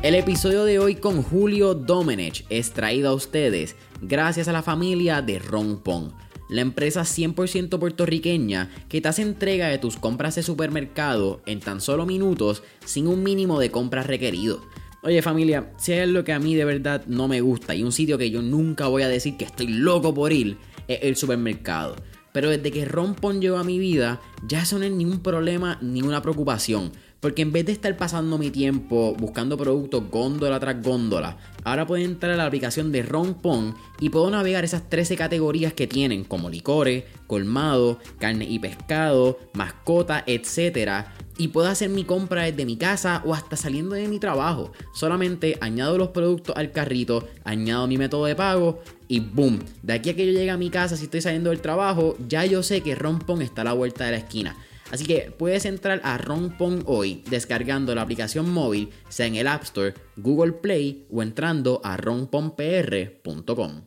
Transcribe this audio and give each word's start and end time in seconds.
El 0.00 0.14
episodio 0.14 0.64
de 0.64 0.78
hoy 0.78 0.94
con 0.94 1.22
Julio 1.22 1.74
Domenech 1.74 2.46
es 2.50 2.70
traído 2.70 3.10
a 3.10 3.14
ustedes 3.14 3.74
gracias 4.00 4.46
a 4.48 4.52
la 4.52 4.62
familia 4.62 5.22
de 5.22 5.38
Rompon, 5.38 6.14
la 6.48 6.60
empresa 6.60 7.02
100% 7.02 7.78
puertorriqueña 7.78 8.70
que 8.88 9.00
te 9.00 9.08
hace 9.08 9.22
entrega 9.22 9.68
de 9.68 9.78
tus 9.78 9.96
compras 9.96 10.36
de 10.36 10.42
supermercado 10.42 11.42
en 11.46 11.60
tan 11.60 11.80
solo 11.80 12.06
minutos 12.06 12.62
sin 12.84 13.06
un 13.08 13.22
mínimo 13.22 13.58
de 13.58 13.70
compras 13.70 14.06
requerido. 14.06 14.62
Oye 15.02 15.20
familia, 15.20 15.72
si 15.78 15.92
hay 15.92 16.00
algo 16.00 16.24
que 16.24 16.32
a 16.32 16.38
mí 16.38 16.54
de 16.54 16.64
verdad 16.64 17.04
no 17.06 17.28
me 17.28 17.40
gusta 17.40 17.74
y 17.74 17.82
un 17.82 17.92
sitio 17.92 18.18
que 18.18 18.30
yo 18.30 18.40
nunca 18.40 18.88
voy 18.88 19.02
a 19.02 19.08
decir 19.08 19.36
que 19.36 19.44
estoy 19.44 19.66
loco 19.66 20.14
por 20.14 20.32
ir, 20.32 20.58
es 20.86 21.00
el 21.02 21.16
supermercado. 21.16 21.96
Pero 22.32 22.50
desde 22.50 22.70
que 22.70 22.84
Rompon 22.84 23.40
llegó 23.40 23.56
a 23.56 23.64
mi 23.64 23.78
vida, 23.78 24.20
ya 24.46 24.62
eso 24.62 24.78
no 24.78 24.84
es 24.84 24.92
ningún 24.92 25.20
problema 25.20 25.78
ni 25.80 26.02
una 26.02 26.22
preocupación. 26.22 26.92
Porque 27.20 27.42
en 27.42 27.52
vez 27.52 27.66
de 27.66 27.72
estar 27.72 27.96
pasando 27.96 28.38
mi 28.38 28.50
tiempo 28.50 29.14
buscando 29.18 29.56
productos 29.56 30.08
góndola 30.08 30.60
tras 30.60 30.80
góndola, 30.80 31.36
ahora 31.64 31.84
puedo 31.84 32.04
entrar 32.04 32.32
a 32.32 32.36
la 32.36 32.46
aplicación 32.46 32.92
de 32.92 33.02
Rompon 33.02 33.74
y 33.98 34.10
puedo 34.10 34.30
navegar 34.30 34.64
esas 34.64 34.88
13 34.88 35.16
categorías 35.16 35.72
que 35.72 35.88
tienen, 35.88 36.22
como 36.22 36.48
licores, 36.48 37.04
colmado, 37.26 37.98
carne 38.18 38.44
y 38.48 38.60
pescado, 38.60 39.38
mascota, 39.54 40.22
etc. 40.26 41.06
Y 41.38 41.48
puedo 41.48 41.66
hacer 41.66 41.90
mi 41.90 42.04
compra 42.04 42.44
desde 42.44 42.64
mi 42.64 42.76
casa 42.76 43.22
o 43.24 43.34
hasta 43.34 43.56
saliendo 43.56 43.96
de 43.96 44.06
mi 44.06 44.20
trabajo. 44.20 44.72
Solamente 44.94 45.58
añado 45.60 45.98
los 45.98 46.08
productos 46.08 46.56
al 46.56 46.70
carrito, 46.70 47.26
añado 47.42 47.88
mi 47.88 47.98
método 47.98 48.26
de 48.26 48.36
pago 48.36 48.80
y 49.08 49.18
boom. 49.18 49.58
De 49.82 49.94
aquí 49.94 50.10
a 50.10 50.14
que 50.14 50.24
yo 50.24 50.32
llegue 50.32 50.50
a 50.50 50.56
mi 50.56 50.70
casa, 50.70 50.96
si 50.96 51.04
estoy 51.04 51.20
saliendo 51.20 51.50
del 51.50 51.60
trabajo, 51.60 52.16
ya 52.28 52.44
yo 52.44 52.62
sé 52.62 52.80
que 52.82 52.94
Rompon 52.94 53.42
está 53.42 53.62
a 53.62 53.64
la 53.64 53.72
vuelta 53.72 54.04
de 54.04 54.12
la 54.12 54.18
esquina. 54.18 54.56
Así 54.90 55.04
que 55.04 55.34
puedes 55.36 55.64
entrar 55.66 56.00
a 56.02 56.16
Rompon 56.16 56.82
hoy 56.86 57.22
descargando 57.28 57.94
la 57.94 58.02
aplicación 58.02 58.50
móvil, 58.50 58.90
sea 59.08 59.26
en 59.26 59.36
el 59.36 59.46
App 59.46 59.62
Store, 59.64 59.94
Google 60.16 60.52
Play 60.52 61.06
o 61.10 61.22
entrando 61.22 61.80
a 61.84 61.96
romponpr.com. 61.96 63.82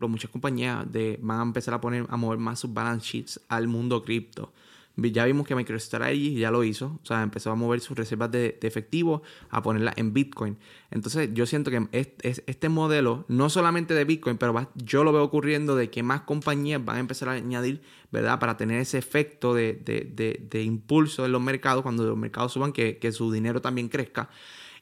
Muchas 0.00 0.30
compañías 0.30 0.84
van 1.20 1.38
a 1.38 1.42
empezar 1.42 1.74
a 1.74 1.80
poner 1.80 2.06
a 2.08 2.16
mover 2.16 2.38
más 2.38 2.58
sus 2.58 2.74
balance 2.74 3.06
sheets 3.06 3.40
al 3.48 3.68
mundo 3.68 4.02
cripto. 4.02 4.52
Ya 4.96 5.24
vimos 5.24 5.46
que 5.46 5.54
MicroStrategy 5.54 6.34
ya 6.34 6.50
lo 6.50 6.64
hizo, 6.64 7.00
o 7.02 7.06
sea, 7.06 7.22
empezó 7.22 7.50
a 7.50 7.54
mover 7.54 7.80
sus 7.80 7.96
reservas 7.96 8.30
de, 8.30 8.58
efectivo, 8.60 9.22
a 9.48 9.62
ponerlas 9.62 9.94
en 9.96 10.12
Bitcoin. 10.12 10.58
Entonces, 10.90 11.30
yo 11.32 11.46
siento 11.46 11.70
que 11.70 11.88
es, 11.92 12.42
este 12.46 12.68
modelo, 12.68 13.24
no 13.28 13.48
solamente 13.48 13.94
de 13.94 14.04
Bitcoin, 14.04 14.36
pero 14.36 14.68
yo 14.74 15.02
lo 15.02 15.12
veo 15.12 15.22
ocurriendo 15.24 15.76
de 15.76 15.88
que 15.88 16.02
más 16.02 16.22
compañías 16.22 16.84
van 16.84 16.96
a 16.96 17.00
empezar 17.00 17.30
a 17.30 17.32
añadir, 17.32 17.80
¿verdad? 18.10 18.38
Para 18.38 18.58
tener 18.58 18.80
ese 18.80 18.98
efecto 18.98 19.54
de, 19.54 20.62
impulso 20.62 21.24
en 21.24 21.32
los 21.32 21.40
mercados, 21.40 21.82
cuando 21.82 22.04
los 22.04 22.18
mercados 22.18 22.52
suban, 22.52 22.72
que, 22.72 23.12
su 23.12 23.32
dinero 23.32 23.62
también 23.62 23.88
crezca. 23.88 24.28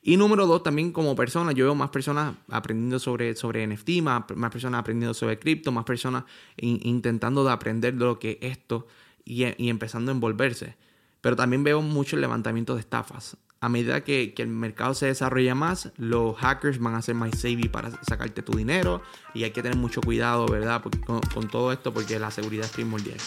Y 0.03 0.17
número 0.17 0.47
dos, 0.47 0.63
también 0.63 0.93
como 0.93 1.15
persona, 1.15 1.53
yo 1.53 1.67
veo 1.67 1.75
más 1.77 1.91
personas 1.91 2.35
aprendiendo 2.49 2.99
sobre, 2.99 3.37
sobre 3.37 3.65
NFT, 3.67 4.03
más, 4.03 4.25
personas 4.51 4.81
aprendiendo 4.81 5.15
sobre 5.15 5.39
cripto, 5.39 5.71
más 5.71 5.85
personas 5.85 6.25
intentando 6.57 7.45
de 7.45 7.53
aprender 7.53 7.95
de 7.95 8.05
lo 8.05 8.19
que 8.19 8.39
esto 8.41 8.89
y, 9.31 9.69
empezando 9.69 10.11
a 10.11 10.15
envolverse. 10.15 10.77
Pero 11.21 11.37
también 11.37 11.63
veo 11.63 11.83
mucho 11.83 12.17
el 12.17 12.23
levantamiento 12.23 12.75
de 12.75 12.81
estafas. 12.81 13.37
A 13.61 13.69
medida 13.69 14.03
que, 14.03 14.35
el 14.37 14.49
mercado 14.49 14.95
se 14.95 15.07
desarrolla 15.07 15.55
más, 15.55 15.93
los 15.99 16.37
hackers 16.39 16.79
van 16.79 16.95
a 16.95 17.03
ser 17.03 17.15
más 17.15 17.31
savvy 17.39 17.69
para 17.69 17.91
sacarte 18.05 18.43
tu 18.43 18.57
dinero 18.57 19.03
y 19.35 19.45
hay 19.45 19.51
que 19.51 19.63
tener 19.63 19.77
mucho 19.77 20.01
cuidado, 20.01 20.47
¿verdad? 20.47 20.83
con, 20.83 21.21
con 21.21 21.49
todo 21.49 21.73
esto 21.73 21.93
porque 21.93 22.19
la 22.19 22.31
seguridad 22.31 22.65
es 22.65 22.73
primordial. 22.73 23.19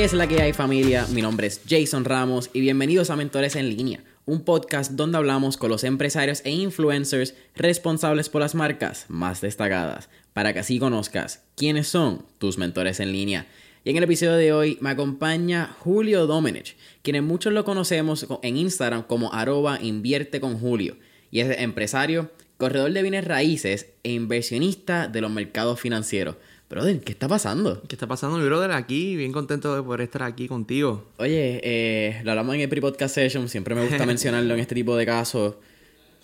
¿Qué 0.00 0.06
es 0.06 0.14
la 0.14 0.26
que 0.26 0.40
hay 0.40 0.54
familia? 0.54 1.06
Mi 1.12 1.20
nombre 1.20 1.46
es 1.46 1.60
Jason 1.68 2.06
Ramos 2.06 2.48
y 2.54 2.62
bienvenidos 2.62 3.10
a 3.10 3.16
Mentores 3.16 3.54
en 3.54 3.68
línea, 3.68 4.02
un 4.24 4.46
podcast 4.46 4.92
donde 4.92 5.18
hablamos 5.18 5.58
con 5.58 5.68
los 5.68 5.84
empresarios 5.84 6.40
e 6.46 6.52
influencers 6.52 7.34
responsables 7.54 8.30
por 8.30 8.40
las 8.40 8.54
marcas 8.54 9.04
más 9.08 9.42
destacadas, 9.42 10.08
para 10.32 10.54
que 10.54 10.60
así 10.60 10.78
conozcas 10.78 11.42
quiénes 11.54 11.88
son 11.88 12.24
tus 12.38 12.56
mentores 12.56 12.98
en 12.98 13.12
línea. 13.12 13.46
Y 13.84 13.90
en 13.90 13.98
el 13.98 14.04
episodio 14.04 14.36
de 14.36 14.54
hoy 14.54 14.78
me 14.80 14.88
acompaña 14.88 15.76
Julio 15.80 16.26
Domenech, 16.26 16.78
quienes 17.02 17.22
muchos 17.22 17.52
lo 17.52 17.66
conocemos 17.66 18.26
en 18.40 18.56
Instagram 18.56 19.02
como 19.02 19.34
arroba 19.34 19.78
invierte 19.82 20.40
con 20.40 20.58
Julio, 20.58 20.96
y 21.30 21.40
es 21.40 21.58
empresario, 21.58 22.30
corredor 22.56 22.90
de 22.90 23.02
bienes 23.02 23.26
raíces 23.26 23.88
e 24.02 24.12
inversionista 24.12 25.08
de 25.08 25.20
los 25.20 25.30
mercados 25.30 25.78
financieros. 25.78 26.36
Brother, 26.70 27.00
¿qué 27.00 27.10
está 27.10 27.26
pasando? 27.26 27.82
¿Qué 27.88 27.96
está 27.96 28.06
pasando, 28.06 28.38
mi 28.38 28.44
brother? 28.44 28.70
Aquí, 28.70 29.16
bien 29.16 29.32
contento 29.32 29.74
de 29.74 29.82
poder 29.82 30.02
estar 30.02 30.22
aquí 30.22 30.46
contigo. 30.46 31.04
Oye, 31.16 31.60
eh, 31.64 32.20
lo 32.22 32.30
hablamos 32.30 32.54
en 32.54 32.60
el 32.60 32.68
pre-podcast 32.68 33.12
session, 33.12 33.48
siempre 33.48 33.74
me 33.74 33.84
gusta 33.84 34.06
mencionarlo 34.06 34.54
en 34.54 34.60
este 34.60 34.76
tipo 34.76 34.96
de 34.96 35.04
casos. 35.04 35.56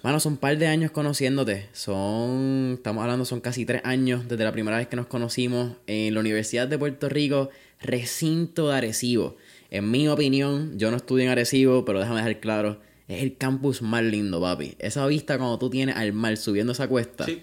Mano, 0.04 0.20
son 0.20 0.34
un 0.34 0.38
par 0.38 0.56
de 0.56 0.68
años 0.68 0.92
conociéndote. 0.92 1.66
Son, 1.72 2.74
estamos 2.74 3.02
hablando, 3.02 3.24
son 3.24 3.40
casi 3.40 3.66
tres 3.66 3.82
años 3.84 4.28
desde 4.28 4.44
la 4.44 4.52
primera 4.52 4.76
vez 4.76 4.86
que 4.86 4.94
nos 4.94 5.06
conocimos 5.06 5.72
en 5.88 6.14
la 6.14 6.20
Universidad 6.20 6.68
de 6.68 6.78
Puerto 6.78 7.08
Rico, 7.08 7.50
recinto 7.82 8.68
de 8.68 8.76
Arecibo. 8.76 9.36
En 9.72 9.90
mi 9.90 10.06
opinión, 10.06 10.78
yo 10.78 10.92
no 10.92 10.98
estudio 10.98 11.24
en 11.24 11.30
Arecibo, 11.30 11.84
pero 11.84 11.98
déjame 11.98 12.18
dejar 12.18 12.38
claro, 12.38 12.80
es 13.08 13.20
el 13.20 13.36
campus 13.36 13.82
más 13.82 14.04
lindo, 14.04 14.40
papi. 14.40 14.76
Esa 14.78 15.08
vista 15.08 15.38
cuando 15.38 15.58
tú 15.58 15.70
tienes 15.70 15.96
al 15.96 16.12
mar 16.12 16.36
subiendo 16.36 16.70
esa 16.70 16.86
cuesta. 16.86 17.24
Sí. 17.24 17.42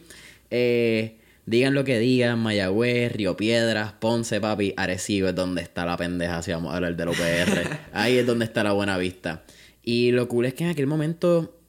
Eh, 0.49 1.17
Digan 1.45 1.73
lo 1.73 1.83
que 1.83 1.99
digan, 1.99 2.39
Mayagüez, 2.39 3.11
Río 3.11 3.35
Piedras, 3.35 3.93
Ponce, 3.93 4.39
papi, 4.39 4.73
Arecibo 4.77 5.27
es 5.27 5.35
donde 5.35 5.61
está 5.61 5.85
la 5.85 5.97
pendeja, 5.97 6.41
si 6.41 6.51
vamos 6.51 6.71
a 6.71 6.77
hablar 6.77 6.95
del 6.95 7.09
OPR. 7.09 7.79
Ahí 7.93 8.17
es 8.17 8.25
donde 8.25 8.45
está 8.45 8.63
la 8.63 8.71
buena 8.71 8.97
vista. 8.97 9.43
Y 9.83 10.11
lo 10.11 10.27
cool 10.29 10.45
es 10.45 10.53
que 10.53 10.63
en 10.63 10.69
aquel 10.69 10.87
momento 10.87 11.59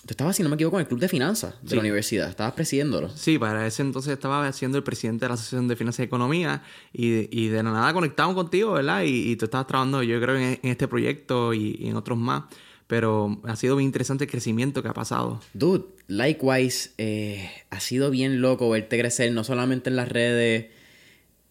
tú 0.00 0.08
estabas, 0.10 0.34
si 0.34 0.42
no 0.42 0.48
me 0.48 0.56
equivoco, 0.56 0.78
en 0.78 0.80
el 0.80 0.88
club 0.88 0.98
de 0.98 1.08
finanzas 1.08 1.54
de 1.62 1.76
la 1.76 1.80
universidad, 1.80 2.28
estabas 2.28 2.54
presidiéndolo. 2.54 3.08
Sí, 3.10 3.38
para 3.38 3.64
ese 3.66 3.82
entonces 3.82 4.12
estaba 4.12 4.50
siendo 4.52 4.78
el 4.78 4.82
presidente 4.82 5.26
de 5.26 5.28
la 5.28 5.34
Asociación 5.34 5.68
de 5.68 5.76
Finanzas 5.76 6.00
y 6.00 6.02
Economía 6.04 6.62
y, 6.92 7.28
y 7.30 7.48
de 7.48 7.62
nada 7.62 7.92
conectamos 7.92 8.34
contigo, 8.34 8.72
¿verdad? 8.72 9.02
Y, 9.04 9.36
tú 9.36 9.44
estabas 9.44 9.68
trabajando, 9.68 10.02
yo 10.02 10.20
creo, 10.20 10.36
en, 10.36 10.58
este 10.62 10.88
proyecto 10.88 11.54
y, 11.54 11.76
y 11.78 11.88
en 11.88 11.96
otros 11.96 12.18
más 12.18 12.44
pero 12.90 13.40
ha 13.44 13.54
sido 13.54 13.76
muy 13.76 13.84
interesante 13.84 14.24
el 14.24 14.30
crecimiento 14.30 14.82
que 14.82 14.88
ha 14.88 14.92
pasado. 14.92 15.40
Dude, 15.54 15.84
likewise, 16.08 16.90
eh, 16.98 17.48
ha 17.70 17.78
sido 17.78 18.10
bien 18.10 18.40
loco 18.40 18.68
verte 18.68 18.98
crecer, 18.98 19.30
no 19.30 19.44
solamente 19.44 19.90
en 19.90 19.94
las 19.94 20.08
redes, 20.08 20.66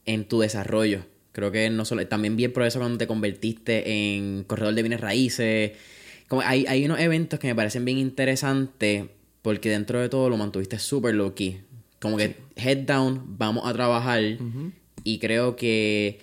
en 0.05 0.25
tu 0.25 0.41
desarrollo. 0.41 1.05
Creo 1.31 1.50
que 1.50 1.69
no 1.69 1.85
solo, 1.85 2.05
también 2.07 2.35
bien 2.35 2.51
por 2.51 2.63
eso 2.63 2.79
cuando 2.79 2.97
te 2.97 3.07
convertiste 3.07 4.17
en 4.17 4.44
corredor 4.44 4.73
de 4.73 4.81
bienes 4.81 5.00
raíces. 5.00 5.72
Como 6.27 6.41
hay, 6.41 6.66
hay 6.67 6.83
unos 6.83 7.00
eventos 7.00 7.39
que 7.39 7.47
me 7.47 7.56
parecen 7.56 7.85
bien 7.85 8.00
interesantes 8.00 9.06
porque 9.41 9.69
dentro 9.69 10.01
de 10.01 10.09
todo 10.09 10.29
lo 10.29 10.35
mantuviste 10.35 10.77
súper 10.77 11.16
low 11.16 11.35
key. 11.35 11.61
Como 12.01 12.17
que 12.17 12.35
head 12.57 12.79
down, 12.79 13.38
vamos 13.38 13.66
a 13.66 13.71
trabajar. 13.71 14.21
Y 15.06 15.19
creo 15.19 15.56
que 15.56 16.19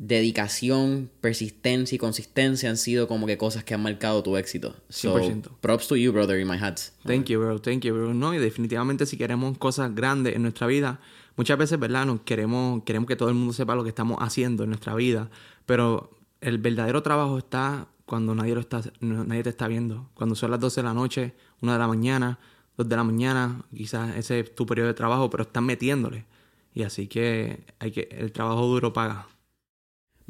dedicación, 0.00 1.10
persistencia 1.20 1.94
y 1.94 1.98
consistencia 1.98 2.70
han 2.70 2.78
sido 2.78 3.06
como 3.06 3.26
que 3.26 3.36
cosas 3.36 3.64
que 3.64 3.74
han 3.74 3.82
marcado 3.82 4.22
tu 4.22 4.38
éxito. 4.38 4.74
100%. 4.88 5.58
props 5.60 5.88
to 5.88 5.96
you, 5.96 6.10
brother, 6.10 6.40
in 6.40 6.48
my 6.48 6.56
hats. 6.56 6.94
Thank 7.04 7.26
you, 7.26 7.38
bro. 7.38 7.60
Thank 7.60 7.82
you, 7.82 7.92
bro. 7.92 8.14
No, 8.14 8.32
y 8.32 8.38
definitivamente 8.38 9.04
si 9.04 9.18
queremos 9.18 9.58
cosas 9.58 9.94
grandes 9.94 10.34
en 10.34 10.40
nuestra 10.40 10.66
vida, 10.66 11.00
muchas 11.36 11.58
veces, 11.58 11.78
¿verdad? 11.78 12.06
Nos 12.06 12.22
queremos, 12.22 12.82
queremos 12.84 13.06
que 13.08 13.14
todo 13.14 13.28
el 13.28 13.34
mundo 13.34 13.52
sepa 13.52 13.74
lo 13.74 13.82
que 13.82 13.90
estamos 13.90 14.16
haciendo 14.22 14.64
en 14.64 14.70
nuestra 14.70 14.94
vida, 14.94 15.28
pero 15.66 16.18
el 16.40 16.56
verdadero 16.56 17.02
trabajo 17.02 17.36
está 17.36 17.86
cuando 18.06 18.34
nadie 18.34 18.54
lo 18.54 18.60
está 18.60 18.80
nadie 19.00 19.42
te 19.42 19.50
está 19.50 19.68
viendo. 19.68 20.08
Cuando 20.14 20.34
son 20.34 20.50
las 20.50 20.60
12 20.60 20.80
de 20.80 20.86
la 20.86 20.94
noche, 20.94 21.34
1 21.60 21.72
de 21.74 21.78
la 21.78 21.86
mañana, 21.86 22.38
2 22.78 22.88
de 22.88 22.96
la 22.96 23.04
mañana, 23.04 23.64
quizás 23.76 24.16
ese 24.16 24.40
es 24.40 24.54
tu 24.54 24.64
periodo 24.64 24.88
de 24.88 24.94
trabajo, 24.94 25.28
pero 25.28 25.42
estás 25.42 25.62
metiéndole. 25.62 26.24
Y 26.72 26.84
así 26.84 27.06
que 27.06 27.64
hay 27.78 27.90
que 27.90 28.08
el 28.12 28.32
trabajo 28.32 28.64
duro 28.66 28.94
paga. 28.94 29.26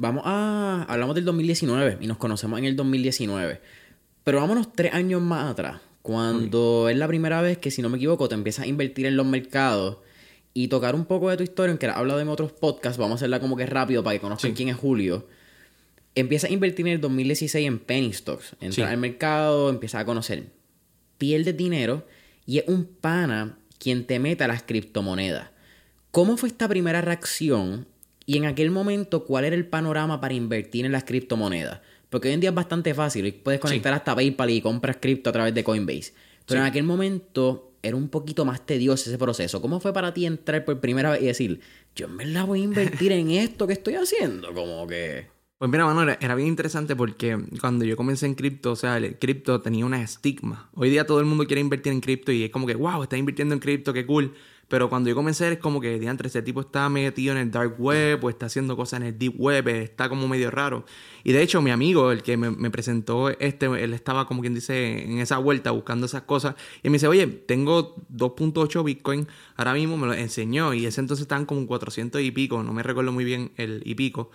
Vamos 0.01 0.23
a. 0.25 0.87
Hablamos 0.89 1.15
del 1.15 1.27
2019 1.27 1.99
y 2.01 2.07
nos 2.07 2.17
conocemos 2.17 2.59
en 2.59 2.65
el 2.65 2.75
2019. 2.75 3.61
Pero 4.25 4.41
vámonos 4.41 4.73
tres 4.73 4.95
años 4.95 5.21
más 5.21 5.51
atrás. 5.51 5.83
Cuando 6.01 6.89
es 6.89 6.97
la 6.97 7.07
primera 7.07 7.43
vez 7.43 7.59
que, 7.59 7.71
si 7.71 7.83
no 7.83 7.91
me 7.91 7.99
equivoco, 7.99 8.27
te 8.27 8.35
empiezas 8.35 8.65
a 8.65 8.67
invertir 8.67 9.05
en 9.05 9.19
los 9.19 9.27
mercados 9.27 9.99
y 10.55 10.69
tocar 10.69 10.95
un 10.95 11.05
poco 11.05 11.29
de 11.29 11.37
tu 11.37 11.43
historia, 11.43 11.73
aunque 11.73 11.87
la 11.87 11.93
he 11.93 11.97
hablado 11.97 12.19
en 12.19 12.29
otros 12.29 12.51
podcasts, 12.51 12.97
vamos 12.97 13.13
a 13.13 13.15
hacerla 13.17 13.41
como 13.41 13.59
que 13.59 13.67
rápido 13.67 14.03
para 14.03 14.17
que 14.17 14.23
conozcan 14.23 14.55
quién 14.55 14.71
es 14.71 14.77
Julio. 14.77 15.29
Empiezas 16.15 16.49
a 16.49 16.55
invertir 16.55 16.87
en 16.87 16.95
el 16.95 17.01
2016 17.03 17.67
en 17.67 17.79
penny 17.79 18.15
stocks. 18.15 18.57
Entras 18.59 18.91
al 18.91 18.97
mercado, 18.97 19.69
empiezas 19.69 20.01
a 20.01 20.05
conocer. 20.07 20.47
Pierdes 21.19 21.59
dinero 21.59 22.07
y 22.47 22.57
es 22.57 22.65
un 22.69 22.87
pana 22.87 23.59
quien 23.79 24.07
te 24.07 24.19
mete 24.19 24.45
a 24.45 24.49
las 24.49 24.63
criptomonedas. 24.63 25.51
¿Cómo 26.11 26.39
fue 26.39 26.49
esta 26.49 26.69
primera 26.69 27.03
reacción 27.03 27.87
y 28.31 28.37
en 28.37 28.47
aquel 28.47 28.71
momento, 28.71 29.25
¿cuál 29.25 29.45
era 29.45 29.57
el 29.57 29.67
panorama 29.67 30.21
para 30.21 30.35
invertir 30.35 30.87
en 30.87 30.93
las 30.93 31.03
criptomonedas? 31.03 31.81
Porque 32.11 32.29
hoy 32.29 32.35
en 32.35 32.39
día 32.39 32.51
es 32.51 32.55
bastante 32.55 32.95
fácil. 32.95 33.35
Puedes 33.35 33.59
conectar 33.59 33.93
hasta 33.93 34.15
PayPal 34.15 34.51
y 34.51 34.61
compras 34.61 34.99
cripto 35.01 35.31
a 35.31 35.33
través 35.33 35.53
de 35.53 35.65
Coinbase. 35.65 36.15
Pero 36.47 36.61
en 36.61 36.67
aquel 36.67 36.85
momento 36.85 37.73
era 37.83 37.97
un 37.97 38.09
poquito 38.09 38.45
más 38.45 38.65
tedioso 38.65 39.11
ese 39.11 39.19
proceso. 39.19 39.61
¿Cómo 39.61 39.81
fue 39.81 39.93
para 39.93 40.15
ti 40.15 40.27
entrar 40.27 40.65
por 40.65 40.79
primera 40.79 41.11
vez 41.11 41.23
y 41.23 41.27
decir, 41.27 41.61
yo 41.97 42.07
me 42.07 42.25
la 42.25 42.45
voy 42.45 42.61
a 42.61 42.63
invertir 42.63 43.11
en 43.11 43.33
esto 43.33 43.67
que 43.67 43.73
estoy 43.73 43.97
haciendo? 43.97 44.55
Como 44.55 44.87
que... 44.87 45.27
Pues 45.59 45.69
mira, 45.69 45.85
mano, 45.85 46.17
era, 46.21 46.35
bien 46.37 46.47
interesante 46.47 46.95
porque 46.95 47.37
cuando 47.61 47.85
yo 47.85 47.97
comencé 47.97 48.27
en 48.27 48.37
cripto, 48.37 48.71
o 48.71 48.77
sea, 48.77 48.97
el 48.99 49.19
cripto 49.19 49.61
tenía 49.61 49.85
una 49.85 50.01
estigma. 50.01 50.71
Hoy 50.75 50.89
día 50.89 51.05
todo 51.05 51.19
el 51.19 51.27
mundo 51.27 51.47
quiere 51.47 51.63
invertir 51.63 51.93
en 51.93 52.01
cripto 52.01 52.31
y 52.31 52.45
es 52.45 52.51
como 52.51 52.69
que, 52.69 52.77
wow, 52.77 53.03
está 53.03 53.17
invirtiendo 53.17 53.55
en 53.55 53.61
cripto, 53.61 53.93
qué 53.93 54.07
cool. 54.07 54.35
Pero 54.71 54.89
cuando 54.89 55.09
yo 55.09 55.17
comencé 55.17 55.51
es 55.51 55.59
como 55.59 55.81
que, 55.81 55.99
diantre, 55.99 56.29
ese 56.29 56.43
tipo 56.43 56.61
está 56.61 56.89
metido 56.89 57.33
en 57.33 57.39
el 57.39 57.51
dark 57.51 57.75
web 57.81 58.25
o 58.25 58.31
está 58.31 58.47
haciendo 58.47 58.77
cosas 58.77 59.01
en 59.01 59.09
el 59.09 59.19
deep 59.19 59.35
web, 59.37 59.67
está 59.67 60.09
como 60.09 60.29
medio 60.29 60.49
raro. 60.53 60.85
Y 61.25 61.33
de 61.33 61.43
hecho, 61.43 61.61
mi 61.61 61.73
amigo, 61.73 62.13
el 62.13 62.23
que 62.23 62.37
me, 62.37 62.71
presentó 62.71 63.31
este, 63.31 63.67
él 63.67 63.93
estaba 63.93 64.29
como 64.29 64.43
quien 64.43 64.55
dice 64.55 65.03
en 65.05 65.19
esa 65.19 65.39
vuelta 65.39 65.73
buscando 65.73 66.07
esas 66.07 66.23
cosas. 66.23 66.55
Y 66.85 66.89
me 66.89 66.95
dice, 66.95 67.09
oye, 67.09 67.27
tengo 67.27 67.97
2.8 68.15 68.85
Bitcoin 68.85 69.27
ahora 69.57 69.75
mismo, 69.75 69.97
me 69.97 70.07
lo 70.07 70.15
enseñó. 70.15 70.73
Y 70.73 70.87
ese 70.87 71.01
entonces 71.01 71.23
estaban 71.23 71.47
como 71.47 71.67
400 71.67 72.21
y 72.21 72.31
pico, 72.31 72.63
no 72.63 72.73
me 72.73 72.85
recuerdo 72.85 73.11
muy 73.11 73.25
bien 73.25 73.51
el 73.57 73.83
y 73.85 73.97
pico. 73.97 74.31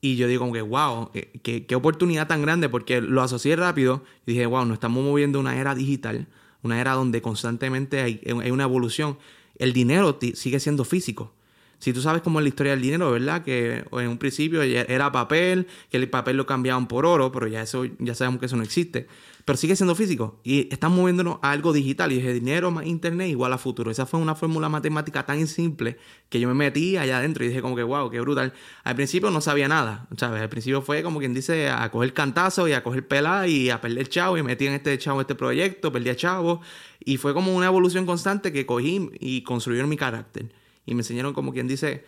Y 0.00 0.14
yo 0.14 0.28
digo 0.28 0.42
como 0.42 0.52
que, 0.52 0.62
wow, 0.62 1.10
eh, 1.14 1.32
qué, 1.42 1.66
qué, 1.66 1.74
oportunidad 1.74 2.28
tan 2.28 2.42
grande, 2.42 2.68
porque 2.68 3.00
lo 3.00 3.22
asocié 3.22 3.56
rápido 3.56 4.04
y 4.24 4.34
dije, 4.34 4.46
wow, 4.46 4.64
nos 4.66 4.74
estamos 4.74 5.04
moviendo 5.04 5.40
una 5.40 5.58
era 5.58 5.74
digital, 5.74 6.28
una 6.62 6.80
era 6.80 6.92
donde 6.92 7.20
constantemente 7.20 8.02
hay, 8.02 8.20
hay 8.24 8.52
una 8.52 8.62
evolución. 8.62 9.18
El 9.60 9.74
dinero 9.74 10.18
sigue 10.34 10.58
siendo 10.58 10.84
físico. 10.84 11.32
Si 11.78 11.92
tú 11.92 12.00
sabes 12.00 12.22
cómo 12.22 12.40
es 12.40 12.44
la 12.44 12.48
historia 12.48 12.72
del 12.72 12.82
dinero, 12.82 13.10
¿verdad? 13.10 13.44
Que 13.44 13.84
en 13.92 14.08
un 14.08 14.18
principio 14.18 14.62
era 14.62 15.12
papel, 15.12 15.66
que 15.90 15.98
el 15.98 16.08
papel 16.08 16.38
lo 16.38 16.46
cambiaban 16.46 16.88
por 16.88 17.04
oro, 17.04 17.30
pero 17.30 17.46
ya 17.46 17.60
eso 17.62 17.84
ya 17.98 18.14
sabemos 18.14 18.40
que 18.40 18.46
eso 18.46 18.56
no 18.56 18.62
existe. 18.62 19.06
Pero 19.44 19.56
sigue 19.56 19.76
siendo 19.76 19.94
físico 19.94 20.40
y 20.44 20.72
estamos 20.72 20.98
moviéndonos 20.98 21.38
a 21.42 21.50
algo 21.50 21.72
digital 21.72 22.12
y 22.12 22.16
dije 22.16 22.32
dinero 22.32 22.70
más 22.70 22.86
internet 22.86 23.28
igual 23.28 23.52
a 23.52 23.58
futuro. 23.58 23.90
Esa 23.90 24.06
fue 24.06 24.20
una 24.20 24.34
fórmula 24.34 24.68
matemática 24.68 25.24
tan 25.24 25.46
simple 25.46 25.96
que 26.28 26.40
yo 26.40 26.48
me 26.48 26.54
metí 26.54 26.96
allá 26.96 27.18
adentro 27.18 27.44
y 27.44 27.48
dije 27.48 27.62
como 27.62 27.76
que 27.76 27.82
wow, 27.82 28.10
qué 28.10 28.20
brutal. 28.20 28.52
Al 28.84 28.96
principio 28.96 29.30
no 29.30 29.40
sabía 29.40 29.68
nada, 29.68 30.08
¿sabes? 30.16 30.42
Al 30.42 30.48
principio 30.48 30.82
fue 30.82 31.02
como 31.02 31.18
quien 31.18 31.34
dice 31.34 31.70
a 31.70 31.90
coger 31.90 32.12
cantazo 32.12 32.68
y 32.68 32.72
a 32.72 32.82
coger 32.82 33.06
pelada 33.06 33.46
y 33.46 33.70
a 33.70 33.80
perder 33.80 34.08
chavo 34.08 34.36
y 34.38 34.42
metí 34.42 34.66
en 34.66 34.74
este 34.74 34.96
chavo 34.98 35.20
este 35.20 35.34
proyecto, 35.34 35.92
perdí 35.92 36.10
a 36.10 36.16
chavo 36.16 36.60
y 37.04 37.16
fue 37.16 37.34
como 37.34 37.54
una 37.54 37.66
evolución 37.66 38.06
constante 38.06 38.52
que 38.52 38.66
cogí 38.66 39.10
y 39.20 39.42
construyeron 39.42 39.88
mi 39.88 39.96
carácter 39.96 40.52
y 40.86 40.94
me 40.94 41.00
enseñaron 41.00 41.32
como 41.32 41.52
quien 41.52 41.68
dice, 41.68 42.04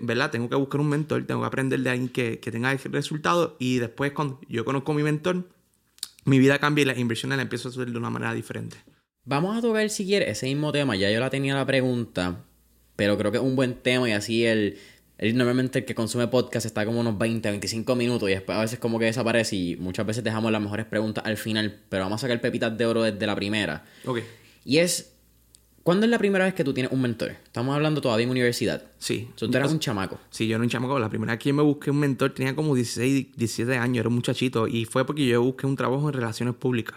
¿verdad? 0.00 0.30
Tengo 0.30 0.48
que 0.48 0.56
buscar 0.56 0.80
un 0.80 0.88
mentor, 0.88 1.24
tengo 1.24 1.40
que 1.40 1.46
aprender 1.46 1.80
de 1.80 1.90
alguien 1.90 2.08
que, 2.08 2.38
que 2.38 2.50
tenga 2.50 2.70
el 2.70 2.78
resultado 2.78 3.56
y 3.58 3.78
después 3.78 4.12
cuando 4.12 4.40
yo 4.48 4.64
conozco 4.64 4.92
a 4.92 4.94
mi 4.94 5.02
mentor, 5.02 5.48
mi 6.26 6.38
vida 6.38 6.58
cambia 6.58 6.82
y 6.82 6.84
las 6.84 6.98
inversiones 6.98 7.38
las 7.38 7.44
empiezo 7.44 7.68
a 7.68 7.70
hacer 7.70 7.90
de 7.90 7.96
una 7.96 8.10
manera 8.10 8.34
diferente. 8.34 8.76
Vamos 9.24 9.56
a 9.56 9.60
tocar 9.60 9.88
si 9.90 10.04
quieres 10.04 10.28
ese 10.28 10.46
mismo 10.46 10.72
tema, 10.72 10.94
ya 10.96 11.10
yo 11.10 11.18
la 11.20 11.30
tenía 11.30 11.54
la 11.54 11.64
pregunta, 11.64 12.44
pero 12.96 13.16
creo 13.16 13.30
que 13.30 13.38
es 13.38 13.44
un 13.44 13.56
buen 13.56 13.74
tema 13.74 14.08
y 14.08 14.12
así 14.12 14.44
el, 14.44 14.78
el 15.18 15.36
normalmente 15.36 15.80
el 15.80 15.84
que 15.84 15.94
consume 15.94 16.26
podcast 16.26 16.66
está 16.66 16.84
como 16.84 17.00
unos 17.00 17.16
20, 17.16 17.48
25 17.48 17.96
minutos 17.96 18.28
y 18.28 18.32
después 18.32 18.58
a 18.58 18.60
veces 18.60 18.78
como 18.78 18.98
que 18.98 19.06
desaparece 19.06 19.56
y 19.56 19.76
muchas 19.76 20.04
veces 20.04 20.22
dejamos 20.24 20.52
las 20.52 20.60
mejores 20.60 20.86
preguntas 20.86 21.24
al 21.24 21.36
final, 21.36 21.80
pero 21.88 22.04
vamos 22.04 22.20
a 22.20 22.26
sacar 22.26 22.40
pepitas 22.40 22.76
de 22.76 22.86
oro 22.86 23.02
desde 23.02 23.26
la 23.26 23.34
primera. 23.34 23.84
Ok. 24.04 24.20
Y 24.64 24.78
es 24.78 25.15
¿Cuándo 25.86 26.04
es 26.04 26.10
la 26.10 26.18
primera 26.18 26.46
vez 26.46 26.52
que 26.52 26.64
tú 26.64 26.74
tienes 26.74 26.90
un 26.90 27.00
mentor? 27.00 27.36
Estamos 27.44 27.72
hablando 27.72 28.00
todavía 28.00 28.24
en 28.24 28.30
universidad. 28.30 28.82
Sí. 28.98 29.30
tú 29.36 29.48
eras 29.52 29.70
un 29.70 29.78
chamaco. 29.78 30.18
Sí, 30.30 30.48
yo 30.48 30.56
era 30.56 30.64
un 30.64 30.68
chamaco. 30.68 30.98
La 30.98 31.08
primera 31.08 31.34
vez 31.34 31.40
que 31.40 31.50
yo 31.50 31.54
me 31.54 31.62
busqué 31.62 31.92
un 31.92 32.00
mentor 32.00 32.30
tenía 32.30 32.56
como 32.56 32.74
16, 32.74 33.28
17 33.36 33.78
años, 33.78 34.00
era 34.00 34.08
un 34.08 34.16
muchachito. 34.16 34.66
Y 34.66 34.84
fue 34.84 35.06
porque 35.06 35.24
yo 35.24 35.40
busqué 35.40 35.64
un 35.64 35.76
trabajo 35.76 36.08
en 36.08 36.14
relaciones 36.14 36.56
públicas. 36.56 36.96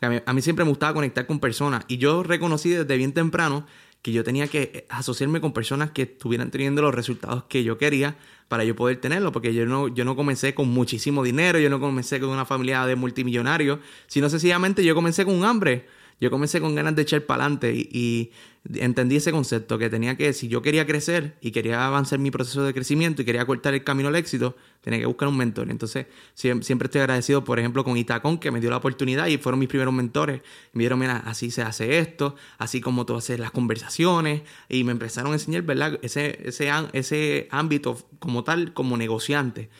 A 0.00 0.32
mí, 0.32 0.42
siempre 0.42 0.64
me 0.64 0.68
gustaba 0.68 0.94
conectar 0.94 1.26
con 1.26 1.40
personas. 1.40 1.84
Y 1.88 1.98
yo 1.98 2.22
reconocí 2.22 2.68
desde 2.70 2.96
bien 2.96 3.12
temprano 3.12 3.66
que 4.00 4.12
yo 4.12 4.22
tenía 4.22 4.46
que 4.46 4.86
asociarme 4.90 5.40
con 5.40 5.52
personas 5.52 5.90
que 5.90 6.02
estuvieran 6.02 6.52
teniendo 6.52 6.82
los 6.82 6.94
resultados 6.94 7.42
que 7.48 7.64
yo 7.64 7.78
quería 7.78 8.16
para 8.46 8.62
yo 8.62 8.76
poder 8.76 8.98
tenerlo, 9.00 9.32
porque 9.32 9.52
yo 9.52 9.66
no, 9.66 9.88
yo 9.88 10.04
no 10.04 10.14
comencé 10.14 10.54
con 10.54 10.68
muchísimo 10.68 11.24
dinero, 11.24 11.58
yo 11.58 11.68
no 11.68 11.80
comencé 11.80 12.20
con 12.20 12.28
una 12.28 12.44
familia 12.44 12.86
de 12.86 12.94
multimillonarios, 12.94 13.80
sino 14.06 14.30
sencillamente 14.30 14.84
yo 14.84 14.94
comencé 14.94 15.24
con 15.24 15.34
un 15.34 15.44
hambre 15.44 15.88
yo 16.20 16.30
comencé 16.30 16.60
con 16.60 16.74
ganas 16.74 16.94
de 16.94 17.02
echar 17.02 17.22
para 17.22 17.44
adelante 17.44 17.74
y, 17.74 18.30
entendí 18.74 19.16
ese 19.16 19.32
concepto 19.32 19.78
que 19.78 19.88
tenía 19.88 20.18
que, 20.18 20.34
si 20.34 20.46
yo 20.48 20.60
quería 20.60 20.86
crecer 20.86 21.38
y 21.40 21.50
quería 21.50 21.86
avanzar 21.86 22.18
mi 22.18 22.30
proceso 22.30 22.62
de 22.62 22.74
crecimiento 22.74 23.22
y 23.22 23.24
quería 23.24 23.46
cortar 23.46 23.72
el 23.72 23.84
camino 23.84 24.10
al 24.10 24.16
éxito, 24.16 24.54
tenía 24.82 25.00
que 25.00 25.06
buscar 25.06 25.28
un 25.28 25.38
mentor. 25.38 25.70
Entonces, 25.70 26.08
siempre 26.34 26.84
estoy 26.84 27.00
agradecido, 27.00 27.42
por 27.42 27.58
ejemplo, 27.58 27.84
con 27.84 27.96
Itacón, 27.96 28.36
que 28.36 28.50
me 28.50 28.60
dio 28.60 28.68
la 28.68 28.76
oportunidad 28.76 29.28
y 29.28 29.38
fueron 29.38 29.60
mis 29.60 29.68
primeros 29.70 29.94
mentores. 29.94 30.42
Me 30.74 30.82
dieron, 30.82 30.98
mira, 30.98 31.22
así 31.24 31.50
se 31.50 31.62
hace 31.62 32.00
esto, 32.00 32.36
así 32.58 32.82
como 32.82 33.06
tú 33.06 33.16
haces 33.16 33.40
las 33.40 33.50
conversaciones 33.50 34.42
y 34.68 34.84
me 34.84 34.92
empezaron 34.92 35.32
a 35.32 35.36
enseñar, 35.36 35.62
¿verdad? 35.62 35.98
Ese, 36.02 36.38
ese, 36.44 36.70
ese 36.92 37.48
ámbito 37.50 37.96
como 38.18 38.44
tal, 38.44 38.74
como 38.74 38.98
negociante. 38.98 39.70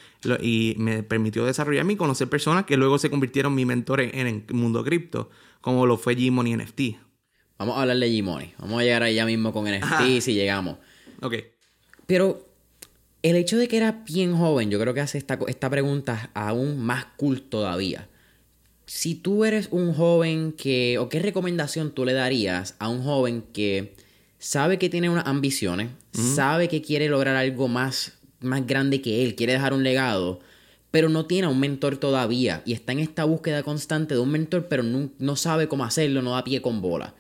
Y 0.41 0.75
me 0.79 1.03
permitió 1.03 1.45
desarrollarme 1.45 1.93
y 1.93 1.97
conocer 1.97 2.31
personas 2.31 2.65
que 2.65 2.79
luego 2.79 2.99
se 2.99 3.11
convirtieron 3.11 3.53
en 3.53 3.57
mi 3.57 3.67
mentores 3.67 4.11
en 4.15 4.27
el 4.27 4.55
mundo 4.55 4.83
cripto 4.85 5.29
como 5.61 5.87
lo 5.87 5.97
fue 5.97 6.17
G-Money 6.17 6.57
NFT. 6.57 6.81
Vamos 7.59 7.77
a 7.77 7.83
hablar 7.83 7.99
de 7.99 8.11
G-Money. 8.11 8.55
Vamos 8.59 8.81
a 8.81 8.85
llegar 8.85 9.03
ahí 9.03 9.15
ya 9.15 9.27
mismo 9.27 9.53
con 9.53 9.65
NFT 9.71 10.21
si 10.21 10.35
llegamos. 10.35 10.79
Ok. 11.21 11.35
Pero 12.07 12.49
el 13.23 13.37
hecho 13.37 13.59
de 13.59 13.69
que 13.69 13.77
era 13.77 14.03
bien 14.07 14.37
joven, 14.37 14.71
yo 14.71 14.81
creo 14.81 14.95
que 14.95 15.01
hace 15.01 15.19
esta, 15.19 15.39
esta 15.47 15.69
pregunta 15.69 16.31
aún 16.35 16.79
más 16.79 17.05
cool 17.17 17.43
todavía. 17.43 18.09
Si 18.87 19.15
tú 19.15 19.45
eres 19.45 19.69
un 19.71 19.93
joven 19.93 20.53
que, 20.53 20.99
o 20.99 21.09
qué 21.09 21.21
recomendación 21.21 21.93
tú 21.93 22.05
le 22.05 22.13
darías 22.13 22.75
a 22.79 22.89
un 22.89 23.03
joven 23.05 23.45
que 23.53 23.95
sabe 24.39 24.79
que 24.79 24.89
tiene 24.89 25.11
unas 25.11 25.27
ambiciones, 25.27 25.91
sabe 26.13 26.67
que 26.67 26.83
quiere 26.83 27.09
lograr 27.09 27.37
algo 27.37 27.69
más, 27.69 28.19
más 28.41 28.67
grande 28.67 29.01
que 29.01 29.23
él, 29.23 29.37
quiere 29.37 29.53
dejar 29.53 29.75
un 29.75 29.85
legado, 29.85 30.41
pero 30.91 31.09
no 31.09 31.27
tiene 31.27 31.49
un 31.49 31.61
mentor 31.61 31.97
todavía 31.97 32.63
y 32.65 32.73
está 32.73 32.93
en 32.93 32.99
esta 32.99 33.25
búsqueda 33.25 33.63
constante 33.63 34.15
de 34.15 34.21
un 34.21 34.31
mentor, 34.31 34.67
pero 34.69 34.83
no, 34.83 35.37
sabe 35.37 35.69
cómo 35.69 35.85
hacerlo, 35.85 36.23
no 36.23 36.33
da 36.33 36.45
pie 36.45 36.61
con 36.61 36.81
bola. 36.81 37.15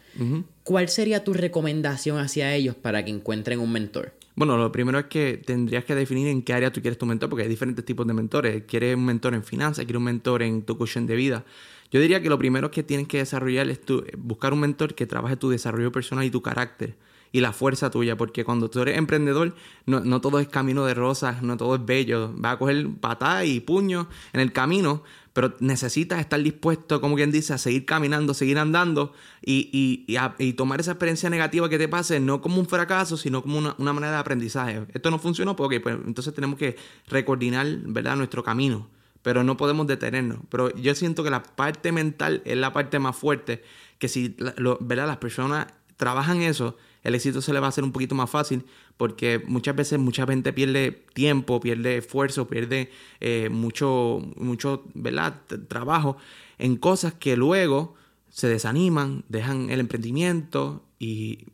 ¿Cuál 0.65 0.89
sería 0.89 1.25
tu 1.25 1.33
recomendación 1.33 2.19
hacia 2.19 2.55
ellos 2.55 2.75
para 2.75 3.05
que 3.05 3.11
encuentren 3.11 3.61
un 3.61 3.73
mentor? 3.73 4.13
Bueno, 4.35 4.57
lo 4.57 4.73
primero 4.73 4.99
es 4.99 5.07
que 5.07 5.41
tendrías 5.45 5.85
que 5.85 5.95
definir 5.95 6.29
en 6.29 6.43
qué 6.43 6.53
área 6.53 6.73
tú 6.73 6.81
quieres 6.81 6.99
tu 6.99 7.07
mentor, 7.07 7.29
porque 7.29 7.43
hay 7.45 7.49
diferentes 7.49 7.85
tipos 7.85 8.07
de 8.07 8.15
mentores. 8.15 8.63
¿Quieres 8.67 8.97
un 8.97 9.05
mentor 9.05 9.35
en 9.35 9.45
finanzas? 9.45 9.85
¿Quieres 9.85 9.99
un 9.99 10.05
mentor 10.05 10.43
en 10.43 10.63
tu 10.63 10.77
coaching 10.77 11.07
de 11.07 11.15
vida? 11.15 11.45
Yo 11.91 12.01
diría 12.01 12.23
que 12.23 12.29
lo 12.29 12.39
primero 12.39 12.71
que 12.71 12.83
tienes 12.83 13.09
que 13.09 13.19
desarrollar 13.19 13.69
es 13.69 13.81
buscar 14.17 14.53
un 14.53 14.61
mentor 14.61 14.95
que 14.95 15.07
trabaje 15.07 15.37
tu 15.37 15.51
desarrollo 15.51 15.93
personal 15.93 16.25
y 16.25 16.31
tu 16.31 16.43
carácter 16.43 16.95
y 17.33 17.41
la 17.41 17.53
fuerza 17.53 17.91
tuya, 17.91 18.17
porque 18.17 18.45
cuando 18.45 18.71
tú 18.71 18.81
eres 18.81 18.99
emprendedor, 18.99 19.55
no, 19.87 20.21
todo 20.21 20.41
es 20.41 20.49
camino 20.49 20.85
de 20.85 20.95
rosas, 20.95 21.43
no 21.43 21.57
todo 21.57 21.77
es 21.77 21.85
bello. 21.85 22.33
Vas 22.37 22.55
a 22.55 22.59
coger 22.59 22.89
patada 23.01 23.45
y 23.45 23.61
puño 23.61 24.09
en 24.33 24.41
el 24.41 24.53
camino, 24.53 25.05
pero 25.33 25.55
necesitas 25.61 26.19
estar 26.19 26.43
dispuesto, 26.43 27.01
como 27.01 27.15
quien 27.15 27.31
dice, 27.31 27.53
a 27.53 27.59
seguir 27.59 27.87
caminando, 27.87 28.35
seguir 28.35 28.59
andando 28.59 29.13
y, 29.45 30.05
y, 30.07 30.53
tomar 30.55 30.81
esa 30.81 30.93
experiencia 30.93 31.31
negativa 31.31 31.69
que 31.69 31.79
te 31.79 31.89
pase, 31.89 32.19
no 32.19 32.41
como 32.41 32.59
un 32.59 32.67
fracaso, 32.67 33.17
sino 33.17 33.43
como 33.43 33.59
una, 33.59 33.93
manera 33.93 34.13
de 34.13 34.19
aprendizaje. 34.19 34.87
Esto 34.93 35.11
no 35.11 35.19
funcionó, 35.19 35.55
porque 35.55 35.81
pues, 35.81 35.97
entonces 36.05 36.35
tenemos 36.35 36.59
que 36.59 36.77
recoordinar 37.09 37.67
¿verdad? 37.85 38.17
nuestro 38.17 38.43
camino 38.43 38.89
pero 39.23 39.45
no 39.45 39.59
podemos 39.59 39.87
detenernos. 39.87 40.39
Pero 40.49 40.75
yo 40.77 40.95
siento 40.95 41.23
que 41.23 41.29
la 41.29 41.43
parte 41.43 41.93
mental 41.93 42.41
es 42.47 42.57
la 42.57 42.73
parte 42.73 42.99
más 42.99 43.15
fuerte, 43.15 43.63
que 43.99 44.09
si 44.09 44.35
¿verdad? 44.81 45.07
las 45.07 45.19
personas 45.19 45.67
trabajan 45.99 46.41
eso, 46.41 46.77
el 47.03 47.15
éxito 47.15 47.41
se 47.41 47.53
le 47.53 47.61
va 47.61 47.67
a 47.67 47.69
hacer 47.71 47.85
un 47.85 47.93
poquito 47.93 48.15
más 48.15 48.31
fácil 48.31 48.65
porque 48.97 49.43
muchas 49.47 49.75
veces 49.75 49.99
mucha 49.99 50.27
gente 50.27 50.53
pierde 50.53 51.05
tiempo, 51.15 51.61
pierde 51.61 51.99
esfuerzo, 51.99 52.47
pierde 52.47 52.91
eh, 53.21 53.49
mucho, 53.51 54.23
mucho 54.37 54.85
¿verdad? 54.95 55.41
trabajo 55.69 56.17
en 56.59 56.77
cosas 56.77 57.15
que 57.15 57.37
luego 57.37 57.95
se 58.29 58.49
desaniman, 58.49 59.25
dejan 59.29 59.71
el 59.71 59.81
emprendimiento 59.81 60.85
y 60.99 61.47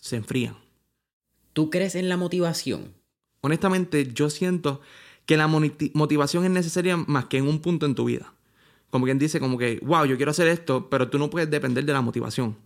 se 0.00 0.16
enfrían. 0.16 0.56
¿Tú 1.52 1.68
crees 1.70 1.94
en 1.94 2.08
la 2.08 2.16
motivación? 2.16 2.94
Honestamente, 3.42 4.12
yo 4.12 4.30
siento 4.30 4.80
que 5.26 5.36
la 5.36 5.48
motivación 5.48 6.44
es 6.44 6.50
necesaria 6.50 6.96
más 6.96 7.26
que 7.26 7.38
en 7.38 7.46
un 7.46 7.60
punto 7.60 7.86
en 7.86 7.94
tu 7.94 8.04
vida. 8.04 8.32
Como 8.90 9.04
quien 9.04 9.18
dice, 9.18 9.40
como 9.40 9.58
que, 9.58 9.80
wow, 9.82 10.04
yo 10.04 10.16
quiero 10.16 10.30
hacer 10.30 10.48
esto, 10.48 10.88
pero 10.88 11.08
tú 11.08 11.18
no 11.18 11.30
puedes 11.30 11.50
depender 11.50 11.84
de 11.84 11.92
la 11.92 12.00
motivación. 12.00 12.56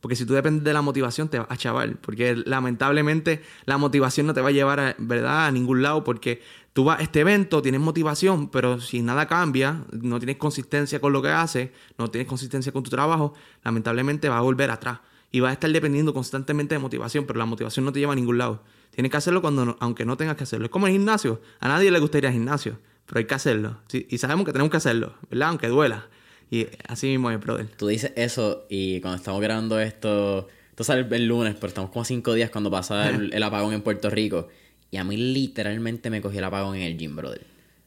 Porque 0.00 0.16
si 0.16 0.24
tú 0.26 0.34
dependes 0.34 0.64
de 0.64 0.72
la 0.72 0.82
motivación, 0.82 1.28
te 1.28 1.38
vas 1.38 1.48
a 1.50 1.56
chaval. 1.56 1.96
Porque 2.00 2.36
lamentablemente 2.36 3.42
la 3.64 3.78
motivación 3.78 4.26
no 4.26 4.34
te 4.34 4.40
va 4.40 4.48
a 4.48 4.52
llevar 4.52 4.80
a, 4.80 4.96
¿verdad? 4.98 5.46
a 5.46 5.50
ningún 5.50 5.82
lado. 5.82 6.04
Porque 6.04 6.42
tú 6.72 6.84
vas 6.84 7.00
a 7.00 7.02
este 7.02 7.20
evento, 7.20 7.62
tienes 7.62 7.80
motivación, 7.80 8.50
pero 8.50 8.80
si 8.80 9.00
nada 9.00 9.26
cambia, 9.26 9.84
no 9.92 10.18
tienes 10.18 10.36
consistencia 10.36 11.00
con 11.00 11.12
lo 11.12 11.22
que 11.22 11.30
haces, 11.30 11.70
no 11.96 12.10
tienes 12.10 12.28
consistencia 12.28 12.70
con 12.70 12.82
tu 12.82 12.90
trabajo, 12.90 13.32
lamentablemente 13.64 14.28
vas 14.28 14.38
a 14.38 14.42
volver 14.42 14.70
atrás. 14.70 15.00
Y 15.32 15.40
vas 15.40 15.50
a 15.50 15.52
estar 15.54 15.70
dependiendo 15.70 16.12
constantemente 16.12 16.74
de 16.74 16.78
motivación, 16.78 17.24
pero 17.24 17.38
la 17.38 17.46
motivación 17.46 17.84
no 17.84 17.92
te 17.92 17.98
lleva 17.98 18.12
a 18.12 18.16
ningún 18.16 18.38
lado. 18.38 18.62
Tienes 18.90 19.10
que 19.10 19.16
hacerlo 19.16 19.40
cuando 19.40 19.76
aunque 19.80 20.04
no 20.04 20.16
tengas 20.16 20.36
que 20.36 20.44
hacerlo. 20.44 20.66
Es 20.66 20.70
como 20.70 20.86
el 20.86 20.92
gimnasio. 20.92 21.40
A 21.60 21.68
nadie 21.68 21.90
le 21.90 21.98
gustaría 21.98 22.28
el 22.28 22.34
gimnasio, 22.34 22.78
pero 23.06 23.18
hay 23.18 23.24
que 23.24 23.34
hacerlo. 23.34 23.78
Y 23.90 24.18
sabemos 24.18 24.44
que 24.46 24.52
tenemos 24.52 24.70
que 24.70 24.76
hacerlo, 24.76 25.14
¿verdad? 25.30 25.48
Aunque 25.48 25.68
duela. 25.68 26.08
Y 26.50 26.66
así 26.86 27.08
mismo 27.08 27.30
es, 27.30 27.40
brother. 27.40 27.66
Tú 27.66 27.88
dices 27.88 28.12
eso 28.16 28.66
y 28.68 29.00
cuando 29.00 29.16
estamos 29.18 29.40
grabando 29.40 29.80
esto, 29.80 30.48
esto 30.70 30.84
sale 30.84 31.06
el 31.10 31.26
lunes, 31.26 31.54
pero 31.54 31.68
estamos 31.68 31.90
como 31.90 32.02
a 32.02 32.04
cinco 32.04 32.34
días 32.34 32.50
cuando 32.50 32.70
pasa 32.70 33.08
el, 33.10 33.32
el 33.32 33.42
apagón 33.42 33.74
en 33.74 33.82
Puerto 33.82 34.10
Rico. 34.10 34.48
Y 34.90 34.98
a 34.98 35.04
mí 35.04 35.16
literalmente 35.16 36.10
me 36.10 36.20
cogió 36.20 36.38
el 36.38 36.44
apagón 36.44 36.76
en 36.76 36.82
el 36.82 36.96
gym, 36.96 37.16
brother. 37.16 37.42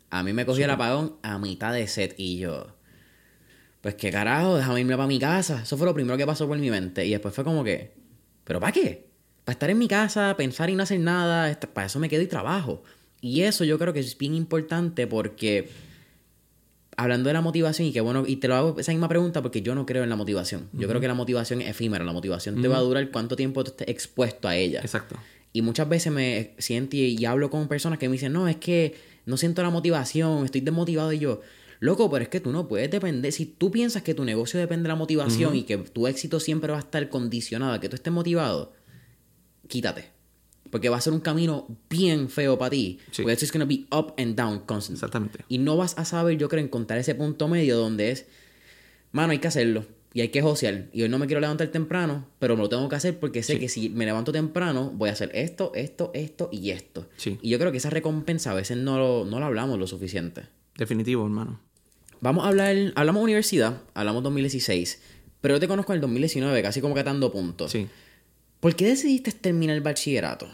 A 0.10 0.24
mí 0.24 0.34
me 0.34 0.46
cogió 0.46 0.66
el 0.66 0.72
apagón 0.72 1.16
a 1.22 1.38
mitad 1.38 1.74
de 1.74 1.88
set 1.88 2.16
y 2.18 2.38
yo... 2.40 2.76
Pues 3.82 3.96
qué 3.96 4.12
carajo, 4.12 4.58
déjame 4.58 4.82
irme 4.82 4.98
para 4.98 5.08
mi 5.08 5.20
casa. 5.20 5.62
Eso 5.64 5.78
fue 5.78 5.88
lo 5.88 5.94
primero 5.94 6.18
que 6.18 6.26
pasó 6.26 6.46
por 6.48 6.58
mi 6.58 6.70
mente. 6.70 7.06
Y 7.06 7.12
después 7.12 7.34
fue 7.34 7.46
como 7.46 7.64
que... 7.64 7.94
¿Pero 8.44 8.60
para 8.60 8.74
qué? 8.74 9.08
Para 9.46 9.54
estar 9.54 9.70
en 9.70 9.78
mi 9.78 9.88
casa, 9.88 10.36
pensar 10.36 10.70
y 10.70 10.76
no 10.76 10.84
hacer 10.84 11.00
nada. 11.00 11.58
Para 11.74 11.88
eso 11.88 11.98
me 11.98 12.10
quedo 12.10 12.22
y 12.22 12.28
trabajo. 12.28 12.84
Y 13.22 13.44
eso 13.44 13.64
yo 13.64 13.80
creo 13.80 13.94
que 13.94 14.02
es 14.02 14.18
bien 14.18 14.36
importante 14.36 15.08
porque... 15.08 15.70
Hablando 17.00 17.30
de 17.30 17.34
la 17.34 17.40
motivación 17.40 17.88
y 17.88 17.94
que 17.94 18.02
bueno, 18.02 18.26
y 18.28 18.36
te 18.36 18.50
lo 18.50 18.56
hago 18.56 18.76
esa 18.78 18.92
misma 18.92 19.08
pregunta 19.08 19.42
porque 19.42 19.62
yo 19.62 19.74
no 19.74 19.86
creo 19.86 20.04
en 20.04 20.10
la 20.10 20.18
motivación. 20.18 20.68
Yo 20.74 20.90
creo 20.90 21.00
que 21.00 21.08
la 21.08 21.14
motivación 21.14 21.62
es 21.62 21.70
efímera. 21.70 22.04
La 22.04 22.12
motivación 22.12 22.62
te 22.62 22.68
va 22.68 22.76
a 22.76 22.82
durar 22.82 23.10
cuánto 23.10 23.38
tiempo 23.38 23.64
tú 23.64 23.72
estés 23.72 23.88
expuesto 23.88 24.50
a 24.50 24.58
ella. 24.58 24.82
Exacto. 24.82 25.16
Y 25.54 25.62
muchas 25.62 25.88
veces 25.88 26.12
me 26.12 26.56
siento 26.58 26.98
y, 26.98 27.16
y, 27.18 27.24
hablo 27.24 27.50
con 27.50 27.70
personas 27.70 28.00
que 28.00 28.10
me 28.10 28.14
dicen, 28.14 28.34
no, 28.34 28.50
es 28.50 28.58
que 28.58 28.96
no 29.26 29.38
siento 29.38 29.64
la 29.64 29.70
motivación, 29.70 30.44
estoy 30.44 30.60
desmotivado. 30.60 31.14
Y 31.14 31.20
yo, 31.20 31.40
loco, 31.80 32.12
pero 32.12 32.24
es 32.24 32.30
que 32.30 32.42
tú 32.42 32.52
no 32.52 32.68
puedes 32.68 32.92
depender. 32.92 33.32
Si 33.32 33.46
tú 33.46 33.72
piensas 33.72 34.04
que 34.04 34.14
tu 34.14 34.26
negocio 34.26 34.60
depende 34.60 34.84
de 34.84 34.90
la 34.90 34.96
motivación 34.96 35.56
y 35.56 35.64
que 35.64 35.78
tu 35.78 36.06
éxito 36.06 36.42
siempre 36.42 36.72
va 36.74 36.80
a 36.80 36.82
estar 36.82 37.08
condicionado 37.08 37.72
a 37.72 37.80
que 37.80 37.88
tú 37.88 37.96
estés 37.96 38.12
motivado, 38.12 38.74
quítate. 39.70 40.19
Porque 40.72 40.90
va 40.90 40.98
a 40.98 41.02
ser 41.02 41.14
un 41.14 41.20
camino 41.20 41.68
bien 41.90 42.30
feo 42.30 42.58
para 42.58 42.70
ti. 42.72 43.00
Sí. 43.12 43.24
Porque 43.24 43.34
it's 43.34 43.52
going 43.52 43.62
to 43.62 43.68
be 43.68 43.86
up 43.96 44.14
and 44.18 44.36
down 44.36 44.60
constantly. 44.66 44.96
Exactamente. 44.98 45.40
Y 45.50 45.58
no 45.58 45.78
vas 45.78 45.98
a 45.98 46.06
saber, 46.06 46.38
yo 46.38 46.48
creo, 46.50 46.64
encontrar 46.64 47.00
ese 47.00 47.16
punto 47.16 47.48
medio 47.48 47.78
donde 47.78 48.12
es, 48.12 48.26
mano, 49.12 49.32
hay 49.32 49.40
que 49.40 49.48
hacerlo. 49.48 49.86
Y 50.14 50.22
hay 50.22 50.30
que 50.30 50.42
josear. 50.42 50.88
Y 50.92 51.04
hoy 51.04 51.10
no 51.10 51.20
me 51.20 51.28
quiero 51.28 51.40
levantar 51.40 51.68
temprano, 51.68 52.26
pero 52.40 52.56
me 52.56 52.64
lo 52.64 52.70
tengo 52.70 52.90
que 52.90 52.96
hacer 52.96 53.20
porque 53.20 53.44
sé 53.44 53.54
Sí. 53.54 53.60
que 53.60 53.70
si 53.70 53.90
me 53.90 54.06
levanto 54.06 54.32
temprano, 54.32 54.92
voy 54.96 55.10
a 55.10 55.14
hacer 55.14 55.30
esto, 55.36 55.72
esto, 55.76 56.10
esto 56.16 56.50
y 56.52 56.72
esto. 56.72 57.08
Sí. 57.18 57.38
Y 57.44 57.50
yo 57.50 57.60
creo 57.60 57.72
que 57.72 57.78
esa 57.78 57.92
recompensa 57.92 58.52
a 58.52 58.54
veces 58.56 58.78
no 58.78 58.98
lo, 58.98 59.26
no 59.26 59.40
lo 59.40 59.46
hablamos 59.46 59.78
lo 59.78 59.86
suficiente. 59.86 60.44
Definitivo, 60.78 61.24
hermano. 61.24 61.60
Vamos 62.22 62.44
a 62.44 62.48
hablar, 62.50 62.76
hablamos 62.96 63.24
universidad, 63.24 63.82
hablamos 63.94 64.24
2016, 64.24 65.00
pero 65.42 65.56
yo 65.56 65.60
te 65.60 65.68
conozco 65.68 65.94
en 65.94 65.98
el 65.98 66.02
2019, 66.02 66.62
casi 66.64 66.82
como 66.82 66.96
catando 66.96 67.32
puntos. 67.32 67.72
Sí. 67.72 67.88
¿Por 68.60 68.76
qué 68.76 68.88
decidiste 68.88 69.32
terminar 69.32 69.76
el 69.76 69.82
bachillerato? 69.82 70.50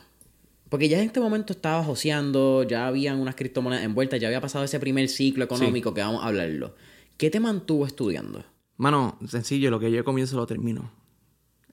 Porque 0.76 0.90
ya 0.90 1.00
en 1.00 1.06
este 1.06 1.22
momento 1.22 1.54
estabas 1.54 1.86
joseando, 1.86 2.64
ya 2.64 2.88
habían 2.88 3.22
unas 3.22 3.36
criptomonedas 3.36 3.86
envueltas, 3.86 4.20
ya 4.20 4.28
había 4.28 4.42
pasado 4.42 4.66
ese 4.66 4.78
primer 4.78 5.08
ciclo 5.08 5.46
económico 5.46 5.94
que 5.94 6.02
vamos 6.02 6.22
a 6.22 6.28
hablarlo. 6.28 6.76
¿Qué 7.16 7.30
te 7.30 7.40
mantuvo 7.40 7.86
estudiando? 7.86 8.44
Mano, 8.76 9.18
sencillo, 9.26 9.72
lo 9.72 9.80
que 9.80 9.90
yo 9.90 10.04
comienzo 10.04 10.36
lo 10.36 10.46
termino. 10.46 10.92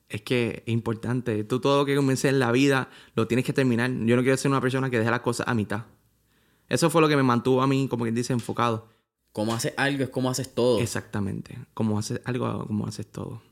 Es 0.09 0.23
que 0.23 0.63
es 0.65 0.73
importante. 0.73 1.43
Tú 1.43 1.59
todo 1.59 1.79
lo 1.79 1.85
que 1.85 1.97
comiences 1.97 2.31
en 2.31 2.39
la 2.39 2.53
vida 2.53 2.91
lo 3.17 3.27
tienes 3.27 3.45
que 3.45 3.53
terminar. 3.53 3.91
Yo 3.91 4.15
no 4.15 4.23
quiero 4.23 4.37
ser 4.37 4.53
una 4.53 4.61
persona 4.61 4.89
que 4.89 5.01
deja 5.01 5.11
las 5.11 5.23
cosas 5.23 5.49
a 5.49 5.55
mitad. 5.55 5.87
Eso 6.69 6.89
fue 6.89 7.03
lo 7.03 7.09
que 7.09 7.17
me 7.17 7.25
mantuvo 7.25 7.61
a 7.61 7.67
mí, 7.67 7.89
como 7.89 8.05
quien 8.05 8.15
dice, 8.15 8.33
enfocado. 8.33 8.87
Cómo 9.33 9.53
haces 9.53 9.75
algo 9.79 10.05
es 10.05 10.11
como 10.11 10.31
haces 10.31 10.55
todo. 10.55 10.79
Exactamente. 10.79 11.59
Como 11.75 11.99
haces 11.99 12.21
algo, 12.25 12.69
como 12.69 12.87
haces 12.87 13.11
todo. 13.11 13.43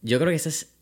Yo 0.00 0.18
creo 0.18 0.30
que 0.30 0.36
esa 0.36 0.48
es 0.48 0.75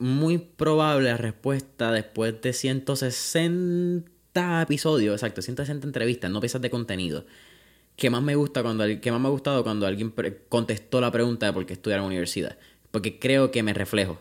muy 0.00 0.38
probable 0.38 1.16
respuesta 1.16 1.92
después 1.92 2.40
de 2.40 2.52
160 2.52 4.62
episodios, 4.62 5.14
exacto, 5.14 5.42
160 5.42 5.86
entrevistas, 5.86 6.30
no 6.30 6.40
piezas 6.40 6.62
de 6.62 6.70
contenido. 6.70 7.26
Que 7.96 8.08
más 8.08 8.22
me 8.22 8.34
gusta 8.34 8.62
cuando 8.62 8.84
que 9.00 9.12
más 9.12 9.20
me 9.20 9.28
ha 9.28 9.30
gustado 9.30 9.62
cuando 9.62 9.86
alguien 9.86 10.14
contestó 10.48 11.02
la 11.02 11.12
pregunta 11.12 11.46
de 11.46 11.52
por 11.52 11.66
qué 11.66 11.74
estudiar 11.74 11.98
en 11.98 12.04
la 12.04 12.08
universidad. 12.08 12.56
Porque 12.90 13.18
creo 13.18 13.50
que 13.50 13.62
me 13.62 13.74
reflejo. 13.74 14.20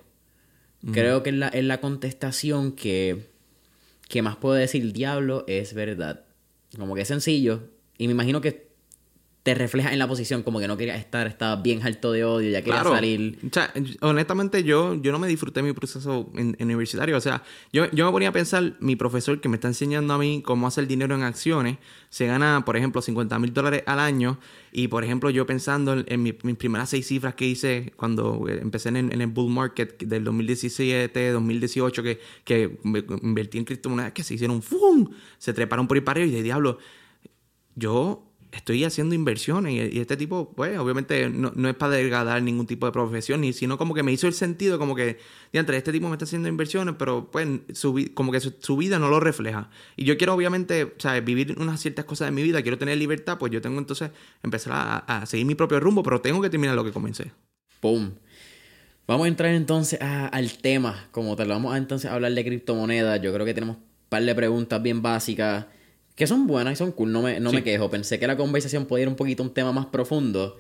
Creo 0.92 1.24
que 1.24 1.32
es 1.32 1.36
la, 1.36 1.48
es 1.50 1.64
la 1.64 1.82
contestación 1.82 2.74
que, 2.74 3.28
que 4.08 4.22
más 4.22 4.36
puedo 4.36 4.56
decir, 4.56 4.94
diablo, 4.94 5.44
es 5.48 5.74
verdad. 5.74 6.26
Como 6.78 6.96
que 6.96 7.02
es 7.02 7.08
sencillo. 7.08 7.64
Y 7.98 8.08
me 8.08 8.14
imagino 8.14 8.42
que 8.42 8.69
te 9.42 9.56
refleja 9.56 9.94
en 9.94 10.00
la 10.00 10.08
posición, 10.08 10.44
como 10.44 10.60
que 10.60 10.68
no 10.68 10.76
quería 10.76 10.96
estar, 10.98 11.26
estaba 11.26 11.56
bien 11.62 11.82
alto 11.82 12.12
de 12.12 12.26
odio, 12.26 12.50
ya 12.52 12.60
quería 12.62 12.82
Claro. 12.82 12.92
salir. 12.94 13.40
O 13.46 13.50
sea, 13.54 13.74
honestamente, 14.02 14.64
yo, 14.66 14.96
yo 15.02 15.14
no 15.14 15.18
me 15.18 15.30
disfruté 15.30 15.64
mi 15.64 15.72
proceso 15.72 16.30
en, 16.36 16.58
en 16.60 16.66
universitario. 16.68 17.16
O 17.16 17.22
sea, 17.22 17.42
yo, 17.72 17.90
yo 17.92 18.06
me 18.06 18.12
ponía 18.12 18.30
a 18.30 18.32
pensar, 18.34 18.76
mi 18.82 18.98
profesor 18.98 19.40
que 19.40 19.48
me 19.48 19.56
está 19.56 19.70
enseñando 19.70 20.14
a 20.14 20.18
mí 20.18 20.42
cómo 20.44 20.68
hacer 20.68 20.88
dinero 20.88 21.16
en 21.16 21.24
acciones, 21.24 21.78
se 22.10 22.28
gana, 22.28 22.64
por 22.66 22.76
ejemplo, 22.76 23.02
50 23.02 23.40
mil 23.40 23.54
dólares 23.54 23.84
al 23.86 24.00
año. 24.00 24.40
Y, 24.74 24.90
por 24.90 25.04
ejemplo, 25.06 25.30
yo 25.30 25.46
pensando 25.46 25.94
en, 25.94 26.06
en 26.10 26.22
mi- 26.22 26.38
mis 26.44 26.58
primeras 26.58 26.90
seis 26.90 27.08
cifras 27.08 27.34
que 27.34 27.46
hice 27.46 27.94
cuando 27.96 28.46
eh, 28.50 28.60
empecé 28.62 28.90
en, 28.90 28.98
en 28.98 29.22
el 29.22 29.28
bull 29.28 29.50
market 29.52 30.04
del 30.04 30.26
2017, 30.26 31.32
2018, 31.32 32.04
que, 32.04 32.20
que 32.44 32.78
me- 32.84 33.04
invertí 33.24 33.58
en 33.58 33.64
criptomonedas 33.66 34.12
que 34.12 34.24
se 34.24 34.34
hicieron 34.34 34.62
¡fum! 34.62 35.10
Se 35.38 35.54
treparon 35.54 35.88
por 35.88 36.04
para 36.04 36.20
arriba 36.20 36.34
y 36.34 36.36
de 36.38 36.44
diablo, 36.44 36.78
yo 37.76 38.26
estoy 38.52 38.84
haciendo 38.84 39.16
inversiones 39.16 39.94
y, 39.94 40.00
este 40.00 40.18
tipo, 40.18 40.52
pues, 40.56 40.78
obviamente 40.78 41.30
no, 41.30 41.52
no 41.56 41.70
es 41.70 41.76
para 41.76 41.94
degradar 41.94 42.42
ningún 42.42 42.66
tipo 42.66 42.86
de 42.86 42.92
profesión, 42.92 43.42
ni, 43.42 43.54
sino 43.54 43.78
como 43.78 43.94
que 43.94 44.04
me 44.04 44.12
hizo 44.12 44.28
el 44.28 44.34
sentido, 44.34 44.80
como 44.80 44.96
que, 44.96 45.20
diantre, 45.54 45.78
este 45.78 45.92
tipo 45.92 46.08
me 46.08 46.16
está 46.16 46.26
haciendo 46.26 46.48
inversiones, 46.48 46.96
pero 46.98 47.30
pues 47.32 47.48
su, 47.74 48.10
como 48.14 48.32
que 48.32 48.40
su, 48.40 48.78
vida 48.78 49.00
no 49.00 49.10
lo 49.10 49.20
refleja. 49.20 49.70
Y 49.96 50.06
yo 50.06 50.18
quiero, 50.18 50.34
obviamente, 50.34 50.94
¿sabes? 50.98 51.24
vivir 51.24 51.56
unas 51.60 51.80
ciertas 51.80 52.06
cosas 52.06 52.28
de 52.28 52.32
mi 52.32 52.44
vida, 52.44 52.62
quiero 52.62 52.78
tener 52.78 52.98
libertad, 52.98 53.38
pues 53.38 53.52
yo 53.52 53.62
tengo 53.62 53.78
entonces 53.78 54.12
empezar 54.44 54.74
a, 54.74 54.98
a 54.98 55.26
seguir 55.26 55.46
mi 55.46 55.56
propio 55.56 55.80
rumbo, 55.80 56.04
pero 56.04 56.22
tengo 56.22 56.42
que 56.42 56.50
terminar 56.50 56.76
lo 56.76 56.84
que 56.84 56.92
comencé. 56.92 57.32
¡Pum! 57.80 58.12
Vamos 59.08 59.26
a 59.26 59.28
entrar 59.28 59.52
entonces 59.54 60.00
al 60.02 60.52
tema, 60.60 61.08
como 61.12 61.36
tal. 61.36 61.48
Vamos 61.48 61.74
a 61.74 61.78
entonces 61.78 62.12
hablar 62.12 62.32
de 62.32 62.46
criptomonedas. 62.46 63.20
Yo 63.22 63.34
creo 63.34 63.44
que 63.44 63.56
tenemos 63.56 63.78
un 63.78 63.84
par 64.08 64.22
de 64.22 64.36
preguntas 64.36 64.82
bien 64.84 65.02
básicas 65.02 65.66
que 66.20 66.28
son 66.28 66.46
buenas 66.46 66.74
y 66.74 66.76
son 66.76 66.92
cool. 66.92 67.12
No 67.12 67.22
me, 67.24 67.40
no 67.40 67.52
me 67.52 67.64
quejo. 67.64 67.90
Pensé 67.90 68.20
que 68.20 68.28
la 68.28 68.38
conversación 68.38 68.86
podía 68.86 69.04
ir 69.04 69.08
un 69.10 69.16
poquito 69.16 69.42
a 69.42 69.48
un 69.48 69.54
tema 69.54 69.72
más 69.72 69.88
profundo, 69.88 70.58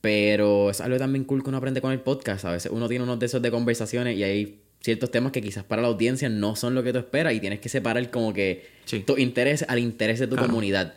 pero 0.00 0.70
es 0.70 0.80
algo 0.80 0.96
también 0.98 1.24
cool 1.24 1.42
que 1.42 1.48
uno 1.48 1.58
aprende 1.58 1.80
con 1.80 1.92
el 1.92 2.00
podcast. 2.00 2.44
A 2.44 2.52
veces 2.52 2.70
uno 2.72 2.88
tiene 2.88 3.04
unos 3.04 3.18
de 3.18 3.26
esos 3.26 3.42
de 3.42 3.50
conversaciones 3.50 4.16
y 4.16 4.22
hay 4.22 4.60
ciertos 4.80 5.10
temas 5.10 5.32
que 5.32 5.42
quizás 5.42 5.64
para 5.64 5.82
la 5.82 5.88
audiencia 5.88 6.28
no 6.28 6.54
son 6.54 6.74
lo 6.74 6.82
que 6.84 6.92
tú 6.92 6.98
esperas 7.00 7.34
y 7.34 7.40
tienes 7.40 7.58
que 7.60 7.68
separar 7.68 8.08
como 8.10 8.32
que 8.32 8.66
Sí. 8.84 9.00
tu 9.00 9.16
interés 9.16 9.64
al 9.68 9.78
interés 9.80 10.20
de 10.20 10.26
tu 10.28 10.34
Claro. 10.36 10.48
comunidad. 10.48 10.94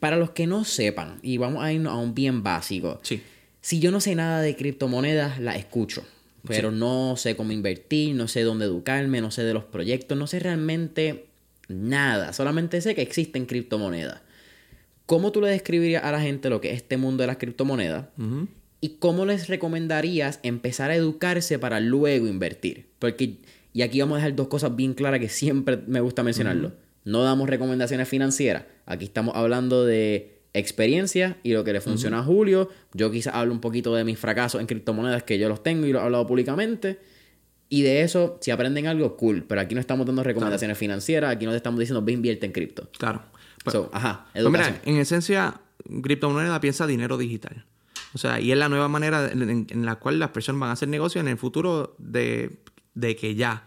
Para 0.00 0.16
los 0.18 0.30
que 0.30 0.46
no 0.46 0.64
sepan, 0.64 1.18
y 1.22 1.38
vamos 1.38 1.64
a 1.64 1.72
irnos 1.72 1.92
a 1.94 1.96
un 1.96 2.14
bien 2.14 2.42
básico. 2.42 3.00
Sí. 3.02 3.22
Si 3.62 3.78
yo 3.80 3.90
no 3.90 4.00
sé 4.00 4.14
nada 4.14 4.42
de 4.42 4.54
criptomonedas, 4.56 5.40
la 5.40 5.56
escucho. 5.56 6.04
Pero 6.46 6.70
no 6.70 7.16
sé 7.16 7.36
cómo 7.36 7.52
invertir, 7.52 8.14
no 8.14 8.28
sé 8.28 8.42
dónde 8.42 8.66
educarme, 8.66 9.22
no 9.22 9.30
sé 9.30 9.44
de 9.44 9.54
los 9.54 9.64
proyectos, 9.64 10.18
no 10.18 10.26
sé 10.26 10.40
realmente 10.40 11.24
nada. 11.68 12.32
Solamente 12.32 12.80
sé 12.80 12.94
que 12.94 13.02
existen 13.02 13.46
criptomonedas. 13.46 14.20
¿Cómo 15.06 15.32
tú 15.32 15.40
le 15.40 15.48
describirías 15.48 16.04
a 16.04 16.12
la 16.12 16.20
gente 16.20 16.48
lo 16.48 16.60
que 16.60 16.70
es 16.70 16.76
este 16.76 16.96
mundo 16.96 17.22
de 17.22 17.26
las 17.26 17.36
criptomonedas? 17.36 18.06
¿Y 18.80 18.96
cómo 18.98 19.26
les 19.26 19.48
recomendarías 19.48 20.40
empezar 20.42 20.90
a 20.90 20.96
educarse 20.96 21.58
para 21.58 21.80
luego 21.80 22.26
invertir? 22.26 22.88
Porque, 22.98 23.38
y 23.72 23.82
aquí 23.82 24.00
vamos 24.00 24.16
a 24.16 24.18
dejar 24.18 24.36
dos 24.36 24.48
cosas 24.48 24.76
bien 24.76 24.94
claras 24.94 25.20
que 25.20 25.28
siempre 25.28 25.78
me 25.86 26.00
gusta 26.00 26.22
mencionarlo. 26.22 26.72
No 27.04 27.22
damos 27.22 27.48
recomendaciones 27.48 28.08
financieras. 28.08 28.64
Aquí 28.86 29.04
estamos 29.04 29.36
hablando 29.36 29.84
de 29.84 30.40
experiencia 30.54 31.36
y 31.42 31.52
lo 31.52 31.64
que 31.64 31.72
le 31.72 31.80
funciona 31.80 32.20
a 32.20 32.22
Julio. 32.22 32.70
Yo 32.94 33.10
quizás 33.10 33.34
hablo 33.34 33.52
un 33.52 33.60
poquito 33.60 33.94
de 33.94 34.04
mis 34.04 34.18
fracasos 34.18 34.60
en 34.60 34.66
criptomonedas 34.66 35.22
que 35.24 35.38
yo 35.38 35.48
los 35.48 35.62
tengo 35.62 35.86
y 35.86 35.92
los 35.92 36.00
he 36.00 36.04
hablado 36.04 36.26
públicamente. 36.26 36.98
Y 37.68 37.82
de 37.82 38.02
eso, 38.02 38.38
si 38.40 38.50
aprenden 38.50 38.86
algo, 38.86 39.16
cool. 39.16 39.44
Pero 39.48 39.60
aquí 39.60 39.74
no 39.74 39.80
estamos 39.80 40.06
dando 40.06 40.22
recomendaciones 40.22 40.76
financieras. 40.78 41.32
Aquí 41.34 41.44
no 41.44 41.50
te 41.50 41.56
estamos 41.56 41.80
diciendo, 41.80 42.02
ve 42.02 42.12
invierte 42.12 42.46
en 42.46 42.52
cripto. 42.52 42.88
Claro. 42.98 43.22
Pues- 43.64 43.72
So, 43.72 43.90
ajá, 43.92 44.26
Pues 44.32 44.44
mira, 44.46 44.66
educación. 44.68 44.80
en 44.84 44.96
esencia, 45.00 45.60
criptomoneda 46.02 46.60
piensa 46.60 46.86
dinero 46.86 47.16
digital. 47.16 47.64
O 48.14 48.18
sea, 48.18 48.38
y 48.40 48.52
es 48.52 48.58
la 48.58 48.68
nueva 48.68 48.88
manera 48.88 49.30
en, 49.32 49.42
en- 49.48 49.66
en 49.70 49.84
la 49.86 49.96
cual 49.96 50.18
las 50.18 50.30
personas 50.30 50.60
van 50.60 50.70
a 50.70 50.72
hacer 50.74 50.88
negocios 50.88 51.22
en 51.22 51.28
el 51.28 51.38
futuro 51.38 51.96
de, 51.98 52.58
de 52.94 53.16
que 53.16 53.34
ya. 53.34 53.66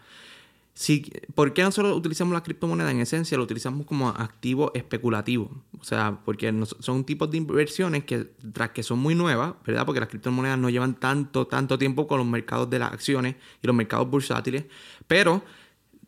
Si, 0.79 1.11
¿Por 1.33 1.55
qué 1.55 1.63
nosotros 1.63 1.97
utilizamos 1.97 2.35
la 2.35 2.43
criptomoneda? 2.43 2.91
En 2.91 2.99
esencia, 2.99 3.35
lo 3.35 3.45
utilizamos 3.45 3.87
como 3.87 4.09
activo 4.09 4.71
especulativo. 4.75 5.63
O 5.79 5.83
sea, 5.83 6.19
porque 6.23 6.53
son 6.81 7.03
tipos 7.03 7.31
de 7.31 7.37
inversiones 7.37 8.03
que, 8.03 8.25
tras 8.53 8.69
que 8.69 8.83
son 8.83 8.99
muy 8.99 9.15
nuevas, 9.15 9.55
¿verdad? 9.65 9.87
Porque 9.87 9.99
las 9.99 10.07
criptomonedas 10.07 10.59
no 10.59 10.69
llevan 10.69 10.93
tanto, 10.93 11.47
tanto 11.47 11.79
tiempo 11.79 12.05
con 12.05 12.19
los 12.19 12.27
mercados 12.27 12.69
de 12.69 12.77
las 12.77 12.93
acciones 12.93 13.37
y 13.63 13.65
los 13.65 13.75
mercados 13.75 14.07
bursátiles. 14.07 14.65
Pero 15.07 15.43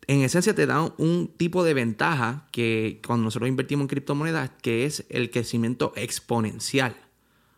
en 0.06 0.20
esencia 0.20 0.54
te 0.54 0.66
dan 0.66 0.92
un 0.98 1.26
tipo 1.36 1.64
de 1.64 1.74
ventaja 1.74 2.46
que 2.52 3.02
cuando 3.04 3.24
nosotros 3.24 3.48
invertimos 3.48 3.82
en 3.82 3.88
criptomonedas, 3.88 4.52
que 4.62 4.84
es 4.84 5.04
el 5.08 5.32
crecimiento 5.32 5.92
exponencial. 5.96 6.94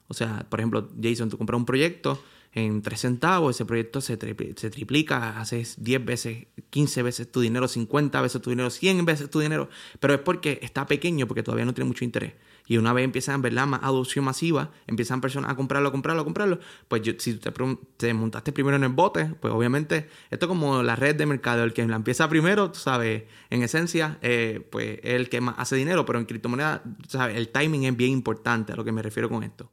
O 0.09 0.15
sea, 0.15 0.47
por 0.49 0.61
ejemplo, 0.61 0.89
Jason, 0.99 1.29
tú 1.29 1.37
compras 1.37 1.59
un 1.59 1.67
proyecto 1.67 2.23
en 2.55 2.83
3 2.83 3.01
centavos, 3.01 3.57
ese 3.57 3.65
proyecto 3.65 4.01
se, 4.01 4.19
se 4.57 4.71
triplica, 4.71 5.41
haces 5.41 5.83
10 5.83 6.05
veces, 6.05 6.47
15 6.69 7.03
veces 7.03 7.33
tu 7.33 7.41
dinero, 7.41 7.67
50 7.67 8.21
veces 8.21 8.43
tu 8.43 8.51
dinero, 8.51 8.69
100 8.69 9.05
veces 9.07 9.31
tu 9.31 9.41
dinero, 9.41 9.71
pero 10.01 10.15
es 10.15 10.21
porque 10.21 10.59
está 10.63 10.87
pequeño, 10.87 11.27
porque 11.27 11.43
todavía 11.43 11.65
no 11.65 11.73
tiene 11.73 11.89
mucho 11.89 12.05
interés. 12.05 12.35
Y 12.67 12.77
una 12.77 12.93
vez 12.93 13.05
empiezan, 13.05 13.43
¿verdad? 13.43 13.67
Más 13.67 13.81
adopción 13.83 14.25
masiva, 14.25 14.71
empiezan 14.87 15.21
personas 15.21 15.51
a 15.51 15.57
comprarlo, 15.57 15.89
a 15.89 15.93
comprarlo, 15.93 16.23
a 16.23 16.25
comprarlo. 16.25 16.61
Pues 16.89 17.03
yo, 17.03 17.13
si 17.19 17.35
te, 17.35 17.53
te, 17.97 18.15
montaste 18.15 18.53
primero 18.53 18.77
en 18.77 18.85
el 18.85 18.91
bote, 18.91 19.35
pues 19.41 19.53
obviamente 19.53 20.09
esto 20.31 20.47
es 20.47 20.49
como 20.49 20.83
la 20.83 20.95
red 20.95 21.17
de 21.17 21.27
mercado. 21.27 21.65
El 21.65 21.73
que 21.73 21.87
la 21.87 21.97
empieza 21.97 22.29
primero, 22.29 22.71
tú 22.71 22.79
sabes, 22.79 23.25
en 23.51 23.63
esencia, 23.63 24.19
eh, 24.23 24.67
pues 24.71 25.01
es 25.03 25.15
el 25.15 25.29
que 25.29 25.41
más 25.41 25.57
hace 25.59 25.75
dinero. 25.75 26.07
Pero 26.07 26.21
en 26.21 26.25
criptomonedas, 26.25 26.83
¿sabes? 27.09 27.37
El 27.37 27.49
timing 27.49 27.85
es 27.85 27.97
bien 27.97 28.13
importante 28.13 28.73
a 28.73 28.77
lo 28.77 28.85
que 28.85 28.93
me 28.93 29.03
refiero 29.03 29.29
con 29.29 29.43
esto. 29.43 29.73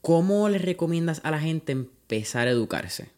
¿Cómo 0.00 0.48
le 0.48 0.58
recomiendas 0.58 1.20
a 1.24 1.32
la 1.32 1.40
gente 1.40 1.88
empezar 2.08 2.48
a 2.48 2.52
educarse? 2.52 3.10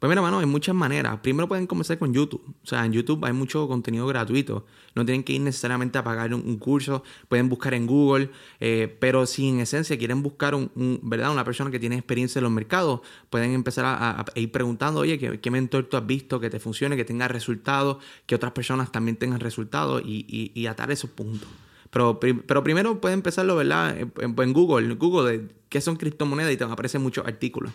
Pues 0.00 0.08
mira, 0.08 0.22
mano, 0.22 0.38
hay 0.38 0.46
muchas 0.46 0.74
maneras. 0.74 1.18
Primero 1.20 1.46
pueden 1.46 1.66
comenzar 1.66 1.98
con 1.98 2.14
YouTube. 2.14 2.42
O 2.62 2.66
sea, 2.66 2.86
en 2.86 2.92
YouTube 2.92 3.22
hay 3.26 3.34
mucho 3.34 3.68
contenido 3.68 4.06
gratuito. 4.06 4.64
No 4.94 5.04
tienen 5.04 5.22
que 5.22 5.34
ir 5.34 5.42
necesariamente 5.42 5.98
a 5.98 6.04
pagar 6.04 6.32
un, 6.32 6.56
curso. 6.56 7.04
Pueden 7.28 7.50
buscar 7.50 7.74
en 7.74 7.86
Google. 7.86 8.30
Eh, 8.60 8.96
pero 8.98 9.26
si 9.26 9.46
en 9.46 9.60
esencia 9.60 9.98
quieren 9.98 10.22
buscar 10.22 10.56
¿verdad? 10.74 11.30
una 11.30 11.44
persona 11.44 11.70
que 11.70 11.78
tiene 11.78 11.96
experiencia 11.96 12.38
en 12.38 12.44
los 12.44 12.52
mercados, 12.52 13.00
pueden 13.28 13.52
empezar 13.52 13.84
a, 13.86 14.24
ir 14.36 14.50
preguntando, 14.50 15.00
oye, 15.00 15.18
¿qué, 15.18 15.50
mentor 15.50 15.84
tú 15.84 15.98
has 15.98 16.06
visto 16.06 16.40
que 16.40 16.48
te 16.48 16.60
funcione, 16.60 16.96
que 16.96 17.04
tenga 17.04 17.28
resultados, 17.28 17.98
que 18.24 18.34
otras 18.34 18.52
personas 18.52 18.90
también 18.90 19.18
tengan 19.18 19.40
resultados 19.40 20.02
y, 20.02 20.66
atar 20.66 20.90
esos 20.90 21.10
puntos. 21.10 21.48
Pero, 21.90 22.18
pero 22.20 22.62
primero 22.62 23.02
pueden 23.02 23.18
empezarlo, 23.18 23.54
¿verdad? 23.56 23.98
En, 23.98 24.12
en 24.18 24.52
Google, 24.54 24.94
Google, 24.94 25.30
de 25.30 25.48
qué 25.68 25.82
son 25.82 25.96
criptomonedas 25.96 26.52
y 26.52 26.56
te 26.56 26.64
aparecen 26.64 27.02
muchos 27.02 27.26
artículos. 27.26 27.72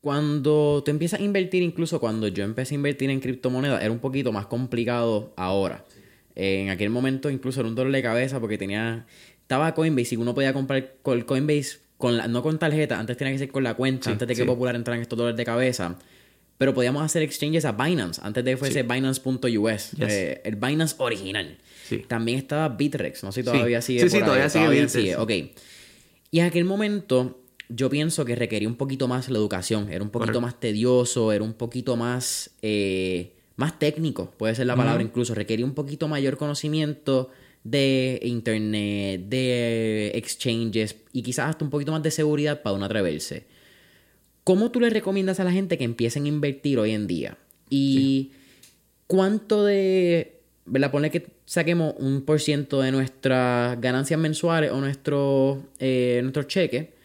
Cuando 0.00 0.82
tú 0.84 0.90
empiezas 0.90 1.20
a 1.20 1.22
invertir, 1.22 1.62
incluso 1.62 1.98
cuando 1.98 2.28
yo 2.28 2.44
empecé 2.44 2.74
a 2.74 2.76
invertir 2.76 3.10
en 3.10 3.20
criptomonedas, 3.20 3.82
era 3.82 3.90
un 3.90 3.98
poquito 3.98 4.32
más 4.32 4.46
complicado 4.46 5.32
ahora. 5.36 5.84
en 6.36 6.70
aquel 6.70 6.90
momento 6.90 7.30
incluso 7.30 7.60
era 7.60 7.68
un 7.68 7.74
dolor 7.74 7.92
de 7.92 8.02
cabeza 8.02 8.40
porque 8.40 8.58
tenía... 8.58 9.06
Estaba 9.42 9.74
Coinbase 9.74 10.14
y 10.14 10.18
uno 10.18 10.34
podía 10.34 10.52
comprar 10.52 10.96
Coinbase 11.02 11.78
con 11.96 12.16
la, 12.16 12.28
no 12.28 12.42
con 12.42 12.58
tarjeta, 12.58 12.98
antes 12.98 13.16
tenía 13.16 13.32
que 13.32 13.40
ser 13.40 13.50
con 13.50 13.64
la 13.64 13.74
cuenta, 13.74 14.10
antes 14.10 14.28
de 14.28 14.34
que 14.34 14.44
Popular 14.44 14.76
entrara 14.76 14.96
en 14.96 15.02
estos 15.02 15.18
dolores 15.18 15.36
de 15.36 15.44
cabeza. 15.44 15.98
Pero 16.56 16.74
podíamos 16.74 17.02
hacer 17.02 17.22
exchanges 17.22 17.64
a 17.64 17.72
Binance, 17.72 18.20
antes 18.24 18.44
de 18.44 18.52
que 18.52 18.56
fuese 18.56 18.82
Binance.us, 18.82 19.94
eh, 20.00 20.40
el 20.44 20.56
Binance 20.56 20.94
original. 20.98 21.58
También 22.06 22.38
estaba 22.38 22.68
Bitrex, 22.68 23.24
no 23.24 23.32
sé 23.32 23.42
si 23.42 23.44
todavía 23.44 23.80
sigue. 23.82 24.00
Sí, 24.00 24.10
sí, 24.10 24.20
todavía 24.20 24.48
sigue. 24.48 24.88
Sigue. 24.88 25.16
Ok. 25.16 25.30
Y 26.30 26.40
en 26.40 26.46
aquel 26.46 26.64
momento 26.64 27.40
yo 27.68 27.90
pienso 27.90 28.24
que 28.24 28.34
requería 28.34 28.68
un 28.68 28.76
poquito 28.76 29.08
más 29.08 29.28
la 29.28 29.38
educación. 29.38 29.90
Era 29.92 30.02
un 30.02 30.10
poquito 30.10 30.40
más 30.40 30.58
tedioso, 30.58 31.32
era 31.32 31.44
un 31.44 31.52
poquito 31.52 31.96
más, 31.96 32.50
eh, 32.62 33.32
más 33.56 33.78
técnico, 33.78 34.30
puede 34.36 34.54
ser 34.54 34.66
la 34.66 34.76
palabra 34.76 35.02
incluso. 35.02 35.34
Requería 35.34 35.66
un 35.66 35.74
poquito 35.74 36.08
mayor 36.08 36.36
conocimiento 36.36 37.30
de 37.64 38.20
internet, 38.22 39.22
de 39.28 40.12
exchanges 40.14 40.96
y 41.12 41.22
quizás 41.22 41.50
hasta 41.50 41.64
un 41.64 41.70
poquito 41.70 41.92
más 41.92 42.02
de 42.02 42.10
seguridad 42.10 42.62
para 42.62 42.74
uno 42.74 42.86
atreverse. 42.86 43.46
¿Cómo 44.44 44.70
tú 44.70 44.80
le 44.80 44.88
recomiendas 44.88 45.40
a 45.40 45.44
la 45.44 45.52
gente 45.52 45.76
que 45.76 45.84
empiecen 45.84 46.24
a 46.24 46.28
invertir 46.28 46.78
hoy 46.78 46.92
en 46.92 47.06
día? 47.06 47.36
Y 47.68 48.30
cuánto 49.06 49.64
de, 49.64 50.40
¿verdad? 50.64 50.90
Pone 50.90 51.10
que 51.10 51.26
saquemos 51.44 51.94
un 51.98 52.22
por 52.22 52.40
ciento 52.40 52.80
de 52.80 52.92
nuestras 52.92 53.78
ganancias 53.78 54.18
mensuales 54.18 54.70
o 54.70 54.80
nuestro, 54.80 55.64
eh, 55.78 56.20
nuestro 56.22 56.44
cheque 56.44 56.97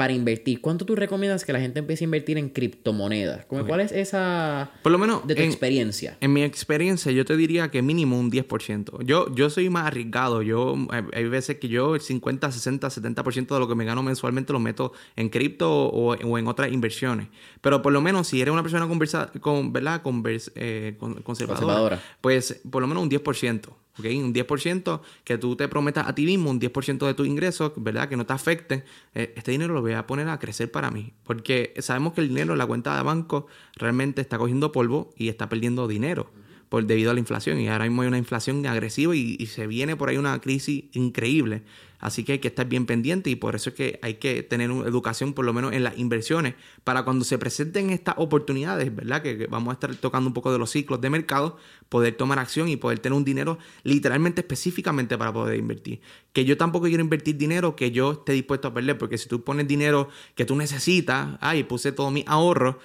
para 0.00 0.14
invertir, 0.14 0.62
¿cuánto 0.62 0.86
tú 0.86 0.96
recomiendas 0.96 1.44
que 1.44 1.52
la 1.52 1.60
gente 1.60 1.78
empiece 1.78 2.04
a 2.04 2.06
invertir 2.06 2.38
en 2.38 2.48
criptomonedas? 2.48 3.44
¿Cuál 3.44 3.80
es 3.80 3.92
esa... 3.92 4.70
Por 4.82 4.92
lo 4.92 4.96
menos... 4.96 5.26
De 5.26 5.34
tu 5.34 5.42
experiencia. 5.42 6.16
En 6.22 6.32
mi 6.32 6.42
experiencia, 6.42 7.12
yo 7.12 7.26
te 7.26 7.36
diría 7.36 7.70
que 7.70 7.82
mínimo 7.82 8.18
un 8.18 8.30
10%. 8.30 9.04
Yo, 9.04 9.30
yo 9.34 9.50
soy 9.50 9.68
más 9.68 9.86
arriesgado. 9.86 10.40
Yo, 10.40 10.74
hay 11.12 11.28
veces 11.28 11.58
que 11.58 11.68
yo 11.68 11.96
el 11.96 12.00
50, 12.00 12.50
60, 12.50 12.88
70% 12.88 13.46
de 13.48 13.60
lo 13.60 13.68
que 13.68 13.74
me 13.74 13.84
gano 13.84 14.02
mensualmente 14.02 14.54
lo 14.54 14.58
meto 14.58 14.94
en 15.16 15.28
cripto 15.28 15.70
o, 15.70 16.14
en 16.14 16.48
otras 16.48 16.72
inversiones. 16.72 17.28
Pero 17.60 17.82
por 17.82 17.92
lo 17.92 18.00
menos 18.00 18.28
si 18.28 18.40
eres 18.40 18.52
una 18.52 18.62
persona 18.62 18.88
conversa, 18.88 19.30
con, 19.38 19.70
¿verdad? 19.70 20.00
Eh, 20.54 20.96
conservadora, 21.22 22.00
pues 22.22 22.58
por 22.70 22.80
lo 22.80 22.88
menos 22.88 23.02
un 23.02 23.10
10%. 23.10 23.68
Un 24.08 24.34
10% 24.34 25.00
que 25.24 25.38
tú 25.38 25.56
te 25.56 25.68
prometas 25.68 26.08
a 26.08 26.14
ti 26.14 26.24
mismo, 26.26 26.50
un 26.50 26.60
10% 26.60 27.06
de 27.06 27.14
tus 27.14 27.26
ingresos, 27.26 27.72
¿verdad? 27.76 28.08
Que 28.08 28.16
no 28.16 28.26
te 28.26 28.32
afecte. 28.32 28.84
Eh, 29.14 29.32
este 29.36 29.52
dinero 29.52 29.74
lo 29.74 29.82
voy 29.82 29.92
a 29.92 30.06
poner 30.06 30.28
a 30.28 30.38
crecer 30.38 30.70
para 30.70 30.90
mí. 30.90 31.12
Porque 31.24 31.74
sabemos 31.78 32.12
que 32.12 32.20
el 32.20 32.28
dinero 32.28 32.52
en 32.52 32.58
la 32.58 32.66
cuenta 32.66 32.96
de 32.96 33.02
banco 33.02 33.46
realmente 33.76 34.20
está 34.20 34.38
cogiendo 34.38 34.72
polvo 34.72 35.10
y 35.16 35.28
está 35.28 35.48
perdiendo 35.48 35.88
dinero 35.88 36.30
por, 36.70 36.86
debido 36.86 37.10
a 37.10 37.14
la 37.14 37.20
inflación. 37.20 37.60
Y 37.60 37.68
ahora 37.68 37.84
mismo 37.84 38.02
hay 38.02 38.08
una 38.08 38.18
inflación 38.18 38.64
agresiva 38.66 39.14
y, 39.14 39.44
se 39.46 39.66
viene 39.66 39.96
por 39.96 40.08
ahí 40.08 40.16
una 40.16 40.40
crisis 40.40 40.84
increíble. 40.92 41.62
Así 42.00 42.24
que 42.24 42.32
hay 42.32 42.38
que 42.38 42.48
estar 42.48 42.66
bien 42.66 42.86
pendiente 42.86 43.30
y 43.30 43.36
por 43.36 43.54
eso 43.54 43.70
es 43.70 43.76
que 43.76 43.98
hay 44.02 44.14
que 44.14 44.42
tener 44.42 44.70
una 44.70 44.88
educación 44.88 45.34
por 45.34 45.44
lo 45.44 45.52
menos 45.52 45.72
en 45.72 45.84
las 45.84 45.98
inversiones 45.98 46.54
para 46.82 47.04
cuando 47.04 47.24
se 47.24 47.38
presenten 47.38 47.90
estas 47.90 48.14
oportunidades, 48.18 48.94
¿verdad? 48.94 49.22
Que, 49.22 49.46
vamos 49.46 49.70
a 49.70 49.74
estar 49.74 49.94
tocando 49.96 50.28
un 50.28 50.34
poco 50.34 50.50
de 50.52 50.58
los 50.58 50.70
ciclos 50.70 51.00
de 51.00 51.10
mercado, 51.10 51.58
poder 51.88 52.16
tomar 52.16 52.38
acción 52.38 52.68
y 52.68 52.76
poder 52.76 52.98
tener 52.98 53.16
un 53.16 53.24
dinero 53.24 53.58
literalmente 53.84 54.40
específicamente 54.40 55.18
para 55.18 55.32
poder 55.32 55.58
invertir. 55.58 56.00
Que 56.32 56.44
yo 56.44 56.56
tampoco 56.56 56.86
quiero 56.86 57.02
invertir 57.02 57.36
dinero 57.36 57.76
que 57.76 57.90
yo 57.90 58.12
esté 58.12 58.32
dispuesto 58.32 58.68
a 58.68 58.74
perder, 58.74 58.96
porque 58.96 59.18
si 59.18 59.28
tú 59.28 59.44
pones 59.44 59.68
dinero 59.68 60.08
que 60.34 60.44
tú 60.44 60.56
necesitas, 60.56 61.36
ay, 61.40 61.64
puse 61.64 61.92
todo 61.92 62.10
mi 62.10 62.24
ahorro, 62.26 62.78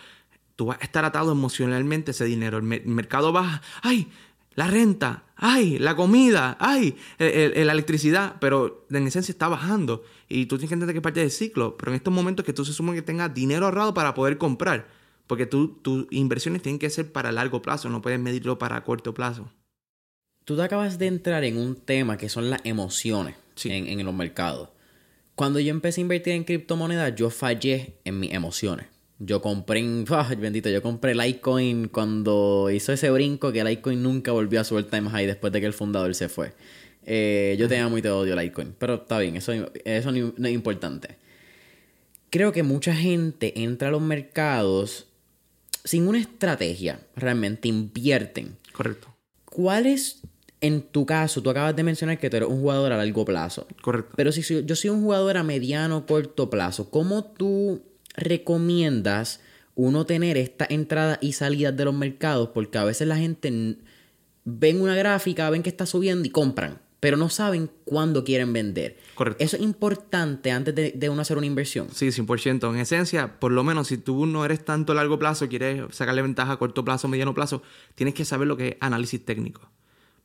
tú 0.56 0.68
vas 0.68 0.78
a 0.82 0.84
estar 0.84 1.06
atado 1.06 1.32
emocionalmente 1.32 2.12
ese 2.12 2.26
dinero. 2.26 2.58
El, 2.58 2.64
mercado 2.64 3.32
baja, 3.32 3.62
ay, 3.82 4.10
la 4.56 4.68
renta, 4.68 5.26
ay, 5.36 5.78
la 5.80 5.96
comida, 5.96 6.58
ay, 6.60 6.96
la 7.20 7.72
electricidad, 7.74 8.38
pero 8.40 8.88
en 8.90 9.06
esencia 9.06 9.32
está 9.32 9.50
bajando. 9.50 10.04
Y 10.30 10.46
tú 10.46 10.58
tienes 10.58 10.70
que 10.70 10.76
entender 10.76 10.94
que 10.94 11.00
es 11.00 11.04
parte 11.04 11.20
del 11.20 11.32
ciclo. 11.32 11.78
Pero 11.78 11.92
en 11.92 11.98
estos 11.98 12.14
momentos 12.14 12.46
que 12.46 12.54
tú 12.54 12.64
se 12.64 12.74
supone 12.74 12.96
que 12.96 13.02
tengas 13.02 13.34
dinero 13.34 13.66
ahorrado 13.66 13.94
para 13.94 14.14
poder 14.14 14.38
comprar. 14.38 14.88
Porque 15.28 15.46
tú, 15.46 15.80
tus 15.82 16.08
inversiones 16.10 16.62
tienen 16.62 16.80
que 16.80 16.90
ser 16.90 17.12
para 17.12 17.32
largo 17.32 17.62
plazo, 17.62 17.90
no 17.90 18.02
puedes 18.02 18.20
medirlo 18.20 18.58
para 18.58 18.84
corto 18.84 19.14
plazo. 19.14 19.52
Tú 20.46 20.56
te 20.56 20.62
acabas 20.62 21.00
de 21.00 21.08
entrar 21.08 21.44
en 21.44 21.58
un 21.58 21.76
tema 21.76 22.18
que 22.18 22.30
son 22.30 22.50
las 22.50 22.62
emociones 22.64 23.36
en, 23.64 23.88
en 23.88 24.06
los 24.06 24.14
mercados. 24.14 24.70
Cuando 25.34 25.60
yo 25.60 25.72
empecé 25.72 26.00
a 26.00 26.04
invertir 26.04 26.34
en 26.34 26.44
criptomonedas, 26.44 27.14
yo 27.16 27.30
fallé 27.30 27.98
en 28.06 28.20
mis 28.20 28.32
emociones. 28.32 28.88
Yo 29.20 29.42
compré, 29.42 29.80
en, 29.80 30.06
bendito, 30.40 30.70
yo 30.70 30.82
compré 30.82 31.16
Litecoin 31.16 31.88
cuando 31.88 32.70
hizo 32.72 32.92
ese 32.92 33.10
brinco 33.10 33.52
que 33.52 33.64
Litecoin 33.64 34.02
nunca 34.02 34.32
volvió 34.32 34.62
a 34.62 34.64
su 34.64 34.76
all 34.76 34.88
time 34.88 35.10
high 35.10 35.26
después 35.26 35.54
de 35.54 35.62
que 35.62 35.68
el 35.68 35.74
fundador 35.74 36.14
se 36.16 36.30
fue. 36.30 36.54
Eh, 37.06 37.56
yo 37.60 37.68
tenía 37.68 37.88
muy 37.88 38.02
te 38.02 38.10
odio 38.10 38.36
Litecoin, 38.36 38.76
pero 38.78 38.96
está 38.96 39.20
bien, 39.20 39.36
eso, 39.36 39.54
eso 39.86 40.12
no 40.12 40.48
es 40.48 40.54
importante. 40.54 41.18
Creo 42.30 42.52
que 42.52 42.64
mucha 42.64 42.94
gente 42.94 43.62
entra 43.62 43.88
a 43.88 43.92
los 43.92 44.02
mercados 44.02 45.08
sin 45.86 46.08
una 46.08 46.20
estrategia, 46.20 47.00
realmente 47.16 47.68
invierten. 47.68 48.58
Correcto. 48.74 49.16
¿Cuál 49.46 49.86
es, 49.86 50.22
en 50.60 50.82
tu 50.82 51.06
caso, 51.06 51.42
tú 51.42 51.50
acabas 51.50 51.76
de 51.76 51.84
mencionar 51.84 52.20
que 52.20 52.30
tú 52.30 52.38
eres 52.38 52.50
un 52.50 52.60
jugador 52.60 52.92
a 52.92 52.98
largo 52.98 53.24
plazo? 53.24 53.68
Correcto. 53.82 54.14
Pero 54.18 54.32
si 54.32 54.66
yo 54.66 54.76
soy 54.76 54.90
un 54.90 55.02
jugador 55.02 55.38
a 55.38 55.44
mediano, 55.44 56.06
corto 56.06 56.50
plazo, 56.50 56.90
¿cómo 56.90 57.24
tú 57.24 57.84
recomiendas 58.16 59.42
uno 59.76 60.06
tener 60.06 60.38
esta 60.38 60.66
entrada 60.70 61.20
y 61.22 61.34
salida 61.34 61.72
de 61.72 61.86
los 61.86 61.94
mercados? 61.94 62.50
Porque 62.54 62.78
a 62.78 62.84
veces 62.84 63.08
la 63.08 63.18
gente 63.18 63.78
ven 64.46 64.82
una 64.82 64.96
gráfica, 64.96 65.50
ven 65.50 65.64
que 65.64 65.70
está 65.70 65.86
subiendo 65.86 66.28
y 66.28 66.32
compran, 66.32 66.80
pero 67.00 67.18
no 67.18 67.30
saben 67.30 67.70
cuándo 67.84 68.24
quieren 68.24 68.54
vender. 68.54 68.98
Correcto. 69.16 69.44
Eso 69.44 69.58
es 69.58 69.64
importante 69.64 70.52
antes 70.52 70.74
de, 70.76 71.10
uno 71.10 71.22
hacer 71.22 71.38
una 71.38 71.48
inversión. 71.48 71.90
Sí, 71.92 72.08
100%. 72.08 72.70
En 72.74 72.80
esencia, 72.80 73.40
por 73.40 73.52
lo 73.52 73.64
menos 73.64 73.88
si 73.88 73.98
tú 73.98 74.26
no 74.26 74.46
eres 74.46 74.64
tanto 74.64 74.94
a 74.94 74.96
largo 74.96 75.20
plazo, 75.20 75.50
quieres 75.50 75.84
sacarle 75.92 76.22
ventaja 76.22 76.54
a 76.54 76.58
corto 76.58 76.86
plazo, 76.86 77.08
mediano 77.08 77.34
plazo, 77.34 77.62
tienes 77.96 78.14
que 78.14 78.26
saber 78.26 78.48
lo 78.48 78.56
que 78.56 78.68
es 78.70 78.76
análisis 78.80 79.24
técnico. 79.24 79.70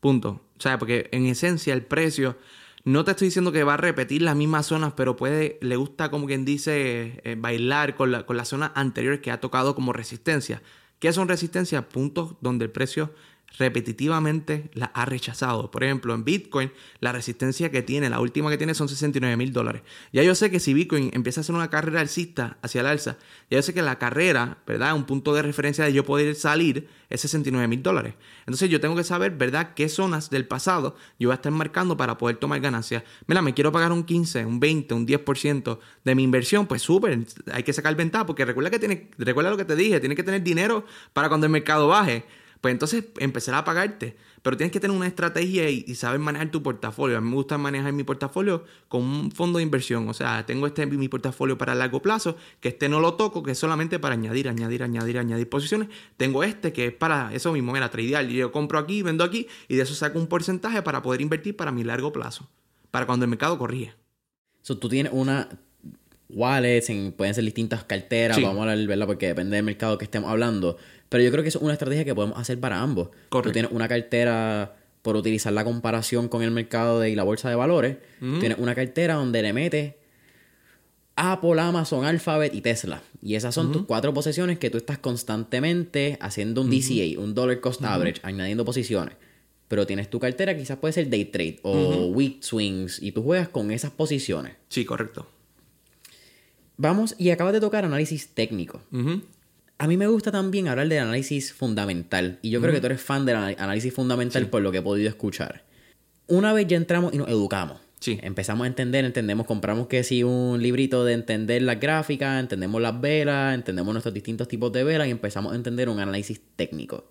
Punto. 0.00 0.42
O 0.57 0.61
sea, 0.61 0.79
porque 0.79 1.09
en 1.12 1.26
esencia 1.26 1.74
el 1.74 1.83
precio 1.83 2.37
no 2.84 3.04
te 3.04 3.10
estoy 3.12 3.26
diciendo 3.26 3.52
que 3.52 3.64
va 3.64 3.74
a 3.74 3.76
repetir 3.76 4.22
las 4.22 4.36
mismas 4.36 4.66
zonas, 4.66 4.94
pero 4.96 5.16
puede, 5.16 5.58
le 5.60 5.76
gusta 5.76 6.10
como 6.10 6.26
quien 6.26 6.44
dice 6.44 7.20
eh, 7.24 7.36
bailar 7.38 7.94
con, 7.94 8.10
la, 8.10 8.24
con 8.24 8.36
las 8.36 8.48
zonas 8.48 8.72
anteriores 8.74 9.20
que 9.20 9.30
ha 9.30 9.40
tocado 9.40 9.74
como 9.74 9.92
resistencia. 9.92 10.62
¿Qué 10.98 11.12
son 11.12 11.28
resistencias? 11.28 11.84
Puntos 11.84 12.34
donde 12.40 12.66
el 12.66 12.70
precio 12.70 13.10
repetitivamente 13.58 14.70
la 14.74 14.86
ha 14.86 15.04
rechazado. 15.04 15.70
Por 15.70 15.84
ejemplo, 15.84 16.14
en 16.14 16.24
Bitcoin, 16.24 16.72
la 17.00 17.12
resistencia 17.12 17.70
que 17.70 17.82
tiene, 17.82 18.10
la 18.10 18.20
última 18.20 18.50
que 18.50 18.58
tiene 18.58 18.74
son 18.74 18.88
69 18.88 19.36
mil 19.36 19.52
dólares. 19.52 19.82
Ya 20.12 20.22
yo 20.22 20.34
sé 20.34 20.50
que 20.50 20.60
si 20.60 20.74
Bitcoin 20.74 21.10
empieza 21.12 21.40
a 21.40 21.42
hacer 21.42 21.54
una 21.54 21.70
carrera 21.70 22.00
alcista 22.00 22.58
hacia 22.62 22.80
el 22.80 22.86
alza, 22.86 23.18
ya 23.50 23.58
yo 23.58 23.62
sé 23.62 23.74
que 23.74 23.82
la 23.82 23.98
carrera, 23.98 24.58
¿verdad? 24.66 24.94
Un 24.94 25.04
punto 25.04 25.34
de 25.34 25.42
referencia 25.42 25.84
de 25.84 25.92
yo 25.92 26.04
poder 26.04 26.34
salir 26.34 26.88
es 27.08 27.20
69 27.22 27.66
mil 27.68 27.82
dólares. 27.82 28.14
Entonces 28.40 28.70
yo 28.70 28.80
tengo 28.80 28.96
que 28.96 29.04
saber, 29.04 29.32
¿verdad? 29.32 29.74
¿Qué 29.74 29.88
zonas 29.88 30.30
del 30.30 30.46
pasado 30.46 30.96
yo 31.18 31.28
voy 31.28 31.32
a 31.32 31.36
estar 31.36 31.52
marcando 31.52 31.96
para 31.96 32.16
poder 32.18 32.36
tomar 32.36 32.60
ganancias? 32.60 33.02
Mira, 33.26 33.42
me 33.42 33.52
quiero 33.54 33.72
pagar 33.72 33.92
un 33.92 34.04
15, 34.04 34.46
un 34.46 34.60
20, 34.60 34.94
un 34.94 35.06
10% 35.06 35.78
de 36.04 36.14
mi 36.14 36.22
inversión, 36.22 36.66
pues 36.66 36.82
súper, 36.82 37.18
hay 37.52 37.62
que 37.62 37.72
sacar 37.72 37.94
ventaja, 37.96 38.26
porque 38.26 38.44
recuerda 38.44 38.70
que 38.70 38.78
tiene, 38.78 39.10
recuerda 39.18 39.50
lo 39.50 39.56
que 39.56 39.64
te 39.64 39.76
dije, 39.76 40.00
tienes 40.00 40.16
que 40.16 40.22
tener 40.22 40.42
dinero 40.42 40.84
para 41.12 41.28
cuando 41.28 41.46
el 41.46 41.52
mercado 41.52 41.88
baje 41.88 42.24
pues 42.61 42.73
entonces 42.73 43.05
empezará 43.18 43.59
a 43.59 43.64
pagarte. 43.64 44.16
Pero 44.42 44.57
tienes 44.57 44.73
que 44.73 44.81
tener 44.81 44.96
una 44.96 45.07
estrategia 45.07 45.68
y, 45.68 45.94
saber 45.94 46.18
manejar 46.18 46.51
tu 46.51 46.62
portafolio. 46.62 47.18
A 47.18 47.20
mí 47.20 47.29
me 47.29 47.35
gusta 47.35 47.59
manejar 47.59 47.92
mi 47.92 48.05
portafolio 48.05 48.64
con 48.88 49.03
un 49.03 49.31
fondo 49.31 49.59
de 49.59 49.64
inversión. 49.64 50.09
O 50.09 50.14
sea, 50.14 50.46
tengo 50.46 50.66
este 50.66 50.87
mi 50.87 51.09
portafolio 51.09 51.59
para 51.59 51.75
largo 51.75 52.01
plazo, 52.01 52.37
que 52.61 52.68
este 52.68 52.88
no 52.88 53.01
lo 53.01 53.14
toco, 53.14 53.42
que 53.42 53.51
es 53.53 53.59
solamente 53.59 53.99
para 53.99 54.14
añadir, 54.14 54.49
añadir, 54.49 54.83
añadir, 54.83 55.18
añadir 55.18 55.49
posiciones. 55.49 55.88
Tengo 56.16 56.42
este 56.42 56.73
que 56.73 56.87
es 56.87 56.92
para 56.92 57.33
eso 57.35 57.53
mismo, 57.53 57.77
era 57.77 57.90
tradear. 57.90 58.27
Yo 58.27 58.51
compro 58.51 58.79
aquí, 58.79 59.03
vendo 59.03 59.25
aquí 59.25 59.46
y 59.68 59.77
de 59.77 59.83
eso 59.83 59.94
saco 59.94 60.18
un 60.18 60.27
porcentaje 60.27 60.81
para 60.81 61.03
poder 61.03 61.20
invertir 61.20 61.55
para 61.55 61.70
mi 61.70 61.85
largo 61.85 62.12
plazo, 62.12 62.49
para 62.90 63.05
cuando 63.05 63.25
el 63.25 63.31
mercado 63.31 63.59
corrige. 63.59 63.92
So, 64.62 64.79
tú 64.79 64.88
tienes 64.88 65.12
una 65.12 65.49
wallets, 66.33 66.90
pueden 67.16 67.35
ser 67.35 67.44
distintas 67.44 67.85
carteras, 67.85 68.40
vamos 68.40 68.66
a 68.66 68.73
hablar, 68.73 69.07
Porque 69.07 69.27
depende 69.27 69.57
del 69.57 69.64
mercado 69.64 69.99
que 69.99 70.05
estemos 70.05 70.31
hablando. 70.31 70.77
Pero 71.11 71.25
yo 71.25 71.31
creo 71.31 71.42
que 71.42 71.51
es 71.51 71.57
una 71.57 71.75
estrategia 71.75 72.05
que 72.05 72.14
podemos 72.14 72.38
hacer 72.38 72.59
para 72.59 72.81
ambos. 72.81 73.11
Tú 73.29 73.53
tienes 73.53 73.70
una 73.73 73.88
cartera 73.88 74.77
por 75.03 75.16
utilizar 75.16 75.53
la 75.53 75.64
comparación 75.64 76.29
con 76.29 76.42
el 76.42 76.53
mercado 76.53 77.01
de, 77.01 77.11
y 77.11 77.14
la 77.14 77.25
bolsa 77.25 77.51
de 77.51 77.57
valores. 77.57 77.99
Tienes 78.18 78.59
una 78.59 78.75
cartera 78.75 79.14
donde 79.14 79.42
le 79.42 79.53
metes 79.53 79.94
Apple, 81.16 81.61
Amazon, 81.61 82.05
Alphabet 82.05 82.55
y 82.55 82.61
Tesla. 82.61 83.03
Y 83.20 83.35
esas 83.35 83.55
son 83.55 83.73
tus 83.73 83.87
cuatro 83.87 84.14
posiciones 84.14 84.59
que 84.59 84.70
tú 84.70 84.79
estás 84.79 84.99
constantemente 84.99 86.16
haciendo 86.20 86.62
un 86.62 86.70
DCA, 86.70 87.20
un 87.20 87.35
Dollar 87.35 87.61
Cost 87.61 87.85
Average, 87.85 88.20
añadiendo 88.23 88.64
posiciones. 88.64 89.16
Pero 89.66 89.87
tienes 89.87 90.09
tu 90.11 90.20
cartera, 90.20 90.57
quizás 90.57 90.79
puede 90.79 90.92
ser 90.92 91.11
day 91.11 91.25
trade 91.25 91.59
o 91.62 92.07
week 92.07 92.42
swings, 92.42 93.03
y 93.03 93.12
tú 93.12 93.23
juegas 93.23 93.49
con 93.49 93.70
esas 93.73 93.90
posiciones. 93.90 94.55
Sí, 94.68 94.85
correcto. 94.85 95.29
Vamos, 96.77 97.14
y 97.18 97.31
acabas 97.31 97.53
de 97.53 97.61
tocar 97.61 97.85
análisis 97.85 98.29
técnico 98.29 98.81
a 99.80 99.86
mí 99.86 99.96
me 99.96 100.06
gusta 100.06 100.30
también 100.30 100.68
hablar 100.68 100.88
del 100.88 100.98
análisis 100.98 101.54
fundamental. 101.54 102.38
Y 102.42 102.50
yo 102.50 102.60
creo 102.60 102.74
que 102.74 102.80
tú 102.80 102.86
eres 102.86 103.00
fan 103.00 103.24
del 103.24 103.36
análisis 103.36 103.94
fundamental 103.94 104.46
por 104.48 104.60
lo 104.60 104.70
que 104.70 104.78
he 104.78 104.82
podido 104.82 105.08
escuchar. 105.08 105.64
Una 106.26 106.52
vez 106.52 106.66
ya 106.66 106.76
entramos 106.76 107.14
y 107.14 107.16
nos 107.16 107.30
educamos. 107.30 107.80
Sí. 107.98 108.18
Empezamos 108.22 108.66
a 108.66 108.66
entender, 108.66 109.06
entendemos, 109.06 109.46
compramos 109.46 109.86
que 109.86 110.04
si 110.04 110.22
un 110.22 110.62
librito 110.62 111.06
de 111.06 111.14
entender 111.14 111.62
las 111.62 111.80
gráficas, 111.80 112.38
entendemos 112.38 112.82
las 112.82 113.00
velas, 113.00 113.54
entendemos 113.54 113.94
nuestros 113.94 114.12
distintos 114.12 114.48
tipos 114.48 114.70
de 114.70 114.84
velas 114.84 115.08
y 115.08 115.12
empezamos 115.12 115.54
a 115.54 115.56
entender 115.56 115.88
un 115.88 115.98
análisis 115.98 116.42
técnico. 116.56 117.10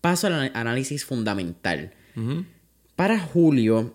Paso 0.00 0.28
al 0.28 0.50
análisis 0.54 1.04
fundamental. 1.04 1.92
Para 2.96 3.20
Julio, 3.20 3.94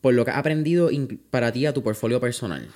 por 0.00 0.14
lo 0.14 0.24
que 0.24 0.30
has 0.30 0.38
aprendido 0.38 0.88
para 1.28 1.52
ti 1.52 1.66
a 1.66 1.74
tu 1.74 1.82
portfolio 1.82 2.18
personal, 2.18 2.66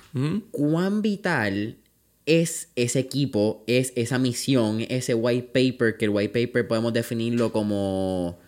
¿cuán 0.51 1.01
vital 1.01 1.77
es 2.25 2.69
ese 2.75 2.99
equipo, 2.99 3.63
es 3.67 3.93
esa 3.95 4.17
misión, 4.17 4.81
ese 4.89 5.13
white 5.13 5.49
paper, 5.53 5.97
que 5.97 6.05
el 6.05 6.11
white 6.11 6.47
paper 6.47 6.67
podemos 6.67 6.93
definirlo 6.93 7.51
como... 7.51 8.39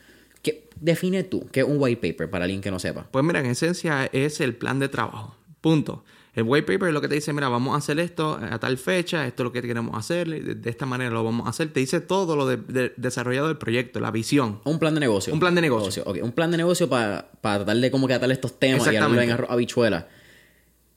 ¿Qué, 0.41 0.67
define 0.79 1.23
tú, 1.23 1.47
¿qué 1.51 1.61
es 1.61 1.65
un 1.65 1.77
white 1.79 2.01
paper 2.01 2.29
para 2.29 2.45
alguien 2.45 2.61
que 2.61 2.71
no 2.71 2.79
sepa? 2.79 3.07
Pues 3.11 3.23
mira, 3.23 3.39
en 3.39 3.47
esencia 3.47 4.09
es 4.11 4.41
el 4.41 4.55
plan 4.55 4.79
de 4.79 4.89
trabajo. 4.89 5.35
Punto. 5.61 6.03
El 6.33 6.43
white 6.43 6.71
paper 6.71 6.89
es 6.89 6.93
lo 6.93 7.01
que 7.01 7.07
te 7.07 7.15
dice, 7.15 7.33
mira, 7.33 7.49
vamos 7.49 7.73
a 7.73 7.77
hacer 7.77 7.99
esto 7.99 8.39
a 8.39 8.59
tal 8.59 8.77
fecha, 8.77 9.25
esto 9.25 9.41
es 9.41 9.45
lo 9.45 9.51
que 9.51 9.63
queremos 9.63 9.97
hacer, 9.97 10.27
de, 10.27 10.69
esta 10.69 10.85
manera 10.85 11.09
lo 11.09 11.23
vamos 11.23 11.47
a 11.47 11.49
hacer. 11.49 11.73
Te 11.73 11.79
dice 11.79 11.99
todo 11.99 12.35
lo 12.35 12.45
de, 12.45 12.93
desarrollado 12.95 13.47
del 13.47 13.57
proyecto, 13.57 13.99
la 13.99 14.11
visión. 14.11 14.59
Un 14.63 14.77
plan 14.77 14.93
de 14.93 14.99
negocio. 14.99 15.33
Un 15.33 15.39
plan 15.39 15.55
de 15.55 15.61
negocio. 15.61 16.03
Un 16.05 16.31
plan 16.33 16.51
de 16.51 16.57
negocio 16.57 16.87
para 16.87 17.31
tratar 17.41 17.75
de 17.75 17.89
cómo 17.89 18.07
que 18.07 18.13
atar 18.13 18.31
estos 18.31 18.59
temas 18.59 18.85
y 18.85 18.95
hablarlo 18.95 19.19
en 19.19 19.31
habichuela. 19.49 20.07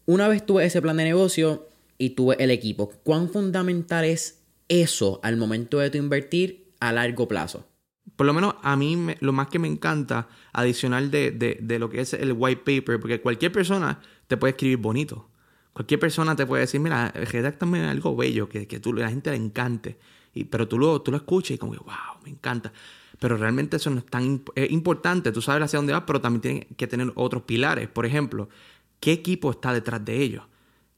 Una 0.04 0.28
vez 0.28 0.44
tuve 0.44 0.66
ese 0.66 0.82
plan 0.82 0.98
de 0.98 1.04
negocio, 1.04 1.69
y 2.00 2.10
tuve 2.10 2.36
el 2.42 2.50
equipo. 2.50 2.90
¿Cuán 3.04 3.28
fundamental 3.28 4.06
es 4.06 4.42
eso 4.68 5.20
al 5.22 5.36
momento 5.36 5.78
de 5.78 5.90
tu 5.90 5.98
invertir 5.98 6.72
a 6.80 6.92
largo 6.92 7.28
plazo? 7.28 7.68
Por 8.16 8.26
lo 8.26 8.32
menos 8.32 8.54
a 8.62 8.74
mí 8.74 8.96
lo 9.20 9.32
más 9.32 9.48
que 9.48 9.58
me 9.58 9.68
encanta, 9.68 10.26
adicional 10.52 11.10
de, 11.10 11.76
lo 11.78 11.90
que 11.90 12.00
es 12.00 12.14
el 12.14 12.32
white 12.32 12.62
paper, 12.64 12.98
porque 12.98 13.20
cualquier 13.20 13.52
persona 13.52 14.00
te 14.26 14.38
puede 14.38 14.52
escribir 14.52 14.78
bonito. 14.78 15.28
Cualquier 15.74 16.00
persona 16.00 16.34
te 16.34 16.46
puede 16.46 16.62
decir, 16.62 16.80
mira, 16.80 17.12
redáctame 17.12 17.84
algo 17.84 18.16
bello, 18.16 18.48
que, 18.48 18.66
que 18.66 18.80
tú, 18.80 18.94
la 18.94 19.10
gente 19.10 19.30
le 19.30 19.36
encante. 19.36 19.98
Y, 20.32 20.44
pero 20.44 20.66
tú 20.66 20.78
lo, 20.78 21.02
tú 21.02 21.10
lo 21.10 21.18
escuchas 21.18 21.52
y 21.52 21.58
como, 21.58 21.74
wow, 21.74 22.22
me 22.24 22.30
encanta. 22.30 22.72
Pero 23.18 23.36
realmente 23.36 23.76
eso 23.76 23.90
no 23.90 23.98
es 23.98 24.06
tan 24.06 24.42
importante. 24.70 25.32
Tú 25.32 25.42
sabes 25.42 25.62
hacia 25.62 25.78
dónde 25.78 25.92
vas, 25.92 26.04
pero 26.06 26.22
también 26.22 26.40
tienes 26.40 26.66
que 26.78 26.86
tener 26.86 27.12
otros 27.14 27.42
pilares. 27.42 27.88
Por 27.88 28.06
ejemplo, 28.06 28.48
¿qué 29.00 29.12
equipo 29.12 29.50
está 29.50 29.74
detrás 29.74 30.02
de 30.02 30.22
ellos? 30.22 30.44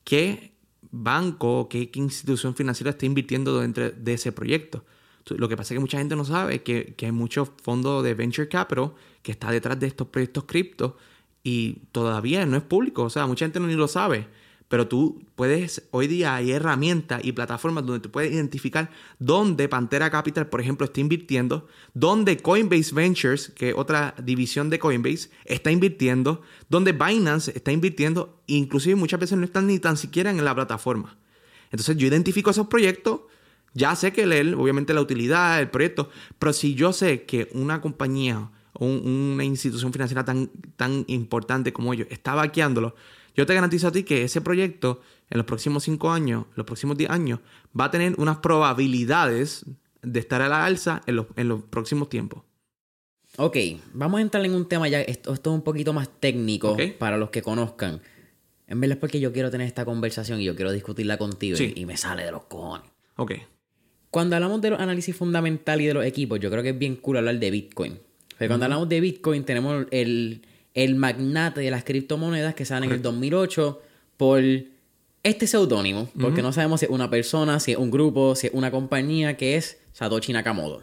¿Qué 0.05 0.52
banco, 0.93 1.69
qué, 1.69 1.91
institución 1.95 2.55
financiera 2.55 2.91
está 2.91 3.07
invirtiendo 3.07 3.59
dentro 3.59 3.91
de 3.91 4.13
ese 4.15 4.31
proyecto. 4.31 4.85
Lo 5.29 5.49
que 5.49 5.57
pasa 5.57 5.73
es 5.73 5.77
que 5.77 5.81
mucha 5.81 5.99
gente 5.99 6.15
no 6.15 6.25
sabe 6.25 6.63
que, 6.63 6.95
que 6.97 7.07
hay 7.07 7.13
muchos 7.13 7.51
fondos 7.63 8.05
de 8.05 8.15
venture 8.15 8.49
capital 8.49 8.93
que 9.23 9.33
está 9.33 9.51
detrás 9.51 9.79
de 9.79 9.87
estos 9.87 10.09
proyectos 10.09 10.45
cripto 10.45 10.97
y 11.43 11.79
todavía 11.93 12.45
no 12.45 12.57
es 12.57 12.63
público. 12.63 13.05
O 13.05 13.11
sea, 13.11 13.27
mucha 13.27 13.45
gente 13.45 13.61
no 13.61 13.67
ni 13.67 13.75
lo 13.75 13.89
sabe. 13.89 14.27
Pero 14.73 14.89
tú 14.89 15.23
puedes, 15.35 15.87
hoy 15.91 16.07
día 16.07 16.35
hay 16.35 16.53
herramientas 16.53 17.23
y 17.23 17.33
plataformas 17.33 17.85
donde 17.85 18.01
tú 18.01 18.11
puedes 18.11 18.33
identificar 18.33 18.89
dónde 19.19 19.69
Pantera 19.69 20.09
Capital, 20.09 20.47
por 20.47 20.63
ejemplo, 20.63 20.87
está 20.87 20.99
invirtiendo, 20.99 21.69
dónde 21.93 22.39
Coinbase 22.39 22.95
Ventures, 22.95 23.51
que 23.55 23.69
es 23.69 23.75
otra 23.77 24.15
división 24.25 24.71
de 24.71 24.79
Coinbase, 24.79 25.29
está 25.45 25.71
invirtiendo, 25.71 26.41
dónde 26.71 26.93
Binance 26.93 27.53
está 27.55 27.71
invirtiendo, 27.71 28.41
inclusive 28.47 28.97
muchas 28.97 29.21
veces 29.21 29.37
no 29.37 29.45
están 29.45 29.67
ni 29.67 29.79
tan 29.79 29.99
siquiera 29.99 30.31
en 30.31 30.43
la 30.43 30.55
plataforma. 30.55 31.19
Entonces 31.65 31.99
yo 31.99 32.07
identifico 32.07 32.49
esos 32.49 32.69
proyectos, 32.69 33.21
ya 33.75 33.95
sé 33.95 34.15
que 34.15 34.25
leer, 34.25 34.55
obviamente, 34.55 34.95
la 34.95 35.03
utilidad 35.03 35.59
del 35.59 35.69
proyecto, 35.69 36.09
pero 36.39 36.55
si 36.55 36.75
yo 36.75 36.95
sé 36.95 37.25
que 37.25 37.51
una 37.53 37.83
compañía 37.83 38.51
o 38.73 38.87
una 38.87 39.45
institución 39.45 39.93
financiera 39.93 40.25
tan, 40.25 40.51
tan 40.77 41.05
importante 41.09 41.75
como 41.75 41.93
ellos 41.93 42.07
está 42.11 42.35
vaqueándolo, 42.35 42.95
yo 43.35 43.47
te 43.47 43.55
garantizo 43.55 43.89
a 43.89 43.93
ti 43.93 44.03
que 44.05 44.25
ese 44.25 44.41
proyecto 44.41 45.01
en 45.31 45.39
los 45.39 45.47
próximos 45.47 45.85
5 45.85 46.11
años, 46.11 46.47
los 46.55 46.67
próximos 46.67 46.97
10 46.97 47.11
años, 47.11 47.41
va 47.79 47.87
a 47.87 47.91
tener 47.91 48.15
unas 48.19 48.39
probabilidades 48.39 49.65
de 50.03 50.21
estar 50.21 50.43
a 50.43 50.49
la 50.49 50.65
alza 50.65 51.03
en 51.07 51.17
los, 51.17 51.63
próximos 51.71 52.09
tiempos. 52.09 52.43
Ok, 53.39 53.57
vamos 53.95 54.19
a 54.19 54.23
entrar 54.23 54.45
en 54.45 54.55
un 54.55 54.69
tema 54.69 54.89
ya, 54.89 55.01
esto, 55.01 55.33
es 55.33 55.41
un 55.47 55.63
poquito 55.63 55.93
más 55.93 56.09
técnico 56.21 56.77
para 56.99 57.17
los 57.17 57.31
que 57.31 57.41
conozcan. 57.41 58.03
En 58.67 58.81
verdad 58.81 58.97
es 58.97 59.01
porque 59.01 59.21
yo 59.21 59.33
quiero 59.33 59.51
tener 59.51 59.67
esta 59.67 59.85
conversación 59.85 60.41
y 60.41 60.45
yo 60.45 60.55
quiero 60.55 60.73
discutirla 60.73 61.17
contigo 61.17 61.59
y, 61.59 61.87
me 61.87 61.97
sale 61.97 62.25
de 62.25 62.33
los 62.33 62.45
cojones. 62.45 62.91
Ok. 63.17 63.33
Cuando 64.11 64.37
hablamos 64.37 64.61
de 64.61 64.71
los 64.71 64.81
análisis 64.81 65.17
fundamental 65.17 65.81
y 65.81 65.87
de 65.87 65.95
los 65.95 66.05
equipos, 66.05 66.39
yo 66.41 66.51
creo 66.51 66.63
que 66.63 66.71
es 66.71 66.79
bien 66.79 66.97
cool 66.97 67.19
hablar 67.19 67.39
de 67.39 67.51
Bitcoin. 67.51 67.99
Pero 68.37 68.49
cuando 68.49 68.65
hablamos 68.65 68.89
de 68.89 69.01
Bitcoin 69.01 69.45
tenemos 69.45 69.87
el, 69.91 70.43
el 70.75 70.95
magnate 70.95 71.61
de 71.61 71.71
las 71.71 71.85
criptomonedas 71.85 72.55
que 72.55 72.65
sale 72.65 72.87
en 72.87 72.93
el 72.93 73.03
2008 73.03 73.83
por 74.17 74.43
este 75.23 75.47
seudónimo, 75.47 76.09
porque 76.21 76.43
no 76.43 76.53
sabemos 76.53 76.81
si 76.81 76.87
es 76.87 76.91
una 76.91 77.09
persona, 77.11 77.61
si 77.61 77.73
es 77.73 77.79
un 77.79 77.91
grupo, 77.91 78.35
si 78.35 78.49
es 78.49 78.55
una 78.55 78.71
compañía, 78.71 79.37
que 79.37 79.57
es 79.57 79.79
Satoshi 79.93 80.33
Nakamoto. 80.33 80.83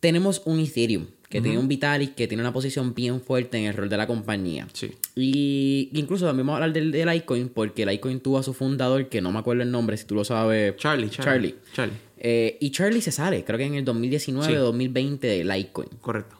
Tenemos 0.00 0.42
un 0.44 0.60
Ethereum, 0.60 1.06
que 1.28 1.40
tiene 1.40 1.58
un 1.58 1.66
Vitalik, 1.66 2.14
que 2.14 2.28
tiene 2.28 2.42
una 2.42 2.52
posición 2.52 2.94
bien 2.94 3.20
fuerte 3.20 3.58
en 3.58 3.64
el 3.64 3.74
rol 3.74 3.88
de 3.88 3.96
la 3.96 4.06
compañía. 4.06 4.68
Sí. 4.72 4.92
Y 5.14 5.88
incluso 5.94 6.26
también 6.26 6.46
vamos 6.46 6.60
a 6.60 6.64
hablar 6.64 6.74
del, 6.74 6.92
del 6.92 7.08
Litecoin, 7.08 7.48
porque 7.48 7.82
el 7.82 7.88
Litecoin 7.88 8.20
tuvo 8.20 8.38
a 8.38 8.42
su 8.42 8.52
fundador, 8.52 9.08
que 9.08 9.20
no 9.20 9.32
me 9.32 9.38
acuerdo 9.38 9.62
el 9.62 9.70
nombre, 9.70 9.96
si 9.96 10.04
tú 10.04 10.14
lo 10.14 10.24
sabes. 10.24 10.76
Charlie. 10.76 11.08
Charlie. 11.08 11.54
Charlie. 11.72 11.94
Eh, 12.18 12.58
y 12.60 12.70
Charlie 12.70 13.00
se 13.00 13.12
sale, 13.12 13.44
creo 13.44 13.58
que 13.58 13.64
en 13.64 13.74
el 13.74 13.84
2019 13.84 14.58
o 14.58 14.64
2020 14.64 15.26
de 15.26 15.44
Litecoin. 15.44 15.88
Correcto. 16.00 16.36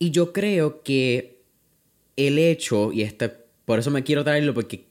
Y 0.00 0.10
yo 0.10 0.32
creo 0.32 0.82
que 0.82 1.37
el 2.18 2.38
hecho, 2.38 2.92
y 2.92 3.02
este, 3.02 3.32
por 3.64 3.78
eso 3.78 3.90
me 3.90 4.02
quiero 4.02 4.24
traerlo, 4.24 4.52
porque 4.52 4.86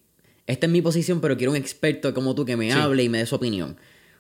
esta 0.48 0.66
es 0.66 0.72
mi 0.72 0.82
posición, 0.82 1.20
pero 1.20 1.36
quiero 1.36 1.52
un 1.52 1.58
experto 1.58 2.14
como 2.14 2.34
tú 2.34 2.46
que 2.46 2.56
me 2.56 2.72
hable 2.72 3.04
y 3.04 3.10
me 3.10 3.20
dé 3.20 3.26
su 3.26 3.36
opinión. 3.36 3.78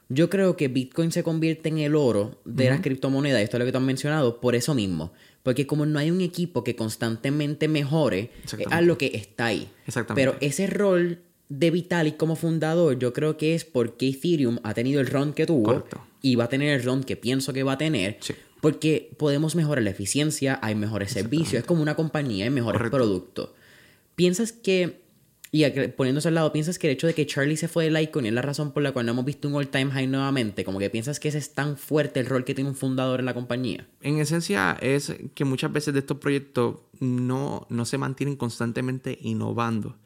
Yo 0.10 0.30
creo 0.30 0.56
que 0.56 0.68
Bitcoin 0.68 1.12
se 1.12 1.24
convierte 1.24 1.70
en 1.70 1.80
el 1.80 1.96
oro 1.96 2.40
de 2.46 2.70
las 2.70 2.82
criptomonedas, 2.82 3.42
esto 3.42 3.58
es 3.58 3.60
lo 3.60 3.66
que 3.66 3.72
tú 3.72 3.78
has 3.78 3.84
mencionado, 3.84 4.40
por 4.40 4.56
eso 4.56 4.74
mismo. 4.74 5.14
Porque 5.44 5.66
como 5.66 5.86
no 5.86 6.00
hay 6.00 6.12
un 6.12 6.20
equipo 6.20 6.64
que 6.64 6.76
constantemente 6.76 7.70
mejore, 7.70 8.32
a 8.70 8.82
lo 8.82 8.98
que 8.98 9.12
está 9.14 9.48
ahí. 9.48 9.70
Pero 10.14 10.36
ese 10.42 10.68
rol 10.68 11.20
de 11.48 11.72
Vitalik 11.72 12.18
como 12.18 12.36
fundador, 12.36 13.00
yo 13.00 13.14
creo 13.14 13.38
que 13.38 13.56
es 13.56 13.64
porque 13.64 14.10
Ethereum 14.10 14.60
ha 14.64 14.74
tenido 14.74 15.00
el 15.00 15.08
run 15.08 15.32
que 15.32 15.46
tuvo 15.46 15.86
y 16.22 16.36
va 16.36 16.46
a 16.46 16.50
tener 16.50 16.78
el 16.78 16.84
run 16.84 17.04
que 17.04 17.16
pienso 17.16 17.54
que 17.54 17.64
va 17.64 17.74
a 17.74 17.78
tener 17.78 18.18
Porque 18.62 19.12
podemos 19.18 19.56
mejorar 19.56 19.84
la 19.84 19.92
eficiencia, 19.92 20.60
hay 20.62 20.76
mejores 20.76 21.12
servicios, 21.12 21.62
es 21.62 21.66
como 21.66 21.82
una 21.82 21.96
compañía, 21.96 22.46
hay 22.46 22.52
mejores 22.52 22.90
productos. 22.90 23.52
¿Piensas 24.16 24.52
que, 24.52 25.02
y 25.52 25.64
poniéndose 25.96 26.30
al 26.30 26.34
lado, 26.34 26.52
piensas 26.52 26.80
que 26.80 26.88
el 26.88 26.94
hecho 26.94 27.06
de 27.06 27.14
que 27.14 27.28
Charlie 27.28 27.56
se 27.56 27.68
fue 27.68 27.84
de 27.84 27.92
Litecoin 27.92 28.26
es 28.26 28.34
la 28.34 28.42
razón 28.42 28.72
por 28.72 28.82
la 28.82 28.92
cual 28.92 29.06
no 29.06 29.12
hemos 29.12 29.26
visto 29.26 29.48
un 29.48 29.54
all-time 29.54 29.92
high 29.92 30.08
nuevamente? 30.08 30.66
Como 30.66 30.80
que 30.80 30.90
piensas 30.90 31.20
que 31.20 31.28
ese 31.28 31.38
es 31.38 31.54
tan 31.54 31.78
fuerte 31.78 32.20
el 32.20 32.26
rol 32.26 32.44
que 32.46 32.56
tiene 32.56 32.72
un 32.72 32.76
fundador 32.76 33.20
en 33.20 33.28
la 33.28 33.36
compañía. 33.36 33.88
En 34.02 34.18
esencia 34.18 34.76
es 34.82 35.14
que 35.36 35.46
muchas 35.46 35.72
veces 35.72 35.94
de 35.94 36.00
estos 36.00 36.18
proyectos 36.18 36.78
no, 37.00 37.68
no 37.70 37.86
se 37.86 38.00
mantienen 38.00 38.38
constantemente 38.38 39.20
innovando. 39.22 39.98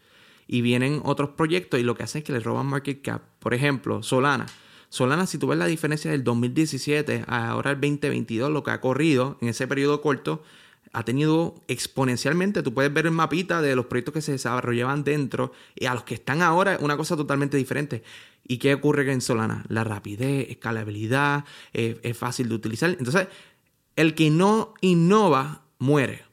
Y 0.45 0.59
vienen 0.59 0.99
otros 1.05 1.29
proyectos 1.29 1.79
y 1.79 1.83
lo 1.83 1.95
que 1.95 2.03
hacen 2.03 2.19
es 2.19 2.25
que 2.25 2.33
le 2.33 2.41
roban 2.41 2.65
market 2.65 3.01
cap. 3.01 3.21
Por 3.39 3.53
ejemplo, 3.53 4.03
Solana. 4.03 4.47
Solana, 4.91 5.25
si 5.25 5.37
tú 5.37 5.47
ves 5.47 5.57
la 5.57 5.67
diferencia 5.67 6.11
del 6.11 6.25
2017 6.25 7.23
a 7.25 7.47
ahora 7.51 7.71
el 7.71 7.79
2022, 7.79 8.51
lo 8.51 8.61
que 8.61 8.71
ha 8.71 8.81
corrido 8.81 9.37
en 9.39 9.47
ese 9.47 9.65
periodo 9.65 10.01
corto, 10.01 10.43
ha 10.91 11.05
tenido 11.05 11.55
exponencialmente, 11.69 12.61
tú 12.61 12.73
puedes 12.73 12.93
ver 12.93 13.05
el 13.05 13.13
mapita 13.13 13.61
de 13.61 13.73
los 13.73 13.85
proyectos 13.85 14.13
que 14.13 14.21
se 14.21 14.33
desarrollaban 14.33 15.05
dentro 15.05 15.53
y 15.75 15.85
a 15.85 15.93
los 15.93 16.03
que 16.03 16.15
están 16.15 16.41
ahora, 16.41 16.77
una 16.81 16.97
cosa 16.97 17.15
totalmente 17.15 17.55
diferente. 17.55 18.03
¿Y 18.45 18.57
qué 18.57 18.73
ocurre 18.73 19.09
en 19.09 19.21
Solana? 19.21 19.63
La 19.69 19.85
rapidez, 19.85 20.49
escalabilidad, 20.49 21.45
eh, 21.71 21.97
es 22.03 22.17
fácil 22.17 22.49
de 22.49 22.55
utilizar. 22.55 22.89
Entonces, 22.89 23.29
el 23.95 24.13
que 24.13 24.29
no 24.29 24.73
innova, 24.81 25.61
muere. 25.79 26.25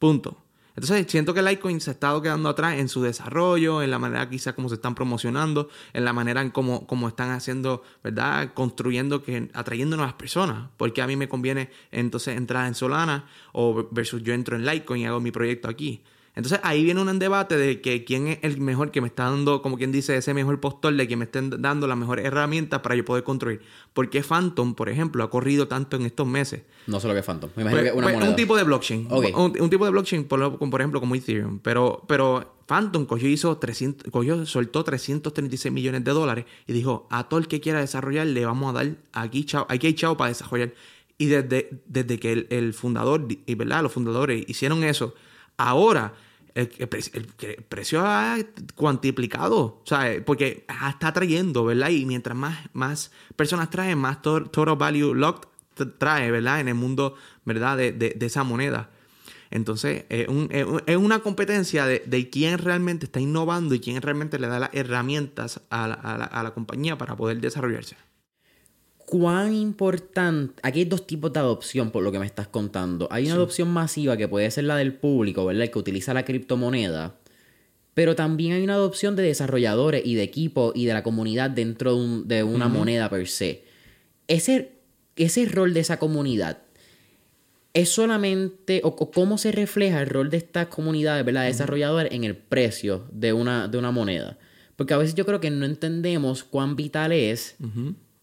Punto. 0.00 0.36
Entonces 0.80 1.08
siento 1.08 1.34
que 1.34 1.42
Litecoin 1.42 1.78
se 1.78 1.90
ha 1.90 1.92
estado 1.92 2.22
quedando 2.22 2.48
atrás 2.48 2.78
en 2.78 2.88
su 2.88 3.02
desarrollo, 3.02 3.82
en 3.82 3.90
la 3.90 3.98
manera 3.98 4.30
quizás 4.30 4.54
como 4.54 4.70
se 4.70 4.76
están 4.76 4.94
promocionando, 4.94 5.68
en 5.92 6.06
la 6.06 6.14
manera 6.14 6.40
en 6.40 6.48
cómo, 6.48 7.06
están 7.06 7.32
haciendo, 7.32 7.82
¿verdad? 8.02 8.54
Construyendo, 8.54 9.22
que, 9.22 9.50
atrayendo 9.52 9.98
nuevas 9.98 10.14
personas. 10.14 10.70
Porque 10.78 11.02
a 11.02 11.06
mí 11.06 11.16
me 11.16 11.28
conviene 11.28 11.68
entonces 11.90 12.34
entrar 12.34 12.66
en 12.66 12.74
Solana 12.74 13.26
o 13.52 13.88
versus 13.90 14.22
yo 14.22 14.32
entro 14.32 14.56
en 14.56 14.64
Litecoin 14.64 15.02
y 15.02 15.04
hago 15.04 15.20
mi 15.20 15.30
proyecto 15.30 15.68
aquí. 15.68 16.02
Entonces 16.36 16.60
ahí 16.62 16.84
viene 16.84 17.00
un 17.00 17.18
debate 17.18 17.56
de 17.56 17.80
que 17.80 18.04
quién 18.04 18.28
es 18.28 18.38
el 18.42 18.60
mejor 18.60 18.92
que 18.92 19.00
me 19.00 19.08
está 19.08 19.24
dando, 19.24 19.62
como 19.62 19.76
quien 19.76 19.90
dice, 19.90 20.16
ese 20.16 20.32
mejor 20.32 20.60
postor 20.60 20.94
de 20.94 21.08
que 21.08 21.16
me 21.16 21.24
estén 21.24 21.50
dando 21.60 21.88
las 21.88 21.98
mejores 21.98 22.24
herramientas 22.24 22.80
para 22.80 22.94
yo 22.94 23.04
poder 23.04 23.24
construir. 23.24 23.60
¿Por 23.92 24.10
qué 24.10 24.22
Phantom, 24.22 24.74
por 24.74 24.88
ejemplo, 24.88 25.24
ha 25.24 25.30
corrido 25.30 25.66
tanto 25.66 25.96
en 25.96 26.06
estos 26.06 26.26
meses? 26.26 26.62
No 26.86 27.00
solo 27.00 27.14
que 27.14 27.22
Phantom, 27.22 27.50
me 27.56 27.62
imagino 27.62 27.80
pues, 27.80 27.92
que 27.92 27.98
una 27.98 28.12
pues, 28.12 28.28
Un 28.28 28.36
tipo 28.36 28.56
de 28.56 28.62
blockchain. 28.62 29.08
Un, 29.10 29.70
tipo 29.70 29.84
de 29.84 29.90
blockchain, 29.90 30.24
por, 30.24 30.58
por, 30.58 30.80
ejemplo, 30.80 31.00
como 31.00 31.16
Ethereum. 31.16 31.58
Pero, 31.58 32.04
pero 32.06 32.54
Phantom 32.66 33.06
cogió, 33.06 33.28
hizo 33.28 33.58
300, 33.58 34.12
cogió, 34.12 34.46
soltó 34.46 34.84
336 34.84 35.74
millones 35.74 36.04
de 36.04 36.12
dólares 36.12 36.44
y 36.68 36.72
dijo, 36.72 37.08
a 37.10 37.28
todo 37.28 37.40
el 37.40 37.48
que 37.48 37.60
quiera 37.60 37.80
desarrollar 37.80 38.28
le 38.28 38.46
vamos 38.46 38.70
a 38.70 38.78
dar 38.78 38.96
aquí 39.12 39.44
chao, 39.44 39.66
aquí 39.68 39.88
hay 39.88 39.94
chao 39.94 40.16
para 40.16 40.28
desarrollar. 40.28 40.72
Y 41.18 41.26
desde, 41.26 41.82
desde 41.86 42.18
que 42.18 42.32
el, 42.32 42.46
el 42.50 42.72
fundador, 42.72 43.26
y 43.44 43.54
verdad, 43.56 43.82
los 43.82 43.92
fundadores 43.92 44.44
hicieron 44.48 44.84
eso, 44.84 45.14
ahora 45.68 46.14
el, 46.54 46.68
precio 47.68 48.02
ha 48.04 48.38
cuantiplicado, 48.74 49.58
o 49.60 49.82
sea, 49.84 50.22
porque 50.24 50.66
está 50.90 51.12
trayendo, 51.12 51.64
¿verdad? 51.64 51.90
Y 51.90 52.06
mientras 52.06 52.36
más, 52.36 52.58
más 52.72 53.12
personas 53.36 53.70
traen, 53.70 53.98
más 53.98 54.22
total 54.22 54.76
value 54.76 55.14
locked 55.14 55.48
trae, 55.98 56.30
¿verdad? 56.30 56.60
En 56.60 56.68
el 56.68 56.74
mundo, 56.74 57.14
¿verdad? 57.44 57.76
De, 57.76 57.92
de, 57.92 58.26
esa 58.26 58.44
moneda. 58.44 58.90
Entonces, 59.50 60.04
es, 60.08 60.28
una 60.96 61.20
competencia 61.20 61.86
de, 61.86 62.30
quién 62.30 62.58
realmente 62.58 63.06
está 63.06 63.20
innovando 63.20 63.74
y 63.74 63.80
quién 63.80 64.00
realmente 64.02 64.38
le 64.38 64.46
da 64.46 64.58
las 64.58 64.70
herramientas 64.72 65.60
a 65.70 65.84
a 65.84 66.42
la 66.42 66.50
compañía 66.52 66.98
para 66.98 67.16
poder 67.16 67.40
desarrollarse 67.40 67.96
cuán 69.10 69.52
importante. 69.52 70.54
Aquí 70.62 70.78
hay 70.78 70.84
dos 70.84 71.04
tipos 71.04 71.32
de 71.32 71.40
adopción, 71.40 71.90
por 71.90 72.04
lo 72.04 72.12
que 72.12 72.20
me 72.20 72.26
estás 72.26 72.46
contando. 72.46 73.08
Hay 73.10 73.26
una 73.26 73.34
adopción 73.34 73.68
masiva 73.68 74.16
que 74.16 74.28
puede 74.28 74.48
ser 74.52 74.64
la 74.64 74.76
del 74.76 74.94
público, 74.94 75.44
¿verdad? 75.44 75.64
El 75.64 75.70
que 75.72 75.78
utiliza 75.80 76.14
la 76.14 76.24
criptomoneda. 76.24 77.16
Pero 77.92 78.14
también 78.14 78.52
hay 78.52 78.62
una 78.62 78.74
adopción 78.74 79.16
de 79.16 79.24
desarrolladores 79.24 80.02
y 80.06 80.14
de 80.14 80.22
equipos 80.22 80.72
y 80.76 80.86
de 80.86 80.94
la 80.94 81.02
comunidad 81.02 81.50
dentro 81.50 81.98
de, 82.22 82.44
una 82.44 82.68
moneda 82.68 83.10
per 83.10 83.26
se. 83.26 83.64
Ese, 84.28 84.76
ese 85.16 85.44
rol 85.46 85.74
de 85.74 85.80
esa 85.80 85.98
comunidad 85.98 86.58
es 87.74 87.88
solamente, 87.88 88.80
o, 88.84 88.94
cómo 89.10 89.38
se 89.38 89.50
refleja 89.50 90.00
el 90.00 90.06
rol 90.06 90.30
de 90.30 90.36
estas 90.36 90.68
comunidades, 90.68 91.24
¿verdad? 91.24 91.46
Desarrolladores 91.46 92.12
en 92.12 92.22
el 92.22 92.36
precio 92.36 93.08
de 93.10 93.32
una, 93.32 93.66
de 93.66 93.76
una 93.76 93.90
moneda. 93.90 94.38
Porque 94.76 94.94
a 94.94 94.98
veces 94.98 95.16
yo 95.16 95.26
creo 95.26 95.40
que 95.40 95.50
no 95.50 95.66
entendemos 95.66 96.44
cuán 96.44 96.76
vital 96.76 97.10
es 97.10 97.56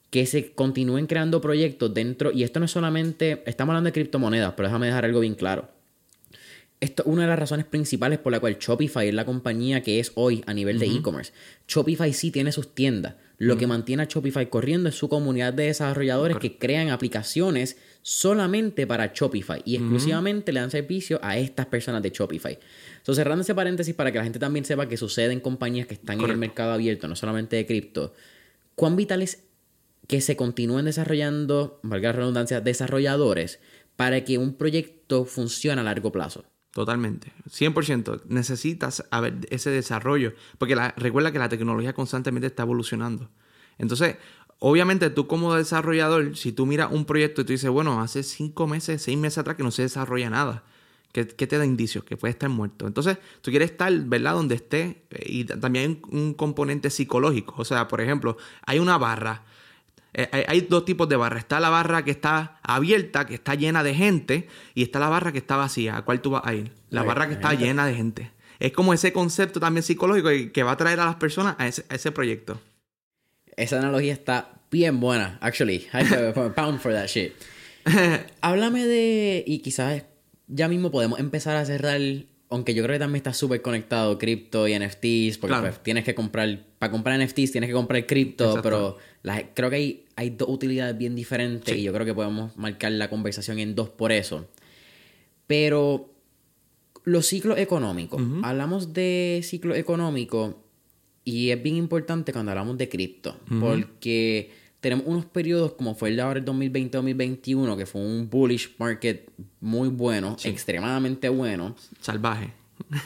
que 0.10 0.26
se 0.26 0.52
continúen 0.52 1.08
creando 1.08 1.42
proyectos 1.42 1.94
dentro, 1.94 2.32
y 2.32 2.44
esto 2.44 2.60
no 2.60 2.66
es 2.66 2.72
solamente, 2.72 3.44
estamos 3.46 3.74
hablando 3.74 3.90
de 3.90 3.94
criptomonedas, 3.94 4.54
pero 4.56 4.68
déjame 4.68 4.88
dejar 4.88 5.06
algo 5.06 5.20
bien 5.20 5.36
claro. 5.36 5.70
Esto 6.80 7.04
es 7.04 7.08
una 7.08 7.24
de 7.24 7.30
las 7.30 7.40
razones 7.40 7.66
principales 7.66 8.20
por 8.20 8.32
la 8.32 8.40
cual 8.40 8.58
Shopify 8.60 9.08
es 9.08 9.14
la 9.14 9.26
compañía 9.26 9.82
que 9.82 10.00
es 10.00 10.12
hoy 10.14 10.44
a 10.46 10.54
nivel 10.54 10.78
de 10.78 10.86
e-commerce. 10.86 11.34
Shopify 11.68 12.14
sí 12.14 12.30
tiene 12.30 12.52
sus 12.52 12.76
tiendas. 12.76 13.16
Lo 13.40 13.58
que 13.58 13.66
mantiene 13.66 14.04
a 14.04 14.06
Shopify 14.06 14.48
corriendo 14.50 14.90
es 14.90 14.96
su 14.96 15.10
comunidad 15.10 15.54
de 15.54 15.66
desarrolladores 15.66 16.38
que 16.38 16.58
crean 16.58 16.90
aplicaciones 16.90 17.78
solamente 18.04 18.86
para 18.86 19.12
Shopify 19.14 19.62
y 19.66 19.76
exclusivamente 19.76 20.52
le 20.52 20.60
dan 20.60 20.72
servicio 20.72 21.20
a 21.24 21.38
estas 21.38 21.66
personas 21.66 22.04
de 22.04 22.12
Shopify. 22.12 22.58
Entonces, 22.98 23.24
cerrando 23.24 23.42
ese 23.42 23.56
paréntesis 23.56 23.96
para 23.96 24.12
que 24.12 24.20
la 24.20 24.24
gente 24.24 24.40
también 24.40 24.64
sepa 24.64 24.88
que 24.88 24.98
sucede 24.98 25.34
en 25.34 25.40
compañías 25.40 25.88
que 25.88 25.96
están 25.96 26.22
en 26.22 26.30
el 26.30 26.38
mercado 26.38 26.74
abierto, 26.74 27.08
no 27.08 27.16
solamente 27.16 27.56
de 27.56 27.66
cripto, 27.66 28.14
¿cuán 28.76 28.96
vital 28.96 29.24
es 29.24 29.47
que 30.08 30.22
se 30.22 30.36
continúen 30.36 30.86
desarrollando, 30.86 31.80
valga 31.84 32.10
la 32.10 32.18
redundancia, 32.18 32.62
desarrolladores 32.62 33.60
para 33.96 34.24
que 34.24 34.38
un 34.38 34.56
proyecto 34.56 35.26
funcione 35.26 35.82
a 35.82 35.84
largo 35.84 36.12
plazo. 36.12 36.46
Totalmente, 36.72 37.34
100%. 37.50 38.26
Necesitas 38.28 39.04
haber 39.10 39.40
ese 39.50 39.72
desarrollo, 39.72 40.34
porque 40.60 40.76
recuerda 40.96 41.32
que 41.32 41.40
la 41.40 41.50
tecnología 41.50 41.94
constantemente 41.94 42.48
está 42.48 42.64
evolucionando. 42.64 43.32
Entonces, 43.80 44.18
obviamente 44.60 45.10
tú 45.10 45.28
como 45.28 45.56
desarrollador, 45.56 46.38
si 46.38 46.52
tú 46.52 46.66
miras 46.68 46.92
un 46.92 47.06
proyecto 47.06 47.42
y 47.42 47.46
tú 47.46 47.54
dices, 47.54 47.70
bueno, 47.70 48.00
hace 48.00 48.22
cinco 48.24 48.68
meses, 48.68 49.02
seis 49.02 49.18
meses 49.18 49.40
atrás 49.40 49.58
que 49.58 49.64
no 49.64 49.72
se 49.72 49.82
desarrolla 49.82 50.30
nada, 50.30 50.64
¿qué, 51.12 51.26
te 51.26 51.58
da 51.58 51.66
indicios? 51.66 52.04
Que 52.04 52.16
puede 52.16 52.32
estar 52.32 52.50
muerto. 52.50 52.86
Entonces, 52.86 53.18
tú 53.42 53.50
quieres 53.50 53.72
estar, 53.72 53.92
¿verdad? 54.04 54.34
Donde 54.34 54.56
esté. 54.56 55.04
Y 55.26 55.46
también 55.46 56.00
hay 56.12 56.18
un 56.18 56.34
componente 56.36 56.92
psicológico. 56.92 57.56
O 57.58 57.66
sea, 57.66 57.88
por 57.88 58.02
ejemplo, 58.02 58.38
hay 58.66 58.78
una 58.78 59.00
barra 59.00 59.46
eh, 60.18 60.46
hay 60.48 60.62
dos 60.62 60.84
tipos 60.84 61.08
de 61.08 61.16
barra. 61.16 61.38
Está 61.38 61.60
la 61.60 61.70
barra 61.70 62.04
que 62.04 62.10
está 62.10 62.60
abierta, 62.64 63.28
que 63.28 63.36
está 63.36 63.54
llena 63.54 63.84
de 63.84 63.94
gente, 63.94 64.48
y 64.74 64.82
está 64.82 65.00
la 65.00 65.10
barra 65.10 65.32
que 65.32 65.38
está 65.38 65.58
vacía. 65.58 65.96
¿A 65.96 66.02
cuál 66.02 66.22
tú 66.22 66.32
vas 66.32 66.42
a 66.44 66.56
ir? 66.56 66.72
La 66.90 67.04
barra 67.04 67.28
que 67.28 67.36
está 67.36 67.54
llena 67.54 67.86
de 67.86 67.94
gente. 67.94 68.32
Es 68.60 68.72
como 68.72 68.94
ese 68.94 69.14
concepto 69.14 69.60
también 69.60 69.84
psicológico 69.84 70.30
que 70.52 70.64
va 70.64 70.72
a 70.72 70.78
traer 70.78 71.00
a 71.00 71.06
las 71.06 71.18
personas 71.18 71.56
a 71.60 71.68
ese, 71.68 72.12
proyecto. 72.12 72.60
Esa 73.56 73.78
analogía 73.78 74.14
está 74.14 74.64
bien 74.72 75.00
buena, 75.00 75.38
actually. 75.40 75.88
I 75.94 76.04
have 76.04 76.40
a 76.40 76.56
pound 76.56 76.80
for 76.80 76.92
that 76.92 77.08
shit. 77.08 77.34
Háblame 78.42 78.88
de. 78.88 79.44
Y 79.46 79.60
quizás 79.60 80.04
ya 80.48 80.68
mismo 80.68 80.90
podemos 80.90 81.20
empezar 81.20 81.56
a 81.58 81.66
cerrar 81.66 82.02
aunque 82.50 82.74
yo 82.74 82.84
creo 82.84 82.96
que 82.96 83.00
también 83.00 83.18
está 83.18 83.34
súper 83.34 83.62
conectado 83.62 84.18
cripto 84.18 84.68
y 84.68 84.78
NFTs, 84.78 85.38
porque 85.38 85.58
pues, 85.60 85.84
tienes 85.84 86.06
que 86.06 86.16
comprar, 86.16 86.66
para 86.80 86.92
comprar 86.92 87.20
NFTs 87.20 87.52
tienes 87.52 87.68
que 87.68 87.74
comprar 87.74 88.06
cripto, 88.06 88.62
pero 88.62 88.98
creo 89.54 89.70
que 89.70 89.76
hay, 89.76 90.06
hay 90.16 90.30
dos 90.32 90.50
utilidades 90.50 90.98
bien 90.98 91.16
diferentes 91.16 91.76
y 91.76 91.84
yo 91.84 91.94
creo 91.94 92.06
que 92.06 92.14
podemos 92.14 92.56
marcar 92.58 92.92
la 92.92 93.10
conversación 93.10 93.60
en 93.60 93.76
dos 93.76 93.90
por 93.90 94.12
eso. 94.12 94.48
Pero 95.48 96.14
los 97.04 97.26
ciclos 97.26 97.58
económicos, 97.58 98.22
hablamos 98.44 98.94
de 98.94 99.42
ciclo 99.44 99.76
económico 99.76 100.62
y 101.24 101.52
es 101.52 101.62
bien 101.62 101.76
importante 101.76 102.34
cuando 102.34 102.52
hablamos 102.52 102.78
de 102.78 102.90
cripto, 102.90 103.38
porque 103.60 104.52
tenemos 104.80 105.06
unos 105.08 105.26
periodos 105.26 105.74
como 105.74 105.96
fue 105.96 106.10
el 106.10 106.18
de 106.18 106.22
ahora 106.22 106.40
el 106.40 106.46
2020-2021, 106.46 107.78
que 107.78 107.86
fue 107.86 108.02
un 108.02 108.30
bullish 108.30 108.76
market 108.78 109.30
muy 109.60 109.90
bueno, 109.90 110.38
extremadamente 110.44 111.30
bueno. 111.30 111.76
Salvaje. 112.02 112.57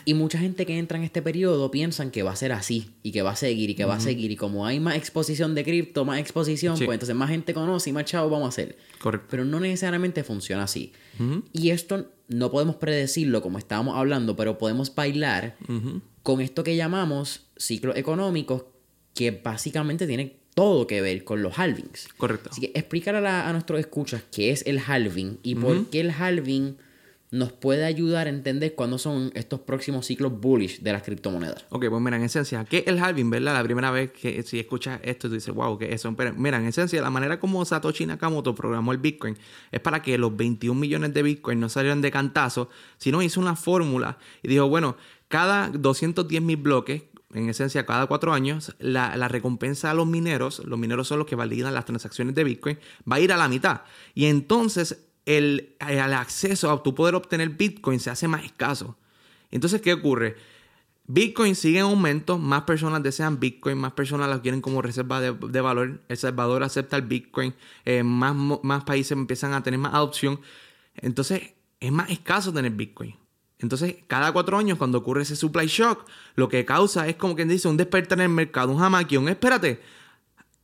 Y 0.05 0.13
mucha 0.13 0.37
gente 0.37 0.65
que 0.65 0.77
entra 0.77 0.97
en 0.97 1.03
este 1.03 1.21
periodo 1.21 1.71
piensan 1.71 2.11
que 2.11 2.23
va 2.23 2.31
a 2.31 2.35
ser 2.35 2.51
así 2.51 2.91
y 3.03 3.11
que 3.11 3.21
va 3.21 3.31
a 3.31 3.35
seguir 3.35 3.69
y 3.69 3.75
que 3.75 3.85
va 3.85 3.95
a 3.95 3.99
seguir. 3.99 4.31
Y 4.31 4.35
como 4.35 4.65
hay 4.65 4.79
más 4.79 4.95
exposición 4.95 5.55
de 5.55 5.63
cripto, 5.63 6.05
más 6.05 6.19
exposición, 6.19 6.75
pues 6.77 6.91
entonces 6.91 7.15
más 7.15 7.29
gente 7.29 7.53
conoce 7.53 7.89
y 7.89 7.93
más 7.93 8.05
chavo 8.05 8.29
vamos 8.29 8.45
a 8.45 8.49
hacer. 8.49 8.77
Correcto. 8.99 9.27
Pero 9.31 9.45
no 9.45 9.59
necesariamente 9.59 10.23
funciona 10.23 10.63
así. 10.63 10.93
Y 11.53 11.69
esto 11.69 12.11
no 12.27 12.51
podemos 12.51 12.75
predecirlo 12.75 13.41
como 13.41 13.57
estábamos 13.57 13.97
hablando, 13.97 14.35
pero 14.35 14.57
podemos 14.57 14.93
bailar 14.93 15.57
con 16.23 16.41
esto 16.41 16.63
que 16.63 16.75
llamamos 16.75 17.47
ciclos 17.57 17.95
económicos 17.97 18.63
que 19.13 19.31
básicamente 19.31 20.07
tienen 20.07 20.33
todo 20.53 20.87
que 20.87 21.01
ver 21.01 21.23
con 21.23 21.41
los 21.41 21.57
halvings. 21.57 22.09
Correcto. 22.17 22.49
Así 22.51 22.61
que 22.61 22.71
explicar 22.75 23.15
a, 23.15 23.51
nuestros 23.51 23.79
escuchas 23.79 24.23
qué 24.31 24.51
es 24.51 24.65
el 24.65 24.79
halving 24.79 25.39
y 25.43 25.55
por 25.55 25.87
qué 25.87 26.01
el 26.01 26.11
halving 26.11 26.77
nos 27.31 27.53
puede 27.53 27.85
ayudar 27.85 28.27
a 28.27 28.29
entender 28.29 28.75
cuándo 28.75 28.97
son 28.97 29.31
estos 29.35 29.61
próximos 29.61 30.05
ciclos 30.05 30.37
bullish 30.37 30.81
de 30.81 30.91
las 30.91 31.01
criptomonedas. 31.01 31.65
Ok, 31.69 31.85
pues 31.89 32.01
mira, 32.01 32.17
en 32.17 32.23
esencia, 32.23 32.65
¿qué 32.65 32.79
es 32.79 32.87
el 32.87 32.99
halving, 32.99 33.29
verdad? 33.29 33.53
La 33.53 33.63
primera 33.63 33.89
vez 33.89 34.11
que 34.11 34.43
si 34.43 34.59
escuchas 34.59 34.99
esto, 35.01 35.29
tú 35.29 35.35
dices, 35.35 35.53
wow, 35.55 35.77
¿qué 35.77 35.85
es 35.85 35.95
eso? 35.95 36.13
Pero 36.13 36.33
mira, 36.33 36.57
en 36.57 36.65
esencia, 36.65 37.01
la 37.01 37.09
manera 37.09 37.39
como 37.39 37.63
Satoshi 37.63 38.05
Nakamoto 38.05 38.53
programó 38.53 38.91
el 38.91 38.97
Bitcoin 38.97 39.37
es 39.71 39.79
para 39.79 40.01
que 40.01 40.17
los 40.17 40.35
21 40.35 40.77
millones 40.77 41.13
de 41.13 41.23
Bitcoin 41.23 41.57
no 41.57 41.69
salieran 41.69 42.01
de 42.01 42.11
cantazo, 42.11 42.69
sino 42.97 43.21
hizo 43.21 43.39
una 43.39 43.55
fórmula 43.55 44.17
y 44.43 44.49
dijo, 44.49 44.67
bueno, 44.67 44.97
cada 45.29 45.69
210 45.69 46.41
mil 46.41 46.57
bloques 46.57 47.03
en 47.33 47.47
esencia, 47.47 47.85
cada 47.85 48.07
cuatro 48.07 48.33
años, 48.33 48.75
la, 48.79 49.15
la, 49.15 49.29
recompensa 49.29 49.89
a 49.89 49.93
los 49.93 50.05
mineros, 50.05 50.59
los 50.65 50.77
mineros 50.77 51.07
son 51.07 51.19
los 51.19 51.27
que 51.27 51.37
validan 51.37 51.73
las 51.73 51.85
transacciones 51.85 52.35
de 52.35 52.43
Bitcoin, 52.43 52.77
va 53.09 53.15
a 53.15 53.19
ir 53.21 53.31
a 53.31 53.37
la 53.37 53.47
mitad. 53.47 53.83
Y 54.13 54.25
entonces 54.25 55.10
el, 55.37 55.75
acceso 55.79 56.71
a 56.71 56.83
tu 56.83 56.95
poder 56.95 57.15
obtener 57.15 57.49
Bitcoin 57.49 57.99
se 57.99 58.09
hace 58.09 58.27
más 58.27 58.43
escaso. 58.43 58.97
Entonces, 59.51 59.81
¿qué 59.81 59.93
ocurre? 59.93 60.35
Bitcoin 61.07 61.55
sigue 61.55 61.79
en 61.79 61.85
aumento, 61.85 62.37
más 62.37 62.63
personas 62.63 63.03
desean 63.03 63.39
Bitcoin, 63.39 63.77
más 63.77 63.93
personas 63.93 64.29
lo 64.29 64.41
quieren 64.41 64.61
como 64.61 64.81
reserva 64.81 65.19
de, 65.19 65.61
valor. 65.61 66.01
El 66.07 66.17
Salvador 66.17 66.63
acepta 66.63 66.95
el 66.95 67.03
Bitcoin, 67.03 67.53
eh, 67.85 68.03
más, 68.03 68.35
más 68.63 68.83
países 68.83 69.11
empiezan 69.11 69.53
a 69.53 69.61
tener 69.63 69.79
más 69.79 69.93
adopción. 69.93 70.39
Entonces, 70.95 71.53
es 71.79 71.91
más 71.91 72.09
escaso 72.09 72.53
tener 72.53 72.71
Bitcoin. 72.71 73.15
Entonces, 73.59 73.95
cada 74.07 74.31
cuatro 74.31 74.57
años, 74.57 74.77
cuando 74.77 74.99
ocurre 74.99 75.21
ese 75.21 75.35
supply 75.35 75.67
shock, 75.67 76.07
lo 76.35 76.49
que 76.49 76.65
causa 76.65 77.07
es 77.07 77.15
como 77.15 77.35
quien 77.35 77.47
dice 77.47 77.67
un 77.67 77.77
despertar 77.77 78.19
en 78.19 78.23
el 78.23 78.29
mercado, 78.29 78.71
un 78.71 78.79
jamaquión. 78.79 79.27
Espérate, 79.29 79.81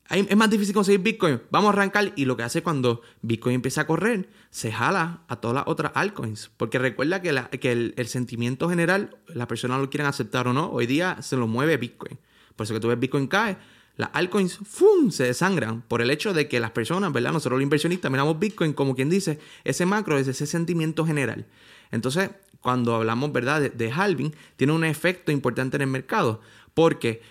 es 0.10 0.38
más 0.38 0.50
difícil 0.50 0.74
conseguir 0.74 1.02
Bitcoin. 1.02 1.42
Vamos 1.52 1.70
a 1.70 1.74
arrancar. 1.74 2.14
Y 2.16 2.26
lo 2.26 2.38
que 2.38 2.44
hace 2.44 2.64
cuando 2.64 3.02
Bitcoin 3.22 3.56
empieza 3.56 3.82
a 3.82 3.88
correr, 3.88 4.30
se 4.50 4.72
jala 4.72 5.22
a 5.28 5.38
todas 5.38 5.56
las 5.56 5.64
otras 5.68 5.92
altcoins. 5.96 6.50
Porque 6.56 6.80
recuerda 6.80 7.22
que, 7.22 7.30
el, 7.72 8.08
sentimiento 8.08 8.70
general, 8.70 9.18
las 9.28 9.48
personas 9.48 9.82
lo 9.82 9.90
quieren 9.90 10.08
aceptar 10.08 10.48
o 10.48 10.54
no, 10.54 10.70
hoy 10.72 10.86
día 10.86 11.22
se 11.22 11.36
lo 11.36 11.48
mueve 11.48 11.78
Bitcoin. 11.78 12.18
Por 12.56 12.64
eso 12.64 12.74
que 12.74 12.80
tú 12.80 12.88
ves 12.88 13.00
Bitcoin 13.00 13.28
cae, 13.28 13.58
las 13.98 14.10
altcoins 14.14 14.58
¡fum! 14.58 15.12
se 15.12 15.26
desangran 15.26 15.82
por 15.82 16.02
el 16.02 16.10
hecho 16.10 16.34
de 16.34 16.48
que 16.48 16.60
las 16.60 16.72
personas, 16.72 17.12
¿verdad? 17.12 17.34
Nosotros 17.34 17.58
los 17.58 17.64
inversionistas 17.64 18.10
miramos 18.10 18.40
Bitcoin 18.40 18.74
como 18.74 18.96
quien 18.96 19.10
dice, 19.10 19.40
ese 19.64 19.86
macro 19.86 20.18
es 20.18 20.28
ese 20.28 20.46
sentimiento 20.46 21.06
general. 21.06 21.46
Entonces, 21.92 22.30
cuando 22.62 22.96
hablamos, 22.96 23.32
¿verdad?, 23.34 23.72
de 23.72 23.92
halving, 23.92 24.34
tiene 24.56 24.74
un 24.74 24.84
efecto 24.86 25.32
importante 25.32 25.78
en 25.78 25.82
el 25.82 25.88
mercado. 25.88 26.42
Porque 26.74 27.22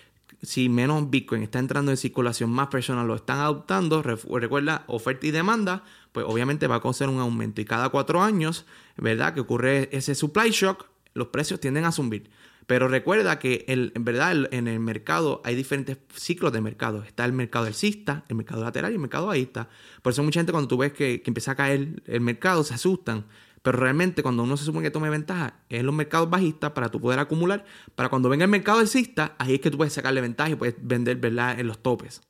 si 0.43 0.69
menos 0.69 1.11
Bitcoin 1.11 1.43
está 1.43 1.59
entrando 1.59 1.91
en 1.91 1.97
circulación, 1.97 2.51
más 2.51 2.69
personas 2.69 3.07
lo 3.07 3.15
están 3.15 3.39
adoptando, 3.39 4.03
recuerda, 4.03 4.85
oferta 4.87 5.27
y 5.27 5.31
demanda, 5.31 5.85
pues 6.13 6.27
obviamente 6.29 6.67
va 6.67 6.77
a 6.77 6.81
causar 6.81 7.09
un 7.09 7.21
aumento. 7.21 7.61
Y 7.61 7.65
cada 7.65 7.89
cuatro 7.89 8.23
años, 8.23 8.67
¿verdad? 8.97 9.35
Que 9.35 9.41
ocurre 9.41 9.89
ese 9.93 10.15
supply 10.15 10.51
shock, 10.51 10.87
los 11.15 11.29
precios 11.29 11.61
tienden 11.61 11.85
a 11.85 11.93
subir. 11.93 12.31
Pero 12.67 12.89
recuerda 12.89 13.39
que 13.39 13.65
el, 13.69 13.93
en 13.95 14.05
verdad 14.05 14.49
en 14.51 14.67
el 14.67 14.81
mercado 14.81 15.41
hay 15.45 15.55
diferentes 15.55 15.99
ciclos 16.15 16.53
de 16.53 16.61
mercado. 16.61 17.05
Está 17.05 17.25
el 17.25 17.33
mercado 17.33 17.67
alcista, 17.67 18.25
el 18.29 18.37
mercado 18.37 18.65
lateral 18.65 18.91
y 18.91 18.95
el 18.95 19.01
mercado 19.01 19.27
bajista. 19.27 19.69
Por 20.03 20.13
eso 20.13 20.23
mucha 20.25 20.41
gente 20.41 20.53
cuando 20.53 20.69
tú 20.69 20.77
ves 20.77 20.93
que, 20.93 21.23
que 21.23 21.31
empieza 21.31 21.53
a 21.53 21.55
caer 21.55 22.03
el 22.07 22.21
mercado 22.21 22.65
se 22.65 22.75
asustan. 22.75 23.25
Pero 23.67 23.79
realmente 23.79 24.23
cuando 24.23 24.45
uno 24.45 24.57
se 24.57 24.65
supone 24.65 24.85
que 24.85 24.93
tome 24.93 25.11
ventaja 25.11 25.59
es 25.69 25.81
en 25.81 25.87
los 25.87 25.93
mercados 25.93 26.31
bajistas 26.31 26.71
para 26.71 26.89
tú 26.89 27.01
poder 27.01 27.19
acumular. 27.19 27.65
Para 27.97 28.09
cuando 28.09 28.29
venga 28.29 28.45
el 28.45 28.51
mercado 28.53 28.79
alcista, 28.79 29.35
ahí 29.41 29.55
es 29.55 29.61
que 29.61 29.73
tú 29.73 29.77
puedes 29.77 29.93
sacarle 29.93 30.21
ventaja 30.21 30.51
y 30.51 30.55
puedes 30.55 30.77
vender 30.81 31.17
¿verdad? 31.17 31.59
en 31.59 31.67
los 31.67 31.83
topes. 31.83 32.21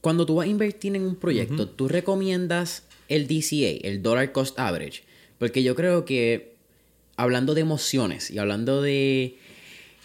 Cuando 0.00 0.26
tú 0.26 0.34
vas 0.34 0.48
a 0.48 0.50
invertir 0.50 0.96
en 0.96 1.02
un 1.02 1.14
proyecto, 1.14 1.68
tú 1.68 1.86
recomiendas 1.86 2.82
el 3.06 3.28
DCA, 3.28 3.86
el 3.88 4.02
Dollar 4.02 4.32
Cost 4.32 4.58
Average. 4.58 5.04
Porque 5.38 5.62
yo 5.62 5.76
creo 5.76 6.04
que 6.04 6.56
hablando 7.16 7.54
de 7.54 7.60
emociones 7.60 8.32
y 8.32 8.38
hablando 8.38 8.82
de 8.82 9.38